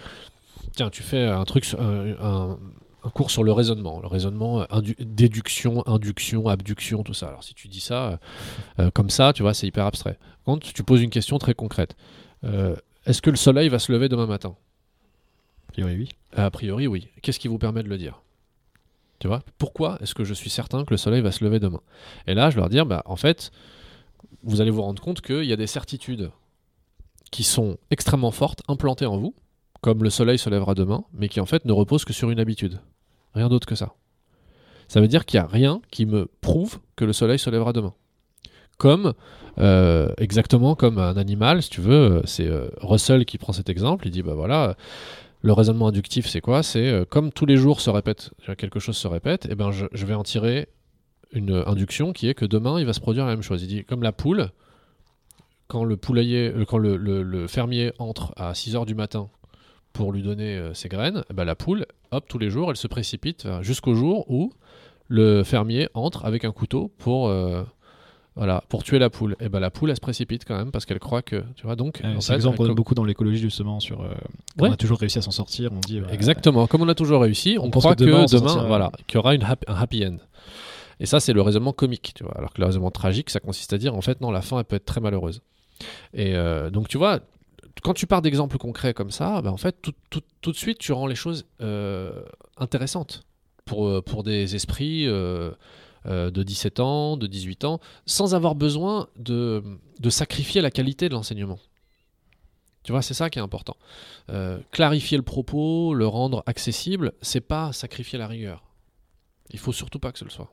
tiens 0.74 0.90
tu 0.90 1.02
fais 1.02 1.24
un 1.24 1.44
truc 1.44 1.66
un, 1.78 2.58
cours 3.14 3.30
sur 3.30 3.44
le 3.44 3.52
raisonnement. 3.52 4.00
Le 4.00 4.08
raisonnement 4.08 4.66
déduction 4.98 5.86
induction 5.86 6.48
abduction 6.48 7.02
tout 7.02 7.14
ça. 7.14 7.28
Alors 7.28 7.44
si 7.44 7.54
tu 7.54 7.68
dis 7.68 7.80
ça 7.80 8.18
comme 8.94 9.10
ça 9.10 9.32
tu 9.32 9.42
vois 9.42 9.54
c'est 9.54 9.66
hyper 9.66 9.86
abstrait. 9.86 10.18
Quand 10.44 10.58
tu 10.60 10.82
poses 10.82 11.02
une 11.02 11.10
question 11.10 11.38
très 11.38 11.54
concrète. 11.54 11.96
Est-ce 13.04 13.22
que 13.22 13.30
le 13.30 13.36
soleil 13.36 13.68
va 13.68 13.78
se 13.78 13.92
lever 13.92 14.08
demain 14.08 14.26
matin? 14.26 14.56
A 15.72 15.74
priori, 15.74 15.96
oui. 15.96 16.08
A 16.34 16.50
priori, 16.50 16.86
oui. 16.86 17.08
Qu'est-ce 17.22 17.38
qui 17.38 17.48
vous 17.48 17.56
permet 17.56 17.82
de 17.82 17.88
le 17.88 17.96
dire? 17.96 18.20
Tu 19.20 19.26
vois? 19.26 19.42
Pourquoi 19.56 19.96
est-ce 20.02 20.14
que 20.14 20.24
je 20.24 20.34
suis 20.34 20.50
certain 20.50 20.84
que 20.84 20.90
le 20.90 20.98
soleil 20.98 21.22
va 21.22 21.32
se 21.32 21.42
lever 21.42 21.60
demain? 21.60 21.80
Et 22.26 22.34
là, 22.34 22.50
je 22.50 22.58
leur 22.58 22.68
dire, 22.68 22.84
bah, 22.84 23.02
en 23.06 23.16
fait, 23.16 23.50
vous 24.42 24.60
allez 24.60 24.70
vous 24.70 24.82
rendre 24.82 25.02
compte 25.02 25.22
qu'il 25.22 25.44
y 25.44 25.52
a 25.52 25.56
des 25.56 25.66
certitudes 25.66 26.30
qui 27.30 27.42
sont 27.42 27.78
extrêmement 27.90 28.32
fortes, 28.32 28.62
implantées 28.68 29.06
en 29.06 29.16
vous, 29.16 29.34
comme 29.80 30.04
le 30.04 30.10
soleil 30.10 30.38
se 30.38 30.50
lèvera 30.50 30.74
demain, 30.74 31.04
mais 31.14 31.30
qui 31.30 31.40
en 31.40 31.46
fait 31.46 31.64
ne 31.64 31.72
reposent 31.72 32.04
que 32.04 32.12
sur 32.12 32.30
une 32.30 32.38
habitude. 32.38 32.80
Rien 33.34 33.48
d'autre 33.48 33.66
que 33.66 33.74
ça. 33.74 33.94
Ça 34.88 35.00
veut 35.00 35.08
dire 35.08 35.24
qu'il 35.24 35.40
n'y 35.40 35.46
a 35.46 35.48
rien 35.48 35.80
qui 35.90 36.04
me 36.04 36.26
prouve 36.42 36.80
que 36.96 37.06
le 37.06 37.14
soleil 37.14 37.38
se 37.38 37.48
lèvera 37.48 37.72
demain. 37.72 37.94
Comme, 38.76 39.14
euh, 39.58 40.12
exactement 40.18 40.74
comme 40.74 40.98
un 40.98 41.16
animal, 41.16 41.62
si 41.62 41.70
tu 41.70 41.80
veux, 41.80 42.20
c'est 42.26 42.46
euh, 42.46 42.68
Russell 42.80 43.24
qui 43.24 43.38
prend 43.38 43.54
cet 43.54 43.70
exemple, 43.70 44.06
il 44.06 44.10
dit, 44.10 44.22
bah 44.22 44.34
voilà, 44.34 44.76
le 45.42 45.52
raisonnement 45.52 45.88
inductif, 45.88 46.28
c'est 46.28 46.40
quoi? 46.40 46.62
C'est 46.62 46.88
euh, 46.88 47.04
comme 47.04 47.32
tous 47.32 47.46
les 47.46 47.56
jours 47.56 47.80
se 47.80 47.90
répète, 47.90 48.30
quelque 48.56 48.78
chose 48.78 48.96
se 48.96 49.08
répète, 49.08 49.48
eh 49.50 49.54
ben 49.54 49.70
je, 49.72 50.06
vais 50.06 50.14
en 50.14 50.22
tirer 50.22 50.68
une 51.32 51.64
induction 51.66 52.12
qui 52.12 52.28
est 52.28 52.34
que 52.34 52.44
demain 52.44 52.78
il 52.78 52.86
va 52.86 52.92
se 52.92 53.00
produire 53.00 53.26
la 53.26 53.32
même 53.32 53.42
chose. 53.42 53.62
Il 53.62 53.68
dit 53.68 53.84
comme 53.84 54.02
la 54.02 54.12
poule, 54.12 54.50
quand 55.66 55.84
le 55.84 55.96
poulailler, 55.96 56.52
euh, 56.54 56.64
quand 56.64 56.78
le, 56.78 57.46
fermier 57.48 57.92
entre 57.98 58.32
à 58.36 58.54
6 58.54 58.76
heures 58.76 58.86
du 58.86 58.94
matin 58.94 59.28
pour 59.92 60.12
lui 60.12 60.22
donner 60.22 60.56
euh, 60.56 60.74
ses 60.74 60.88
graines, 60.88 61.24
eh 61.28 61.34
ben 61.34 61.44
la 61.44 61.56
poule, 61.56 61.86
hop, 62.12 62.24
tous 62.28 62.38
les 62.38 62.48
jours, 62.48 62.70
elle 62.70 62.76
se 62.76 62.86
précipite 62.86 63.48
jusqu'au 63.62 63.94
jour 63.94 64.30
où 64.30 64.52
le 65.08 65.42
fermier 65.42 65.88
entre 65.94 66.24
avec 66.24 66.44
un 66.44 66.52
couteau 66.52 66.88
pour 66.98 67.30
voilà, 68.34 68.64
pour 68.68 68.82
tuer 68.82 68.98
la 68.98 69.10
poule. 69.10 69.36
Et 69.40 69.48
ben 69.48 69.60
la 69.60 69.70
poule, 69.70 69.90
elle 69.90 69.96
se 69.96 70.00
précipite 70.00 70.46
quand 70.46 70.56
même 70.56 70.70
parce 70.70 70.86
qu'elle 70.86 70.98
croit 70.98 71.20
que, 71.20 71.44
tu 71.54 71.64
vois, 71.64 71.76
donc. 71.76 72.00
c'est 72.20 72.34
exemple 72.34 72.58
donne 72.58 72.74
beaucoup 72.74 72.94
dans 72.94 73.04
l'écologie 73.04 73.40
justement 73.40 73.78
sur. 73.78 74.00
Euh, 74.00 74.14
on 74.58 74.72
a 74.72 74.76
toujours 74.76 74.98
réussi 74.98 75.18
à 75.18 75.22
s'en 75.22 75.30
sortir. 75.30 75.70
On 75.72 75.80
dit. 75.80 76.00
Exactement. 76.10 76.66
Comme 76.66 76.82
on 76.82 76.88
a 76.88 76.94
toujours 76.94 77.20
réussi, 77.20 77.58
on, 77.60 77.70
croit 77.70 77.94
que 77.94 78.04
demain, 78.04 78.26
voilà, 78.66 78.90
qu'il 79.06 79.16
y 79.16 79.18
aura 79.18 79.34
une 79.34 79.44
un 79.44 79.74
happy 79.74 80.06
end. 80.06 80.16
Et 80.98 81.06
ça, 81.06 81.20
c'est 81.20 81.32
le 81.32 81.42
raisonnement 81.42 81.72
comique, 81.72 82.12
tu 82.14 82.22
vois. 82.22 82.36
Alors 82.38 82.52
que 82.52 82.60
le 82.60 82.66
raisonnement 82.66 82.90
tragique, 82.90 83.28
ça 83.28 83.40
consiste 83.40 83.72
à 83.72 83.78
dire, 83.78 83.94
en 83.94 84.00
fait, 84.00 84.20
non, 84.20 84.30
la 84.30 84.40
fin, 84.40 84.58
elle 84.58 84.64
peut 84.64 84.76
être 84.76 84.84
très 84.84 85.00
malheureuse. 85.00 85.42
Et 86.14 86.34
euh, 86.34 86.70
donc, 86.70 86.88
tu 86.88 86.96
vois, 86.96 87.20
quand 87.82 87.92
tu 87.92 88.06
pars 88.06 88.22
d'exemples 88.22 88.56
concrets 88.56 88.94
comme 88.94 89.10
ça, 89.10 89.42
ben, 89.42 89.50
en 89.50 89.56
fait, 89.56 89.76
tout, 89.82 89.92
tout, 90.10 90.22
tout, 90.40 90.52
de 90.52 90.56
suite, 90.56 90.78
tu 90.78 90.92
rends 90.92 91.06
les 91.06 91.16
choses 91.16 91.44
euh, 91.60 92.22
intéressantes 92.56 93.24
pour, 93.64 94.02
pour 94.04 94.22
des 94.22 94.54
esprits 94.54 95.06
euh, 96.06 96.32
de 96.32 96.42
17 96.42 96.80
ans, 96.80 97.16
de 97.16 97.28
18 97.28 97.64
ans, 97.64 97.80
sans 98.06 98.34
avoir 98.34 98.56
besoin 98.56 99.08
de, 99.16 99.62
sacrifier 100.08 100.60
la 100.60 100.72
qualité 100.72 101.08
de 101.08 101.14
l'enseignement. 101.14 101.60
Tu 102.82 102.90
vois, 102.90 103.02
c'est 103.02 103.14
ça 103.14 103.30
qui 103.30 103.38
est 103.38 103.42
important. 103.42 103.76
Euh, 104.30 104.58
clarifier 104.72 105.16
le 105.16 105.22
propos, 105.22 105.94
le 105.94 106.06
rendre 106.08 106.42
accessible, 106.46 107.12
c'est 107.22 107.40
pas 107.40 107.72
sacrifier 107.72 108.18
la 108.18 108.26
rigueur. 108.26 108.64
Il 109.50 109.60
faut 109.60 109.72
surtout 109.72 110.00
pas 110.00 110.10
que 110.10 110.18
ce 110.18 110.24
le 110.24 110.30
soit. 110.30 110.52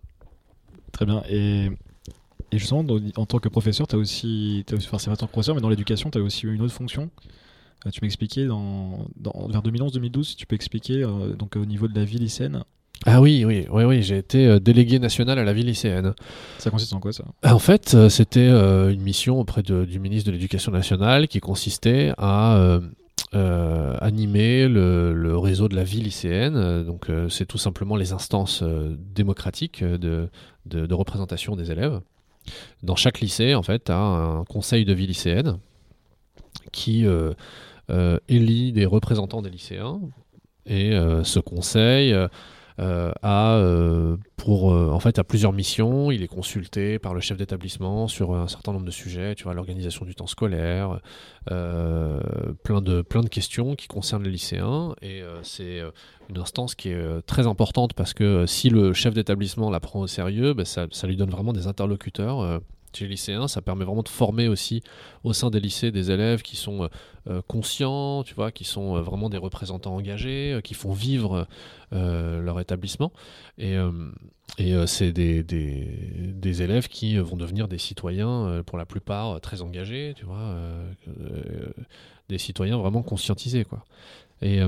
Très 0.91 1.07
bien. 1.07 1.23
Et, 1.27 1.71
justement, 2.51 2.85
en 3.15 3.25
tant 3.25 3.39
que 3.39 3.49
professeur, 3.49 3.87
tu 3.87 3.95
as 3.95 3.99
aussi, 3.99 4.63
as 4.69 4.75
aussi 4.75 4.87
enfin, 4.91 5.11
en 5.11 5.15
tant 5.15 5.25
que 5.25 5.31
professeur, 5.31 5.55
mais 5.55 5.61
dans 5.61 5.69
l'éducation, 5.69 6.11
tu 6.11 6.19
as 6.19 6.21
aussi 6.21 6.45
une 6.45 6.61
autre 6.61 6.73
fonction. 6.73 7.09
Euh, 7.87 7.89
tu 7.89 8.01
m'expliquais 8.03 8.45
dans, 8.45 9.07
dans, 9.15 9.47
vers 9.47 9.63
2011-2012, 9.63 10.23
si 10.25 10.35
tu 10.35 10.45
peux 10.45 10.55
expliquer, 10.55 11.01
donc 11.39 11.55
au 11.55 11.65
niveau 11.65 11.87
de 11.87 11.95
la 11.95 12.05
vie 12.05 12.19
lycéenne, 12.19 12.63
ah 13.05 13.21
oui, 13.21 13.45
oui, 13.45 13.65
oui, 13.71 13.83
oui, 13.85 14.01
j'ai 14.01 14.17
été 14.17 14.45
euh, 14.45 14.59
délégué 14.59 14.99
national 14.99 15.39
à 15.39 15.43
la 15.45 15.53
vie 15.53 15.63
lycéenne. 15.63 16.13
Ça 16.57 16.69
consiste 16.69 16.93
en 16.93 16.99
quoi 16.99 17.13
ça? 17.13 17.23
En 17.45 17.59
fait, 17.59 17.93
euh, 17.93 18.09
c'était 18.09 18.49
euh, 18.49 18.91
une 18.91 19.01
mission 19.01 19.39
auprès 19.39 19.63
du 19.63 19.99
ministre 19.99 20.27
de 20.27 20.33
l'Éducation 20.33 20.71
nationale 20.71 21.29
qui 21.29 21.39
consistait 21.39 22.11
à 22.17 22.79
animer 23.31 24.67
le, 24.67 25.37
réseau 25.37 25.69
de 25.69 25.75
la 25.75 25.83
vie 25.83 26.01
lycéenne. 26.01 26.83
Donc, 26.83 27.07
c'est 27.29 27.45
tout 27.45 27.57
simplement 27.57 27.95
les 27.95 28.11
instances 28.11 28.63
démocratiques 29.13 29.83
de, 29.83 30.29
de, 30.65 30.93
représentation 30.93 31.55
des 31.55 31.71
élèves. 31.71 32.01
Dans 32.83 32.95
chaque 32.95 33.21
lycée, 33.21 33.55
en 33.55 33.63
fait, 33.63 33.85
tu 33.85 33.91
as 33.91 33.97
un 33.97 34.43
conseil 34.45 34.83
de 34.83 34.93
vie 34.93 35.07
lycéenne 35.07 35.59
qui 36.71 37.05
élit 38.27 38.71
des 38.73 38.85
représentants 38.85 39.41
des 39.41 39.51
lycéens. 39.51 40.01
Et 40.65 40.91
ce 41.23 41.39
conseil 41.39 42.15
euh, 42.79 43.11
a 43.21 43.55
euh, 43.55 44.15
euh, 44.47 44.89
en 44.89 44.99
fait 44.99 45.21
plusieurs 45.23 45.53
missions. 45.53 46.11
Il 46.11 46.23
est 46.23 46.27
consulté 46.27 46.97
par 46.97 47.13
le 47.13 47.19
chef 47.19 47.37
d'établissement 47.37 48.07
sur 48.07 48.33
un 48.33 48.47
certain 48.47 48.71
nombre 48.71 48.85
de 48.85 48.91
sujets, 48.91 49.35
tu 49.35 49.43
vois, 49.43 49.53
l'organisation 49.53 50.05
du 50.05 50.15
temps 50.15 50.27
scolaire, 50.27 50.99
plein 51.45 52.81
de 52.81 53.29
questions 53.29 53.75
qui 53.75 53.87
concernent 53.87 54.23
les 54.23 54.31
lycéens. 54.31 54.95
Et 55.01 55.21
c'est 55.43 55.81
une 56.29 56.37
instance 56.37 56.75
qui 56.75 56.89
est 56.89 57.21
très 57.25 57.47
importante 57.47 57.93
parce 57.93 58.13
que 58.13 58.45
si 58.45 58.69
le 58.69 58.93
chef 58.93 59.13
d'établissement 59.13 59.69
la 59.69 59.79
prend 59.79 59.99
au 59.99 60.07
sérieux, 60.07 60.53
ben, 60.53 60.65
ça, 60.65 60.87
lui 61.03 61.15
donne 61.15 61.29
vraiment 61.29 61.53
des 61.53 61.67
interlocuteurs 61.67 62.61
chez 62.93 63.05
les 63.05 63.11
lycéens, 63.11 63.47
ça 63.47 63.61
permet 63.61 63.85
vraiment 63.85 64.03
de 64.03 64.09
former 64.09 64.47
aussi 64.47 64.81
au 65.23 65.33
sein 65.33 65.49
des 65.49 65.59
lycées 65.59 65.91
des 65.91 66.11
élèves 66.11 66.41
qui 66.41 66.55
sont 66.55 66.83
euh, 66.83 66.87
euh, 67.29 67.41
conscients, 67.47 68.23
tu 68.23 68.33
vois, 68.33 68.51
qui 68.51 68.63
sont 68.63 68.95
euh, 68.95 69.01
vraiment 69.01 69.29
des 69.29 69.37
représentants 69.37 69.95
engagés, 69.95 70.59
qui 70.63 70.73
font 70.73 70.93
vivre 70.93 71.47
leur 71.91 72.59
établissement. 72.59 73.11
Et, 73.57 73.75
c'est 74.87 75.11
des, 75.11 75.43
des, 75.43 75.87
des, 76.33 76.61
élèves 76.61 76.87
qui 76.87 77.17
vont 77.17 77.37
devenir 77.37 77.67
des 77.67 77.77
citoyens, 77.77 78.63
pour 78.65 78.77
la 78.77 78.85
plupart, 78.85 79.39
très 79.41 79.61
engagés, 79.61 80.13
tu 80.15 80.25
vois, 80.25 80.55
des 82.27 82.37
citoyens 82.37 82.77
vraiment 82.77 83.01
conscientisés, 83.01 83.65
quoi. 83.65 83.85
Et 84.41 84.59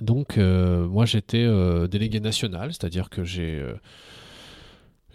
donc, 0.00 0.38
moi, 0.38 1.06
j'étais 1.06 1.46
délégué 1.88 2.20
national, 2.20 2.72
c'est-à-dire 2.72 3.10
que 3.10 3.24
j'ai 3.24 3.64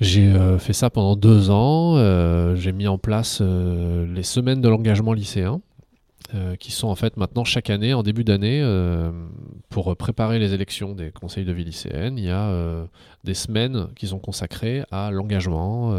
j'ai 0.02 0.28
euh, 0.28 0.60
fait 0.60 0.74
ça 0.74 0.90
pendant 0.90 1.16
deux 1.16 1.50
ans. 1.50 1.96
Euh, 1.96 2.56
j'ai 2.56 2.72
mis 2.72 2.88
en 2.88 2.98
place 2.98 3.40
euh, 3.42 4.06
les 4.14 4.24
semaines 4.24 4.62
de 4.62 4.70
l'engagement 4.70 5.14
lycéen, 5.14 5.62
qui 6.60 6.72
sont 6.72 6.90
en 6.90 6.96
fait 6.96 7.16
maintenant 7.16 7.46
chaque 7.46 7.70
année, 7.70 7.94
en 7.94 8.04
début 8.04 8.26
d'année, 8.26 8.62
pour 9.70 9.96
préparer 9.96 10.38
les 10.38 10.54
élections 10.54 10.94
des 10.94 11.12
conseils 11.12 11.46
de 11.46 11.54
vie 11.54 11.64
lycéenne. 11.64 12.18
Il 12.18 12.26
y 12.26 12.30
a 12.30 12.88
des 13.24 13.36
semaines 13.36 13.88
qui 13.96 14.08
sont 14.08 14.20
consacrées 14.20 14.84
à 14.92 15.12
l'engagement, 15.12 15.96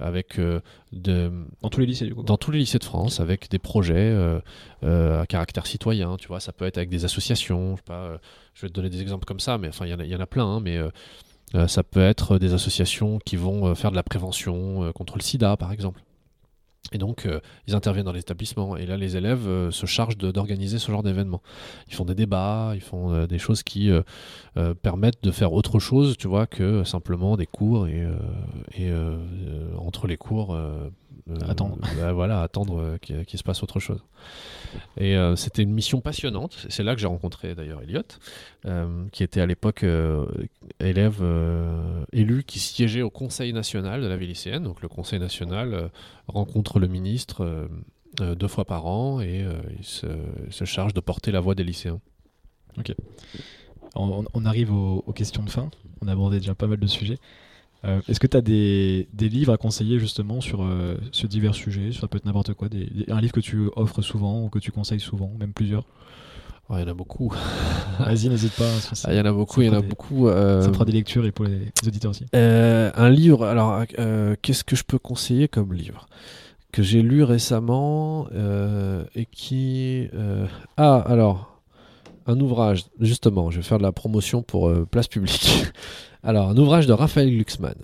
avec 0.00 0.40
de, 0.92 1.30
dans 1.62 1.68
tous 1.68 1.78
les 1.78 1.86
lycées 1.86 2.06
du 2.06 2.14
coup. 2.14 2.24
Dans 2.24 2.38
tous 2.38 2.50
les 2.50 2.58
lycées 2.58 2.80
de 2.80 2.84
France, 2.84 3.20
avec 3.20 3.50
des 3.50 3.60
projets 3.60 4.16
à 4.82 5.26
caractère 5.28 5.66
citoyen. 5.66 6.16
Tu 6.16 6.26
vois, 6.26 6.40
ça 6.40 6.52
peut 6.52 6.64
être 6.64 6.78
avec 6.78 6.88
des 6.88 7.04
associations. 7.04 7.76
Je, 7.76 7.76
sais 7.76 7.84
pas, 7.86 8.18
je 8.54 8.62
vais 8.62 8.68
te 8.70 8.74
donner 8.74 8.90
des 8.90 9.00
exemples 9.00 9.26
comme 9.26 9.38
ça, 9.38 9.58
mais 9.58 9.68
enfin 9.68 9.86
il 9.86 9.94
y, 9.94 10.08
y, 10.08 10.16
en 10.16 10.20
a 10.20 10.26
plein. 10.26 10.46
Hein, 10.46 10.60
mais 10.60 10.80
ça 11.66 11.82
peut 11.82 12.00
être 12.00 12.38
des 12.38 12.52
associations 12.52 13.18
qui 13.24 13.36
vont 13.36 13.66
euh, 13.66 13.74
faire 13.74 13.90
de 13.90 13.96
la 13.96 14.02
prévention 14.02 14.84
euh, 14.84 14.92
contre 14.92 15.16
le 15.16 15.22
sida, 15.22 15.56
par 15.56 15.72
exemple. 15.72 16.02
Et 16.92 16.98
donc, 16.98 17.26
euh, 17.26 17.40
ils 17.66 17.74
interviennent 17.74 18.06
dans 18.06 18.12
l'établissement. 18.12 18.76
Et 18.76 18.86
là, 18.86 18.96
les 18.96 19.16
élèves 19.16 19.46
euh, 19.46 19.70
se 19.70 19.84
chargent 19.84 20.16
d'organiser 20.16 20.78
ce 20.78 20.90
genre 20.90 21.02
d'événement. 21.02 21.42
Ils 21.88 21.94
font 21.94 22.06
des 22.06 22.14
débats, 22.14 22.72
ils 22.74 22.80
font 22.80 23.12
euh, 23.12 23.26
des 23.26 23.38
choses 23.38 23.62
qui 23.62 23.90
euh, 23.90 24.02
euh, 24.56 24.74
permettent 24.74 25.22
de 25.22 25.30
faire 25.30 25.52
autre 25.52 25.78
chose, 25.80 26.16
tu 26.16 26.28
vois, 26.28 26.46
que 26.46 26.84
simplement 26.84 27.36
des 27.36 27.46
cours 27.46 27.88
et, 27.88 28.00
euh, 28.00 28.14
euh, 28.80 29.18
euh, 29.48 29.76
entre 29.76 30.06
les 30.06 30.16
cours, 30.16 30.54
euh, 30.54 30.58
euh, 30.58 31.07
Attendre. 31.48 31.76
bah, 31.98 32.12
voilà, 32.12 32.42
attendre 32.42 32.80
euh, 32.80 32.98
qu'il 32.98 33.38
se 33.38 33.42
passe 33.42 33.62
autre 33.62 33.80
chose. 33.80 34.02
Et 34.96 35.16
euh, 35.16 35.36
c'était 35.36 35.62
une 35.62 35.72
mission 35.72 36.00
passionnante. 36.00 36.66
C'est 36.68 36.82
là 36.82 36.94
que 36.94 37.00
j'ai 37.00 37.06
rencontré 37.06 37.54
d'ailleurs 37.54 37.82
Elliot, 37.82 38.02
euh, 38.66 39.04
qui 39.12 39.22
était 39.22 39.40
à 39.40 39.46
l'époque 39.46 39.82
euh, 39.84 40.26
élève 40.80 41.18
euh, 41.22 42.04
élu 42.12 42.44
qui 42.44 42.58
siégeait 42.58 43.02
au 43.02 43.10
Conseil 43.10 43.52
national 43.52 44.02
de 44.02 44.06
la 44.06 44.16
vie 44.16 44.26
lycéenne. 44.26 44.62
Donc 44.64 44.82
le 44.82 44.88
Conseil 44.88 45.18
national 45.18 45.74
euh, 45.74 45.88
rencontre 46.26 46.78
le 46.78 46.88
ministre 46.88 47.44
euh, 47.44 47.68
euh, 48.20 48.34
deux 48.34 48.48
fois 48.48 48.64
par 48.64 48.86
an 48.86 49.20
et 49.20 49.42
euh, 49.42 49.52
il 49.78 49.84
se, 49.84 50.06
il 50.46 50.52
se 50.52 50.64
charge 50.64 50.94
de 50.94 51.00
porter 51.00 51.30
la 51.30 51.40
voix 51.40 51.54
des 51.54 51.64
lycéens. 51.64 52.00
On, 53.94 54.24
on 54.32 54.44
arrive 54.44 54.72
aux, 54.72 55.02
aux 55.06 55.12
questions 55.12 55.42
de 55.42 55.50
fin. 55.50 55.70
On 56.02 56.08
a 56.08 56.12
abordé 56.12 56.38
déjà 56.38 56.54
pas 56.54 56.66
mal 56.66 56.78
de 56.78 56.86
sujets. 56.86 57.18
Euh, 57.84 58.00
Est-ce 58.08 58.18
que 58.18 58.26
tu 58.26 58.36
as 58.36 58.40
des, 58.40 59.08
des 59.12 59.28
livres 59.28 59.52
à 59.52 59.56
conseiller 59.56 59.98
justement 60.00 60.40
sur, 60.40 60.62
euh, 60.64 60.96
sur 61.12 61.28
divers 61.28 61.54
sujets 61.54 61.92
Ça 61.92 62.08
peut 62.08 62.16
être 62.18 62.24
n'importe 62.24 62.54
quoi. 62.54 62.68
Des, 62.68 62.86
des- 62.86 63.10
un 63.12 63.20
livre 63.20 63.32
que 63.32 63.40
tu 63.40 63.68
offres 63.76 64.02
souvent 64.02 64.44
ou 64.44 64.48
que 64.48 64.58
tu 64.58 64.72
conseilles 64.72 64.98
souvent, 65.00 65.30
même 65.38 65.52
plusieurs? 65.52 65.84
Oh, 66.70 66.74
il 66.76 66.80
y 66.80 66.82
en 66.82 66.88
a 66.88 66.94
beaucoup. 66.94 67.32
Vas-y, 68.00 68.28
n'hésite 68.28 68.52
pas. 68.54 68.68
Ah, 69.04 69.12
il 69.12 69.16
y 69.16 69.20
en 69.20 69.24
a 69.24 69.32
beaucoup, 69.32 69.62
il 69.62 69.68
y 69.68 69.70
en 69.70 69.74
a 69.74 69.80
des- 69.80 69.86
beaucoup. 69.86 70.28
euh, 70.28 70.60
Ça 70.60 70.72
fera 70.72 70.84
des 70.84 70.92
lectures 70.92 71.24
et 71.24 71.32
pour 71.32 71.44
les, 71.46 71.58
les 71.82 71.88
auditeurs 71.88 72.10
aussi. 72.10 72.26
Euh, 72.34 72.90
un 72.94 73.10
livre, 73.10 73.46
alors 73.46 73.82
qu'est-ce 74.42 74.64
que 74.64 74.76
je 74.76 74.82
peux 74.84 74.98
conseiller 74.98 75.46
comme 75.48 75.72
livre? 75.72 76.08
Que 76.72 76.82
j'ai 76.82 77.00
lu 77.00 77.22
récemment 77.22 78.28
et 79.14 79.24
qui 79.26 80.08
ah 80.76 80.96
alors 81.06 81.62
un 82.26 82.38
ouvrage 82.40 82.84
justement, 83.00 83.50
je 83.50 83.56
vais 83.56 83.62
faire 83.62 83.78
de 83.78 83.82
la 83.84 83.92
promotion 83.92 84.42
pour 84.42 84.68
euh, 84.68 84.84
Place 84.90 85.08
Publique. 85.08 85.64
alors 86.22 86.48
un 86.48 86.56
ouvrage 86.56 86.86
de 86.86 86.92
Raphaël 86.92 87.30
Glucksmann, 87.30 87.74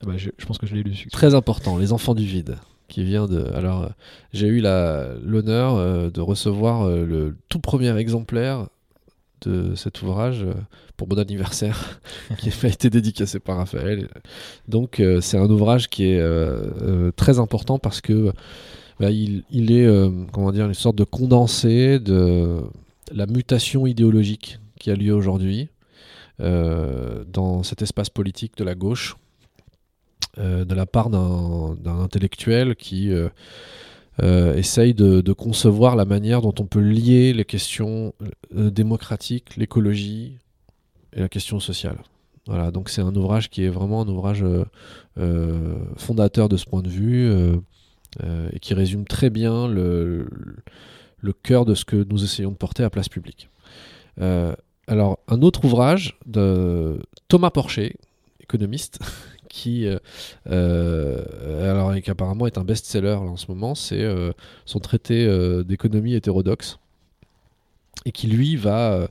Ah 0.00 0.06
bah, 0.06 0.12
je, 0.16 0.30
je 0.36 0.46
pense 0.46 0.58
que 0.58 0.66
je 0.66 0.74
l'ai 0.74 0.82
lu. 0.82 1.06
très 1.10 1.34
important, 1.34 1.78
Les 1.78 1.92
Enfants 1.92 2.14
du 2.14 2.24
vide, 2.24 2.56
qui 2.88 3.04
vient 3.04 3.26
de. 3.26 3.44
Alors 3.54 3.84
euh, 3.84 3.88
j'ai 4.32 4.46
eu 4.46 4.60
l'honneur 4.60 5.76
euh, 5.76 6.10
de 6.10 6.20
recevoir 6.20 6.82
euh, 6.82 7.04
le 7.04 7.36
tout 7.48 7.60
premier 7.60 7.96
exemplaire 7.96 8.66
de 9.42 9.76
cet 9.76 10.02
ouvrage 10.02 10.44
pour 10.96 11.08
mon 11.08 11.16
anniversaire, 11.16 12.00
qui 12.38 12.50
a 12.50 12.68
été 12.68 12.90
dédicacé 12.90 13.38
par 13.38 13.58
Raphaël. 13.58 14.08
Donc 14.66 15.00
c'est 15.20 15.38
un 15.38 15.48
ouvrage 15.48 15.88
qui 15.88 16.06
est 16.06 17.12
très 17.14 17.38
important 17.38 17.78
parce 17.78 18.00
que 18.00 18.32
bah, 18.98 19.12
il, 19.12 19.44
il 19.52 19.70
est 19.70 19.88
comment 20.32 20.50
dire 20.50 20.66
une 20.66 20.74
sorte 20.74 20.96
de 20.96 21.04
condensé 21.04 22.00
de 22.00 22.58
la 23.12 23.26
mutation 23.26 23.86
idéologique 23.86 24.58
qui 24.80 24.90
a 24.90 24.96
lieu 24.96 25.12
aujourd'hui 25.14 25.68
dans 26.38 27.62
cet 27.62 27.82
espace 27.82 28.10
politique 28.10 28.56
de 28.56 28.64
la 28.64 28.74
gauche 28.74 29.16
euh, 30.38 30.64
de 30.64 30.74
la 30.74 30.86
part 30.86 31.10
d'un 31.10 31.98
intellectuel 32.00 32.76
qui 32.76 33.10
euh, 33.10 33.28
euh, 34.22 34.54
essaye 34.54 34.94
de, 34.94 35.32
concevoir 35.32 35.96
la 35.96 36.04
manière 36.04 36.42
dont 36.42 36.54
on 36.60 36.64
peut 36.64 36.80
lier 36.80 37.32
les 37.32 37.44
questions 37.44 38.12
euh, 38.56 38.70
démocratiques, 38.70 39.56
l'écologie 39.56 40.38
et 41.12 41.20
la 41.20 41.28
question 41.28 41.58
sociale. 41.60 41.98
Voilà, 42.46 42.70
donc 42.70 42.88
c'est 42.88 43.02
un 43.02 43.14
ouvrage 43.14 43.50
qui 43.50 43.64
est 43.64 43.68
vraiment 43.68 44.02
un 44.02 44.08
ouvrage 44.08 44.42
euh, 44.42 44.64
euh, 45.18 45.74
fondateur 45.96 46.48
de 46.48 46.56
ce 46.56 46.66
point 46.66 46.82
de 46.82 46.88
vue 46.88 47.28
euh, 47.28 47.56
euh, 48.22 48.48
et 48.52 48.58
qui 48.60 48.74
résume 48.74 49.06
très 49.06 49.30
bien 49.30 49.66
le, 49.66 50.28
cœur 51.42 51.64
de 51.64 51.74
ce 51.74 51.84
que 51.84 52.06
nous 52.08 52.22
essayons 52.22 52.50
de 52.50 52.56
porter 52.56 52.84
à 52.84 52.90
place 52.90 53.08
publique. 53.08 53.50
Euh, 54.20 54.54
alors, 54.88 55.18
un 55.28 55.42
autre 55.42 55.66
ouvrage 55.66 56.18
de 56.26 56.98
Thomas 57.28 57.50
Porcher, 57.50 57.96
économiste, 58.40 58.98
qui, 59.48 59.86
euh, 59.86 59.98
euh, 60.48 62.00
qui 62.00 62.10
apparemment 62.10 62.46
est 62.46 62.58
un 62.58 62.64
best-seller 62.64 63.14
en 63.14 63.36
ce 63.36 63.46
moment, 63.48 63.74
c'est 63.74 64.02
euh, 64.02 64.32
son 64.64 64.80
traité 64.80 65.26
d'économie 65.64 66.14
hétérodoxe, 66.14 66.78
et 68.06 68.12
qui 68.12 68.28
lui 68.28 68.56
va 68.56 69.08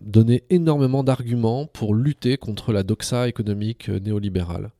donner 0.00 0.42
énormément 0.50 1.04
d'arguments 1.04 1.66
pour 1.66 1.94
lutter 1.94 2.36
contre 2.36 2.72
la 2.72 2.82
doxa 2.82 3.28
économique 3.28 3.88
néolibérale. 3.88 4.70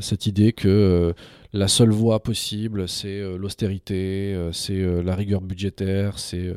Cette 0.00 0.26
idée 0.26 0.52
que 0.52 1.12
la 1.52 1.68
seule 1.68 1.90
voie 1.90 2.22
possible, 2.22 2.88
c'est 2.88 3.20
euh, 3.20 3.36
l'austérité, 3.36 4.32
euh, 4.34 4.52
c'est 4.52 4.80
euh, 4.80 5.02
la 5.02 5.14
rigueur 5.14 5.42
budgétaire, 5.42 6.18
c'est 6.18 6.54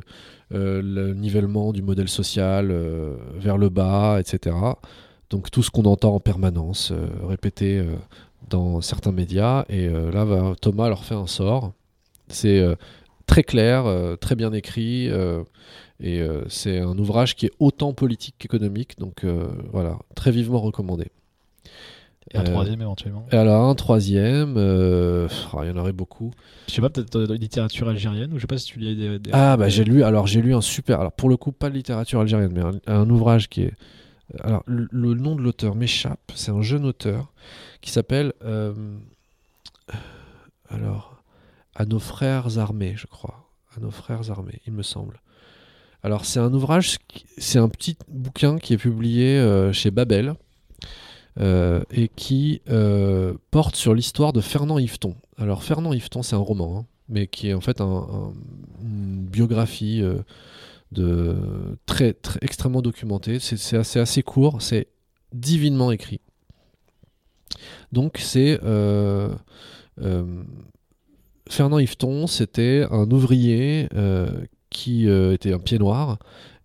le 0.51 1.13
nivellement 1.13 1.73
du 1.73 1.81
modèle 1.81 2.07
social 2.07 2.71
vers 3.35 3.57
le 3.57 3.69
bas, 3.69 4.19
etc. 4.19 4.55
Donc 5.29 5.49
tout 5.51 5.63
ce 5.63 5.71
qu'on 5.71 5.83
entend 5.83 6.13
en 6.13 6.19
permanence, 6.19 6.93
répété 7.23 7.83
dans 8.49 8.79
certains 8.79 9.11
médias. 9.11 9.65
Et 9.69 9.89
là, 9.89 10.53
Thomas 10.61 10.87
leur 10.87 11.03
fait 11.03 11.15
un 11.15 11.25
sort. 11.25 11.73
C'est 12.27 12.63
très 13.25 13.43
clair, 13.43 13.85
très 14.21 14.35
bien 14.35 14.53
écrit. 14.53 15.09
et 15.99 16.21
c'est 16.47 16.79
un 16.79 16.97
ouvrage 16.99 17.35
qui 17.35 17.47
est 17.47 17.53
autant 17.59 17.93
politique 17.93 18.35
qu'économique. 18.37 18.99
Donc 18.99 19.25
voilà, 19.73 19.97
très 20.15 20.31
vivement 20.31 20.61
recommandé. 20.61 21.07
Et 22.33 22.37
un 22.37 22.41
Euh, 22.41 22.45
troisième 22.45 22.81
éventuellement. 22.81 23.25
Et 23.31 23.35
alors 23.35 23.69
un 23.69 23.75
troisième, 23.75 24.55
euh, 24.57 25.27
ah, 25.53 25.59
il 25.63 25.69
y 25.69 25.71
en 25.71 25.77
aurait 25.77 25.93
beaucoup. 25.93 26.31
Je 26.67 26.73
sais 26.73 26.81
pas, 26.81 26.89
peut-être 26.89 27.19
la 27.19 27.35
littérature 27.35 27.87
algérienne 27.87 28.31
ou 28.33 28.37
je 28.37 28.41
sais 28.41 28.47
pas 28.47 28.57
si 28.57 28.65
tu 28.65 28.79
lis 28.79 28.95
des. 28.95 29.19
des- 29.19 29.29
Ah 29.33 29.55
bah 29.57 29.69
j'ai 29.69 29.83
lu 29.83 30.03
alors 30.03 30.25
j'ai 30.25 30.41
lu 30.41 30.55
un 30.55 30.61
super 30.61 30.99
alors 30.99 31.11
pour 31.11 31.29
le 31.29 31.37
coup 31.37 31.51
pas 31.51 31.69
de 31.69 31.75
littérature 31.75 32.19
algérienne 32.19 32.51
mais 32.53 32.61
un, 32.61 32.71
un 33.01 33.09
ouvrage 33.11 33.47
qui 33.47 33.61
est 33.61 33.73
alors 34.43 34.63
le, 34.65 34.87
le 34.91 35.13
nom 35.13 35.35
de 35.35 35.41
l'auteur 35.43 35.75
m'échappe 35.75 36.31
c'est 36.33 36.49
un 36.51 36.63
jeune 36.63 36.83
auteur 36.85 37.31
qui 37.81 37.91
s'appelle 37.91 38.33
euh, 38.43 38.73
alors 40.69 41.21
à 41.75 41.85
nos 41.85 41.99
frères 41.99 42.57
armés 42.57 42.93
je 42.95 43.05
crois 43.07 43.47
à 43.77 43.79
nos 43.79 43.91
frères 43.91 44.31
armés 44.31 44.59
il 44.65 44.73
me 44.73 44.81
semble 44.83 45.21
alors 46.03 46.25
c'est 46.25 46.39
un 46.39 46.53
ouvrage 46.53 46.97
c'est 47.37 47.59
un 47.59 47.69
petit 47.69 47.97
bouquin 48.07 48.57
qui 48.57 48.73
est 48.73 48.77
publié 48.77 49.37
euh, 49.37 49.71
chez 49.73 49.91
Babel 49.91 50.29
euh, 50.29 50.33
et 51.39 52.09
qui 52.15 52.61
euh, 52.69 53.33
porte 53.51 53.75
sur 53.75 53.93
l'histoire 53.93 54.31
de 54.33 54.39
Fernand 54.41 54.79
Yveton 54.79 55.15
alors 55.37 55.63
Fernand 55.63 55.91
Yveton 55.93 56.23
c'est 56.23 56.35
un 56.35 56.39
roman 56.39 56.79
hein, 56.79 56.85
mais 57.09 57.27
qui 57.27 57.49
est 57.49 57.53
en 57.53 57.61
fait 57.61 57.81
un- 57.81 57.85
un- 57.85 58.33
une 58.81 59.25
biographie 59.25 60.01
euh, 60.01 60.19
de 60.91 61.35
très, 61.85 62.13
très 62.13 62.39
extrêmement 62.41 62.81
documentée. 62.81 63.39
C'est 63.39 63.75
assez, 63.97 64.23
court, 64.23 64.61
c'est 64.61 64.87
divinement 65.33 65.91
écrit. 65.91 66.21
Donc 67.91 68.17
c'est 68.19 68.59
euh, 68.63 69.29
euh, 70.01 70.43
Fernand 71.49 71.79
Yveton, 71.79 72.27
c'était 72.27 72.85
un 72.89 73.09
ouvrier 73.11 73.87
euh, 73.93 74.29
qui 74.69 75.07
euh, 75.07 75.33
était 75.33 75.53
un 75.53 75.59
pied 75.59 75.77
noir 75.79 76.17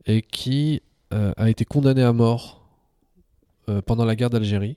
et 0.06 0.22
qui 0.22 0.82
euh, 1.12 1.32
a 1.36 1.50
été 1.50 1.64
condamné 1.64 2.02
à 2.02 2.12
mort 2.12 2.59
euh, 3.70 3.82
pendant 3.82 4.04
la 4.04 4.16
guerre 4.16 4.30
d'Algérie 4.30 4.76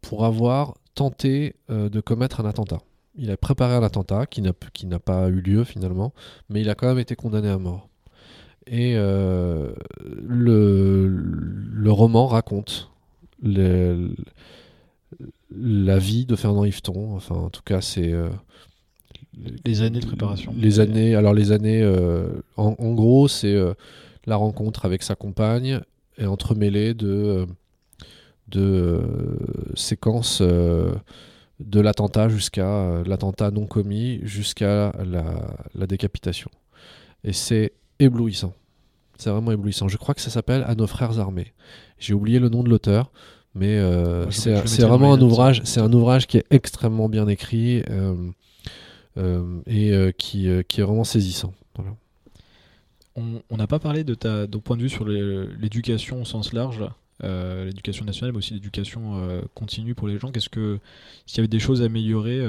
pour 0.00 0.24
avoir 0.24 0.78
tenté 0.94 1.54
euh, 1.70 1.90
de 1.90 2.00
commettre 2.00 2.40
un 2.40 2.46
attentat. 2.46 2.80
Il 3.14 3.30
a 3.30 3.36
préparé 3.36 3.74
un 3.74 3.82
attentat 3.82 4.26
qui 4.26 4.40
n'a 4.40 4.52
qui 4.72 4.86
n'a 4.86 4.98
pas 4.98 5.28
eu 5.28 5.40
lieu 5.40 5.64
finalement, 5.64 6.14
mais 6.48 6.62
il 6.62 6.70
a 6.70 6.74
quand 6.74 6.88
même 6.88 6.98
été 6.98 7.16
condamné 7.16 7.48
à 7.48 7.58
mort. 7.58 7.88
Et 8.66 8.94
euh, 8.96 9.72
le, 10.26 11.08
le 11.08 11.92
roman 11.92 12.26
raconte 12.26 12.90
la 13.42 13.98
vie 15.98 16.24
de 16.24 16.36
Fernand 16.36 16.64
Yveton. 16.64 17.16
Enfin, 17.16 17.34
en 17.34 17.50
tout 17.50 17.62
cas, 17.62 17.80
c'est 17.80 18.14
Les 19.64 19.82
années 19.82 20.00
de 20.00 20.06
préparation. 20.06 20.54
les 20.56 20.80
années. 20.80 21.14
Alors 21.14 21.34
les 21.34 21.52
années. 21.52 21.84
en, 22.56 22.76
en 22.78 22.94
gros, 22.94 23.28
c'est 23.28 23.56
la 24.26 24.36
rencontre 24.36 24.84
avec 24.84 25.02
sa 25.02 25.16
compagne 25.16 25.80
et 26.18 26.26
entremêlée 26.26 26.94
de 26.94 27.46
de 28.50 28.60
euh, 28.60 29.00
séquences 29.74 30.40
euh, 30.42 30.92
de 31.60 31.80
l'attentat 31.80 32.28
jusqu'à 32.28 32.66
euh, 32.66 33.04
l'attentat 33.04 33.50
non 33.50 33.66
commis 33.66 34.20
jusqu'à 34.22 34.92
la, 35.04 35.24
la 35.74 35.86
décapitation. 35.86 36.50
Et 37.24 37.32
c'est 37.32 37.72
éblouissant. 37.98 38.54
C'est 39.18 39.30
vraiment 39.30 39.52
éblouissant. 39.52 39.88
Je 39.88 39.98
crois 39.98 40.14
que 40.14 40.22
ça 40.22 40.30
s'appelle 40.30 40.64
À 40.66 40.74
nos 40.74 40.86
frères 40.86 41.18
armés. 41.18 41.52
J'ai 41.98 42.14
oublié 42.14 42.38
le 42.38 42.48
nom 42.48 42.62
de 42.62 42.70
l'auteur, 42.70 43.12
mais 43.54 43.78
euh, 43.78 44.30
c'est 44.30 44.82
vraiment 44.82 45.12
un 45.12 45.20
ouvrage. 45.20 45.60
C'est 45.64 45.80
un 45.80 45.92
ouvrage 45.92 46.26
qui 46.26 46.38
est 46.38 46.46
extrêmement 46.50 47.08
bien 47.08 47.28
écrit 47.28 47.82
euh, 47.90 48.30
euh, 49.18 49.60
et 49.66 50.12
qui, 50.16 50.48
qui 50.68 50.80
est 50.80 50.84
vraiment 50.84 51.04
saisissant. 51.04 51.52
Voilà. 51.74 51.94
On 53.16 53.56
n'a 53.56 53.66
pas 53.66 53.78
parlé 53.78 54.02
de 54.02 54.14
ta, 54.14 54.46
ton 54.46 54.60
point 54.60 54.78
de 54.78 54.82
vue 54.82 54.88
sur 54.88 55.06
l'éducation 55.06 56.22
au 56.22 56.24
sens 56.24 56.54
large. 56.54 56.82
L'éducation 57.22 58.04
nationale, 58.04 58.32
mais 58.32 58.38
aussi 58.38 58.54
l'éducation 58.54 59.42
continue 59.54 59.94
pour 59.94 60.08
les 60.08 60.18
gens. 60.18 60.30
Qu'est-ce 60.30 60.48
que, 60.48 60.78
s'il 61.26 61.38
y 61.38 61.40
avait 61.40 61.48
des 61.48 61.58
choses 61.58 61.82
à 61.82 61.86
améliorer, 61.86 62.40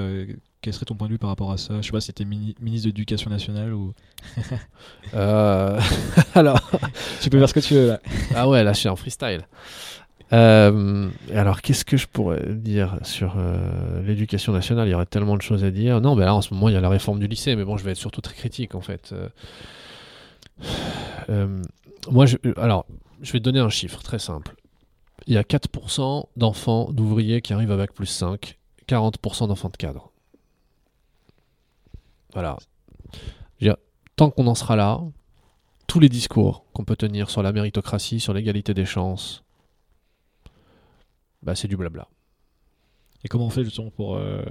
quel 0.61 0.73
serait 0.73 0.85
ton 0.85 0.95
point 0.95 1.07
de 1.07 1.13
vue 1.13 1.19
par 1.19 1.29
rapport 1.29 1.51
à 1.51 1.57
ça? 1.57 1.81
Je 1.81 1.87
sais 1.87 1.91
pas 1.91 2.01
si 2.01 2.13
tu 2.13 2.25
ministre 2.25 2.83
de 2.83 2.87
l'Éducation 2.87 3.29
nationale 3.29 3.73
ou. 3.73 3.93
alors. 5.13 6.59
tu 7.21 7.29
peux 7.29 7.39
faire 7.39 7.49
ce 7.49 7.53
que 7.53 7.59
tu 7.59 7.73
veux 7.73 7.87
là. 7.87 8.01
ah 8.35 8.47
ouais, 8.47 8.63
là 8.63 8.73
je 8.73 8.79
suis 8.79 8.89
en 8.89 8.95
freestyle. 8.95 9.45
Euh, 10.33 11.09
alors, 11.33 11.61
qu'est-ce 11.61 11.83
que 11.83 11.97
je 11.97 12.07
pourrais 12.07 12.53
dire 12.53 12.97
sur 13.03 13.35
euh, 13.37 14.01
l'éducation 14.03 14.53
nationale? 14.53 14.87
Il 14.87 14.91
y 14.91 14.93
aurait 14.93 15.05
tellement 15.05 15.35
de 15.35 15.41
choses 15.41 15.63
à 15.63 15.71
dire. 15.71 15.99
Non, 15.99 16.15
mais 16.15 16.25
là, 16.25 16.33
en 16.33 16.41
ce 16.41 16.53
moment, 16.53 16.69
il 16.69 16.73
y 16.73 16.77
a 16.77 16.81
la 16.81 16.89
réforme 16.89 17.19
du 17.19 17.27
lycée, 17.27 17.55
mais 17.55 17.65
bon, 17.65 17.77
je 17.77 17.83
vais 17.83 17.91
être 17.91 17.97
surtout 17.97 18.21
très 18.21 18.35
critique, 18.35 18.75
en 18.75 18.81
fait. 18.81 19.13
Euh, 21.29 21.61
moi, 22.09 22.25
je, 22.25 22.37
alors, 22.57 22.85
je 23.21 23.31
vais 23.33 23.39
te 23.39 23.43
donner 23.43 23.59
un 23.59 23.69
chiffre 23.69 24.01
très 24.01 24.19
simple. 24.19 24.55
Il 25.27 25.33
y 25.33 25.37
a 25.37 25.43
4% 25.43 26.25
d'enfants 26.35 26.91
d'ouvriers 26.91 27.41
qui 27.41 27.53
arrivent 27.53 27.71
avec 27.71 27.93
plus 27.93 28.07
5, 28.07 28.57
40% 28.87 29.47
d'enfants 29.47 29.69
de 29.69 29.77
cadre. 29.77 30.11
Voilà. 32.33 32.57
tant 34.15 34.29
qu'on 34.29 34.45
en 34.47 34.55
sera 34.55 34.75
là, 34.75 35.01
tous 35.87 35.99
les 35.99 36.09
discours 36.09 36.65
qu'on 36.73 36.85
peut 36.85 36.95
tenir 36.95 37.29
sur 37.29 37.41
la 37.41 37.51
méritocratie, 37.51 38.19
sur 38.19 38.33
l'égalité 38.33 38.73
des 38.73 38.85
chances, 38.85 39.43
bah, 41.43 41.55
c'est 41.55 41.67
du 41.67 41.75
blabla. 41.75 42.07
Et 43.23 43.27
comment 43.27 43.47
on 43.47 43.49
fait 43.49 43.63
justement 43.63 43.89
pour, 43.89 44.15
euh, 44.15 44.43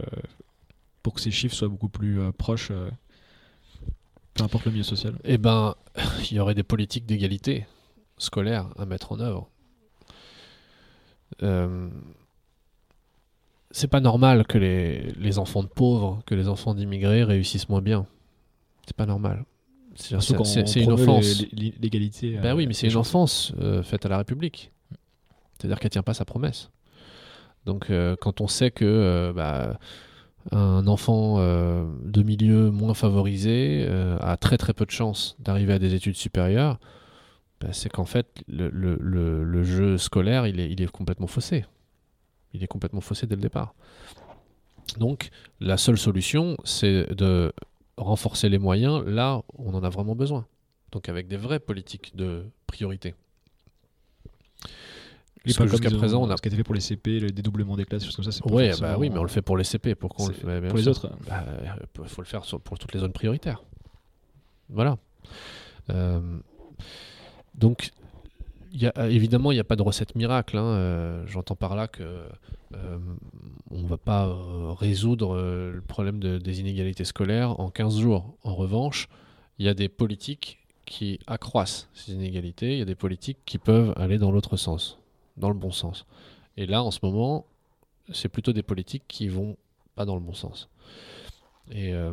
pour 1.03 1.15
que 1.15 1.21
ces 1.21 1.31
chiffres 1.31 1.55
soient 1.55 1.69
beaucoup 1.69 1.89
plus 1.89 2.21
euh, 2.21 2.33
proches, 2.33 2.71
euh, 2.71 2.91
peu 4.35 4.45
importe 4.45 4.65
le 4.67 4.73
milieu 4.73 4.83
social? 4.85 5.19
Eh 5.25 5.39
ben, 5.39 5.75
il 6.31 6.37
y 6.37 6.41
aurait 6.41 6.55
des 6.55 6.63
politiques 6.63 7.07
d'égalité 7.07 7.67
scolaire 8.19 8.69
à 8.77 8.87
mettre 8.87 9.13
en 9.13 9.21
œuvre. 9.21 9.49
C'est 13.71 13.89
pas 13.89 14.01
normal 14.01 14.47
que 14.47 14.59
les, 14.59 15.13
les, 15.13 15.39
enfants 15.39 15.63
de 15.63 15.69
pauvres, 15.69 16.23
que 16.27 16.35
les 16.35 16.49
enfants 16.49 16.75
d'immigrés 16.75 17.23
réussissent 17.23 17.69
moins 17.69 17.83
bien. 17.83 18.07
C'est 18.87 18.97
pas 18.97 19.07
normal. 19.07 19.45
C'est 19.95 20.81
une 20.81 20.93
offense. 20.93 21.45
L'égalité. 21.53 22.39
Ben 22.39 22.55
oui, 22.55 22.67
mais 22.67 22.75
c'est 22.75 22.89
une 22.89 22.97
offense 22.97 23.53
faite 23.83 24.07
à 24.07 24.09
la 24.09 24.19
République. 24.19 24.73
C'est-à-dire 25.59 25.79
qu'elle 25.79 25.91
tient 25.91 26.03
pas 26.03 26.15
sa 26.15 26.25
promesse. 26.25 26.71
Donc 27.67 27.91
euh, 27.91 28.17
quand 28.21 28.41
on 28.41 28.49
sait 28.49 28.71
que 28.71 28.85
euh, 28.85 29.33
bah, 29.33 29.79
un 30.53 30.87
enfant 30.87 31.37
euh, 31.39 31.85
de 32.05 32.23
milieu 32.23 32.71
moins 32.71 32.95
favorisé 32.95 33.87
a 34.21 34.37
très 34.37 34.57
très 34.57 34.73
peu 34.73 34.87
de 34.87 34.91
chances 34.91 35.37
d'arriver 35.39 35.75
à 35.75 35.79
des 35.79 35.95
études 35.95 36.17
supérieures, 36.17 36.79
bah, 37.61 37.69
c'est 37.73 37.89
qu'en 37.89 38.05
fait 38.05 38.43
le, 38.49 39.63
jeu 39.63 39.99
scolaire 39.99 40.47
il 40.47 40.61
est, 40.61 40.71
il 40.71 40.83
est 40.83 40.91
complètement 40.91 41.27
faussé. 41.27 41.65
Il 42.53 42.65
est 42.65 42.67
complètement 42.67 43.01
faussé 43.01 43.27
dès 43.27 43.37
le 43.37 43.43
départ. 43.43 43.75
Donc 44.99 45.31
la 45.61 45.77
seule 45.77 45.99
solution 45.99 46.57
c'est 46.65 47.15
de 47.15 47.53
renforcer 47.97 48.49
les 48.49 48.59
moyens 48.59 49.05
là 49.07 49.43
où 49.55 49.71
on 49.71 49.75
en 49.75 49.85
a 49.85 49.91
vraiment 49.91 50.15
besoin. 50.15 50.47
Donc 50.93 51.09
avec 51.09 51.29
des 51.29 51.37
vraies 51.37 51.61
politiques 51.61 52.17
de 52.17 52.45
priorité. 52.67 53.15
Parce 55.43 55.71
jusqu'à 55.71 55.91
présent, 55.91 56.23
on 56.23 56.31
a. 56.31 56.37
Ce 56.37 56.43
qui 56.43 56.49
a 56.49 56.51
été 56.51 56.57
fait 56.57 56.65
pour 56.65 56.75
les 56.75 56.81
CP, 56.81 57.19
le 57.19 57.31
dédoublement 57.31 57.77
des 57.77 57.87
classes, 57.87 58.09
comme 58.15 58.25
ça, 58.25 58.31
c'est 58.31 58.45
ouais, 58.51 58.73
bah 58.79 58.97
oui, 58.99 59.09
mais 59.09 59.19
on 59.19 59.23
le 59.23 59.29
fait 59.29 59.41
pour 59.41 59.57
les 59.57 59.65
CP. 59.65 59.95
Pourquoi 59.95 60.27
on 60.27 60.29
le 60.29 60.35
fait 60.35 60.69
Pour 60.69 60.77
les 60.77 60.89
autres 60.89 61.11
Il 61.21 61.27
bah, 61.27 61.77
faut 62.07 62.21
le 62.21 62.27
faire 62.27 62.43
pour 62.63 62.79
toutes 62.79 62.93
les 62.93 63.01
zones 63.01 63.13
prioritaires. 63.13 63.63
Voilà. 64.69 64.99
Euh, 65.89 66.21
donc, 67.55 67.91
y 68.73 68.87
a, 68.87 69.09
évidemment, 69.09 69.53
il 69.53 69.57
n'y 69.57 69.61
a 69.61 69.65
pas 69.65 69.77
de 69.77 69.83
recette 69.83 70.15
miracle. 70.15 70.57
Hein. 70.57 70.65
Euh, 70.65 71.27
j'entends 71.27 71.57
par 71.57 71.75
là 71.75 71.89
que 71.89 72.03
euh, 72.03 72.99
on 73.71 73.83
ne 73.83 73.89
va 73.89 73.99
pas 73.99 74.35
résoudre 74.79 75.37
le 75.37 75.83
problème 75.87 76.21
de, 76.21 76.39
des 76.39 76.61
inégalités 76.61 77.05
scolaires 77.05 77.59
en 77.61 77.71
15 77.71 77.99
jours. 77.99 78.35
En 78.45 78.55
revanche, 78.55 79.09
il 79.59 79.67
y 79.67 79.69
a 79.69 79.75
des 79.75 79.89
politiques 79.89 80.59
qui 80.87 81.21
accroissent 81.27 81.89
ces 81.95 82.13
inégalités, 82.13 82.73
il 82.73 82.79
y 82.79 82.83
a 82.83 82.87
des 82.87 82.95
politiques 82.95 83.39
qui 83.45 83.59
peuvent 83.59 83.93
aller 83.97 84.19
dans 84.19 84.33
l'autre 84.33 84.57
sens 84.57 85.01
dans 85.41 85.49
le 85.49 85.57
bon 85.57 85.73
sens. 85.73 86.07
Et 86.57 86.67
là, 86.67 86.85
en 86.85 86.91
ce 86.91 87.01
moment, 87.03 87.47
c'est 88.13 88.29
plutôt 88.29 88.53
des 88.53 88.63
politiques 88.63 89.05
qui 89.09 89.29
vont 89.29 89.57
pas 89.97 90.05
dans 90.05 90.15
le 90.15 90.21
bon 90.21 90.35
sens. 90.35 90.69
Et 91.71 91.95
euh, 91.95 92.13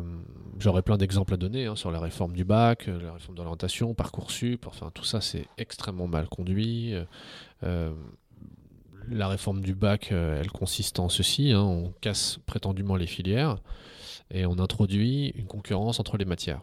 j'aurais 0.58 0.82
plein 0.82 0.96
d'exemples 0.96 1.34
à 1.34 1.36
donner 1.36 1.66
hein, 1.66 1.76
sur 1.76 1.90
la 1.90 1.98
réforme 1.98 2.32
du 2.32 2.44
bac, 2.44 2.88
euh, 2.88 3.00
la 3.00 3.12
réforme 3.12 3.34
de 3.36 3.42
l'orientation, 3.42 3.92
Parcoursup, 3.94 4.66
enfin 4.66 4.90
tout 4.94 5.04
ça 5.04 5.20
c'est 5.20 5.46
extrêmement 5.58 6.06
mal 6.06 6.28
conduit. 6.28 6.94
Euh, 7.64 7.92
la 9.10 9.26
réforme 9.26 9.62
du 9.62 9.74
bac, 9.74 10.12
elle 10.12 10.50
consiste 10.50 10.98
en 10.98 11.08
ceci, 11.08 11.52
hein, 11.52 11.62
on 11.62 11.92
casse 12.02 12.38
prétendument 12.44 12.94
les 12.94 13.06
filières 13.06 13.56
et 14.30 14.44
on 14.44 14.58
introduit 14.58 15.28
une 15.30 15.46
concurrence 15.46 15.98
entre 15.98 16.18
les 16.18 16.26
matières. 16.26 16.60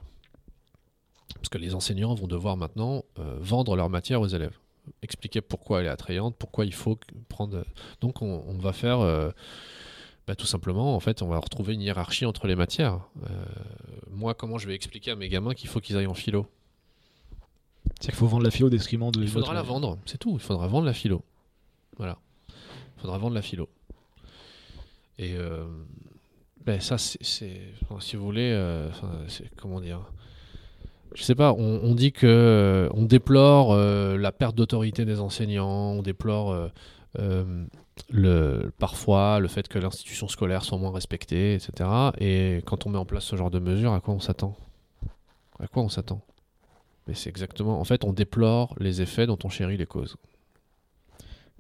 Parce 1.34 1.50
que 1.50 1.58
les 1.58 1.74
enseignants 1.74 2.14
vont 2.14 2.28
devoir 2.28 2.56
maintenant 2.56 3.04
vendre 3.40 3.76
leur 3.76 3.90
matière 3.90 4.22
aux 4.22 4.28
élèves 4.28 4.58
expliquer 5.02 5.42
pourquoi 5.42 5.80
elle 5.80 5.88
est 5.88 5.90
attrayante, 5.90 6.36
pourquoi 6.38 6.64
il 6.64 6.74
faut 6.74 7.00
prendre. 7.28 7.66
Donc 8.02 8.22
on, 8.22 8.58
va 8.60 8.72
faire 8.72 9.00
bah, 10.28 10.36
tout 10.36 10.46
simplement, 10.46 10.96
en 10.96 11.00
fait, 11.00 11.22
on 11.22 11.28
va 11.28 11.40
retrouver 11.40 11.74
une 11.74 11.82
hiérarchie 11.82 12.26
entre 12.26 12.48
les 12.48 12.56
matières. 12.56 13.00
Euh, 13.30 13.46
moi, 14.12 14.34
comment 14.34 14.58
je 14.58 14.68
vais 14.68 14.76
expliquer 14.76 15.12
à 15.12 15.16
mes 15.16 15.30
gamins 15.30 15.54
qu'il 15.54 15.70
faut 15.70 15.80
qu'ils 15.80 15.98
aillent 15.98 16.08
en 16.08 16.14
philo? 16.14 16.48
C'est 18.00 18.08
qu'il 18.08 18.16
faut 18.16 18.28
vendre 18.28 18.44
la 18.44 18.52
philo 18.52 18.68
au 18.68 18.72
détriment 18.72 19.12
de. 19.12 19.22
Il 19.22 19.28
faudra 19.28 19.54
la 19.54 19.62
vendre, 19.62 20.00
c'est 20.06 20.18
tout. 20.18 20.34
Il 20.34 20.42
faudra 20.42 20.68
vendre 20.68 20.86
la 20.86 20.94
philo. 20.94 21.24
Voilà. 21.98 22.18
Il 22.50 23.02
faudra 23.02 23.18
vendre 23.18 23.36
la 23.36 23.42
philo. 23.42 23.70
Et 25.18 25.36
euh, 25.36 25.66
ben 26.66 26.82
ça, 26.82 26.98
c'est, 26.98 27.22
si 27.22 28.16
vous 28.16 28.26
voulez, 28.26 28.90
comment 29.56 29.80
dire? 29.80 30.02
Je 31.16 31.24
sais 31.24 31.36
pas, 31.36 31.54
on, 31.54 31.96
dit 31.96 32.12
que 32.12 32.28
euh, 32.28 32.90
on 32.94 33.04
déplore 33.04 33.72
euh, 33.72 34.18
la 34.18 34.34
perte 34.34 34.56
d'autorité 34.56 35.06
des 35.06 35.22
enseignants, 35.22 35.94
on 35.94 36.02
déplore 36.02 36.70
euh, 37.20 37.66
le, 38.10 38.72
parfois 38.78 39.40
le 39.40 39.48
fait 39.48 39.68
que 39.68 39.80
l'institution 39.80 40.28
scolaire 40.28 40.64
soit 40.64 40.78
moins 40.78 40.92
respectée, 40.92 41.56
etc. 41.56 41.90
Et 42.20 42.62
quand 42.66 42.86
on 42.86 42.90
met 42.90 42.98
en 42.98 43.06
place 43.06 43.24
ce 43.24 43.36
genre 43.36 43.52
de 43.52 43.60
mesures, 43.60 43.94
à 43.94 44.00
quoi 44.00 44.14
on 44.14 44.20
s'attend? 44.20 44.58
À 45.60 45.68
quoi 45.68 45.84
on 45.84 45.90
s'attend? 45.90 46.22
Mais 47.08 47.14
c'est 47.14 47.30
exactement. 47.30 47.80
En 47.80 47.84
fait, 47.84 48.04
on 48.04 48.14
déplore 48.14 48.76
les 48.80 49.02
effets 49.02 49.28
dont 49.28 49.38
on 49.44 49.50
chérit 49.50 49.78
les 49.78 49.86
causes. 49.86 50.18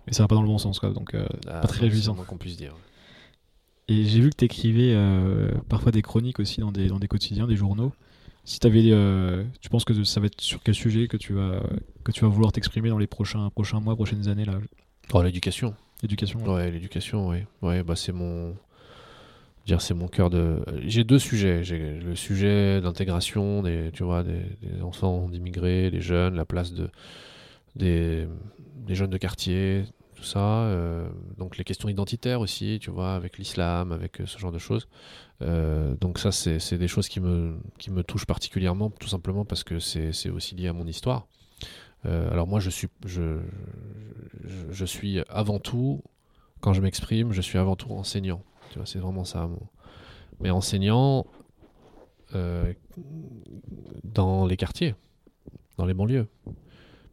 Mais 0.07 0.13
ça 0.13 0.23
va 0.23 0.27
pas 0.27 0.35
dans 0.35 0.41
le 0.41 0.47
bon 0.47 0.57
sens, 0.57 0.79
quoi. 0.79 0.89
Donc, 0.91 1.15
ah, 1.15 1.61
pas 1.61 1.67
très 1.67 1.81
réjouissant. 1.81 2.15
qu'on 2.15 2.37
puisse 2.37 2.57
dire. 2.57 2.75
Et 3.87 4.05
j'ai 4.05 4.19
vu 4.19 4.29
que 4.31 4.37
tu 4.37 4.45
écrivais 4.45 4.95
parfois 5.69 5.91
des 5.91 6.01
chroniques 6.01 6.39
aussi 6.39 6.59
dans 6.59 6.71
des, 6.71 6.87
dans 6.87 6.99
des 6.99 7.07
quotidiens, 7.07 7.47
des 7.47 7.55
journaux. 7.55 7.93
Si 8.45 8.59
tu 8.59 8.67
avais, 8.67 8.91
euh, 8.91 9.43
tu 9.59 9.69
penses 9.69 9.85
que 9.85 10.03
ça 10.03 10.19
va 10.19 10.27
être 10.27 10.39
sur 10.39 10.61
quel 10.61 10.75
sujet 10.75 11.07
que 11.07 11.17
tu 11.17 11.33
vas, 11.33 11.63
que 12.03 12.11
tu 12.11 12.21
vas 12.21 12.27
vouloir 12.27 12.51
t'exprimer 12.51 12.89
dans 12.89 12.99
les 12.99 13.07
prochains, 13.07 13.49
prochains 13.49 13.79
mois, 13.79 13.95
prochaines 13.95 14.27
années 14.27 14.45
là? 14.45 14.59
Oh, 15.13 15.23
l'éducation. 15.23 15.73
L'éducation. 16.01 16.39
Ouais, 16.45 16.71
l'éducation, 16.71 17.27
ouais. 17.27 17.47
Ouais, 17.61 17.83
bah 17.83 17.95
c'est 17.95 18.11
mon, 18.11 18.55
dire 19.65 19.81
c'est 19.81 19.93
mon 19.93 20.07
cœur 20.07 20.29
de. 20.29 20.63
J'ai 20.85 21.03
deux 21.03 21.19
sujets. 21.19 21.63
J'ai 21.63 21.99
le 21.99 22.15
sujet 22.15 22.81
d'intégration 22.81 23.63
des, 23.63 23.91
tu 23.93 24.03
vois, 24.03 24.23
des, 24.23 24.41
enfants 24.81 25.27
d'immigrés, 25.29 25.91
des 25.91 26.01
jeunes, 26.01 26.35
la 26.35 26.45
place 26.45 26.73
de 26.73 26.89
des, 27.75 28.27
des 28.75 28.95
jeunes 28.95 29.09
de 29.09 29.17
quartier, 29.17 29.85
tout 30.15 30.23
ça. 30.23 30.39
Euh, 30.39 31.07
donc 31.37 31.57
les 31.57 31.63
questions 31.63 31.89
identitaires 31.89 32.39
aussi, 32.39 32.79
tu 32.81 32.89
vois, 32.91 33.15
avec 33.15 33.37
l'islam, 33.37 33.91
avec 33.91 34.21
euh, 34.21 34.25
ce 34.25 34.37
genre 34.37 34.51
de 34.51 34.59
choses. 34.59 34.87
Euh, 35.41 35.95
donc 35.99 36.19
ça, 36.19 36.31
c'est 36.31 36.77
des 36.77 36.87
choses 36.87 37.09
qui 37.09 37.19
me, 37.19 37.57
qui 37.77 37.91
me 37.91 38.03
touchent 38.03 38.25
particulièrement, 38.25 38.89
tout 38.89 39.09
simplement 39.09 39.45
parce 39.45 39.63
que 39.63 39.79
c'est 39.79 40.29
aussi 40.29 40.55
lié 40.55 40.67
à 40.67 40.73
mon 40.73 40.87
histoire. 40.87 41.27
Alors 42.05 42.47
moi, 42.47 42.59
je 42.59 42.69
suis, 42.69 42.87
je, 43.05 44.85
suis 44.85 45.19
avant 45.29 45.59
tout, 45.59 46.03
quand 46.61 46.73
je 46.73 46.81
m'exprime, 46.81 47.31
je 47.31 47.41
suis 47.41 47.57
avant 47.57 47.75
tout 47.75 47.91
enseignant. 47.91 48.43
Tu 48.71 48.77
vois, 48.77 48.85
c'est 48.85 48.99
vraiment 48.99 49.25
ça. 49.25 49.49
Mais 50.39 50.49
enseignant 50.49 51.25
dans 54.03 54.45
les 54.45 54.57
quartiers, 54.57 54.95
dans 55.77 55.85
les 55.85 55.93
banlieues. 55.93 56.27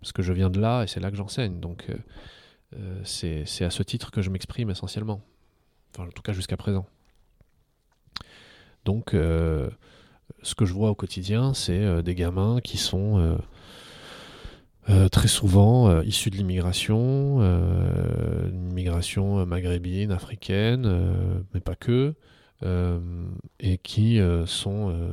Parce 0.00 0.12
que 0.12 0.22
je 0.22 0.32
viens 0.32 0.50
de 0.50 0.60
là 0.60 0.82
et 0.82 0.86
c'est 0.88 1.00
là 1.00 1.10
que 1.10 1.16
j'enseigne. 1.16 1.60
Donc 1.60 1.88
euh, 2.76 3.00
c'est 3.04 3.64
à 3.64 3.70
ce 3.70 3.82
titre 3.82 4.10
que 4.10 4.22
je 4.22 4.30
m'exprime 4.30 4.70
essentiellement. 4.70 5.20
Enfin, 5.94 6.08
en 6.08 6.10
tout 6.10 6.22
cas 6.22 6.32
jusqu'à 6.32 6.56
présent. 6.56 6.86
Donc, 8.84 9.14
euh, 9.14 9.70
ce 10.42 10.54
que 10.54 10.64
je 10.64 10.72
vois 10.72 10.90
au 10.90 10.94
quotidien, 10.94 11.54
c'est 11.54 11.84
euh, 11.84 12.02
des 12.02 12.14
gamins 12.14 12.60
qui 12.60 12.78
sont 12.78 13.38
très 15.10 15.28
souvent 15.28 16.00
issus 16.02 16.30
de 16.30 16.36
l'immigration, 16.36 17.40
une 17.40 18.70
immigration 18.70 19.46
maghrébine, 19.46 20.10
africaine, 20.10 21.44
mais 21.54 21.60
pas 21.60 21.76
que, 21.76 22.14
et 23.60 23.78
qui 23.78 24.20
sont 24.46 25.12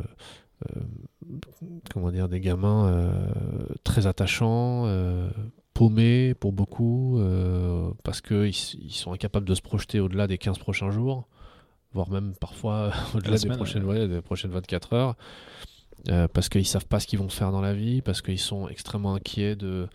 comment 1.93 2.11
dire 2.11 2.29
des 2.29 2.39
gamins 2.39 3.11
très 3.83 4.07
attachants 4.07 4.85
paumés 5.73 6.33
pour 6.33 6.51
beaucoup, 6.51 7.21
parce 8.03 8.21
qu'ils 8.21 8.47
ils 8.47 8.93
sont 8.93 9.13
incapables 9.13 9.47
de 9.47 9.55
se 9.55 9.61
projeter 9.61 9.99
au-delà 9.99 10.27
des 10.27 10.37
15 10.37 10.57
prochains 10.57 10.91
jours, 10.91 11.27
voire 11.93 12.09
même 12.09 12.33
parfois 12.39 12.91
au-delà 13.15 13.37
des, 13.37 13.49
prochaines, 13.49 14.07
des 14.07 14.21
prochaines 14.21 14.51
24 14.51 14.93
heures. 14.93 15.15
Parce 16.34 16.49
qu'ils 16.49 16.65
savent 16.65 16.85
pas 16.85 16.99
ce 16.99 17.07
qu'ils 17.07 17.19
vont 17.19 17.30
faire 17.30 17.51
dans 17.51 17.61
la 17.61 17.73
vie, 17.73 18.01
parce 18.01 18.21
qu'ils 18.21 18.39
sont 18.39 18.67
extrêmement 18.67 19.15
inquiets 19.15 19.55
de, 19.55 19.88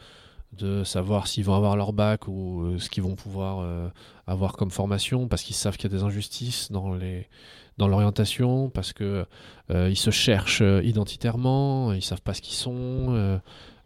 de 0.57 0.85
savoir 0.85 1.27
s'ils 1.27 1.45
vont 1.45 1.55
avoir 1.55 1.77
leur 1.77 1.93
bac 1.93 2.29
ou 2.29 2.63
euh, 2.63 2.79
ce 2.79 2.89
qu'ils 2.89 3.03
vont 3.03 3.15
pouvoir 3.15 3.61
euh, 3.61 3.89
avoir 4.27 4.53
comme 4.53 4.71
formation, 4.71 5.29
parce 5.29 5.43
qu'ils 5.43 5.57
savent 5.57 5.77
qu'il 5.77 5.91
y 5.91 5.95
a 5.95 5.97
des 5.97 6.05
injustices 6.05 6.71
dans 6.71 6.95
les 6.95 7.29
dans 7.77 7.89
l'orientation, 7.89 8.71
parce 8.71 8.93
que 8.93 9.27
euh, 9.73 9.91
ils 9.91 9.97
se 9.97 10.11
cherchent 10.11 10.63
identitairement, 10.85 11.93
ils 11.93 12.05
savent 12.05 12.23
pas 12.23 12.35
ce 12.35 12.41
qu'ils 12.41 12.55
sont. 12.55 13.41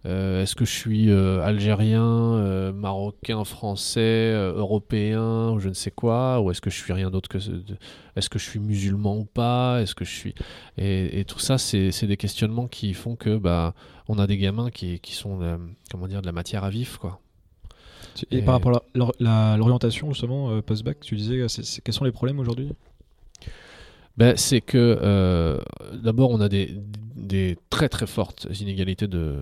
Est-ce 0.05 0.55
que 0.55 0.65
je 0.65 0.73
suis 0.73 1.13
algérien, 1.13 2.73
marocain, 2.73 3.45
français, 3.45 4.33
européen, 4.33 5.51
ou 5.51 5.61
je 5.61 5.69
ne 5.69 5.75
sais 5.75 5.91
quoi, 5.91 6.41
ou 6.41 6.51
est-ce 6.51 6.61
que 6.61 6.71
je 6.71 6.77
suis 6.77 6.93
rien 6.93 7.11
d'autre 7.11 7.29
que 7.29 7.39
est-ce 8.17 8.31
que 8.31 8.39
je 8.39 8.45
suis 8.45 8.59
musulman 8.59 9.17
ou 9.19 9.25
pas, 9.25 9.81
est-ce 9.83 9.95
que 9.95 10.05
je 10.05 10.15
suis 10.15 10.35
et, 10.79 11.21
et 11.21 11.25
tout 11.25 11.39
ça, 11.39 11.59
c'est 11.59 12.07
des 12.07 12.17
questionnements 12.17 12.69
qui 12.69 12.95
font 12.95 13.17
que 13.17 13.37
bah 13.37 13.75
on 14.09 14.19
a 14.19 14.27
des 14.27 14.39
gamins 14.39 14.71
qui, 14.71 15.01
sont 15.13 15.41
euh, 15.43 15.57
comment 15.91 16.09
dire 16.09 16.23
de 16.23 16.27
la 16.27 16.33
matière 16.33 16.65
à 16.65 16.71
vif 16.71 16.97
quoi. 16.97 17.21
Et, 18.31 18.43
par 18.43 18.55
rapport 18.55 18.83
à 19.25 19.57
l'orientation 19.57 20.13
justement 20.13 20.51
euh, 20.51 20.63
post-bac, 20.63 20.99
tu 21.01 21.15
disais 21.15 21.47
quels 21.85 21.95
sont 21.95 22.05
les 22.05 22.13
problèmes 22.13 22.41
aujourd'hui? 22.41 22.73
Ben, 24.19 24.37
c'est 24.37 24.61
que 24.61 24.99
euh, 25.01 25.59
d'abord 25.95 26.31
on 26.31 26.41
a 26.41 26.49
des, 26.49 26.77
très 27.71 27.89
très 27.89 28.07
fortes 28.07 28.47
inégalités 28.61 29.07
de, 29.07 29.37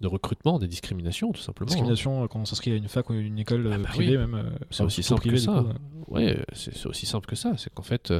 de, 0.00 0.06
recrutement, 0.06 0.58
des 0.58 0.66
discriminations 0.66 1.30
tout 1.30 1.40
simplement. 1.40 1.68
Discrimination 1.68 2.26
quand 2.26 2.40
on 2.40 2.44
s'inscrit 2.44 2.72
à 2.72 2.76
une 2.76 2.88
fac 2.88 3.08
ou 3.10 3.14
une 3.14 3.38
école 3.38 3.70
ah 3.72 3.78
bah 3.78 3.84
privée 3.84 4.18
même. 4.18 4.50
c'est 4.70 4.82
aussi 4.82 5.04
simple 5.04 5.30
que 5.30 5.36
ça. 5.36 5.64
Oui, 6.08 6.34
c'est 6.52 6.86
aussi 6.86 7.06
simple 7.06 7.26
que 7.26 7.36
ça. 7.36 7.52
C'est 7.56 7.72
qu'en 7.72 7.84
fait, 7.84 8.12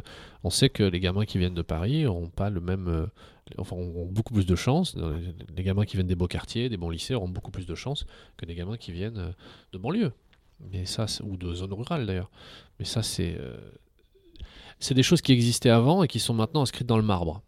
on 0.45 0.51
sait 0.51 0.71
que 0.71 0.85
les 0.85 1.01
gamins 1.01 1.25
qui 1.25 1.39
viennent 1.39 1.55
de 1.55 1.63
Paris 1.63 2.05
n'ont 2.05 2.29
pas 2.29 2.49
le 2.49 2.61
même 2.61 3.09
enfin, 3.59 3.77
ont 3.77 4.07
beaucoup 4.07 4.35
plus 4.35 4.47
de 4.47 4.57
chances. 4.57 4.97
Les 5.57 5.63
gamins 5.63 5.85
qui 5.85 5.97
viennent 5.97 6.07
des 6.07 6.15
beaux 6.15 6.29
quartiers, 6.29 6.69
des 6.69 6.77
bons 6.77 6.91
lycées, 6.91 7.15
auront 7.15 7.29
beaucoup 7.29 7.51
plus 7.51 7.67
de 7.67 7.75
chances 7.75 8.07
que 8.37 8.47
des 8.47 8.55
gamins 8.55 8.77
qui 8.77 8.93
viennent 8.93 9.19
euh, 9.19 9.33
de 9.73 9.79
banlieue. 9.79 10.13
Mais 10.71 10.87
ça, 10.87 11.07
ou 11.25 11.37
de 11.37 11.55
zones 11.55 11.73
rurales 11.73 12.07
d'ailleurs. 12.07 12.31
Mais 12.79 12.85
ça, 12.85 13.03
c'est 13.03 13.37
euh, 13.39 13.57
c'est 14.83 14.95
des 14.95 15.03
choses 15.03 15.23
qui 15.23 15.33
existaient 15.33 15.71
avant 15.71 16.03
et 16.03 16.09
qui 16.09 16.19
sont 16.19 16.35
maintenant 16.35 16.63
inscrites 16.63 16.87
dans 16.87 16.97
le 16.97 17.03
marbre. 17.03 17.43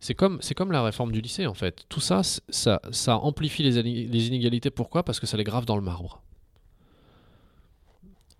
C'est 0.00 0.14
comme, 0.14 0.38
c'est 0.40 0.54
comme 0.54 0.70
la 0.70 0.82
réforme 0.82 1.12
du 1.12 1.20
lycée 1.20 1.46
en 1.46 1.54
fait. 1.54 1.84
Tout 1.88 2.00
ça, 2.00 2.22
ça, 2.22 2.80
ça 2.92 3.18
amplifie 3.18 3.62
les, 3.64 3.82
les 3.82 4.26
inégalités. 4.28 4.70
Pourquoi? 4.70 5.02
Parce 5.02 5.18
que 5.18 5.26
ça 5.26 5.36
les 5.36 5.44
grave 5.44 5.64
dans 5.64 5.76
le 5.76 5.82
marbre 5.82 6.22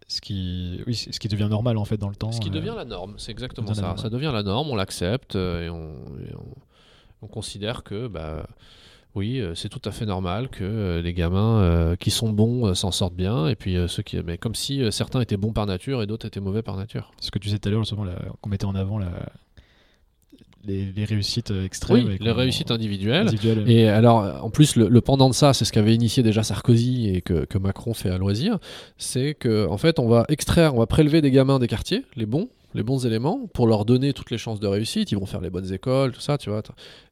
ce 0.08 0.22
qui, 0.22 0.82
oui, 0.86 0.94
ce 0.94 1.18
qui 1.20 1.28
devient 1.28 1.48
normal 1.50 1.76
en 1.76 1.84
fait 1.84 1.98
dans 1.98 2.08
le 2.08 2.16
temps. 2.16 2.32
Ce 2.32 2.40
qui 2.40 2.48
euh, 2.48 2.52
devient 2.52 2.74
la 2.74 2.86
norme, 2.86 3.14
c'est 3.18 3.30
exactement 3.30 3.74
ça. 3.74 3.94
Ça 3.98 4.08
devient 4.08 4.30
la 4.32 4.42
norme, 4.42 4.70
on 4.70 4.74
l'accepte 4.74 5.36
euh, 5.36 5.66
et, 5.66 5.68
on, 5.70 5.94
on, 7.20 7.26
considère 7.26 7.82
que 7.82 8.08
bah, 8.08 8.46
oui, 9.18 9.40
euh, 9.40 9.54
c'est 9.54 9.68
tout 9.68 9.82
à 9.84 9.90
fait 9.90 10.06
normal 10.06 10.48
que 10.48 11.00
les 11.02 11.12
gamins 11.12 11.96
qui 12.00 12.10
sont 12.10 12.30
bons 12.30 12.74
s'en 12.74 12.90
sortent 12.90 13.14
bien 13.14 13.46
et 13.48 13.56
puis 13.56 13.76
ceux 13.88 14.02
qui, 14.02 14.18
mais 14.24 14.38
comme 14.38 14.54
si 14.54 14.82
certains 14.90 15.20
étaient 15.20 15.36
bons 15.36 15.52
par 15.52 15.66
nature 15.66 16.02
et 16.02 16.06
d'autres 16.06 16.26
étaient 16.26 16.40
mauvais 16.40 16.62
par 16.62 16.76
nature. 16.76 17.12
Ce 17.20 17.30
que 17.30 17.38
tu 17.38 17.48
disais 17.48 17.58
tout 17.58 17.68
à 17.68 17.72
l'heure, 17.72 17.82
justement, 17.82 18.06
qu'on 18.40 18.50
mettait 18.50 18.64
en 18.64 18.74
avant 18.74 18.98
la, 18.98 19.10
les, 20.68 21.04
réussites 21.04 21.50
euh, 21.50 21.64
extrêmes. 21.64 22.06
Oui, 22.06 22.16
les 22.20 22.32
réussites 22.32 22.70
individuelles. 22.70 23.28
Et 23.66 23.88
alors, 23.88 24.44
en 24.44 24.50
plus, 24.50 24.76
le, 24.76 25.00
pendant 25.00 25.28
de 25.28 25.34
ça, 25.34 25.54
c'est 25.54 25.64
ce 25.64 25.72
qu'avait 25.72 25.94
initié 25.94 26.22
déjà 26.22 26.42
Sarkozy 26.42 27.08
et 27.08 27.22
que, 27.22 27.44
que 27.44 27.58
Macron 27.58 27.94
fait 27.94 28.10
à 28.10 28.18
loisir, 28.18 28.58
c'est 28.96 29.34
que 29.34 29.66
en 29.68 29.78
fait, 29.78 29.98
on 29.98 30.08
va 30.08 30.24
extraire, 30.28 30.74
on 30.74 30.78
va 30.78 30.86
prélever 30.86 31.20
des 31.20 31.30
gamins 31.30 31.58
des 31.58 31.68
quartiers, 31.68 32.04
les 32.16 32.26
bons, 32.26 32.48
les 32.74 32.82
bons 32.82 33.06
éléments, 33.06 33.46
pour 33.54 33.66
leur 33.66 33.84
donner 33.84 34.12
toutes 34.12 34.30
les 34.30 34.38
chances 34.38 34.60
de 34.60 34.66
réussite. 34.66 35.10
Ils 35.12 35.18
vont 35.18 35.26
faire 35.26 35.40
les 35.40 35.50
bonnes 35.50 35.72
écoles, 35.72 36.12
tout 36.12 36.20
ça, 36.20 36.38
tu 36.38 36.50
vois. 36.50 36.62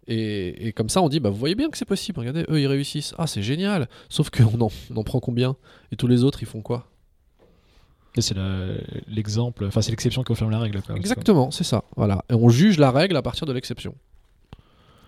Et, 0.07 0.69
et 0.69 0.73
comme 0.73 0.89
ça, 0.89 1.03
on 1.03 1.09
dit, 1.09 1.20
bah, 1.20 1.31
vous 1.31 1.39
voyez 1.39 1.55
bien 1.55 1.70
que 1.70 1.78
c'est 1.78 1.85
possible. 1.85 2.19
Regardez, 2.20 2.45
eux, 2.49 2.61
ils 2.61 2.66
réussissent. 2.66 3.15
Ah, 3.19 3.27
c'est 3.27 3.43
génial. 3.43 3.89
Sauf 4.09 4.31
qu'on 4.31 4.61
en, 4.61 4.70
on 4.91 4.97
en 4.97 5.05
prend 5.05 5.20
combien? 5.20 5.57
Et 5.93 5.97
tous 5.97 6.07
les 6.07 6.24
autres, 6.24 6.43
ils 6.43 6.47
font 6.47 6.62
quoi? 6.62 6.89
C'est 8.19 8.35
l'exemple, 9.09 9.66
enfin 9.66 9.83
c'est 9.83 9.91
l'exception 9.91 10.23
qui 10.23 10.28
confirme 10.28 10.51
la 10.51 10.59
règle. 10.59 10.81
Exactement, 10.95 11.51
c'est 11.51 11.65
ça. 11.65 11.85
Voilà. 11.97 12.24
Et 12.31 12.35
on 12.35 12.49
juge 12.49 12.78
la 12.78 12.91
règle 12.91 13.15
à 13.15 13.20
partir 13.20 13.47
de 13.47 13.53
l'exception. 13.53 13.95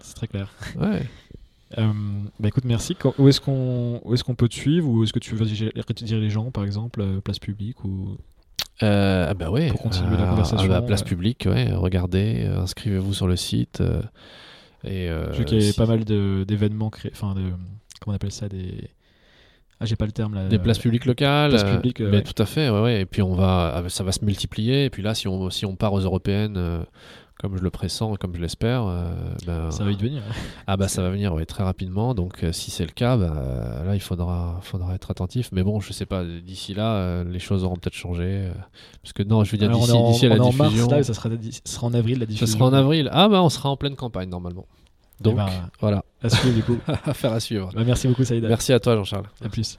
C'est 0.03 0.15
très 0.15 0.29
clair. 0.29 0.53
Ouais. 0.79 1.07
Euh, 1.79 1.93
bah 2.39 2.49
écoute, 2.49 2.67
merci. 2.67 2.97
où 3.17 3.29
est-ce 3.29 3.41
qu'on 3.41 4.03
est 4.13 4.23
qu'on 4.23 4.35
peut 4.35 4.49
te 4.49 4.55
suivre? 4.55 4.87
Ou 4.87 5.05
est-ce 5.05 5.15
que 5.15 5.21
tu 5.21 5.35
veux 5.35 5.47
dire 5.47 6.19
les 6.19 6.29
gens, 6.29 6.51
par 6.51 6.65
exemple, 6.65 7.01
euh, 7.01 7.23
place 7.23 7.39
publique 7.39 7.83
ou 7.83 8.19
euh, 8.83 9.27
ah 9.31 9.35
bah 9.35 9.51
ouais. 9.51 9.69
Pour 9.69 9.83
continuer 9.83 10.17
la 10.17 10.27
conversation. 10.27 10.71
À 10.71 10.75
la 10.75 10.83
place 10.83 11.03
publique, 11.03 11.47
ouais. 11.51 11.73
Regardez, 11.73 12.47
inscrivez-vous 12.47 13.15
sur 13.15 13.27
le 13.27 13.37
site. 13.37 13.83
et, 14.85 15.09
Je 15.09 15.37
sais 15.37 15.45
qu'il 15.45 15.63
y 15.63 15.69
a 15.69 15.73
pas 15.73 15.87
mal 15.87 16.05
d'événements 16.05 16.91
créés, 16.91 17.13
enfin, 17.13 17.35
comment 17.35 18.13
on 18.13 18.13
appelle 18.13 18.33
ça, 18.33 18.49
des 18.49 18.91
ah, 19.81 19.85
j'ai 19.85 19.95
pas 19.95 20.07
le 20.07 20.13
terme 20.13 20.35
là. 20.35 20.49
Des 20.49 20.59
places 20.59 20.79
publiques 20.79 21.05
locales. 21.05 21.55
Euh, 21.55 21.81
euh, 22.01 22.11
mais 22.11 22.23
tout 22.23 22.41
à 22.43 22.47
fait, 22.47 22.69
ouais, 22.69 22.81
ouais. 22.81 23.01
Et 23.03 23.07
puis 23.07 23.23
on 23.23 23.35
va, 23.35 23.75
ah, 23.77 23.89
ça 23.89 24.03
va 24.03 24.11
se 24.11 24.25
multiplier. 24.25 24.87
Et 24.87 24.91
puis 24.91 25.03
là, 25.03 25.15
si 25.15 25.29
on, 25.29 25.51
si 25.51 25.67
on 25.67 25.77
part 25.77 25.93
aux 25.93 26.01
européennes, 26.01 26.57
euh, 26.57 26.83
comme 27.39 27.57
je 27.57 27.63
le 27.63 27.71
pressens 27.71 28.15
et 28.15 28.17
comme 28.19 28.35
je 28.35 28.41
l'espère, 28.41 28.85
ben, 29.47 29.71
ça 29.71 29.85
va 29.85 29.93
y 29.93 29.97
venir. 29.97 30.23
Ah 30.67 30.77
bah 30.77 30.89
ça 30.89 31.03
va 31.03 31.11
venir 31.11 31.33
ouais, 31.35 31.47
très 31.47 31.63
rapidement. 31.65 32.15
Donc 32.15 32.45
si 32.53 32.71
c'est 32.71 32.85
le 32.85 32.93
cas, 32.93 33.17
bah, 33.17 33.83
là 33.85 33.95
il 33.95 34.01
faudra, 34.01 34.59
faudra 34.63 34.95
être 34.95 35.11
attentif. 35.11 35.51
Mais 35.53 35.63
bon, 35.63 35.81
je 35.81 35.93
sais 35.93 36.07
pas. 36.07 36.25
D'ici 36.25 36.75
là, 36.75 37.25
les 37.25 37.39
choses 37.39 37.65
auront 37.65 37.77
peut-être 37.77 37.95
changé. 37.95 38.51
parce 39.03 39.13
que 39.13 39.23
non, 39.23 39.45
je 39.45 39.53
veux 39.53 39.59
dire 39.59 39.71
d'ici 39.71 40.29
la. 40.29 40.43
En 40.43 40.53
mars, 40.53 40.75
ça, 40.75 41.15
sera, 41.15 41.31
sera, 41.65 41.87
en 41.87 41.95
avril 41.95 42.19
la 42.19 42.27
diffusion. 42.27 42.47
Ça 42.47 42.53
sera 42.53 42.65
en 42.67 42.73
avril. 42.73 43.09
Ah 43.13 43.29
bah 43.29 43.43
on 43.43 43.49
sera 43.49 43.71
en 43.71 43.77
pleine 43.77 43.97
campagne 43.97 44.29
normalement. 44.29 44.67
Donc, 45.21 45.35
eh 45.35 45.37
ben, 45.37 45.71
voilà. 45.81 46.05
À 46.23 46.29
suivre, 46.29 46.55
du 46.55 46.63
coup. 46.63 46.79
Affaire 47.05 47.33
à 47.33 47.41
suivre. 47.41 47.71
Bah, 47.75 47.83
merci 47.85 48.09
beaucoup, 48.09 48.25
Saïda. 48.25 48.49
Merci 48.49 48.73
à 48.73 48.81
toi, 48.81 48.95
Jean-Charles. 48.97 49.27
À 49.45 49.49
plus. 49.49 49.79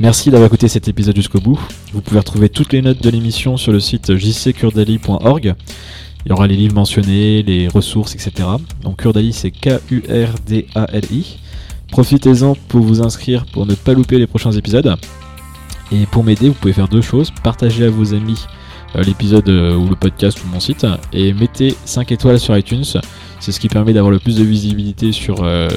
Merci 0.00 0.30
d'avoir 0.30 0.46
écouté 0.46 0.66
cet 0.66 0.88
épisode 0.88 1.14
jusqu'au 1.14 1.40
bout. 1.40 1.60
Vous 1.92 2.00
pouvez 2.00 2.20
retrouver 2.20 2.48
toutes 2.48 2.72
les 2.72 2.80
notes 2.80 3.02
de 3.02 3.10
l'émission 3.10 3.58
sur 3.58 3.70
le 3.70 3.80
site 3.80 4.16
jckurdali.org. 4.16 5.54
Il 6.24 6.28
y 6.30 6.32
aura 6.32 6.46
les 6.46 6.56
livres 6.56 6.74
mentionnés, 6.74 7.42
les 7.42 7.68
ressources, 7.68 8.14
etc. 8.14 8.48
Donc 8.82 8.96
Kurdali, 8.96 9.34
c'est 9.34 9.50
K-U-R-D-A-L-I. 9.50 11.38
Profitez-en 11.90 12.54
pour 12.68 12.80
vous 12.80 13.02
inscrire 13.02 13.44
pour 13.44 13.66
ne 13.66 13.74
pas 13.74 13.92
louper 13.92 14.18
les 14.18 14.26
prochains 14.26 14.52
épisodes. 14.52 14.96
Et 15.92 16.06
pour 16.06 16.24
m'aider, 16.24 16.48
vous 16.48 16.54
pouvez 16.54 16.72
faire 16.72 16.88
deux 16.88 17.02
choses. 17.02 17.30
Partagez 17.42 17.84
à 17.84 17.90
vos 17.90 18.14
amis 18.14 18.46
euh, 18.96 19.02
l'épisode 19.02 19.50
euh, 19.50 19.76
ou 19.76 19.86
le 19.86 19.96
podcast 19.96 20.42
ou 20.42 20.48
mon 20.48 20.60
site 20.60 20.86
et 21.12 21.34
mettez 21.34 21.76
5 21.84 22.10
étoiles 22.10 22.40
sur 22.40 22.56
iTunes. 22.56 22.84
C'est 23.38 23.52
ce 23.52 23.60
qui 23.60 23.68
permet 23.68 23.92
d'avoir 23.92 24.10
le 24.10 24.18
plus 24.18 24.36
de 24.36 24.44
visibilité 24.44 25.10
euh, 25.28 25.68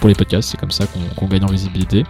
pour 0.00 0.08
les 0.08 0.16
podcasts. 0.16 0.50
C'est 0.50 0.58
comme 0.58 0.72
ça 0.72 0.86
qu'on 1.16 1.26
gagne 1.26 1.44
en 1.44 1.52
visibilité. 1.52 2.02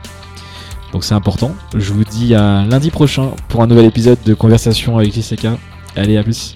Donc 0.93 1.05
c'est 1.05 1.15
important. 1.15 1.55
Je 1.75 1.93
vous 1.93 2.05
dis 2.05 2.35
à 2.35 2.65
lundi 2.65 2.91
prochain 2.91 3.31
pour 3.49 3.63
un 3.63 3.67
nouvel 3.67 3.85
épisode 3.85 4.19
de 4.25 4.35
Conversation 4.35 4.99
avec 4.99 5.13
JCK. 5.13 5.49
Allez, 5.97 6.17
à 6.17 6.23
plus. 6.23 6.55